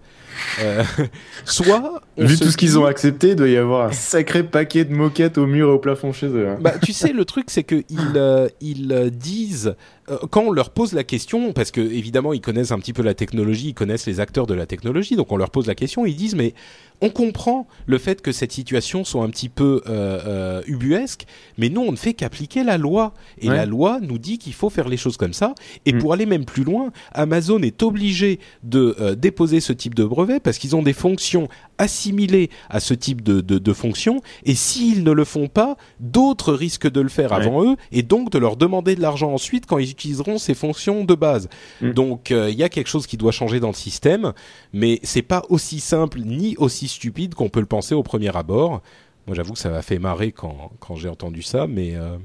Soit 1.45 2.03
Vu 2.17 2.39
tout 2.39 2.51
ce 2.51 2.57
qu'ils 2.57 2.79
ont 2.79 2.85
accepté, 2.85 3.31
il 3.31 3.37
doit 3.37 3.49
y 3.49 3.57
avoir 3.57 3.89
un 3.89 3.93
sacré 3.93 4.43
paquet 4.43 4.85
de 4.85 4.95
moquettes 4.95 5.39
au 5.39 5.47
mur 5.47 5.69
et 5.69 5.73
au 5.73 5.79
plafond 5.79 6.13
chez 6.13 6.27
eux. 6.27 6.49
hein. 6.49 6.59
bah, 6.61 6.75
tu 6.81 6.93
sais, 6.93 7.13
le 7.13 7.25
truc, 7.25 7.47
c'est 7.49 7.65
qu'ils 7.65 7.85
euh, 8.15 8.49
ils 8.61 9.11
disent 9.11 9.75
euh, 10.11 10.19
quand 10.31 10.43
on 10.43 10.51
leur 10.51 10.71
pose 10.71 10.93
la 10.93 11.05
question, 11.05 11.53
parce 11.53 11.71
que 11.71 11.81
évidemment 11.81 12.33
ils 12.33 12.41
connaissent 12.41 12.73
un 12.73 12.79
petit 12.79 12.93
peu 12.93 13.03
la 13.03 13.15
technologie, 13.15 13.69
ils 13.69 13.75
connaissent 13.75 14.07
les 14.07 14.21
acteurs 14.21 14.47
de 14.47 14.55
la 14.55 14.67
technologie, 14.67 15.17
donc 15.17 15.33
on 15.33 15.37
leur 15.37 15.51
pose 15.51 15.67
la 15.67 15.75
question, 15.75 16.05
ils 16.07 16.17
disent 16.17 16.35
mais 16.35 16.55
on 17.03 17.09
comprend 17.11 17.67
le 17.87 17.99
fait 17.99 18.21
que 18.23 18.33
cette 18.33 18.53
situation 18.53 19.05
soit 19.05 19.25
un 19.25 19.31
petit 19.31 19.49
peu 19.49 19.83
euh, 19.89 20.21
euh, 20.27 20.63
ubuesque, 20.67 21.25
mais 21.59 21.69
nous 21.69 21.81
on 21.81 21.93
ne 21.93 21.97
fait 21.97 22.13
qu'appliquer 22.15 22.63
la 22.65 22.77
loi 22.79 23.15
et 23.41 23.49
Ouais. 23.49 23.57
la 23.57 23.67
loi 23.67 23.99
nous 24.03 24.19
dit 24.19 24.39
qu'il 24.39 24.53
faut 24.53 24.71
faire 24.71 24.89
les 24.89 24.97
choses 24.97 25.17
comme 25.17 25.33
ça. 25.33 25.55
Et 25.87 25.93
Mm. 25.93 25.99
pour 25.99 26.13
aller 26.13 26.27
même 26.27 26.45
plus 26.45 26.65
loin, 26.65 26.93
Amazon 27.13 27.61
est 27.63 27.83
obligé 27.83 28.39
de 28.63 28.95
euh, 29.01 29.15
déposer 29.15 29.61
ce 29.61 29.73
type 29.73 29.95
de 29.95 30.05
brevet 30.05 30.41
parce 30.41 30.59
qu'ils 30.59 30.77
ont 30.77 30.83
des 30.83 30.93
fonctions 30.93 31.49
assimilées 31.81 32.51
à 32.69 32.79
ce 32.81 32.95
type 32.95 33.23
de, 33.23 33.41
de, 33.41 33.59
de 33.59 33.73
fonctions. 33.73 34.21
Et 34.45 34.55
s'ils 34.55 35.03
ne 35.03 35.13
le 35.13 35.25
font 35.25 35.49
pas, 35.49 35.77
d'autres 35.99 36.53
risquent 36.53 36.91
de 36.91 37.01
le 37.01 37.09
faire 37.09 37.31
Ouais. 37.31 37.37
avant 37.47 37.65
eux 37.65 37.77
et 37.93 38.03
donc 38.03 38.31
de 38.31 38.39
leur 38.39 38.57
demander 38.57 38.95
de 38.97 39.01
l'argent 39.01 39.33
ensuite 39.33 39.67
quand 39.67 39.79
ils 39.79 39.91
utiliseront 39.91 40.39
ces 40.39 40.55
fonctions 40.55 41.05
de 41.05 41.15
base. 41.15 41.49
Mm. 41.81 41.91
Donc 41.93 42.31
euh, 42.31 42.51
il 42.51 42.57
y 42.57 42.63
a 42.63 42.69
quelque 42.69 42.89
chose 42.89 43.07
qui 43.07 43.17
doit 43.17 43.33
changer 43.33 43.61
dans 43.61 43.69
le 43.69 43.75
système, 43.75 44.33
mais 44.73 45.01
c'est 45.03 45.23
pas 45.23 45.43
aussi 45.49 45.81
simple 45.81 46.21
ni 46.21 46.57
aussi 46.57 46.89
stupide 46.89 47.35
qu'on 47.35 47.49
peut 47.49 47.61
le 47.61 47.67
penser 47.67 47.95
au 47.95 48.03
premier 48.03 48.35
abord. 48.37 48.81
Moi, 49.27 49.37
j'avoue 49.37 49.53
que 49.53 49.59
ça 49.59 49.71
m'a 49.71 49.83
fait 49.83 49.99
marrer 49.99 50.33
quand, 50.33 50.73
quand 50.81 50.97
j'ai 50.97 51.09
entendu 51.09 51.43
ça, 51.43 51.67
mais 51.69 51.95
euh, 51.95 52.17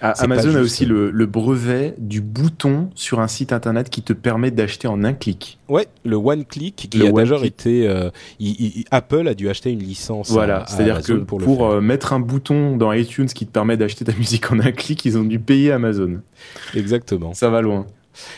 Amazon 0.00 0.54
a 0.56 0.60
aussi 0.60 0.86
le, 0.86 1.10
le 1.10 1.26
brevet 1.26 1.94
du 1.98 2.20
bouton 2.20 2.90
sur 2.94 3.20
un 3.20 3.28
site 3.28 3.52
internet 3.52 3.90
qui 3.90 4.02
te 4.02 4.12
permet 4.12 4.50
d'acheter 4.50 4.88
en 4.88 5.04
un 5.04 5.12
clic. 5.12 5.58
ouais, 5.68 5.86
le 6.04 6.16
one 6.16 6.44
click 6.44 6.88
qui 6.90 6.98
Le 6.98 7.06
a 7.06 7.08
one 7.10 7.14
d'ailleurs 7.16 7.40
click. 7.40 7.52
été, 7.52 7.86
euh, 7.88 8.10
il- 8.38 8.60
il- 8.78 8.84
Apple 8.90 9.28
a 9.28 9.34
dû 9.34 9.48
acheter 9.50 9.70
une 9.70 9.80
licence. 9.82 10.30
Voilà, 10.30 10.64
c'est-à-dire 10.66 11.02
que 11.02 11.12
pour, 11.12 11.66
euh, 11.66 11.80
mettre 11.80 12.12
un 12.12 12.20
bouton 12.20 12.76
dans 12.76 12.92
iTunes 12.92 13.26
qui 13.26 13.46
te 13.46 13.52
permet 13.52 13.76
d'acheter 13.76 14.04
ta 14.04 14.12
musique 14.16 14.50
en 14.50 14.58
un 14.60 14.72
clic, 14.72 15.04
ils 15.04 15.18
ont 15.18 15.24
dû 15.24 15.38
payer 15.38 15.72
Amazon. 15.72 16.20
exactement. 16.74 17.34
Ça 17.34 17.50
va 17.50 17.60
loin. 17.60 17.86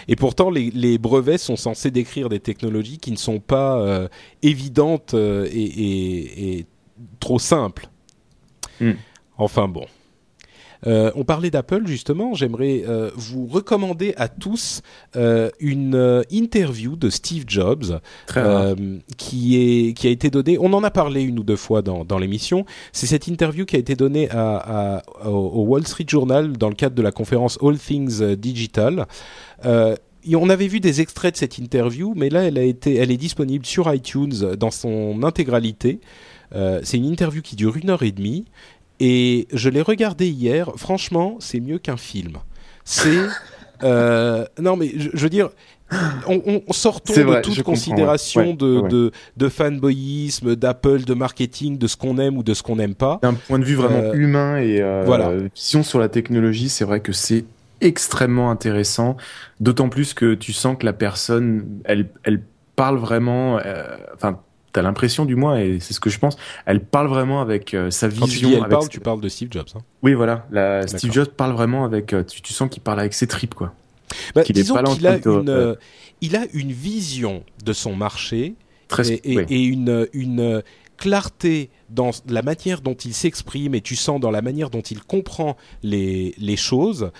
Et 0.06 0.16
pourtant, 0.16 0.50
les, 0.50 0.70
les 0.70 0.98
brevets 0.98 1.38
sont 1.38 1.56
censés 1.56 1.90
décrire 1.90 2.28
des 2.28 2.40
technologies 2.40 2.98
qui 2.98 3.10
ne 3.10 3.16
sont 3.16 3.40
pas 3.40 3.78
euh, 3.80 4.08
évidentes 4.42 5.14
euh, 5.14 5.46
et, 5.50 5.62
et- 5.62 6.58
et 6.58 6.66
trop 7.20 7.38
simples. 7.38 7.88
Mm. 8.80 8.90
Enfin 9.38 9.68
bon. 9.68 9.86
Euh, 10.87 11.11
on 11.14 11.24
parlait 11.24 11.51
d'Apple 11.51 11.87
justement. 11.87 12.35
J'aimerais 12.35 12.83
euh, 12.89 13.11
vous 13.14 13.47
recommander 13.47 14.14
à 14.16 14.28
tous 14.28 14.83
euh, 15.16 15.51
une 15.61 16.22
interview 16.30 16.97
de 16.97 17.09
Steve 17.11 17.45
Jobs 17.47 18.01
qui 19.16 19.57
est 19.57 19.93
qui 19.95 20.07
a 20.07 20.11
été 20.11 20.30
donnée. 20.30 20.59
On 20.61 20.72
en 20.72 20.83
a 20.85 20.91
parlé 20.91 21.22
une 21.22 21.39
ou 21.39 21.45
deux 21.45 21.57
fois 21.57 21.83
dans 21.83 22.05
dans 22.05 22.18
l'émission. 22.18 22.64
C'est 22.93 23.07
cette 23.07 23.28
interview 23.28 23.64
qui 23.64 23.76
a 23.76 23.78
été 23.78 23.95
donnée 23.95 24.28
à, 24.30 24.99
à- 24.99 25.28
au, 25.28 25.30
au 25.30 25.62
Wall 25.64 25.87
Street 25.87 26.07
Journal 26.09 26.53
dans 26.57 26.68
le 26.68 26.74
cadre 26.74 26.95
de 26.95 27.03
la 27.03 27.12
conférence 27.12 27.59
All 27.62 27.78
Things 27.78 28.35
Digital. 28.37 29.07
Euh, 29.64 29.95
et 30.24 30.37
on 30.37 30.49
avait 30.49 30.68
vu 30.68 30.78
des 30.78 31.01
extraits 31.01 31.35
de 31.35 31.39
cette 31.39 31.59
interview, 31.59 32.14
mais 32.16 32.28
là, 32.30 32.45
elle 32.45 32.57
a 32.57 32.62
été, 32.62 32.95
elle 32.95 33.11
est 33.11 33.16
disponible 33.16 33.66
sur 33.66 33.93
iTunes 33.93 34.55
dans 34.57 34.70
son 34.70 35.24
intégralité. 35.24 35.99
Euh, 36.55 36.80
c'est 36.85 36.97
une 36.99 37.07
interview 37.07 37.43
qui 37.43 37.57
dure 37.57 37.76
une 37.76 37.91
heure 37.91 38.03
et 38.05 38.12
demie, 38.12 38.45
et 39.05 39.48
je 39.53 39.68
l'ai 39.68 39.82
regardée 39.82 40.28
hier. 40.28 40.70
Franchement, 40.76 41.36
c'est 41.40 41.61
mieux 41.61 41.78
qu'un 41.78 41.96
film. 41.96 42.34
C'est 42.84 43.18
euh, 43.82 44.44
non, 44.61 44.76
mais 44.76 44.92
je, 44.96 45.11
je 45.12 45.22
veux 45.24 45.28
dire, 45.30 45.50
on, 46.26 46.62
on 46.68 46.72
sortons 46.72 47.12
de 47.12 47.40
toute 47.42 47.62
considération 47.62 48.50
ouais. 48.50 48.55
De, 48.55 48.78
ouais. 48.80 48.88
de 48.88 49.11
de 49.36 49.48
fanboyisme, 49.48 50.57
d'Apple, 50.57 51.05
de 51.05 51.14
marketing, 51.14 51.78
de 51.78 51.86
ce 51.86 51.96
qu'on 51.96 52.16
aime 52.18 52.36
ou 52.38 52.42
de 52.42 52.55
ce 52.55 52.62
qu'on 52.62 52.76
n'aime 52.76 52.94
pas. 52.94 53.18
D'un 53.22 53.34
point 53.34 53.59
de 53.59 53.64
vue 53.64 53.74
vraiment 53.74 53.98
Euh, 53.98 54.14
humain 54.14 54.57
et 54.59 54.80
euh, 54.80 55.03
voilà. 55.05 55.32
vision 55.55 55.82
sur 55.82 55.98
la 55.98 56.09
technologie, 56.09 56.68
c'est 56.70 56.84
vrai 56.84 57.00
que 57.00 57.12
c'est 57.12 57.44
extrêmement 57.80 58.50
intéressant. 58.50 59.16
D'autant 59.61 59.88
plus 59.88 60.14
que 60.14 60.34
tu 60.34 60.53
sens 60.53 60.76
que 60.78 60.86
la 60.86 60.92
personne, 60.94 61.66
elle, 61.84 62.09
elle 62.24 62.40
parle 62.76 62.96
vraiment. 62.98 63.59
euh, 63.59 63.96
Enfin, 64.14 64.38
t'as 64.73 64.83
l'impression 64.83 65.25
du 65.25 65.37
moins, 65.37 65.59
et 65.59 65.79
c'est 65.81 65.93
ce 65.95 66.01
que 66.01 66.11
je 66.11 66.18
pense. 66.18 66.37
Elle 66.66 66.81
parle 66.81 67.09
vraiment 67.09 67.41
avec 67.41 67.75
euh, 67.75 67.91
sa 67.91 68.09
Quand 68.09 68.25
tu 68.27 68.31
vision. 68.33 68.49
dis 68.49 68.55
elle 68.55 68.61
avec 68.61 68.70
parle, 68.73 68.89
tu 68.89 69.01
parles 69.01 69.20
de 69.20 69.29
Steve 69.29 69.49
Jobs. 69.51 69.66
Hein. 69.75 69.81
Oui, 70.03 70.14
voilà. 70.14 70.47
La, 70.51 70.87
Steve. 70.87 71.12
Jobs 71.12 71.29
parle 71.29 71.53
vraiment 71.53 71.85
avec. 71.85 72.12
euh, 72.12 72.23
Tu, 72.25 72.41
tu 72.43 72.53
sens 72.53 72.68
qu'il 72.70 72.83
parle 72.83 73.01
avec 73.01 73.14
ses 73.14 73.27
tripes, 73.27 73.55
quoi. 73.55 73.73
Bah, 74.35 74.43
Qu'il 74.43 74.59
est 74.59 74.62
disons 74.62 74.83
qu'il 74.83 75.07
a 75.07 75.18
de 75.18 75.31
euh, 75.49 75.75
il 76.20 76.37
a 76.37 76.45
une 76.53 76.70
vision 76.73 77.45
de 77.64 77.73
son 77.73 77.95
marché 77.97 78.55
Très. 78.89 79.09
et, 79.11 79.33
et- 79.33 79.37
oui. 79.39 79.45
et 79.49 79.62
une, 79.64 80.07
une 80.12 80.62
clarté 80.99 81.70
dans 81.89 82.11
la 82.29 82.43
manière 82.43 82.81
dont 82.83 82.95
il 82.95 83.14
s'exprime 83.14 83.75
et 83.75 83.81
tu 83.81 83.97
sens 83.97 84.20
dans 84.20 84.31
la 84.31 84.43
manière 84.43 84.70
dont 84.70 84.83
il 84.83 85.03
comprend 85.03 85.57
les, 85.83 86.35
les 86.39 86.57
choses 86.57 87.11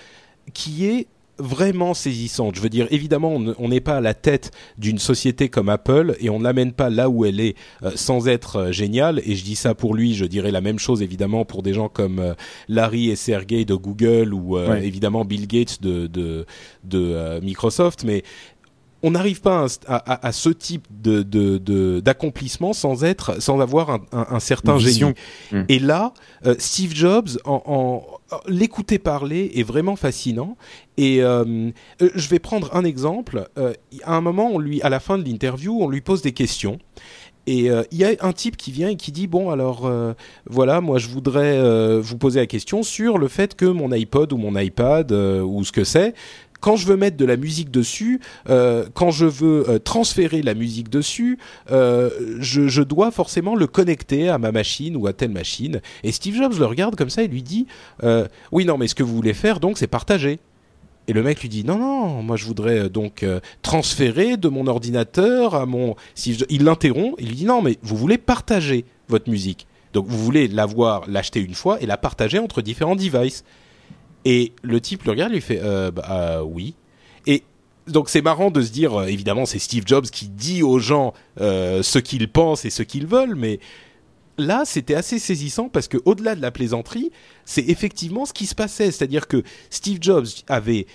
qui 0.53 0.85
est 0.85 1.07
vraiment 1.39 1.93
saisissante. 1.93 2.55
Je 2.55 2.61
veux 2.61 2.69
dire, 2.69 2.87
évidemment, 2.91 3.29
on 3.31 3.39
ne- 3.39 3.53
on 3.57 3.69
n'est 3.69 3.81
pas 3.81 3.97
à 3.97 4.01
la 4.01 4.13
tête 4.13 4.51
d'une 4.77 4.99
société 4.99 5.49
comme 5.49 5.67
Apple 5.69 6.15
et 6.19 6.29
on 6.29 6.39
ne 6.39 6.43
l'amène 6.43 6.71
pas 6.73 6.89
là 6.89 7.09
où 7.09 7.25
elle 7.25 7.39
est 7.39 7.55
euh, 7.83 7.91
sans 7.95 8.27
être 8.27 8.57
euh, 8.57 8.71
géniale. 8.71 9.21
Et 9.25 9.35
je 9.35 9.43
dis 9.43 9.55
ça 9.55 9.73
pour 9.73 9.95
lui, 9.95 10.13
je 10.13 10.25
dirais 10.25 10.51
la 10.51 10.61
même 10.61 10.79
chose 10.79 11.01
évidemment 11.01 11.43
pour 11.45 11.63
des 11.63 11.73
gens 11.73 11.89
comme 11.89 12.19
euh, 12.19 12.33
Larry 12.67 13.09
et 13.09 13.15
Sergey 13.15 13.65
de 13.65 13.75
Google 13.75 14.33
ou 14.33 14.57
Ouais. 14.57 14.85
évidemment 14.85 15.25
Bill 15.25 15.47
Gates 15.47 15.81
de, 15.81 16.07
de, 16.07 16.45
de 16.83 17.39
Microsoft. 17.41 18.03
Mais 18.03 18.23
on 19.03 19.11
n'arrive 19.11 19.41
pas 19.41 19.65
à, 19.87 19.95
à- 20.13 20.27
à 20.27 20.31
ce 20.31 20.49
type 20.49 20.87
de 20.89 21.21
de- 21.23 21.57
de- 21.57 21.99
d'accomplissement 21.99 22.73
sans 22.73 23.03
être 23.03 23.41
sans 23.41 23.59
avoir 23.59 23.89
un, 23.89 23.99
un- 24.13 24.27
un 24.31 24.39
certain 24.39 24.73
génie. 24.79 25.13
Mm. 25.51 25.61
Et 25.69 25.79
là, 25.79 26.13
euh, 26.45 26.55
Steve 26.57 26.93
Jobs, 26.95 27.29
en, 27.45 27.61
en- 27.65 28.03
en- 28.35 28.39
l'écouter 28.47 28.99
parler 28.99 29.51
est 29.55 29.63
vraiment 29.63 29.95
fascinant. 29.95 30.57
Et 30.97 31.21
euh, 31.21 31.69
euh, 32.01 32.09
je 32.15 32.27
vais 32.29 32.39
prendre 32.39 32.73
un 32.75 32.83
exemple. 32.85 33.47
Euh, 33.57 33.73
à 34.03 34.15
un 34.15 34.21
moment, 34.21 34.49
on 34.53 34.59
lui, 34.59 34.81
à 34.81 34.89
la 34.89 34.99
fin 34.99 35.17
de 35.17 35.23
l'interview, 35.23 35.77
on 35.81 35.89
lui 35.89 36.01
pose 36.01 36.21
des 36.21 36.31
questions. 36.31 36.79
Et 37.45 37.69
euh, 37.69 37.83
il 37.91 37.97
y 37.97 38.05
a 38.05 38.11
un 38.21 38.31
type 38.31 38.55
qui 38.55 38.71
vient 38.71 38.87
et 38.87 38.95
qui 38.95 39.11
dit 39.11 39.27
bon 39.27 39.49
alors 39.49 39.85
euh, 39.85 40.13
voilà 40.49 40.79
moi 40.79 40.97
je 40.97 41.09
voudrais 41.09 41.57
euh, 41.57 41.99
vous 42.01 42.17
poser 42.17 42.39
la 42.39 42.45
question 42.45 42.83
sur 42.83 43.17
le 43.17 43.27
fait 43.27 43.53
que 43.55 43.65
mon 43.65 43.91
iPod 43.91 44.31
ou 44.31 44.37
mon 44.37 44.57
iPad 44.57 45.11
euh, 45.11 45.41
ou 45.41 45.65
ce 45.65 45.73
que 45.73 45.83
c'est 45.83 46.13
quand 46.63 46.77
je 46.77 46.87
veux 46.87 46.95
mettre 46.95 47.17
de 47.17 47.25
la 47.25 47.35
musique 47.35 47.71
dessus, 47.71 48.21
euh, 48.49 48.85
quand 48.93 49.11
je 49.11 49.25
veux 49.25 49.69
euh, 49.69 49.79
transférer 49.79 50.41
la 50.41 50.53
musique 50.53 50.87
dessus, 50.87 51.37
euh, 51.71 52.09
je, 52.39 52.81
dois 52.81 53.11
forcément 53.11 53.55
le 53.55 53.67
connecter 53.67 54.29
à 54.29 54.37
ma 54.37 54.53
machine 54.53 54.95
ou 54.95 55.05
à 55.05 55.11
telle 55.11 55.31
machine. 55.31 55.81
Et 56.03 56.13
Steve 56.13 56.37
Jobs 56.37 56.57
le 56.57 56.65
regarde 56.65 56.95
comme 56.95 57.09
ça 57.09 57.21
et 57.21 57.27
lui 57.27 57.43
dit 57.43 57.67
oui 58.53 58.63
non 58.65 58.77
mais 58.77 58.87
ce 58.87 58.95
que 58.95 59.03
vous 59.03 59.13
voulez 59.13 59.33
faire 59.33 59.59
donc 59.59 59.77
c'est 59.77 59.87
partager. 59.87 60.39
Et 61.09 61.13
le 61.13 61.21
mec 61.21 61.41
lui 61.41 61.49
dit 61.49 61.65
non 61.65 61.77
non 61.77 62.23
moi 62.23 62.37
je 62.37 62.45
voudrais 62.45 62.89
donc 62.89 63.25
transférer 63.61 64.37
de 64.37 64.47
mon 64.47 64.67
ordinateur 64.67 65.55
à 65.55 65.65
mon 65.65 65.95
il 66.25 66.63
l'interrompt 66.63 67.15
il 67.19 67.27
lui 67.27 67.35
dit 67.35 67.45
non 67.45 67.61
mais 67.61 67.77
vous 67.81 67.97
voulez 67.97 68.17
partager 68.17 68.85
votre 69.09 69.29
musique 69.29 69.67
donc 69.93 70.07
vous 70.07 70.17
voulez 70.17 70.47
l'avoir 70.47 71.03
l'acheter 71.09 71.41
une 71.41 71.55
fois 71.55 71.81
et 71.81 71.85
la 71.85 71.97
partager 71.97 72.39
entre 72.39 72.61
différents 72.61 72.95
devices 72.95 73.43
et 74.25 74.53
le 74.61 74.79
type 74.81 75.03
le 75.03 75.11
regarde 75.11 75.31
lui 75.31 75.41
fait 75.41 75.59
euh, 75.61 75.91
bah, 75.91 76.05
euh, 76.09 76.41
oui 76.41 76.75
et 77.27 77.43
donc 77.87 78.09
c'est 78.09 78.21
marrant 78.21 78.51
de 78.51 78.61
se 78.61 78.71
dire 78.71 79.01
euh, 79.01 79.05
évidemment 79.05 79.45
c'est 79.45 79.59
Steve 79.59 79.83
Jobs 79.85 80.05
qui 80.05 80.29
dit 80.29 80.63
aux 80.63 80.79
gens 80.79 81.13
euh, 81.41 81.83
ce 81.83 81.99
qu'ils 81.99 82.29
pensent 82.29 82.65
et 82.65 82.69
ce 82.69 82.83
qu'ils 82.83 83.07
veulent 83.07 83.35
mais 83.35 83.59
là, 84.37 84.63
c'était 84.65 84.95
assez 84.95 85.19
saisissant 85.19 85.69
parce 85.69 85.87
que 85.87 85.97
au-delà 86.05 86.35
de 86.35 86.41
la 86.41 86.51
plaisanterie, 86.51 87.11
c'est 87.45 87.67
effectivement 87.69 88.25
ce 88.25 88.33
qui 88.33 88.45
se 88.45 88.55
passait. 88.55 88.91
C'est-à-dire 88.91 89.27
que 89.27 89.43
Steve 89.69 89.99
Jobs 90.01 90.27
avait 90.47 90.87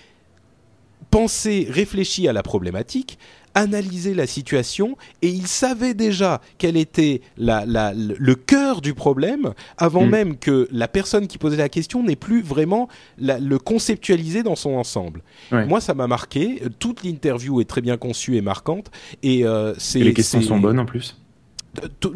pensé, 1.11 1.67
réfléchi 1.71 2.29
à 2.29 2.33
la 2.33 2.43
problématique, 2.43 3.19
analysé 3.59 4.15
la 4.15 4.27
situation 4.27 4.97
et 5.23 5.29
il 5.29 5.47
savait 5.47 5.95
déjà 5.95 6.41
quel 6.59 6.77
était 6.77 7.21
la, 7.37 7.65
la- 7.67 7.93
le 7.95 8.35
cœur 8.35 8.81
du 8.81 8.95
problème 8.95 9.53
avant 9.77 10.05
Mm. 10.07 10.11
même 10.11 10.37
que 10.37 10.69
la 10.73 10.87
personne 10.89 11.27
qui 11.27 11.39
posait 11.39 11.57
la 11.57 11.69
question 11.69 12.03
n'ait 12.03 12.17
plus 12.17 12.41
vraiment 12.43 12.89
la- 13.19 13.39
le 13.39 13.59
conceptualisé 13.59 14.43
dans 14.43 14.57
son 14.57 14.71
ensemble. 14.75 15.23
Ouais. 15.53 15.67
Moi, 15.67 15.81
ça 15.81 15.95
m'a 15.95 16.07
marqué. 16.07 16.63
Toute 16.79 17.03
l'interview 17.05 17.61
est 17.61 17.65
très 17.69 17.81
bien 17.81 17.97
conçue 17.97 18.37
et 18.37 18.41
marquante 18.43 18.91
et 19.23 19.45
euh, 19.45 19.75
Et 19.95 20.05
les 20.05 20.15
questions 20.15 20.41
sont 20.43 20.59
bonnes 20.59 20.79
en 20.79 20.87
plus? 20.87 21.17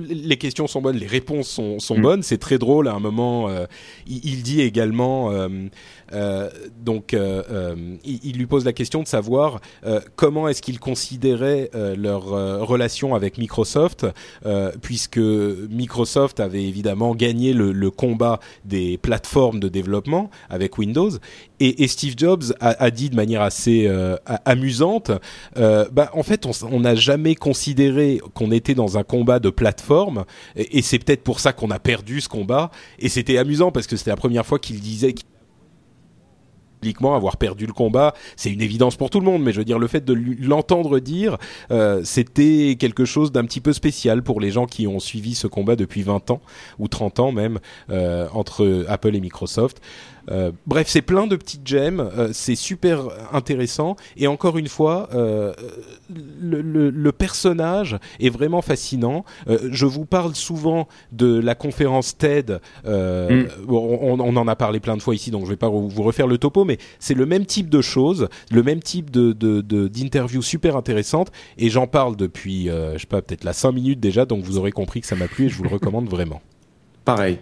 les 0.08 0.36
questions 0.38 0.66
sont 0.66 0.80
bonnes, 0.80 0.96
les 0.96 1.06
réponses 1.06 1.46
sont, 1.48 1.78
sont 1.78 1.96
Mm. 1.98 2.02
bonnes. 2.02 2.22
C'est 2.22 2.38
très 2.38 2.58
drôle. 2.58 2.88
À 2.88 2.94
un 2.94 2.98
moment, 3.00 3.48
euh, 3.48 3.66
il, 4.06 4.24
il 4.24 4.42
dit 4.42 4.60
également, 4.60 5.30
euh, 5.30 5.48
donc, 6.82 7.14
euh, 7.14 7.42
euh, 7.50 7.96
il, 8.04 8.36
lui 8.36 8.46
pose 8.46 8.64
la 8.64 8.72
question 8.72 9.02
de 9.02 9.08
savoir 9.08 9.60
euh, 9.86 10.00
comment 10.16 10.48
est-ce 10.48 10.62
qu'ils 10.62 10.80
considéraient 10.80 11.70
euh, 11.74 11.96
leur 11.96 12.32
euh, 12.32 12.62
relation 12.62 13.14
avec 13.14 13.38
Microsoft, 13.38 14.06
euh, 14.44 14.72
puisque 14.82 15.18
Microsoft 15.18 16.40
avait 16.40 16.64
évidemment 16.64 17.14
gagné 17.14 17.52
le, 17.52 17.90
combat 17.90 18.40
des 18.64 18.98
plateformes 18.98 19.60
de 19.60 19.68
développement 19.68 20.30
avec 20.48 20.78
Windows, 20.78 21.10
et, 21.64 21.86
Steve 21.86 22.14
Jobs 22.16 22.42
a, 22.60 22.90
dit 22.90 23.08
de 23.08 23.14
manière 23.14 23.42
assez 23.42 23.86
euh, 23.86 24.16
amusante, 24.44 25.12
euh, 25.56 25.86
bah, 25.92 26.10
en 26.12 26.24
fait, 26.24 26.46
on 26.64 26.80
n'a 26.80 26.96
jamais 26.96 27.36
considéré 27.36 28.20
qu'on 28.34 28.50
était 28.50 28.74
dans 28.74 28.98
un 28.98 29.04
combat 29.04 29.38
de 29.38 29.50
plateforme, 29.50 30.24
et, 30.56 30.82
c'est 30.82 30.98
peut-être 30.98 31.22
pour 31.22 31.38
ça 31.38 31.52
qu'on 31.52 31.70
a 31.70 31.78
perdu 31.78 32.20
ce 32.20 32.28
combat. 32.28 32.70
Et 32.98 33.08
c'était 33.08 33.38
amusant 33.38 33.70
parce 33.70 33.86
que 33.86 33.96
c'était 33.96 34.10
la 34.10 34.16
première 34.16 34.44
fois 34.44 34.58
qu'il 34.58 34.80
disait 34.80 35.12
qu'il 35.12 35.26
avoir 37.14 37.36
perdu 37.36 37.66
le 37.66 37.72
combat, 37.72 38.14
c'est 38.36 38.50
une 38.50 38.60
évidence 38.60 38.96
pour 38.96 39.10
tout 39.10 39.20
le 39.20 39.26
monde, 39.26 39.42
mais 39.42 39.52
je 39.52 39.58
veux 39.58 39.64
dire 39.64 39.78
le 39.78 39.86
fait 39.86 40.04
de 40.04 40.16
l'entendre 40.40 40.98
dire, 40.98 41.38
euh, 41.70 42.02
c'était 42.04 42.76
quelque 42.78 43.04
chose 43.04 43.32
d'un 43.32 43.44
petit 43.44 43.60
peu 43.60 43.72
spécial 43.72 44.22
pour 44.22 44.40
les 44.40 44.50
gens 44.50 44.66
qui 44.66 44.86
ont 44.86 45.00
suivi 45.00 45.34
ce 45.34 45.46
combat 45.46 45.76
depuis 45.76 46.02
20 46.02 46.30
ans 46.30 46.40
ou 46.78 46.88
30 46.88 47.20
ans 47.20 47.32
même 47.32 47.58
euh, 47.90 48.26
entre 48.32 48.84
Apple 48.88 49.14
et 49.14 49.20
Microsoft. 49.20 49.80
Euh, 50.30 50.52
bref, 50.66 50.86
c'est 50.88 51.02
plein 51.02 51.26
de 51.26 51.34
petites 51.36 51.66
gemmes, 51.66 51.98
euh, 52.00 52.28
c'est 52.32 52.54
super 52.54 53.08
intéressant 53.32 53.96
et 54.16 54.26
encore 54.28 54.56
une 54.56 54.68
fois, 54.68 55.08
euh, 55.14 55.52
le, 56.40 56.60
le- 56.62 56.90
le 56.90 57.12
personnage 57.12 57.98
est 58.20 58.28
vraiment 58.30 58.62
fascinant. 58.62 59.24
Je 59.48 59.86
vous 59.86 60.04
parle 60.04 60.34
souvent 60.34 60.86
de 61.10 61.38
la 61.40 61.54
conférence 61.54 62.16
TED. 62.16 62.60
bon, 62.84 63.98
on, 64.00 64.20
on 64.20 64.36
en 64.36 64.48
a 64.48 64.54
parlé 64.56 64.78
plein 64.80 64.96
de 64.96 65.02
fois 65.02 65.14
ici, 65.14 65.30
donc 65.30 65.44
je 65.44 65.50
vais 65.50 65.56
pas 65.56 65.68
vous 65.68 66.02
refaire 66.02 66.26
le 66.26 66.38
topo, 66.38 66.64
mais 66.64 66.78
c'est 67.00 67.14
le 67.14 67.26
même 67.26 67.46
type 67.46 67.68
de 67.68 67.80
choses, 67.80 68.28
le 68.50 68.62
même 68.62 68.80
type 68.82 69.10
de 69.10 69.32
de- 69.32 69.60
de- 69.60 69.88
d'interview 69.88 70.42
super 70.42 70.76
intéressante 70.76 71.32
et 71.58 71.68
j'en 71.70 71.86
parle 71.86 72.16
depuis, 72.16 72.66
je 72.66 72.98
sais 72.98 73.06
pas, 73.06 73.22
peut-être 73.22 73.44
la 73.44 73.52
5 73.52 73.72
minutes 73.72 74.00
déjà, 74.00 74.24
donc 74.24 74.44
vous 74.44 74.58
aurez 74.58 74.72
compris 74.72 75.00
que 75.00 75.06
ça 75.06 75.16
m'a 75.16 75.26
plu 75.28 75.46
et 75.46 75.48
je 75.48 75.56
vous 75.56 75.64
le 75.64 75.68
recommande 75.70 76.08
vraiment. 76.08 76.40
Pareil. 77.04 77.38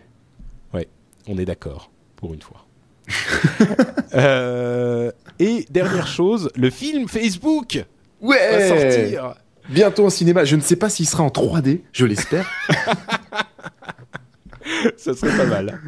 On 1.28 1.36
est 1.36 1.44
d'accord 1.44 1.90
pour 2.16 2.32
une 2.32 2.40
fois. 2.40 2.64
Euh, 4.12 5.12
et 5.38 5.66
dernière 5.70 6.08
chose, 6.08 6.50
le 6.56 6.68
film 6.70 7.06
Facebook 7.06 7.84
va 8.20 8.68
sortir. 8.68 9.34
Bientôt 9.68 10.06
au 10.06 10.10
cinéma. 10.10 10.44
Je 10.44 10.56
ne 10.56 10.60
sais 10.60 10.74
pas 10.74 10.88
s'il 10.88 11.06
sera 11.06 11.22
en 11.22 11.28
3D, 11.28 11.82
je 11.92 12.06
l'espère. 12.06 12.50
ça 14.96 15.14
serait 15.14 15.36
pas 15.36 15.46
mal. 15.46 15.80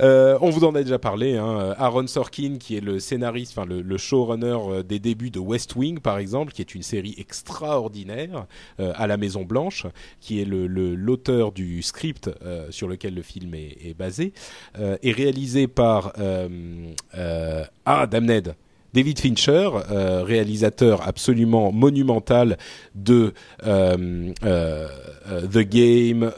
Euh, 0.00 0.38
on 0.40 0.50
vous 0.50 0.64
en 0.64 0.74
a 0.74 0.82
déjà 0.82 0.98
parlé. 0.98 1.36
Hein. 1.36 1.74
Aaron 1.78 2.06
Sorkin, 2.06 2.56
qui 2.58 2.76
est 2.76 2.80
le 2.80 2.98
scénariste, 2.98 3.56
enfin 3.56 3.66
le, 3.66 3.96
showrunner 3.98 4.56
euh, 4.68 4.82
des 4.82 4.98
débuts 4.98 5.30
de 5.30 5.38
West 5.38 5.76
Wing, 5.76 6.00
par 6.00 6.18
exemple, 6.18 6.52
qui 6.52 6.62
est 6.62 6.74
une 6.74 6.82
série 6.82 7.14
extraordinaire 7.18 8.46
euh, 8.80 8.92
à 8.96 9.06
la 9.06 9.16
Maison 9.16 9.42
Blanche, 9.42 9.86
qui 10.20 10.40
est 10.40 10.44
l'auteur 10.44 11.52
du 11.52 11.82
script 11.82 12.30
sur 12.70 12.88
lequel 12.88 13.14
le 13.14 13.22
film 13.22 13.54
est, 13.54 13.78
est 13.84 13.94
basé, 13.94 14.32
est 14.78 15.12
réalisé 15.12 15.66
par 15.66 16.12
ah 17.84 18.06
Damned. 18.06 18.54
David 18.92 19.18
Fincher, 19.18 19.70
euh, 19.90 20.22
réalisateur 20.22 21.06
absolument 21.06 21.72
monumental 21.72 22.58
de 22.94 23.32
euh, 23.66 24.32
euh, 24.44 24.88
The 25.50 25.58
Game, 25.58 26.30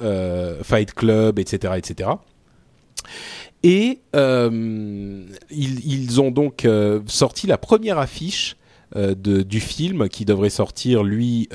Fight 0.63 0.95
Club, 0.95 1.39
etc., 1.39 1.75
etc. 1.77 2.11
Et 3.63 4.01
ils, 4.13 6.21
ont 6.21 6.31
donc 6.31 6.67
sorti 7.07 7.47
la 7.47 7.59
première 7.59 7.99
affiche 7.99 8.57
de, 8.95 9.43
du 9.43 9.61
film 9.61 10.09
qui 10.09 10.25
devrait 10.25 10.51
sortir 10.51 11.03
lui 11.03 11.49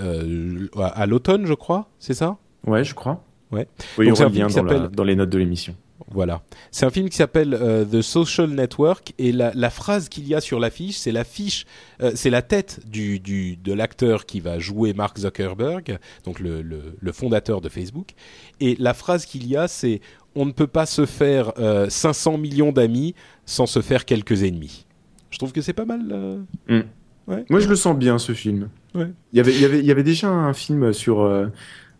à, 0.76 1.06
l'automne, 1.06 1.46
je 1.46 1.54
crois. 1.54 1.90
C'est 2.00 2.16
ça? 2.16 2.38
Ouais, 2.66 2.84
je 2.84 2.96
crois. 2.96 3.24
Ouais. 3.52 3.68
Oui, 3.98 4.08
donc, 4.08 4.20
on 4.20 4.26
revient 4.26 4.48
dans, 4.54 4.90
dans 4.90 5.04
les 5.04 5.16
notes 5.16 5.30
de 5.30 5.38
l'émission. 5.38 5.76
Voilà. 6.12 6.42
C'est 6.72 6.86
un 6.86 6.90
film 6.90 7.10
qui 7.10 7.18
s'appelle 7.18 7.54
euh, 7.54 7.86
The 7.86 8.02
Social 8.02 8.50
Network 8.50 9.14
et 9.18 9.32
la, 9.32 9.52
la 9.54 9.70
phrase 9.70 10.10
qu'il 10.10 10.28
y 10.28 10.34
a 10.34 10.42
sur 10.42 10.60
l'affiche, 10.60 10.98
c'est 10.98 11.12
l'affiche, 11.12 11.66
euh, 12.02 12.12
c'est 12.16 12.30
la 12.30 12.42
tête 12.42 12.80
du, 12.88 13.20
du 13.20 13.58
de 13.58 13.74
l'acteur 13.74 14.26
qui 14.26 14.40
va 14.40 14.60
jouer 14.60 14.94
Mark 14.94 15.20
Zuckerberg, 15.20 16.00
donc 16.24 16.40
le, 16.40 16.62
le, 16.62 16.96
le 17.00 17.12
fondateur 17.12 17.62
de 17.62 17.70
Facebook. 17.70 18.12
Et 18.60 18.76
la 18.80 18.94
phrase 18.94 19.26
qu'il 19.26 19.48
y 19.48 19.56
a, 19.56 19.68
c'est 19.68 20.02
on 20.36 20.46
ne 20.46 20.52
peut 20.52 20.68
pas 20.68 20.86
se 20.86 21.06
faire 21.06 21.54
500 21.90 22.34
euh, 22.34 22.38
millions 22.38 22.72
d'amis 22.72 23.16
sans 23.46 23.66
se 23.66 23.82
faire 23.82 24.06
quelques 24.06 24.44
ennemis. 24.44 24.86
Je 25.32 25.38
trouve 25.38 25.52
que 25.52 25.62
c'est 25.62 25.74
pas 25.74 25.86
mal. 25.86 26.46
Mm. 26.68 26.80
Ouais. 27.28 27.46
Moi, 27.50 27.60
je 27.60 27.68
le 27.68 27.76
sens 27.76 27.96
bien 27.98 28.18
ce 28.18 28.34
film. 28.34 28.70
Ouais. 28.96 29.12
Il 29.34 29.38
y 29.38 29.40
avait, 29.40 29.54
il 29.54 29.62
y 29.62 29.66
avait, 29.66 29.80
il 29.80 29.86
y 29.86 29.92
avait 29.92 30.04
déjà 30.04 30.30
un 30.30 30.54
film 30.54 30.94
sur 30.94 31.24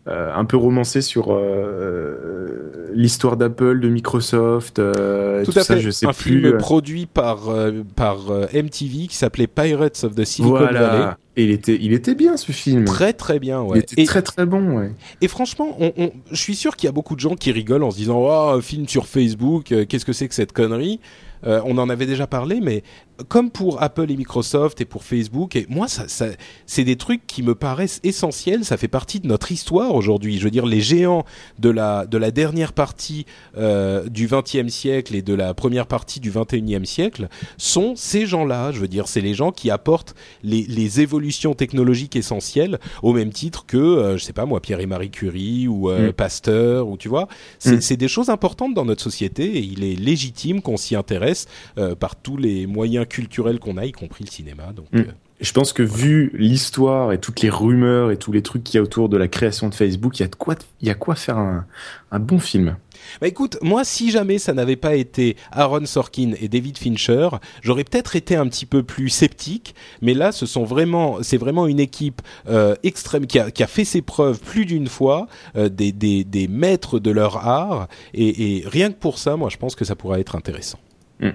euh, 0.10 0.34
un 0.34 0.46
peu 0.46 0.58
romancé 0.58 1.02
sur 1.02 1.28
euh, 1.30 2.90
l'histoire 2.94 3.38
d'Apple, 3.38 3.80
de 3.80 3.90
Microsoft, 3.90 4.80
euh, 4.80 5.46
tout, 5.46 5.52
à 5.56 5.64
fait. 5.64 5.80
je 5.80 5.92
sais 5.92 6.08
un 6.08 6.14
plus. 6.14 6.42
film 6.42 6.58
produit 6.58 7.06
par 7.06 7.50
par 7.96 8.18
MTV 8.54 9.08
qui 9.08 9.16
s'appelait 9.16 9.48
Pirates 9.48 10.04
of 10.04 10.16
the 10.16 10.26
Silicon 10.26 10.58
Valley. 10.58 11.14
Et 11.38 11.44
il 11.44 11.52
était, 11.52 11.78
il 11.80 11.94
était 11.94 12.16
bien 12.16 12.38
ce 12.38 12.52
film. 12.52 12.86
Très 12.86 13.14
très 13.14 13.40
bien, 13.40 13.62
ouais. 13.62 13.78
Il 13.78 13.82
était 13.82 14.04
très 14.04 14.22
très 14.22 14.46
bon, 14.46 14.78
ouais. 14.78 14.92
Et 15.22 15.28
franchement, 15.28 15.78
on, 15.80 15.94
on, 15.96 16.12
je 16.32 16.42
suis 16.42 16.56
sûr 16.56 16.76
qu'il 16.76 16.88
y 16.88 16.90
a 16.90 16.92
beaucoup 16.92 17.16
de 17.16 17.22
gens 17.22 17.36
qui 17.36 17.52
rigolent 17.52 17.84
en 17.84 17.92
se 17.92 17.98
disant, 17.98 18.18
oh, 18.20 18.50
un 18.58 18.62
film 18.62 18.88
sur 18.88 19.06
Facebook, 19.06 19.74
qu'est-ce 19.88 20.06
que 20.06 20.12
c'est 20.12 20.28
que 20.28 20.36
cette 20.36 20.52
connerie? 20.52 21.00
Euh, 21.46 21.62
on 21.66 21.78
en 21.78 21.90
avait 21.90 22.06
déjà 22.06 22.28
parlé, 22.28 22.60
mais 22.62 22.84
comme 23.28 23.52
pour 23.52 23.82
Apple 23.82 24.10
et 24.10 24.18
Microsoft 24.18 24.82
et 24.82 24.86
pour 24.86 25.04
Facebook, 25.04 25.56
et 25.56 25.66
moi, 25.70 25.88
ça, 25.88 26.08
ça 26.08 26.28
c'est 26.66 26.84
des 26.84 26.96
trucs 26.96 27.26
qui 27.28 27.44
me 27.44 27.56
paraissent 27.56 28.00
essentiels. 28.04 28.66
Ça 28.66 28.78
fait 28.78 28.88
partie 28.88 29.20
de 29.20 29.28
notre 29.28 29.52
histoire 29.52 29.96
aujourd'hui. 29.96 30.38
Je 30.38 30.44
veux 30.44 30.52
dire, 30.52 30.66
les 30.66 30.82
géants 30.82 31.26
de 31.60 31.70
la 31.70 32.06
de 32.06 32.18
la 32.18 32.32
dernière 32.32 32.74
partie 32.74 33.26
euh, 33.58 34.08
du 34.10 34.28
XXe 34.28 34.70
siècle 34.70 35.16
et 35.16 35.22
de 35.22 35.34
la 35.34 35.54
première 35.54 35.88
partie 35.88 36.20
du 36.20 36.32
XXIe 36.32 36.86
siècle 36.86 37.28
sont 37.58 37.96
ces 37.96 38.26
gens-là. 38.26 38.72
Je 38.72 38.80
veux 38.80 38.88
dire, 38.88 39.08
c'est 39.08 39.22
les 39.22 39.34
gens 39.34 39.52
qui 39.52 39.70
apportent 39.70 40.16
les, 40.44 40.64
les 40.64 41.02
évolutions 41.02 41.54
technologiques 41.54 42.16
essentielles 42.16 42.80
au 43.04 43.14
même 43.14 43.32
titre 43.32 43.66
que, 43.66 43.78
euh, 43.78 44.18
je 44.18 44.24
sais 44.24 44.34
pas 44.34 44.46
moi, 44.46 44.62
Pierre 44.62 44.80
et 44.80 44.86
Marie 44.86 45.10
Curie 45.10 45.68
ou 45.68 45.90
euh, 45.90 46.10
mm. 46.10 46.14
Pasteur 46.14 46.88
ou 46.88 46.98
tu 46.98 47.10
vois. 47.10 47.28
Mm. 47.66 47.80
C'est 47.82 47.98
des 47.98 48.08
choses 48.08 48.30
importantes 48.30 48.74
dans 48.74 48.86
notre 48.86 49.02
société 49.02 49.58
et 49.58 49.60
il 49.60 49.84
est 49.84 49.96
légitime 49.96 50.62
qu'on 50.62 50.78
s'y 50.78 50.96
intéresse 50.96 51.48
euh, 51.78 51.96
par 51.96 52.16
tous 52.16 52.38
les 52.38 52.68
moyens 52.68 53.06
culturels 53.10 53.60
qu'on 53.60 53.78
a, 53.78 53.86
y 53.86 53.92
compris 53.92 54.24
le 54.24 54.30
cinéma. 54.30 54.72
Donc, 54.74 54.88
mm. 54.92 55.00
euh, 55.00 55.04
je 55.42 55.52
pense 55.52 55.74
que 55.74 55.84
vu 55.84 56.32
l'histoire 56.34 57.12
et 57.12 57.20
toutes 57.20 57.42
les 57.42 57.50
rumeurs 57.50 58.12
et 58.12 58.18
tous 58.18 58.32
les 58.32 58.42
trucs 58.42 58.64
qu'il 58.64 58.76
y 58.76 58.78
a 58.78 58.82
autour 58.82 59.10
de 59.10 59.18
la 59.18 59.28
création 59.28 59.70
de 59.70 59.76
Facebook, 59.76 60.20
il 60.20 60.24
y 60.24 60.26
a 60.26 60.28
de 60.28 60.36
quoi, 60.36 60.56
il 60.82 60.88
y 60.88 60.92
a 60.92 60.96
quoi 60.96 61.16
faire 61.16 61.38
un, 61.38 61.66
un 62.12 62.20
bon 62.20 62.40
film. 62.40 62.76
Bah 63.22 63.28
écoute, 63.28 63.58
moi, 63.62 63.84
si 63.84 64.12
jamais 64.12 64.38
ça 64.38 64.54
n'avait 64.54 64.76
pas 64.76 64.96
été 64.96 65.36
Aaron 65.52 65.86
Sorkin 65.86 66.34
et 66.40 66.48
David 66.48 66.78
Fincher, 66.78 67.30
j'aurais 67.62 67.84
peut-être 67.84 68.16
été 68.16 68.36
un 68.36 68.48
petit 68.48 68.66
peu 68.66 68.84
plus 68.84 69.10
sceptique. 69.10 69.76
Mais 70.02 70.14
là, 70.14 70.32
ce 70.32 70.46
sont 70.46 70.64
vraiment, 70.64 71.18
c'est 71.22 71.38
vraiment 71.38 71.68
une 71.68 71.80
équipe 71.80 72.22
euh, 72.48 72.76
extrême 72.84 73.26
qui 73.26 73.40
a, 73.40 73.52
qui 73.52 73.64
a, 73.64 73.68
fait 73.68 73.86
ses 73.86 74.02
preuves 74.02 74.40
plus 74.40 74.66
d'une 74.66 74.88
fois, 74.88 75.28
euh, 75.56 75.70
des, 75.70 75.92
des, 75.92 76.24
des, 76.24 76.48
maîtres 76.48 77.00
de 77.00 77.12
leur 77.12 77.48
art. 77.48 77.88
Et, 78.14 78.58
et 78.58 78.64
rien 78.68 78.92
que 78.92 78.98
pour 78.98 79.18
ça, 79.18 79.36
moi, 79.38 79.50
je 79.50 79.58
pense 79.58 79.76
que 79.76 79.86
ça 79.86 79.96
pourrait 79.96 80.22
être 80.22 80.36
intéressant. 80.36 80.80
Hmm. 81.20 81.32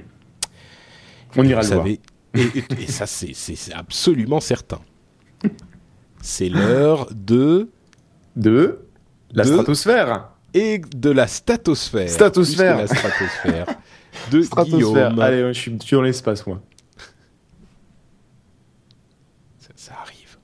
On 1.36 1.44
ira 1.44 1.62
le 1.62 1.68
voir. 1.68 1.86
Et, 1.86 2.86
ça, 2.88 3.06
c'est 3.06 3.72
absolument 3.72 4.40
certain. 4.40 4.80
C'est 6.22 6.48
l'heure 6.48 7.08
de... 7.14 7.70
De 8.36 8.80
la 9.32 9.44
stratosphère. 9.44 10.30
Et 10.54 10.78
de 10.78 11.10
la 11.10 11.26
statosphère. 11.26 12.08
Statosphère. 12.08 12.78
la 12.78 12.86
stratosphère. 12.86 13.66
de 14.30 14.64
Guillaume. 14.64 15.18
Allez, 15.20 15.52
je 15.52 15.58
suis, 15.58 15.72
dans 15.92 16.02
l'espace, 16.02 16.46
moi. 16.46 16.60
Ça, 19.76 19.92
arrive. 20.00 20.38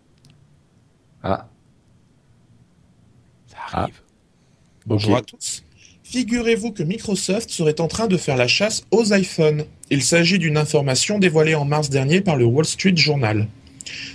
Ah. 1.23 1.49
Ça 3.47 3.57
arrive. 3.73 4.01
Bonjour 4.87 5.17
à 5.17 5.23
tous. 5.23 5.63
Figurez-vous 6.11 6.73
que 6.73 6.83
Microsoft 6.83 7.51
serait 7.51 7.81
en 7.81 7.87
train 7.87 8.09
de 8.09 8.17
faire 8.17 8.37
la 8.37 8.49
chasse 8.49 8.83
aux 8.91 9.15
iPhones. 9.15 9.63
Il 9.91 10.03
s'agit 10.03 10.41
d'une 10.41 10.57
information 10.57 11.21
dévoilée 11.21 11.55
en 11.55 11.65
mars 11.65 11.89
dernier 11.89 12.21
par 12.21 12.35
le 12.35 12.45
Wall 12.45 12.65
Street 12.65 12.97
Journal. 12.97 13.47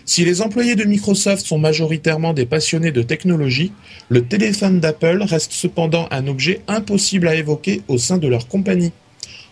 Si 0.03 0.25
les 0.25 0.41
employés 0.41 0.75
de 0.75 0.83
Microsoft 0.83 1.45
sont 1.45 1.57
majoritairement 1.57 2.33
des 2.33 2.45
passionnés 2.45 2.91
de 2.91 3.01
technologie, 3.01 3.71
le 4.09 4.25
téléphone 4.25 4.81
d'Apple 4.81 5.23
reste 5.23 5.53
cependant 5.53 6.09
un 6.11 6.27
objet 6.27 6.59
impossible 6.67 7.29
à 7.29 7.35
évoquer 7.35 7.81
au 7.87 7.97
sein 7.97 8.17
de 8.17 8.27
leur 8.27 8.49
compagnie. 8.49 8.91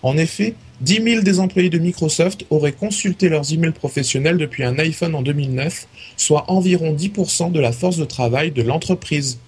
En 0.02 0.18
effet, 0.18 0.54
10 0.82 1.02
000 1.02 1.22
des 1.22 1.40
employés 1.40 1.70
de 1.70 1.80
Microsoft 1.80 2.46
auraient 2.50 2.74
consulté 2.74 3.30
leurs 3.30 3.54
emails 3.54 3.72
professionnels 3.72 4.38
depuis 4.38 4.66
un 4.66 4.78
iPhone 4.80 5.16
en 5.16 5.22
2009, 5.22 5.88
soit 6.18 6.52
environ 6.52 6.94
10% 6.94 7.54
de 7.54 7.60
la 7.62 7.72
force 7.72 7.96
de 7.96 8.04
travail 8.04 8.52
de 8.52 8.64
l'entreprise. 8.64 9.40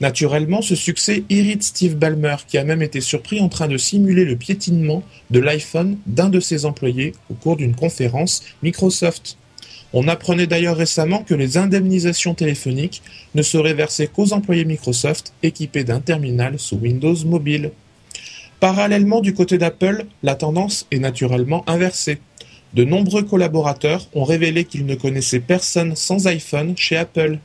Naturellement, 0.00 0.60
ce 0.60 0.74
succès 0.74 1.22
irrite 1.30 1.62
Steve 1.62 1.96
Ballmer, 1.96 2.36
qui 2.48 2.58
a 2.58 2.64
même 2.64 2.82
été 2.82 3.00
surpris 3.00 3.40
en 3.40 3.48
train 3.48 3.68
de 3.68 3.76
simuler 3.76 4.24
le 4.24 4.36
piétinement 4.36 5.02
de 5.30 5.40
l'iPhone 5.40 5.98
d'un 6.06 6.28
de 6.28 6.40
ses 6.40 6.64
employés 6.64 7.12
au 7.30 7.34
cours 7.34 7.56
d'une 7.56 7.76
conférence 7.76 8.42
Microsoft. 8.62 9.36
On 9.92 10.08
apprenait 10.08 10.48
d'ailleurs 10.48 10.76
récemment 10.76 11.22
que 11.22 11.34
les 11.34 11.56
indemnisations 11.56 12.34
téléphoniques 12.34 13.02
ne 13.36 13.42
seraient 13.42 13.74
versées 13.74 14.08
qu'aux 14.08 14.32
employés 14.32 14.64
Microsoft 14.64 15.32
équipés 15.44 15.84
d'un 15.84 16.00
terminal 16.00 16.58
sous 16.58 16.76
Windows 16.76 17.14
Mobile. 17.24 17.70
Parallèlement 18.58 19.20
du 19.20 19.34
côté 19.34 19.56
d'Apple, 19.56 20.06
la 20.24 20.34
tendance 20.34 20.88
est 20.90 20.98
naturellement 20.98 21.62
inversée. 21.68 22.18
De 22.72 22.82
nombreux 22.82 23.22
collaborateurs 23.22 24.08
ont 24.14 24.24
révélé 24.24 24.64
qu'ils 24.64 24.84
ne 24.84 24.96
connaissaient 24.96 25.38
personne 25.38 25.94
sans 25.94 26.26
iPhone 26.26 26.74
chez 26.76 26.96
Apple. 26.96 27.38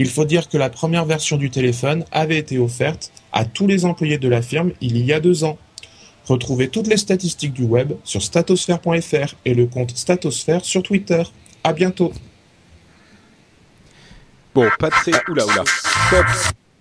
Il 0.00 0.08
faut 0.08 0.24
dire 0.24 0.48
que 0.48 0.56
la 0.56 0.70
première 0.70 1.04
version 1.04 1.36
du 1.36 1.50
téléphone 1.50 2.04
avait 2.12 2.38
été 2.38 2.56
offerte 2.56 3.10
à 3.32 3.44
tous 3.44 3.66
les 3.66 3.84
employés 3.84 4.16
de 4.16 4.28
la 4.28 4.42
firme 4.42 4.70
il 4.80 4.96
y 5.04 5.12
a 5.12 5.18
deux 5.18 5.42
ans. 5.42 5.58
Retrouvez 6.24 6.68
toutes 6.68 6.86
les 6.86 6.96
statistiques 6.96 7.52
du 7.52 7.64
web 7.64 7.94
sur 8.04 8.22
statosphère.fr 8.22 9.34
et 9.44 9.54
le 9.54 9.66
compte 9.66 9.96
Statosphère 9.96 10.64
sur 10.64 10.84
Twitter. 10.84 11.24
À 11.64 11.72
bientôt. 11.72 12.12
Bon, 14.54 14.68
pas 14.78 14.90
très. 14.90 15.10
Oula, 15.28 15.44
oula. 15.44 15.64
Stop. 16.06 16.26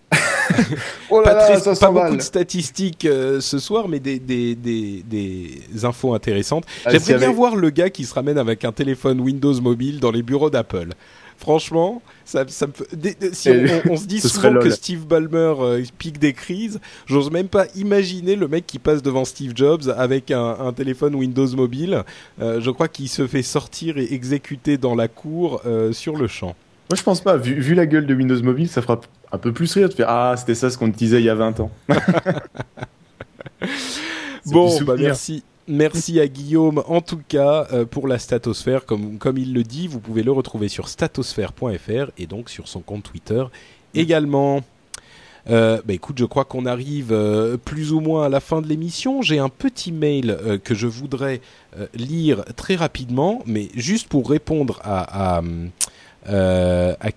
oh 1.09 1.21
là 1.21 1.33
là, 1.33 1.59
ça 1.59 1.75
pas 1.75 1.91
beaucoup 1.91 2.17
de 2.17 2.21
statistiques 2.21 3.05
euh, 3.05 3.41
ce 3.41 3.57
soir, 3.57 3.87
mais 3.87 3.99
des, 3.99 4.19
des, 4.19 4.55
des, 4.55 5.03
des 5.05 5.85
infos 5.85 6.13
intéressantes. 6.13 6.65
J'aimerais 6.89 7.17
bien 7.17 7.31
voir 7.31 7.55
le 7.55 7.69
gars 7.71 7.89
qui 7.89 8.05
se 8.05 8.13
ramène 8.13 8.37
avec 8.37 8.63
un 8.63 8.71
téléphone 8.71 9.19
Windows 9.19 9.59
mobile 9.59 9.99
dans 9.99 10.11
les 10.11 10.21
bureaux 10.21 10.49
d'Apple. 10.49 10.89
Franchement, 11.37 12.01
ça, 12.25 12.45
ça 12.47 12.65
me... 12.65 12.73
si 13.31 13.49
on, 13.89 13.95
se 13.95 14.05
dit 14.05 14.19
souvent 14.27 14.55
que 14.55 14.71
Steve 14.71 15.05
Ballmer 15.05 15.53
euh, 15.59 15.83
pique 15.97 16.17
des 16.17 16.33
crises, 16.33 16.79
j'ose 17.05 17.29
même 17.29 17.47
pas 17.47 17.67
imaginer 17.75 18.35
le 18.35 18.47
mec 18.47 18.65
qui 18.65 18.79
passe 18.79 19.03
devant 19.03 19.23
Steve 19.23 19.51
Jobs 19.55 19.93
avec 19.95 20.31
un, 20.31 20.73
téléphone 20.75 21.13
Windows 21.13 21.47
mobile. 21.55 22.03
Euh, 22.41 22.59
je 22.59 22.71
crois 22.71 22.87
qu'il 22.87 23.07
se 23.07 23.27
fait 23.27 23.43
sortir 23.43 23.99
et 23.99 24.13
exécuter 24.13 24.77
dans 24.77 24.95
la 24.95 25.07
cour 25.07 25.61
euh, 25.65 25.93
sur 25.93 26.17
le 26.17 26.27
champ. 26.27 26.55
Moi, 26.89 26.97
je 26.97 27.03
pense 27.03 27.21
pas. 27.21 27.37
Vu, 27.37 27.53
vu, 27.59 27.75
la 27.75 27.85
gueule 27.85 28.07
de 28.07 28.15
Windows 28.15 28.41
Mobile, 28.41 28.69
ça 28.69 28.81
fera 28.81 28.99
un 29.31 29.37
peu 29.37 29.51
plus 29.51 29.71
rire 29.73 29.89
de 29.89 29.93
faire 29.93 30.09
Ah, 30.09 30.35
c'était 30.37 30.55
ça 30.55 30.69
ce 30.69 30.77
qu'on 30.77 30.89
te 30.89 30.97
disait 30.97 31.19
il 31.19 31.25
y 31.25 31.29
a 31.29 31.35
20 31.35 31.59
ans. 31.59 31.71
bon, 34.45 34.81
bah 34.83 34.95
merci. 34.97 35.43
Merci 35.69 36.21
à 36.21 36.27
Guillaume, 36.29 36.81
en 36.87 37.01
tout 37.01 37.19
cas, 37.27 37.67
euh, 37.73 37.85
pour 37.85 38.07
la 38.07 38.19
statosphère. 38.19 38.85
Comme, 38.85 39.17
il 39.35 39.53
le 39.53 39.63
dit, 39.63 39.89
vous 39.89 39.99
pouvez 39.99 40.23
le 40.23 40.31
retrouver 40.31 40.69
sur 40.69 40.87
statosphère.fr 40.87 42.11
et 42.17 42.25
donc 42.25 42.49
sur 42.49 42.69
son 42.69 42.79
compte 42.79 43.03
Twitter 43.03 43.43
également. 43.93 44.61
Euh, 45.49 45.81
bah 45.85 45.93
écoute, 45.93 46.17
je 46.19 46.25
crois 46.25 46.45
qu'on 46.45 46.65
arrive 46.65 47.11
euh, 47.11 47.57
plus 47.57 47.91
ou 47.91 47.99
moins 47.99 48.25
à 48.25 48.29
la 48.29 48.39
fin 48.39 48.61
de 48.61 48.67
l'émission. 48.67 49.21
J'ai 49.21 49.39
un 49.39 49.49
petit 49.49 49.91
mail 49.91 50.37
que 50.63 50.73
je 50.73 50.87
voudrais 50.87 51.41
lire 51.93 52.45
très 52.55 52.75
rapidement, 52.75 53.43
mais 53.45 53.67
juste 53.75 54.07
pour 54.07 54.29
répondre 54.29 54.79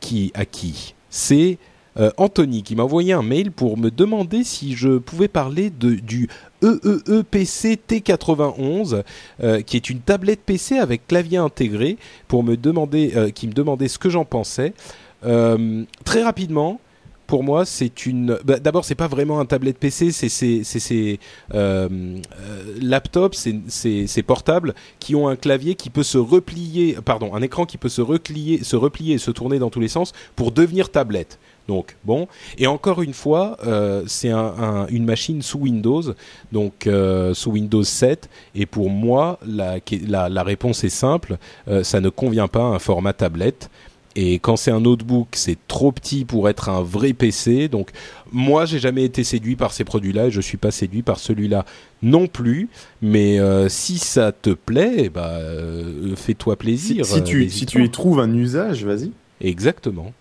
qui 0.01 0.33
à 0.35 0.45
qui 0.45 0.95
C'est 1.09 1.59
euh, 1.99 2.11
Anthony 2.17 2.63
qui 2.63 2.77
m'a 2.77 2.85
envoyé 2.85 3.13
un 3.13 3.23
mail 3.23 3.51
pour 3.51 3.77
me 3.77 3.91
demander 3.91 4.45
si 4.45 4.75
je 4.75 4.99
pouvais 4.99 5.29
parler 5.29 5.71
de, 5.71 5.95
du 5.95 6.29
EEE-PC 6.63 7.79
T91, 7.89 9.03
euh, 9.43 9.61
qui 9.63 9.77
est 9.77 9.91
une 9.91 10.01
tablette 10.01 10.41
PC 10.41 10.79
avec 10.79 11.07
clavier 11.07 11.39
intégré, 11.39 11.97
pour 12.29 12.43
me 12.43 12.57
demander, 12.57 13.13
euh, 13.17 13.31
qui 13.31 13.47
me 13.47 13.53
demandait 13.53 13.89
ce 13.89 13.99
que 13.99 14.11
j'en 14.11 14.25
pensais. 14.25 14.73
Très 15.23 16.23
rapidement, 16.23 16.81
pour 17.31 17.45
moi, 17.45 17.65
c'est 17.65 18.07
une. 18.07 18.37
bah, 18.45 18.59
D'abord, 18.59 18.85
c'est 18.85 18.97
pas 18.97 19.07
vraiment 19.07 19.39
un 19.39 19.47
tablette 19.47 19.79
PC, 19.79 20.11
c'est 20.11 21.19
euh, 21.55 22.19
laptops, 22.83 23.49
c'est 23.69 24.23
portables 24.25 24.75
qui 24.99 25.15
ont 25.15 25.29
un 25.29 25.37
clavier 25.37 25.77
qui 25.77 25.91
peut 25.91 26.03
se 26.03 26.19
replier, 26.19 26.97
pardon, 27.05 27.33
un 27.33 27.41
écran 27.41 27.67
qui 27.67 27.79
peut 27.79 27.89
se 27.89 28.03
replier, 28.03 28.65
se 28.65 28.75
replier 28.75 29.15
et 29.15 29.19
se 29.19 29.31
tourner 29.31 29.61
dans 29.61 29.71
tous 29.71 29.79
les 29.79 29.87
sens 29.87 30.13
pour 30.35 30.51
devenir 30.51 30.91
tablette. 30.91 31.39
Donc 31.69 31.97
bon, 32.05 32.27
et 32.59 32.67
encore 32.67 33.01
une 33.03 33.13
fois, 33.15 33.57
euh, 33.65 34.03
c'est 34.07 34.31
un, 34.31 34.39
un- 34.59 34.87
une 34.89 35.05
machine 35.05 35.41
sous 35.43 35.59
Windows, 35.59 36.03
donc 36.51 36.87
euh, 36.89 37.33
sous 37.35 37.53
Windows 37.53 37.85
7. 37.85 38.29
Et 38.57 38.67
pour 38.67 38.91
moi, 38.91 39.39
la, 39.47 39.77
la, 40.09 40.29
la 40.29 40.43
réponse 40.43 40.83
est 40.85 40.89
simple, 40.89 41.37
euh, 41.69 41.85
ça 41.85 42.01
ne 42.01 42.09
convient 42.09 42.49
pas 42.49 42.61
à 42.63 42.65
un 42.75 42.79
format 42.81 43.13
tablette. 43.13 43.71
Et 44.17 44.41
quand 44.41 44.57
c'est 44.57 44.73
un 44.73 44.81
notebook, 44.81 45.29
c'est 45.35 45.57
trop 45.69 45.93
petit 45.93 46.25
pour 46.25 46.49
être 46.49 46.69
un 46.69 46.83
vrai 46.83 47.13
PC. 47.13 47.69
Donc 47.69 47.91
moi, 48.33 48.65
j'ai 48.65 48.81
jamais 48.81 49.05
été 49.05 49.23
séduit 49.23 49.55
par 49.55 49.73
ces 49.73 49.85
produits-là 49.85 50.27
et 50.27 50.31
je 50.33 50.41
suis 50.41 50.57
pas 50.59 50.73
séduit 50.73 51.03
par 51.03 51.21
celui-là 51.21 51.65
non 52.03 52.27
plus. 52.27 52.69
Mais 53.01 53.39
euh, 53.39 53.69
si 53.69 53.99
ça 53.99 54.33
te 54.33 54.51
plaît, 54.51 55.09
bah 55.11 55.29
euh, 55.39 56.17
fais-toi 56.17 56.55
Si, 56.55 56.59
plaisir. 56.59 57.07
si 57.07 57.23
tu, 57.23 57.49
si 57.51 57.67
y 57.67 57.89
trouves 57.91 58.19
un 58.19 58.35
usage, 58.35 58.85
vas-y. 58.85 59.13
Exactement. 59.41 60.13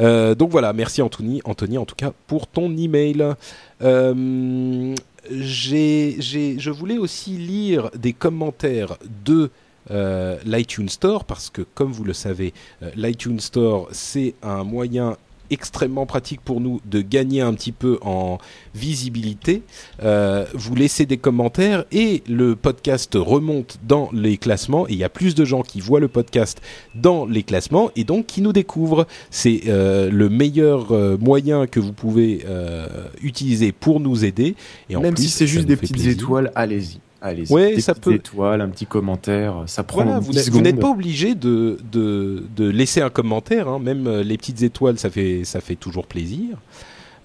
Euh, 0.00 0.34
donc 0.34 0.50
voilà, 0.50 0.72
merci 0.72 1.02
Anthony, 1.02 1.40
Anthony 1.44 1.78
en 1.78 1.84
tout 1.84 1.94
cas 1.94 2.12
pour 2.26 2.46
ton 2.46 2.76
email. 2.76 3.34
Euh, 3.82 4.94
je 5.30 6.70
voulais 6.70 6.98
aussi 6.98 7.30
lire 7.30 7.90
des 7.96 8.12
commentaires 8.12 8.96
de 9.24 9.50
euh, 9.90 10.38
l'iTunes 10.44 10.88
Store 10.88 11.24
parce 11.24 11.50
que 11.50 11.62
comme 11.62 11.92
vous 11.92 12.04
le 12.04 12.12
savez, 12.12 12.52
l'iTunes 12.96 13.40
Store 13.40 13.88
c'est 13.92 14.34
un 14.42 14.64
moyen 14.64 15.16
extrêmement 15.50 16.06
pratique 16.06 16.40
pour 16.40 16.60
nous 16.60 16.80
de 16.84 17.00
gagner 17.00 17.40
un 17.40 17.54
petit 17.54 17.72
peu 17.72 17.98
en 18.02 18.38
visibilité. 18.74 19.62
Euh, 20.02 20.44
vous 20.54 20.74
laissez 20.74 21.06
des 21.06 21.16
commentaires 21.16 21.84
et 21.92 22.22
le 22.28 22.56
podcast 22.56 23.12
remonte 23.14 23.78
dans 23.86 24.08
les 24.12 24.36
classements 24.36 24.88
et 24.88 24.92
il 24.92 24.98
y 24.98 25.04
a 25.04 25.08
plus 25.08 25.34
de 25.34 25.44
gens 25.44 25.62
qui 25.62 25.80
voient 25.80 26.00
le 26.00 26.08
podcast 26.08 26.60
dans 26.94 27.26
les 27.26 27.42
classements 27.42 27.90
et 27.96 28.04
donc 28.04 28.26
qui 28.26 28.40
nous 28.40 28.52
découvrent. 28.52 29.06
C'est 29.30 29.62
euh, 29.68 30.10
le 30.10 30.28
meilleur 30.28 30.92
euh, 30.92 31.16
moyen 31.18 31.66
que 31.66 31.80
vous 31.80 31.92
pouvez 31.92 32.44
euh, 32.46 32.86
utiliser 33.22 33.72
pour 33.72 34.00
nous 34.00 34.24
aider. 34.24 34.54
Et 34.90 34.96
en 34.96 35.00
Même 35.00 35.14
plus, 35.14 35.24
si 35.24 35.30
c'est 35.30 35.46
juste 35.46 35.66
des 35.66 35.76
petites 35.76 35.94
plaisir. 35.94 36.12
étoiles, 36.12 36.52
allez-y. 36.54 36.98
Allez-y. 37.26 37.50
Ouais, 37.52 37.74
des 37.76 37.80
ça 37.80 37.94
peut- 37.94 38.12
étoiles, 38.12 38.60
un 38.60 38.68
petit 38.68 38.84
commentaire, 38.86 39.62
ça 39.66 39.82
prend 39.82 40.04
Voilà, 40.04 40.20
10 40.20 40.50
vous 40.50 40.60
n'êtes- 40.60 40.78
pas 40.78 40.90
obligé 40.90 41.34
de, 41.34 41.78
de, 41.90 42.44
de 42.54 42.68
laisser 42.68 43.00
un 43.00 43.08
commentaire, 43.08 43.66
hein, 43.66 43.78
même 43.78 44.06
euh, 44.06 44.22
les 44.22 44.36
petites 44.36 44.62
étoiles, 44.62 44.98
ça 44.98 45.08
fait, 45.08 45.42
ça 45.44 45.60
fait 45.62 45.74
toujours 45.76 46.06
plaisir. 46.06 46.58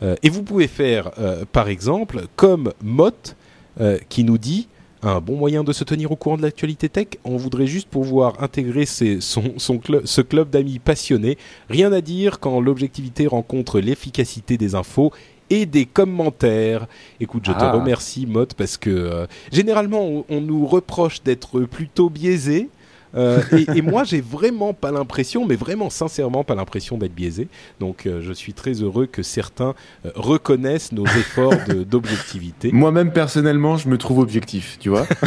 Euh, 0.02 0.16
et 0.24 0.30
vous 0.30 0.44
pouvez 0.44 0.68
faire, 0.68 1.12
euh, 1.20 1.44
par 1.52 1.68
exemple, 1.68 2.22
comme 2.38 2.72
Mott, 2.82 3.36
euh, 3.82 3.98
qui 4.08 4.24
nous 4.24 4.38
dit 4.38 4.70
un 5.02 5.20
bon 5.22 5.36
moyen 5.36 5.64
de 5.66 5.72
se 5.74 5.84
tenir 5.84 6.12
au 6.12 6.16
courant 6.16 6.38
de 6.38 6.42
l'actualité 6.42 6.88
tech. 6.90 7.08
On 7.26 7.36
voudrait 7.38 7.68
juste 7.68 7.88
pouvoir 7.90 8.42
intégrer 8.44 8.86
ses- 8.86 9.20
son, 9.22 9.54
son 9.58 9.76
cl- 9.78 10.06
ce 10.06 10.22
club 10.22 10.50
d'amis 10.50 10.80
passionnés. 10.80 11.38
Rien 11.70 11.92
à 11.94 12.00
dire 12.02 12.40
quand 12.40 12.60
l'objectivité 12.62 13.28
rencontre 13.28 13.80
l'efficacité 13.82 14.58
des 14.58 14.76
infos 14.76 15.12
et 15.50 15.66
des 15.66 15.86
commentaires. 15.86 16.88
Écoute, 17.20 17.44
je 17.46 17.52
te 17.52 17.58
Ah. 17.64 17.72
remercie, 17.72 18.26
Mott, 18.28 18.54
parce 18.54 18.78
que 18.78 18.90
euh, 18.90 19.26
généralement, 19.52 20.04
on, 20.06 20.26
on 20.30 20.42
nous 20.42 20.66
reproche 20.68 21.24
d'être 21.24 21.62
plutôt 21.62 22.10
biaisé. 22.10 22.70
Euh, 23.16 23.42
et, 23.58 23.78
et 23.78 23.82
moi, 23.82 24.04
j'ai 24.10 24.22
vraiment 24.22 24.74
pas 24.74 24.92
l'impression, 24.92 25.44
mais 25.48 25.56
vraiment 25.56 25.90
sincèrement 25.90 26.44
pas 26.44 26.54
l'impression 26.54 26.96
d'être 26.98 27.16
biaisé. 27.16 27.48
Donc, 27.80 28.06
euh, 28.06 28.22
je 28.22 28.32
suis 28.32 28.54
très 28.54 28.74
heureux 28.74 29.08
que 29.08 29.24
certains 29.24 29.74
euh, 30.06 30.12
reconnaissent 30.16 30.92
nos 30.92 31.06
efforts 31.24 31.56
d'objectivité. 31.90 32.72
Moi-même, 32.72 33.12
personnellement, 33.12 33.78
je 33.78 33.90
me 33.90 33.98
trouve 33.98 34.20
objectif, 34.20 34.78
tu 34.80 34.90
vois. 34.90 35.08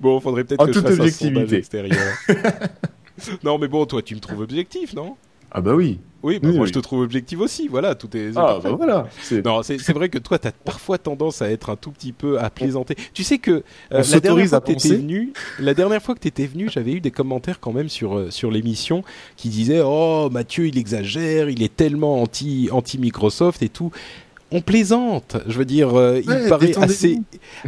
Bon, 0.00 0.20
faudrait 0.20 0.44
peut-être 0.44 0.64
que 0.66 0.72
je 0.72 0.78
toute 0.78 0.88
fasse 0.88 0.98
un 0.98 1.00
objectivité. 1.02 1.34
sondage 1.34 1.52
extérieur. 1.52 2.14
non, 3.44 3.58
mais 3.58 3.68
bon, 3.68 3.84
toi, 3.86 4.02
tu 4.02 4.14
me 4.14 4.20
trouves 4.20 4.40
objectif, 4.40 4.94
non? 4.94 5.16
Ah 5.52 5.60
bah 5.60 5.74
oui. 5.74 5.98
Oui, 6.24 6.38
bah, 6.38 6.48
Oui, 6.48 6.54
moi, 6.54 6.62
oui. 6.62 6.68
je 6.68 6.72
te 6.72 6.78
trouve 6.78 7.00
objectif 7.00 7.40
aussi. 7.40 7.66
Voilà, 7.66 7.96
tout 7.96 8.16
est. 8.16 8.30
Ah 8.36 8.58
bah 8.62 8.70
voilà. 8.76 9.08
C'est- 9.22 9.44
Non, 9.44 9.60
c'est 9.64 9.92
vrai 9.92 10.08
que 10.08 10.18
toi, 10.18 10.38
tu 10.38 10.46
as 10.46 10.52
parfois 10.52 10.96
tendance 10.96 11.42
à 11.42 11.50
être 11.50 11.68
un 11.68 11.74
tout 11.76 11.90
petit 11.90 12.12
peu 12.12 12.38
à 12.38 12.48
plaisanter. 12.48 12.94
Tu 13.12 13.24
sais 13.24 13.38
que 13.38 13.50
euh, 13.50 13.62
la 13.90 14.20
dernière 14.20 14.48
fois 14.48 14.60
que 14.60 14.66
t'étais 14.66 14.94
venu, 14.96 15.32
la 15.58 15.74
dernière 15.74 16.00
fois 16.00 16.14
que 16.14 16.20
tu 16.20 16.28
étais 16.28 16.46
venu, 16.46 16.68
j'avais 16.70 16.92
eu 16.92 17.00
des 17.00 17.10
commentaires 17.10 17.58
quand 17.58 17.72
même 17.72 17.88
sur 17.88 18.16
euh, 18.16 18.30
sur 18.30 18.52
l'émission 18.52 19.02
qui 19.36 19.48
disaient 19.48 19.82
"Oh, 19.84 20.28
Mathieu, 20.30 20.68
il 20.68 20.78
exagère, 20.78 21.50
il 21.50 21.60
est 21.62 21.74
tellement 21.74 22.22
anti 22.22 22.68
anti 22.70 22.98
Microsoft 22.98 23.60
et 23.62 23.68
tout." 23.68 23.90
On 24.52 24.60
plaisante. 24.60 25.36
Je 25.46 25.58
veux 25.58 25.64
dire, 25.64 25.98
euh, 25.98 26.20
il 26.20 26.48
paraît 26.48 26.76
assez 26.78 27.18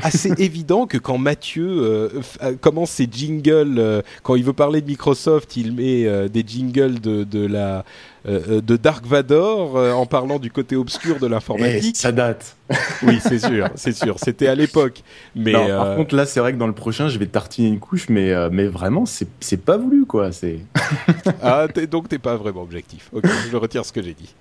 assez 0.03 0.33
évident 0.39 0.87
que 0.87 0.99
quand 0.99 1.19
Mathieu 1.19 1.67
euh, 1.67 2.09
euh, 2.43 2.55
commence 2.61 2.91
ses 2.91 3.09
jingles, 3.11 3.79
euh, 3.79 4.03
quand 4.23 4.37
il 4.37 4.45
veut 4.45 4.53
parler 4.53 4.81
de 4.81 4.87
Microsoft, 4.87 5.57
il 5.57 5.73
met 5.73 6.29
des 6.29 6.45
jingles 6.47 7.01
de 7.01 7.25
de 7.25 7.47
la 7.47 7.85
de 8.27 8.77
Dark 8.77 9.05
Vador 9.07 9.77
euh, 9.77 9.93
en 9.93 10.07
parlant 10.07 10.39
du 10.39 10.51
côté 10.51 10.77
obscur 10.77 11.19
de 11.19 11.27
Eh, 11.27 11.29
l'informatique. 11.29 11.97
ça 11.97 12.13
date. 12.13 12.57
Oui, 13.03 13.19
c'est 13.21 13.39
sûr, 13.39 13.69
c'est 13.75 13.93
sûr. 13.95 14.17
C'était 14.19 14.47
à 14.47 14.55
l'époque. 14.55 15.03
Mais 15.37 15.53
Non, 15.53 15.69
euh, 15.69 15.77
Par 15.77 15.97
contre, 15.97 16.15
là, 16.17 16.25
c'est 16.25 16.41
vrai 16.41 16.53
que 16.55 16.59
dans 16.59 16.67
le 16.67 16.73
prochain, 16.73 17.09
je 17.09 17.19
vais 17.19 17.27
tartiner 17.27 17.69
une 17.69 17.79
couche, 17.81 18.09
mais, 18.09 18.31
euh, 18.33 18.49
mais 18.51 18.67
vraiment, 18.67 19.05
c'est 19.05 19.29
c'est 19.41 19.59
pas 19.63 19.77
voulu, 19.77 20.07
quoi. 20.07 20.33
C'est. 20.33 20.61
ah, 21.43 21.67
donc 21.91 22.09
t'es 22.09 22.19
pas 22.19 22.37
vraiment 22.37 22.63
objectif. 22.63 23.11
Ok, 23.13 23.25
je 23.51 23.57
retire 23.57 23.85
ce 23.85 23.93
que 23.93 24.03
j'ai 24.03 24.15
dit. 24.15 24.35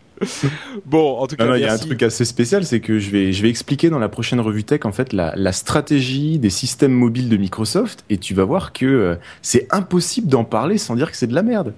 Bon, 0.86 1.18
en 1.18 1.28
tout 1.28 1.36
cas, 1.36 1.58
il 1.58 1.62
y 1.62 1.66
a 1.66 1.74
un 1.74 1.78
truc 1.78 2.02
assez 2.04 2.24
spécial, 2.24 2.64
c'est 2.66 2.80
que 2.80 3.00
je 3.00 3.10
vais, 3.10 3.34
je 3.34 3.42
vais 3.42 3.50
expliquer 3.50 3.90
dans 3.90 4.00
la 4.00 4.08
prochaine 4.10 4.40
revue 4.40 4.64
tech 4.64 4.82
en 4.86 4.92
fait 4.94 5.12
la, 5.12 5.34
la 5.36 5.52
stratégie 5.52 6.40
des 6.40 6.52
systèmes 6.52 6.94
mobiles 6.94 7.28
de 7.28 7.36
Microsoft, 7.36 8.06
et 8.10 8.18
tu 8.18 8.34
vas 8.34 8.46
voir 8.46 8.72
que 8.72 8.86
euh, 8.86 9.16
c'est 9.42 9.68
impossible 9.72 10.28
d'en 10.28 10.46
parler 10.46 10.78
sans 10.78 10.96
dire 10.96 11.12
que 11.12 11.18
c'est 11.18 11.28
de 11.28 11.36
la 11.36 11.44
merde. 11.44 11.74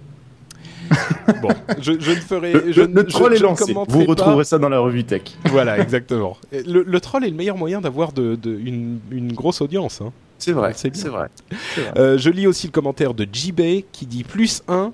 Bon, 1.41 1.49
je, 1.81 1.93
je 1.99 2.11
ne 2.11 2.15
ferai. 2.15 2.53
Le, 2.53 2.71
je, 2.71 2.81
le- 2.81 2.87
le 2.87 3.01
je- 3.01 3.13
troll 3.13 3.31
je 3.33 3.37
est 3.37 3.43
lancé. 3.43 3.73
Vous 3.73 3.85
pas. 3.85 4.05
retrouverez 4.05 4.43
ça 4.45 4.57
dans 4.57 4.69
la 4.69 4.79
revue 4.79 5.03
tech. 5.03 5.21
Voilà, 5.45 5.79
exactement. 5.79 6.37
Le, 6.51 6.83
le 6.83 6.99
troll 6.99 7.25
est 7.25 7.29
le 7.29 7.35
meilleur 7.35 7.57
moyen 7.57 7.81
d'avoir 7.81 8.11
de, 8.13 8.35
de- 8.35 8.57
une, 8.57 8.99
une 9.11 9.33
grosse 9.33 9.61
audience. 9.61 10.01
Hein. 10.01 10.11
C'est 10.37 10.51
vrai, 10.51 10.73
C'est 10.75 10.93
vrai. 11.07 11.29
Euh, 11.97 12.17
je 12.17 12.29
lis 12.29 12.45
aussi 12.47 12.67
le 12.67 12.71
commentaire 12.71 13.13
de 13.13 13.27
JB 13.31 13.61
qui 13.91 14.05
dit 14.05 14.23
plus 14.23 14.61
1. 14.67 14.91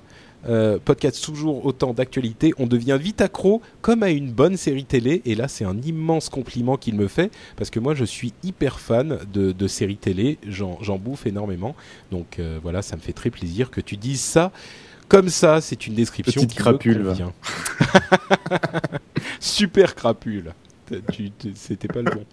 euh, 0.49 0.77
podcast 0.83 1.23
toujours 1.23 1.65
autant 1.65 1.93
d'actualité, 1.93 2.53
on 2.57 2.65
devient 2.67 2.97
vite 2.99 3.21
accro 3.21 3.61
comme 3.81 4.01
à 4.03 4.09
une 4.09 4.31
bonne 4.31 4.57
série 4.57 4.85
télé 4.85 5.21
et 5.25 5.35
là 5.35 5.47
c'est 5.47 5.65
un 5.65 5.77
immense 5.81 6.29
compliment 6.29 6.77
qu'il 6.77 6.95
me 6.95 7.07
fait 7.07 7.29
parce 7.57 7.69
que 7.69 7.79
moi 7.79 7.93
je 7.93 8.05
suis 8.05 8.33
hyper 8.43 8.79
fan 8.79 9.19
de, 9.33 9.51
de 9.51 9.67
séries 9.67 9.97
télé, 9.97 10.39
j'en 10.47 10.79
j'en 10.81 10.97
bouffe 10.97 11.27
énormément 11.27 11.75
donc 12.11 12.39
euh, 12.39 12.57
voilà 12.63 12.81
ça 12.81 12.95
me 12.95 13.01
fait 13.01 13.13
très 13.13 13.29
plaisir 13.29 13.69
que 13.69 13.81
tu 13.81 13.97
dises 13.97 14.21
ça 14.21 14.51
comme 15.11 15.27
ça 15.27 15.59
c'est 15.59 15.87
une 15.87 15.93
description 15.93 16.41
Petite 16.41 16.51
qui 16.51 16.57
crapule, 16.57 17.13
super 19.41 19.93
crapule 19.93 20.53
c'était 21.53 21.89
pas 21.89 22.01
le 22.01 22.11
bon 22.11 22.25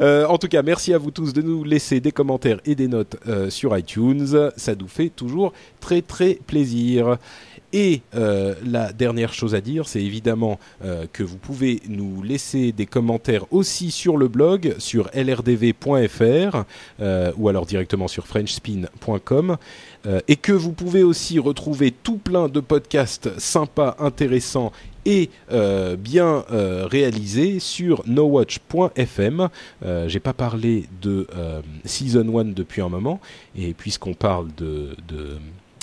euh, 0.00 0.26
en 0.26 0.36
tout 0.36 0.48
cas, 0.48 0.62
merci 0.62 0.92
à 0.92 0.98
vous 0.98 1.12
tous 1.12 1.32
de 1.32 1.42
nous 1.42 1.62
laisser 1.62 2.00
des 2.00 2.10
commentaires 2.10 2.60
et 2.64 2.74
des 2.74 2.88
notes 2.88 3.16
euh, 3.28 3.50
sur 3.50 3.76
iTunes. 3.78 4.50
Ça 4.56 4.74
nous 4.74 4.88
fait 4.88 5.10
toujours 5.10 5.52
très 5.78 6.02
très 6.02 6.34
plaisir. 6.44 7.18
Et 7.72 8.00
euh, 8.14 8.54
la 8.64 8.92
dernière 8.92 9.34
chose 9.34 9.54
à 9.54 9.60
dire, 9.60 9.88
c'est 9.88 10.02
évidemment 10.02 10.58
euh, 10.84 11.06
que 11.12 11.22
vous 11.22 11.36
pouvez 11.36 11.82
nous 11.88 12.22
laisser 12.22 12.72
des 12.72 12.86
commentaires 12.86 13.44
aussi 13.52 13.90
sur 13.90 14.16
le 14.16 14.28
blog, 14.28 14.74
sur 14.78 15.10
lrdv.fr 15.12 16.64
euh, 17.00 17.32
ou 17.36 17.48
alors 17.48 17.66
directement 17.66 18.08
sur 18.08 18.26
frenchspin.com. 18.26 19.56
et 20.28 20.36
que 20.36 20.52
vous 20.52 20.72
pouvez 20.72 21.02
aussi 21.02 21.38
retrouver 21.38 21.90
tout 21.90 22.16
plein 22.16 22.48
de 22.48 22.60
podcasts 22.60 23.38
sympas, 23.38 23.96
intéressants 23.98 24.72
et 25.04 25.30
bien 25.98 26.44
euh, 26.50 26.86
réalisés 26.90 27.60
sur 27.60 28.02
nowatch.fm. 28.06 29.48
Euh, 29.84 30.08
J'ai 30.08 30.20
pas 30.20 30.32
parlé 30.32 30.86
de 31.02 31.26
Season 31.84 32.38
1 32.38 32.44
depuis 32.46 32.82
un 32.82 32.88
moment, 32.88 33.20
et 33.56 33.74
puisqu'on 33.74 34.14
parle 34.14 34.48
de 34.56 34.96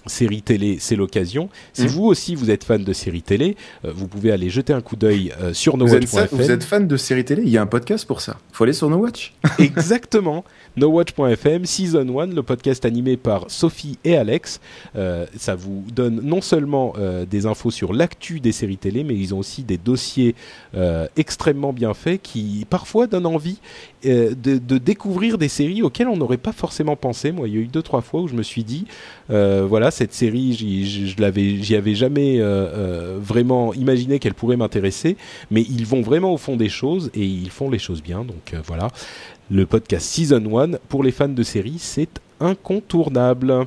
séries 0.05 0.41
télé, 0.41 0.77
c'est 0.79 0.95
l'occasion. 0.95 1.49
Si 1.73 1.83
Mhm. 1.83 1.87
vous 1.89 2.03
aussi 2.05 2.35
vous 2.35 2.51
êtes 2.51 2.63
fan 2.63 2.83
de 2.83 2.93
séries 2.93 3.21
télé, 3.21 3.55
euh, 3.85 3.91
vous 3.95 4.07
pouvez 4.07 4.31
aller 4.31 4.49
jeter 4.49 4.73
un 4.73 4.81
coup 4.81 4.95
d'œil 4.95 5.31
euh, 5.41 5.53
sur 5.53 5.73
Vous 5.77 5.85
nowatch.fr. 5.85 6.35
vous 6.35 6.51
êtes 6.51 6.63
fan 6.63 6.87
de 6.87 6.97
séries 6.97 7.25
télé 7.25 7.41
Il 7.45 7.49
y 7.49 7.57
a 7.57 7.61
un 7.61 7.65
podcast 7.67 8.05
pour 8.07 8.21
ça. 8.21 8.37
Faut 8.51 8.63
aller 8.63 8.73
sur 8.73 8.89
No 8.89 8.97
Watch. 8.97 9.33
Exactement. 9.59 10.43
NoWatch.fm, 10.77 11.65
Season 11.65 12.19
1, 12.19 12.27
le 12.27 12.43
podcast 12.43 12.83
animé 12.85 13.15
par 13.15 13.45
Sophie 13.49 13.97
et 14.03 14.17
Alex. 14.17 14.59
Euh, 14.97 15.25
ça 15.37 15.55
vous 15.55 15.85
donne 15.93 16.19
non 16.21 16.41
seulement 16.41 16.93
des 17.29 17.45
infos 17.45 17.71
sur 17.71 17.93
l'actu 17.93 18.39
des 18.41 18.51
séries 18.51 18.77
télé, 18.77 19.03
mais 19.05 19.15
ils 19.15 19.33
ont 19.33 19.39
aussi 19.39 19.63
des 19.63 19.77
dossiers 19.77 20.35
extrêmement 21.15 21.71
bien 21.73 21.93
faits 21.93 22.21
qui 22.21 22.65
parfois 22.69 23.07
donnent 23.07 23.25
envie 23.25 23.59
euh, 24.05 24.33
de, 24.35 24.57
de 24.57 24.77
découvrir 24.77 25.37
des 25.37 25.47
séries 25.47 25.81
auxquelles 25.81 26.07
on 26.07 26.17
n'aurait 26.17 26.37
pas 26.37 26.51
forcément 26.51 26.95
pensé. 26.95 27.31
Moi, 27.31 27.47
il 27.47 27.53
y 27.55 27.57
a 27.57 27.61
eu 27.61 27.67
deux, 27.67 27.81
trois 27.81 28.01
fois 28.01 28.21
où 28.21 28.27
je 28.27 28.35
me 28.35 28.43
suis 28.43 28.63
dit, 28.63 28.85
euh, 29.29 29.65
voilà, 29.67 29.91
cette 29.91 30.13
série, 30.13 30.53
j'y, 30.53 31.15
l'avais, 31.17 31.57
j'y 31.57 31.75
avais 31.75 31.95
jamais 31.95 32.37
euh, 32.39 33.17
vraiment 33.21 33.73
imaginé 33.73 34.19
qu'elle 34.19 34.33
pourrait 34.33 34.57
m'intéresser, 34.57 35.17
mais 35.51 35.61
ils 35.61 35.85
vont 35.85 36.01
vraiment 36.01 36.33
au 36.33 36.37
fond 36.37 36.55
des 36.55 36.69
choses 36.69 37.09
et 37.13 37.25
ils 37.25 37.49
font 37.49 37.69
les 37.69 37.79
choses 37.79 38.03
bien. 38.03 38.23
Donc 38.23 38.55
voilà, 38.65 38.89
le 39.49 39.65
podcast 39.65 40.05
Season 40.05 40.57
1 40.57 40.77
pour 40.89 41.03
les 41.03 41.11
fans 41.11 41.27
de 41.29 41.43
séries, 41.43 41.79
c'est 41.79 42.21
incontournable. 42.39 43.65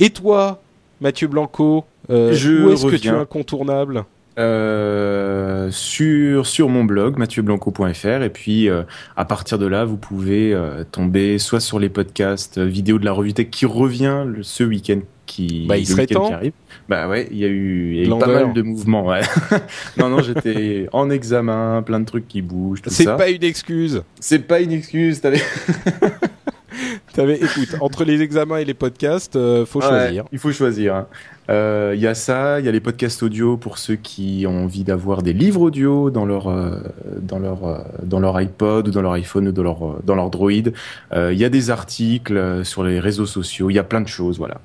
Et 0.00 0.10
toi, 0.10 0.60
Mathieu 1.00 1.28
Blanco, 1.28 1.84
Je 2.08 2.64
où 2.64 2.72
est-ce 2.72 2.86
que 2.86 2.96
tu 2.96 3.08
es 3.08 3.10
incontournable? 3.10 4.04
Euh, 4.38 5.68
sur 5.70 6.46
sur 6.46 6.68
mon 6.70 6.84
blog 6.84 7.18
mathieuBlanco.fr 7.18 8.22
et 8.22 8.30
puis 8.30 8.68
euh, 8.70 8.82
à 9.14 9.26
partir 9.26 9.58
de 9.58 9.66
là 9.66 9.84
vous 9.84 9.98
pouvez 9.98 10.54
euh, 10.54 10.84
tomber 10.90 11.38
soit 11.38 11.60
sur 11.60 11.78
les 11.78 11.90
podcasts 11.90 12.58
vidéo 12.58 12.98
de 12.98 13.04
la 13.04 13.12
revue 13.12 13.34
tech 13.34 13.48
qui 13.50 13.66
revient 13.66 14.24
le- 14.26 14.42
ce 14.42 14.64
week-end 14.64 15.00
qui 15.26 15.66
Bah, 15.68 15.76
il 15.76 15.86
serait 15.86 16.06
temps. 16.06 16.28
qui 16.28 16.32
arrive. 16.32 16.52
Bah 16.88 17.08
ouais 17.08 17.28
il 17.30 17.36
y 17.38 17.44
a 17.44 17.48
eu, 17.48 17.90
il 17.94 18.08
y 18.08 18.10
a 18.10 18.16
eu 18.16 18.18
pas 18.18 18.26
mal 18.26 18.52
de 18.54 18.62
mouvements 18.62 19.06
ouais. 19.08 19.20
Non 19.98 20.08
non 20.08 20.20
j'étais 20.22 20.88
en 20.92 21.10
examen 21.10 21.82
plein 21.82 22.00
de 22.00 22.06
trucs 22.06 22.26
qui 22.26 22.40
bougent 22.40 22.80
C'est 22.86 23.04
pas 23.04 23.28
une 23.28 23.44
excuse. 23.44 24.02
c'est 24.18 24.46
pas 24.46 24.60
une 24.60 24.72
excuse 24.72 25.20
t'avais 27.12 27.36
écoute, 27.36 27.76
entre 27.80 28.04
les 28.04 28.22
examens 28.22 28.58
et 28.58 28.64
les 28.64 28.74
podcasts, 28.74 29.36
euh, 29.36 29.66
faut 29.66 29.80
Ouais, 29.80 29.88
choisir. 29.88 30.24
il 30.32 30.38
faut 30.38 30.52
choisir. 30.52 30.94
hein. 30.94 31.06
Euh, 31.50 31.92
Il 31.96 32.00
y 32.00 32.06
a 32.06 32.14
ça, 32.14 32.60
il 32.60 32.66
y 32.66 32.68
a 32.68 32.72
les 32.72 32.80
podcasts 32.80 33.22
audio 33.22 33.56
pour 33.56 33.78
ceux 33.78 33.96
qui 33.96 34.44
ont 34.48 34.64
envie 34.64 34.84
d'avoir 34.84 35.22
des 35.22 35.32
livres 35.32 35.60
audio 35.62 36.10
dans 36.10 36.24
leur 36.24 36.48
euh, 36.48 36.78
dans 37.20 37.38
leur 37.38 37.66
euh, 37.66 37.78
dans 38.02 38.20
leur 38.20 38.40
iPod 38.40 38.88
ou 38.88 38.90
dans 38.90 39.02
leur 39.02 39.12
iPhone 39.12 39.48
ou 39.48 39.52
dans 39.52 39.62
leur 39.64 40.02
dans 40.04 40.14
leur 40.14 40.30
Droid. 40.30 40.72
Il 41.14 41.38
y 41.38 41.44
a 41.44 41.48
des 41.48 41.70
articles 41.70 42.64
sur 42.64 42.84
les 42.84 43.00
réseaux 43.00 43.26
sociaux. 43.26 43.70
Il 43.70 43.74
y 43.74 43.78
a 43.78 43.84
plein 43.84 44.00
de 44.00 44.08
choses, 44.08 44.38
voilà. 44.38 44.60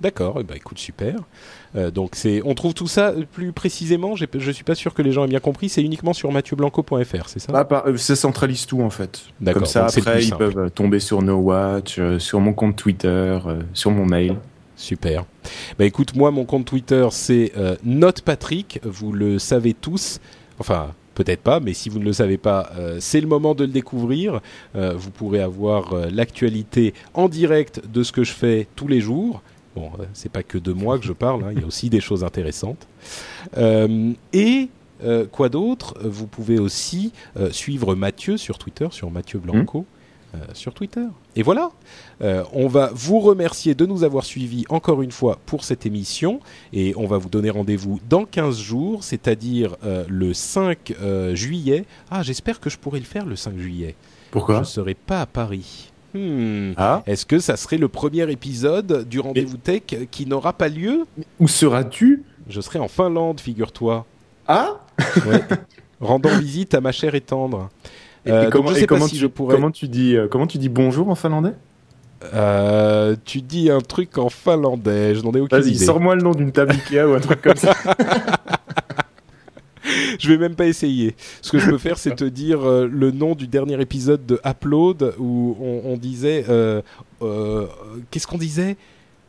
D'accord, 0.00 0.36
eh 0.40 0.44
ben, 0.44 0.54
écoute, 0.56 0.78
super. 0.78 1.14
Euh, 1.76 1.90
donc 1.90 2.10
c'est, 2.14 2.40
on 2.44 2.54
trouve 2.54 2.74
tout 2.74 2.86
ça 2.86 3.12
plus 3.32 3.52
précisément. 3.52 4.16
Je 4.16 4.50
suis 4.52 4.64
pas 4.64 4.74
sûr 4.74 4.94
que 4.94 5.02
les 5.02 5.12
gens 5.12 5.24
aient 5.24 5.28
bien 5.28 5.40
compris. 5.40 5.68
C'est 5.68 5.82
uniquement 5.82 6.12
sur 6.12 6.32
mathieuBlanco.fr, 6.32 7.28
c'est 7.28 7.38
ça? 7.38 7.52
Ah, 7.54 7.82
euh, 7.86 7.96
ça 7.96 8.16
centralise 8.16 8.66
tout 8.66 8.82
en 8.82 8.90
fait. 8.90 9.22
D'accord, 9.40 9.62
Comme 9.62 9.70
ça, 9.70 9.86
après, 9.86 10.24
ils 10.24 10.34
peuvent 10.34 10.58
euh, 10.58 10.68
tomber 10.68 11.00
sur 11.00 11.22
No 11.22 11.36
Watch, 11.36 11.98
euh, 11.98 12.18
sur 12.18 12.40
mon 12.40 12.52
compte 12.52 12.76
Twitter, 12.76 13.38
sur 13.74 13.90
mon 13.90 14.06
mail. 14.06 14.36
Super. 14.76 15.24
Bah 15.78 15.84
écoute, 15.84 16.14
moi 16.14 16.30
mon 16.30 16.44
compte 16.44 16.64
Twitter 16.64 17.06
c'est 17.10 17.52
euh, 17.56 17.74
NotePatrick. 17.84 18.80
Vous 18.84 19.12
le 19.12 19.38
savez 19.38 19.74
tous. 19.74 20.20
Enfin. 20.58 20.88
Peut-être 21.14 21.42
pas, 21.42 21.58
mais 21.58 21.72
si 21.74 21.88
vous 21.88 21.98
ne 21.98 22.04
le 22.04 22.12
savez 22.12 22.38
pas, 22.38 22.70
euh, 22.78 22.98
c'est 23.00 23.20
le 23.20 23.26
moment 23.26 23.56
de 23.56 23.64
le 23.64 23.72
découvrir. 23.72 24.40
Euh, 24.76 24.94
vous 24.96 25.10
pourrez 25.10 25.40
avoir 25.40 25.92
euh, 25.92 26.06
l'actualité 26.12 26.94
en 27.12 27.28
direct 27.28 27.82
de 27.92 28.04
ce 28.04 28.12
que 28.12 28.22
je 28.22 28.30
fais 28.30 28.68
tous 28.76 28.86
les 28.86 29.00
jours. 29.00 29.42
Bon, 29.76 29.90
euh, 29.98 30.04
c'est 30.12 30.32
pas 30.32 30.42
que 30.42 30.58
de 30.58 30.72
moi 30.72 30.98
que 30.98 31.04
je 31.04 31.12
parle, 31.12 31.44
hein, 31.44 31.50
il 31.52 31.60
y 31.60 31.64
a 31.64 31.66
aussi 31.66 31.90
des 31.90 32.00
choses 32.00 32.24
intéressantes. 32.24 32.86
Euh, 33.56 34.12
et 34.32 34.68
euh, 35.04 35.26
quoi 35.30 35.48
d'autre? 35.48 35.94
Vous 36.02 36.26
pouvez 36.26 36.58
aussi 36.58 37.12
euh, 37.36 37.50
suivre 37.50 37.94
Mathieu 37.94 38.36
sur 38.36 38.58
Twitter, 38.58 38.88
sur 38.90 39.10
Mathieu 39.10 39.38
Blanco, 39.38 39.86
euh, 40.34 40.38
sur 40.54 40.74
Twitter. 40.74 41.04
Et 41.36 41.42
voilà. 41.42 41.70
On 42.52 42.66
va 42.66 42.90
vous 42.92 43.20
remercier 43.20 43.76
de 43.76 43.86
nous 43.86 44.02
avoir 44.02 44.24
suivis 44.24 44.64
encore 44.70 45.02
une 45.02 45.12
fois 45.12 45.38
pour 45.46 45.62
cette 45.62 45.86
émission 45.86 46.40
et 46.72 46.92
on 46.96 47.06
va 47.06 47.16
vous 47.16 47.28
donner 47.28 47.48
rendez-vous 47.50 48.00
dans 48.10 48.24
15 48.24 48.58
jours, 48.58 49.04
c'est-à-dire 49.04 49.76
le 50.08 50.34
5 50.34 50.94
euh, 51.00 51.36
juillet. 51.36 51.84
Ah, 52.10 52.24
j'espère 52.24 52.58
que 52.58 52.68
je 52.70 52.76
pourrai 52.76 52.98
le 52.98 53.04
faire 53.04 53.24
le 53.24 53.36
5 53.36 53.56
juillet. 53.56 53.94
Pourquoi? 54.32 54.56
Je 54.56 54.60
ne 54.60 54.64
serai 54.64 54.94
pas 54.94 55.20
à 55.20 55.26
Paris. 55.26 55.87
Hmm. 56.14 56.72
Ah, 56.76 57.02
Est-ce 57.06 57.26
que 57.26 57.38
ça 57.38 57.56
serait 57.56 57.76
le 57.76 57.88
premier 57.88 58.30
épisode 58.30 59.06
du 59.08 59.20
rendez-vous 59.20 59.56
tech 59.58 59.82
qui 60.10 60.26
n'aura 60.26 60.52
pas 60.54 60.68
lieu? 60.68 61.04
Où 61.38 61.48
seras-tu? 61.48 62.22
Je 62.48 62.60
serai 62.62 62.78
en 62.78 62.88
Finlande, 62.88 63.40
figure-toi. 63.40 64.06
Ah 64.46 64.80
Ouais. 65.26 65.40
Rendant 66.00 66.30
visite 66.38 66.74
à 66.74 66.80
ma 66.80 66.92
chère 66.92 67.14
et 67.14 67.20
tendre. 67.20 67.68
Et, 68.24 68.30
Euh, 68.30 68.40
et 68.40 68.44
donc 68.44 68.52
comment, 68.52 68.68
je 68.70 68.76
et 68.76 68.80
sais 68.80 68.86
pas 68.86 68.94
comment 68.94 69.06
si 69.06 69.14
tu, 69.16 69.20
je 69.20 69.26
pourrais- 69.26 69.54
comment 69.56 69.70
tu 69.70 69.86
dis 69.88 70.16
euh, 70.16 70.28
comment 70.28 70.46
tu 70.46 70.58
dis 70.58 70.68
bonjour 70.68 71.08
en 71.10 71.14
finlandais? 71.14 71.52
Euh, 72.34 73.14
tu 73.24 73.42
dis 73.42 73.70
un 73.70 73.80
truc 73.80 74.18
en 74.18 74.28
finlandais, 74.28 75.14
je 75.14 75.22
n'en 75.22 75.32
ai 75.32 75.40
aucune 75.40 75.58
Vas-y, 75.58 75.74
idée. 75.74 75.84
sors-moi 75.84 76.16
le 76.16 76.22
nom 76.22 76.32
d'une 76.32 76.50
table 76.52 76.72
Ikea 76.72 77.04
ou 77.06 77.14
un 77.14 77.20
truc 77.20 77.40
comme 77.42 77.56
ça. 77.56 77.74
Je 80.24 80.28
vais 80.28 80.38
même 80.38 80.54
pas 80.54 80.66
essayer. 80.66 81.14
Ce 81.42 81.50
que 81.52 81.58
je 81.58 81.70
peux 81.70 81.78
faire, 81.78 81.98
c'est 81.98 82.14
te 82.16 82.24
dire 82.24 82.60
euh, 82.68 82.88
le 82.90 83.10
nom 83.10 83.34
du 83.34 83.46
dernier 83.46 83.80
épisode 83.80 84.26
de 84.26 84.40
Upload 84.44 85.14
où 85.18 85.56
on, 85.60 85.92
on 85.92 85.96
disait. 85.96 86.44
euh, 86.48 86.82
euh, 87.22 87.66
Qu'est-ce 88.10 88.26
qu'on 88.26 88.38
disait? 88.38 88.76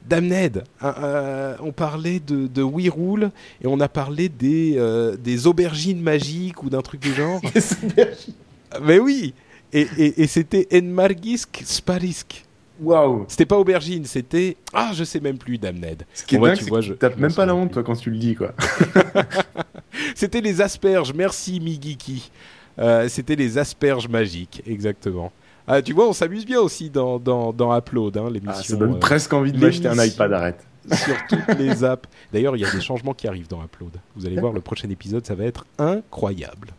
Damned. 0.07 0.63
On 0.81 1.71
parlait 1.75 2.19
de, 2.19 2.47
de 2.47 2.63
We 2.63 2.89
Rule 2.89 3.31
et 3.61 3.67
on 3.67 3.79
a 3.79 3.87
parlé 3.89 4.29
des, 4.29 4.79
des 5.21 5.45
aubergines 5.47 6.01
magiques 6.01 6.63
ou 6.63 6.69
d'un 6.69 6.81
truc 6.81 7.01
du 7.01 7.13
genre. 7.13 7.41
Mais 8.83 8.99
oui 8.99 9.33
Et, 9.73 9.87
et, 9.97 10.23
et 10.23 10.27
c'était 10.27 10.67
Enmargisk 10.73 11.61
Sparisk. 11.65 12.45
Waouh 12.81 13.25
C'était 13.27 13.45
pas 13.45 13.57
aubergine, 13.57 14.05
c'était. 14.05 14.55
Ah, 14.73 14.91
je 14.93 15.03
sais 15.03 15.19
même 15.19 15.37
plus, 15.37 15.57
Damned. 15.57 16.03
Ce 16.13 16.23
qui 16.23 16.35
est 16.35 16.39
bah, 16.39 16.47
dingue, 16.49 16.57
tu 16.57 16.63
c'est 16.63 16.69
vois, 16.69 16.79
que 16.79 16.85
je- 16.85 16.93
tu 16.93 16.99
tapes 16.99 17.15
je 17.17 17.21
même 17.21 17.33
pas 17.33 17.45
la 17.45 17.55
honte, 17.55 17.71
toi, 17.71 17.83
quand 17.83 17.95
tu 17.95 18.09
le 18.09 18.17
dis, 18.17 18.35
quoi. 18.35 18.53
C'était 20.15 20.41
les 20.41 20.61
asperges, 20.61 21.13
merci 21.13 21.59
Migiki. 21.59 22.31
Euh, 22.79 23.07
C'était 23.09 23.35
les 23.35 23.57
asperges 23.57 24.07
magiques, 24.07 24.61
exactement. 24.67 25.31
Ah, 25.67 25.81
tu 25.81 25.93
vois, 25.93 26.07
on 26.07 26.13
s'amuse 26.13 26.45
bien 26.45 26.59
aussi 26.59 26.89
dans, 26.89 27.19
dans, 27.19 27.53
dans 27.53 27.75
Upload, 27.77 28.17
hein, 28.17 28.25
Ah, 28.27 28.31
l'émission. 28.31 28.63
ça 28.63 28.75
donne 28.75 28.95
euh, 28.95 28.99
presque 28.99 29.33
envie 29.33 29.51
de 29.51 29.59
m'acheter 29.59 29.87
un 29.87 30.03
iPad, 30.03 30.33
arrête. 30.33 30.65
sur 30.93 31.15
toutes 31.27 31.59
les 31.59 31.83
apps. 31.83 32.09
D'ailleurs, 32.33 32.55
il 32.55 32.61
y 32.61 32.65
a 32.65 32.71
des 32.71 32.81
changements 32.81 33.13
qui 33.13 33.27
arrivent 33.27 33.47
dans 33.49 33.63
Upload. 33.63 33.91
Vous 34.15 34.25
allez 34.25 34.39
voir, 34.39 34.53
le 34.53 34.61
prochain 34.61 34.89
épisode, 34.89 35.25
ça 35.25 35.35
va 35.35 35.43
être 35.43 35.65
incroyable. 35.77 36.69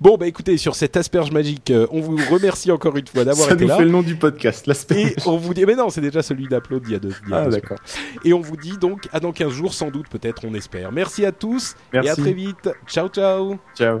Bon, 0.00 0.16
bah 0.16 0.26
écoutez, 0.26 0.56
sur 0.56 0.74
cette 0.74 0.96
asperge 0.96 1.30
magique, 1.30 1.70
euh, 1.70 1.86
on 1.90 2.00
vous 2.00 2.16
remercie 2.30 2.70
encore 2.70 2.96
une 2.96 3.06
fois 3.06 3.24
d'avoir 3.24 3.48
Ça 3.48 3.54
été 3.54 3.64
nous 3.64 3.68
là. 3.68 3.76
fait 3.76 3.84
le 3.84 3.90
nom 3.90 4.02
du 4.02 4.16
podcast, 4.16 4.66
l'aspect. 4.66 5.02
Et 5.02 5.14
on 5.26 5.36
vous 5.36 5.52
dit, 5.54 5.64
mais 5.66 5.74
non, 5.74 5.90
c'est 5.90 6.00
déjà 6.00 6.22
celui 6.22 6.48
d'Upload 6.48 6.82
il 6.86 6.92
y 6.92 6.94
a 6.94 6.98
deux. 6.98 7.12
il 7.26 7.30
y 7.30 7.34
a 7.34 7.38
Ah, 7.42 7.48
d'accord. 7.48 7.78
Et 8.24 8.32
on 8.32 8.40
vous 8.40 8.56
dit 8.56 8.78
donc 8.78 9.08
à 9.12 9.20
dans 9.20 9.32
15 9.32 9.52
jours, 9.52 9.74
sans 9.74 9.90
doute, 9.90 10.08
peut-être, 10.08 10.44
on 10.46 10.54
espère. 10.54 10.92
Merci 10.92 11.24
à 11.26 11.32
tous 11.32 11.74
et 11.92 11.98
à 11.98 12.16
très 12.16 12.32
vite. 12.32 12.70
Ciao, 12.86 13.08
ciao. 13.08 13.58
Ciao. 13.76 14.00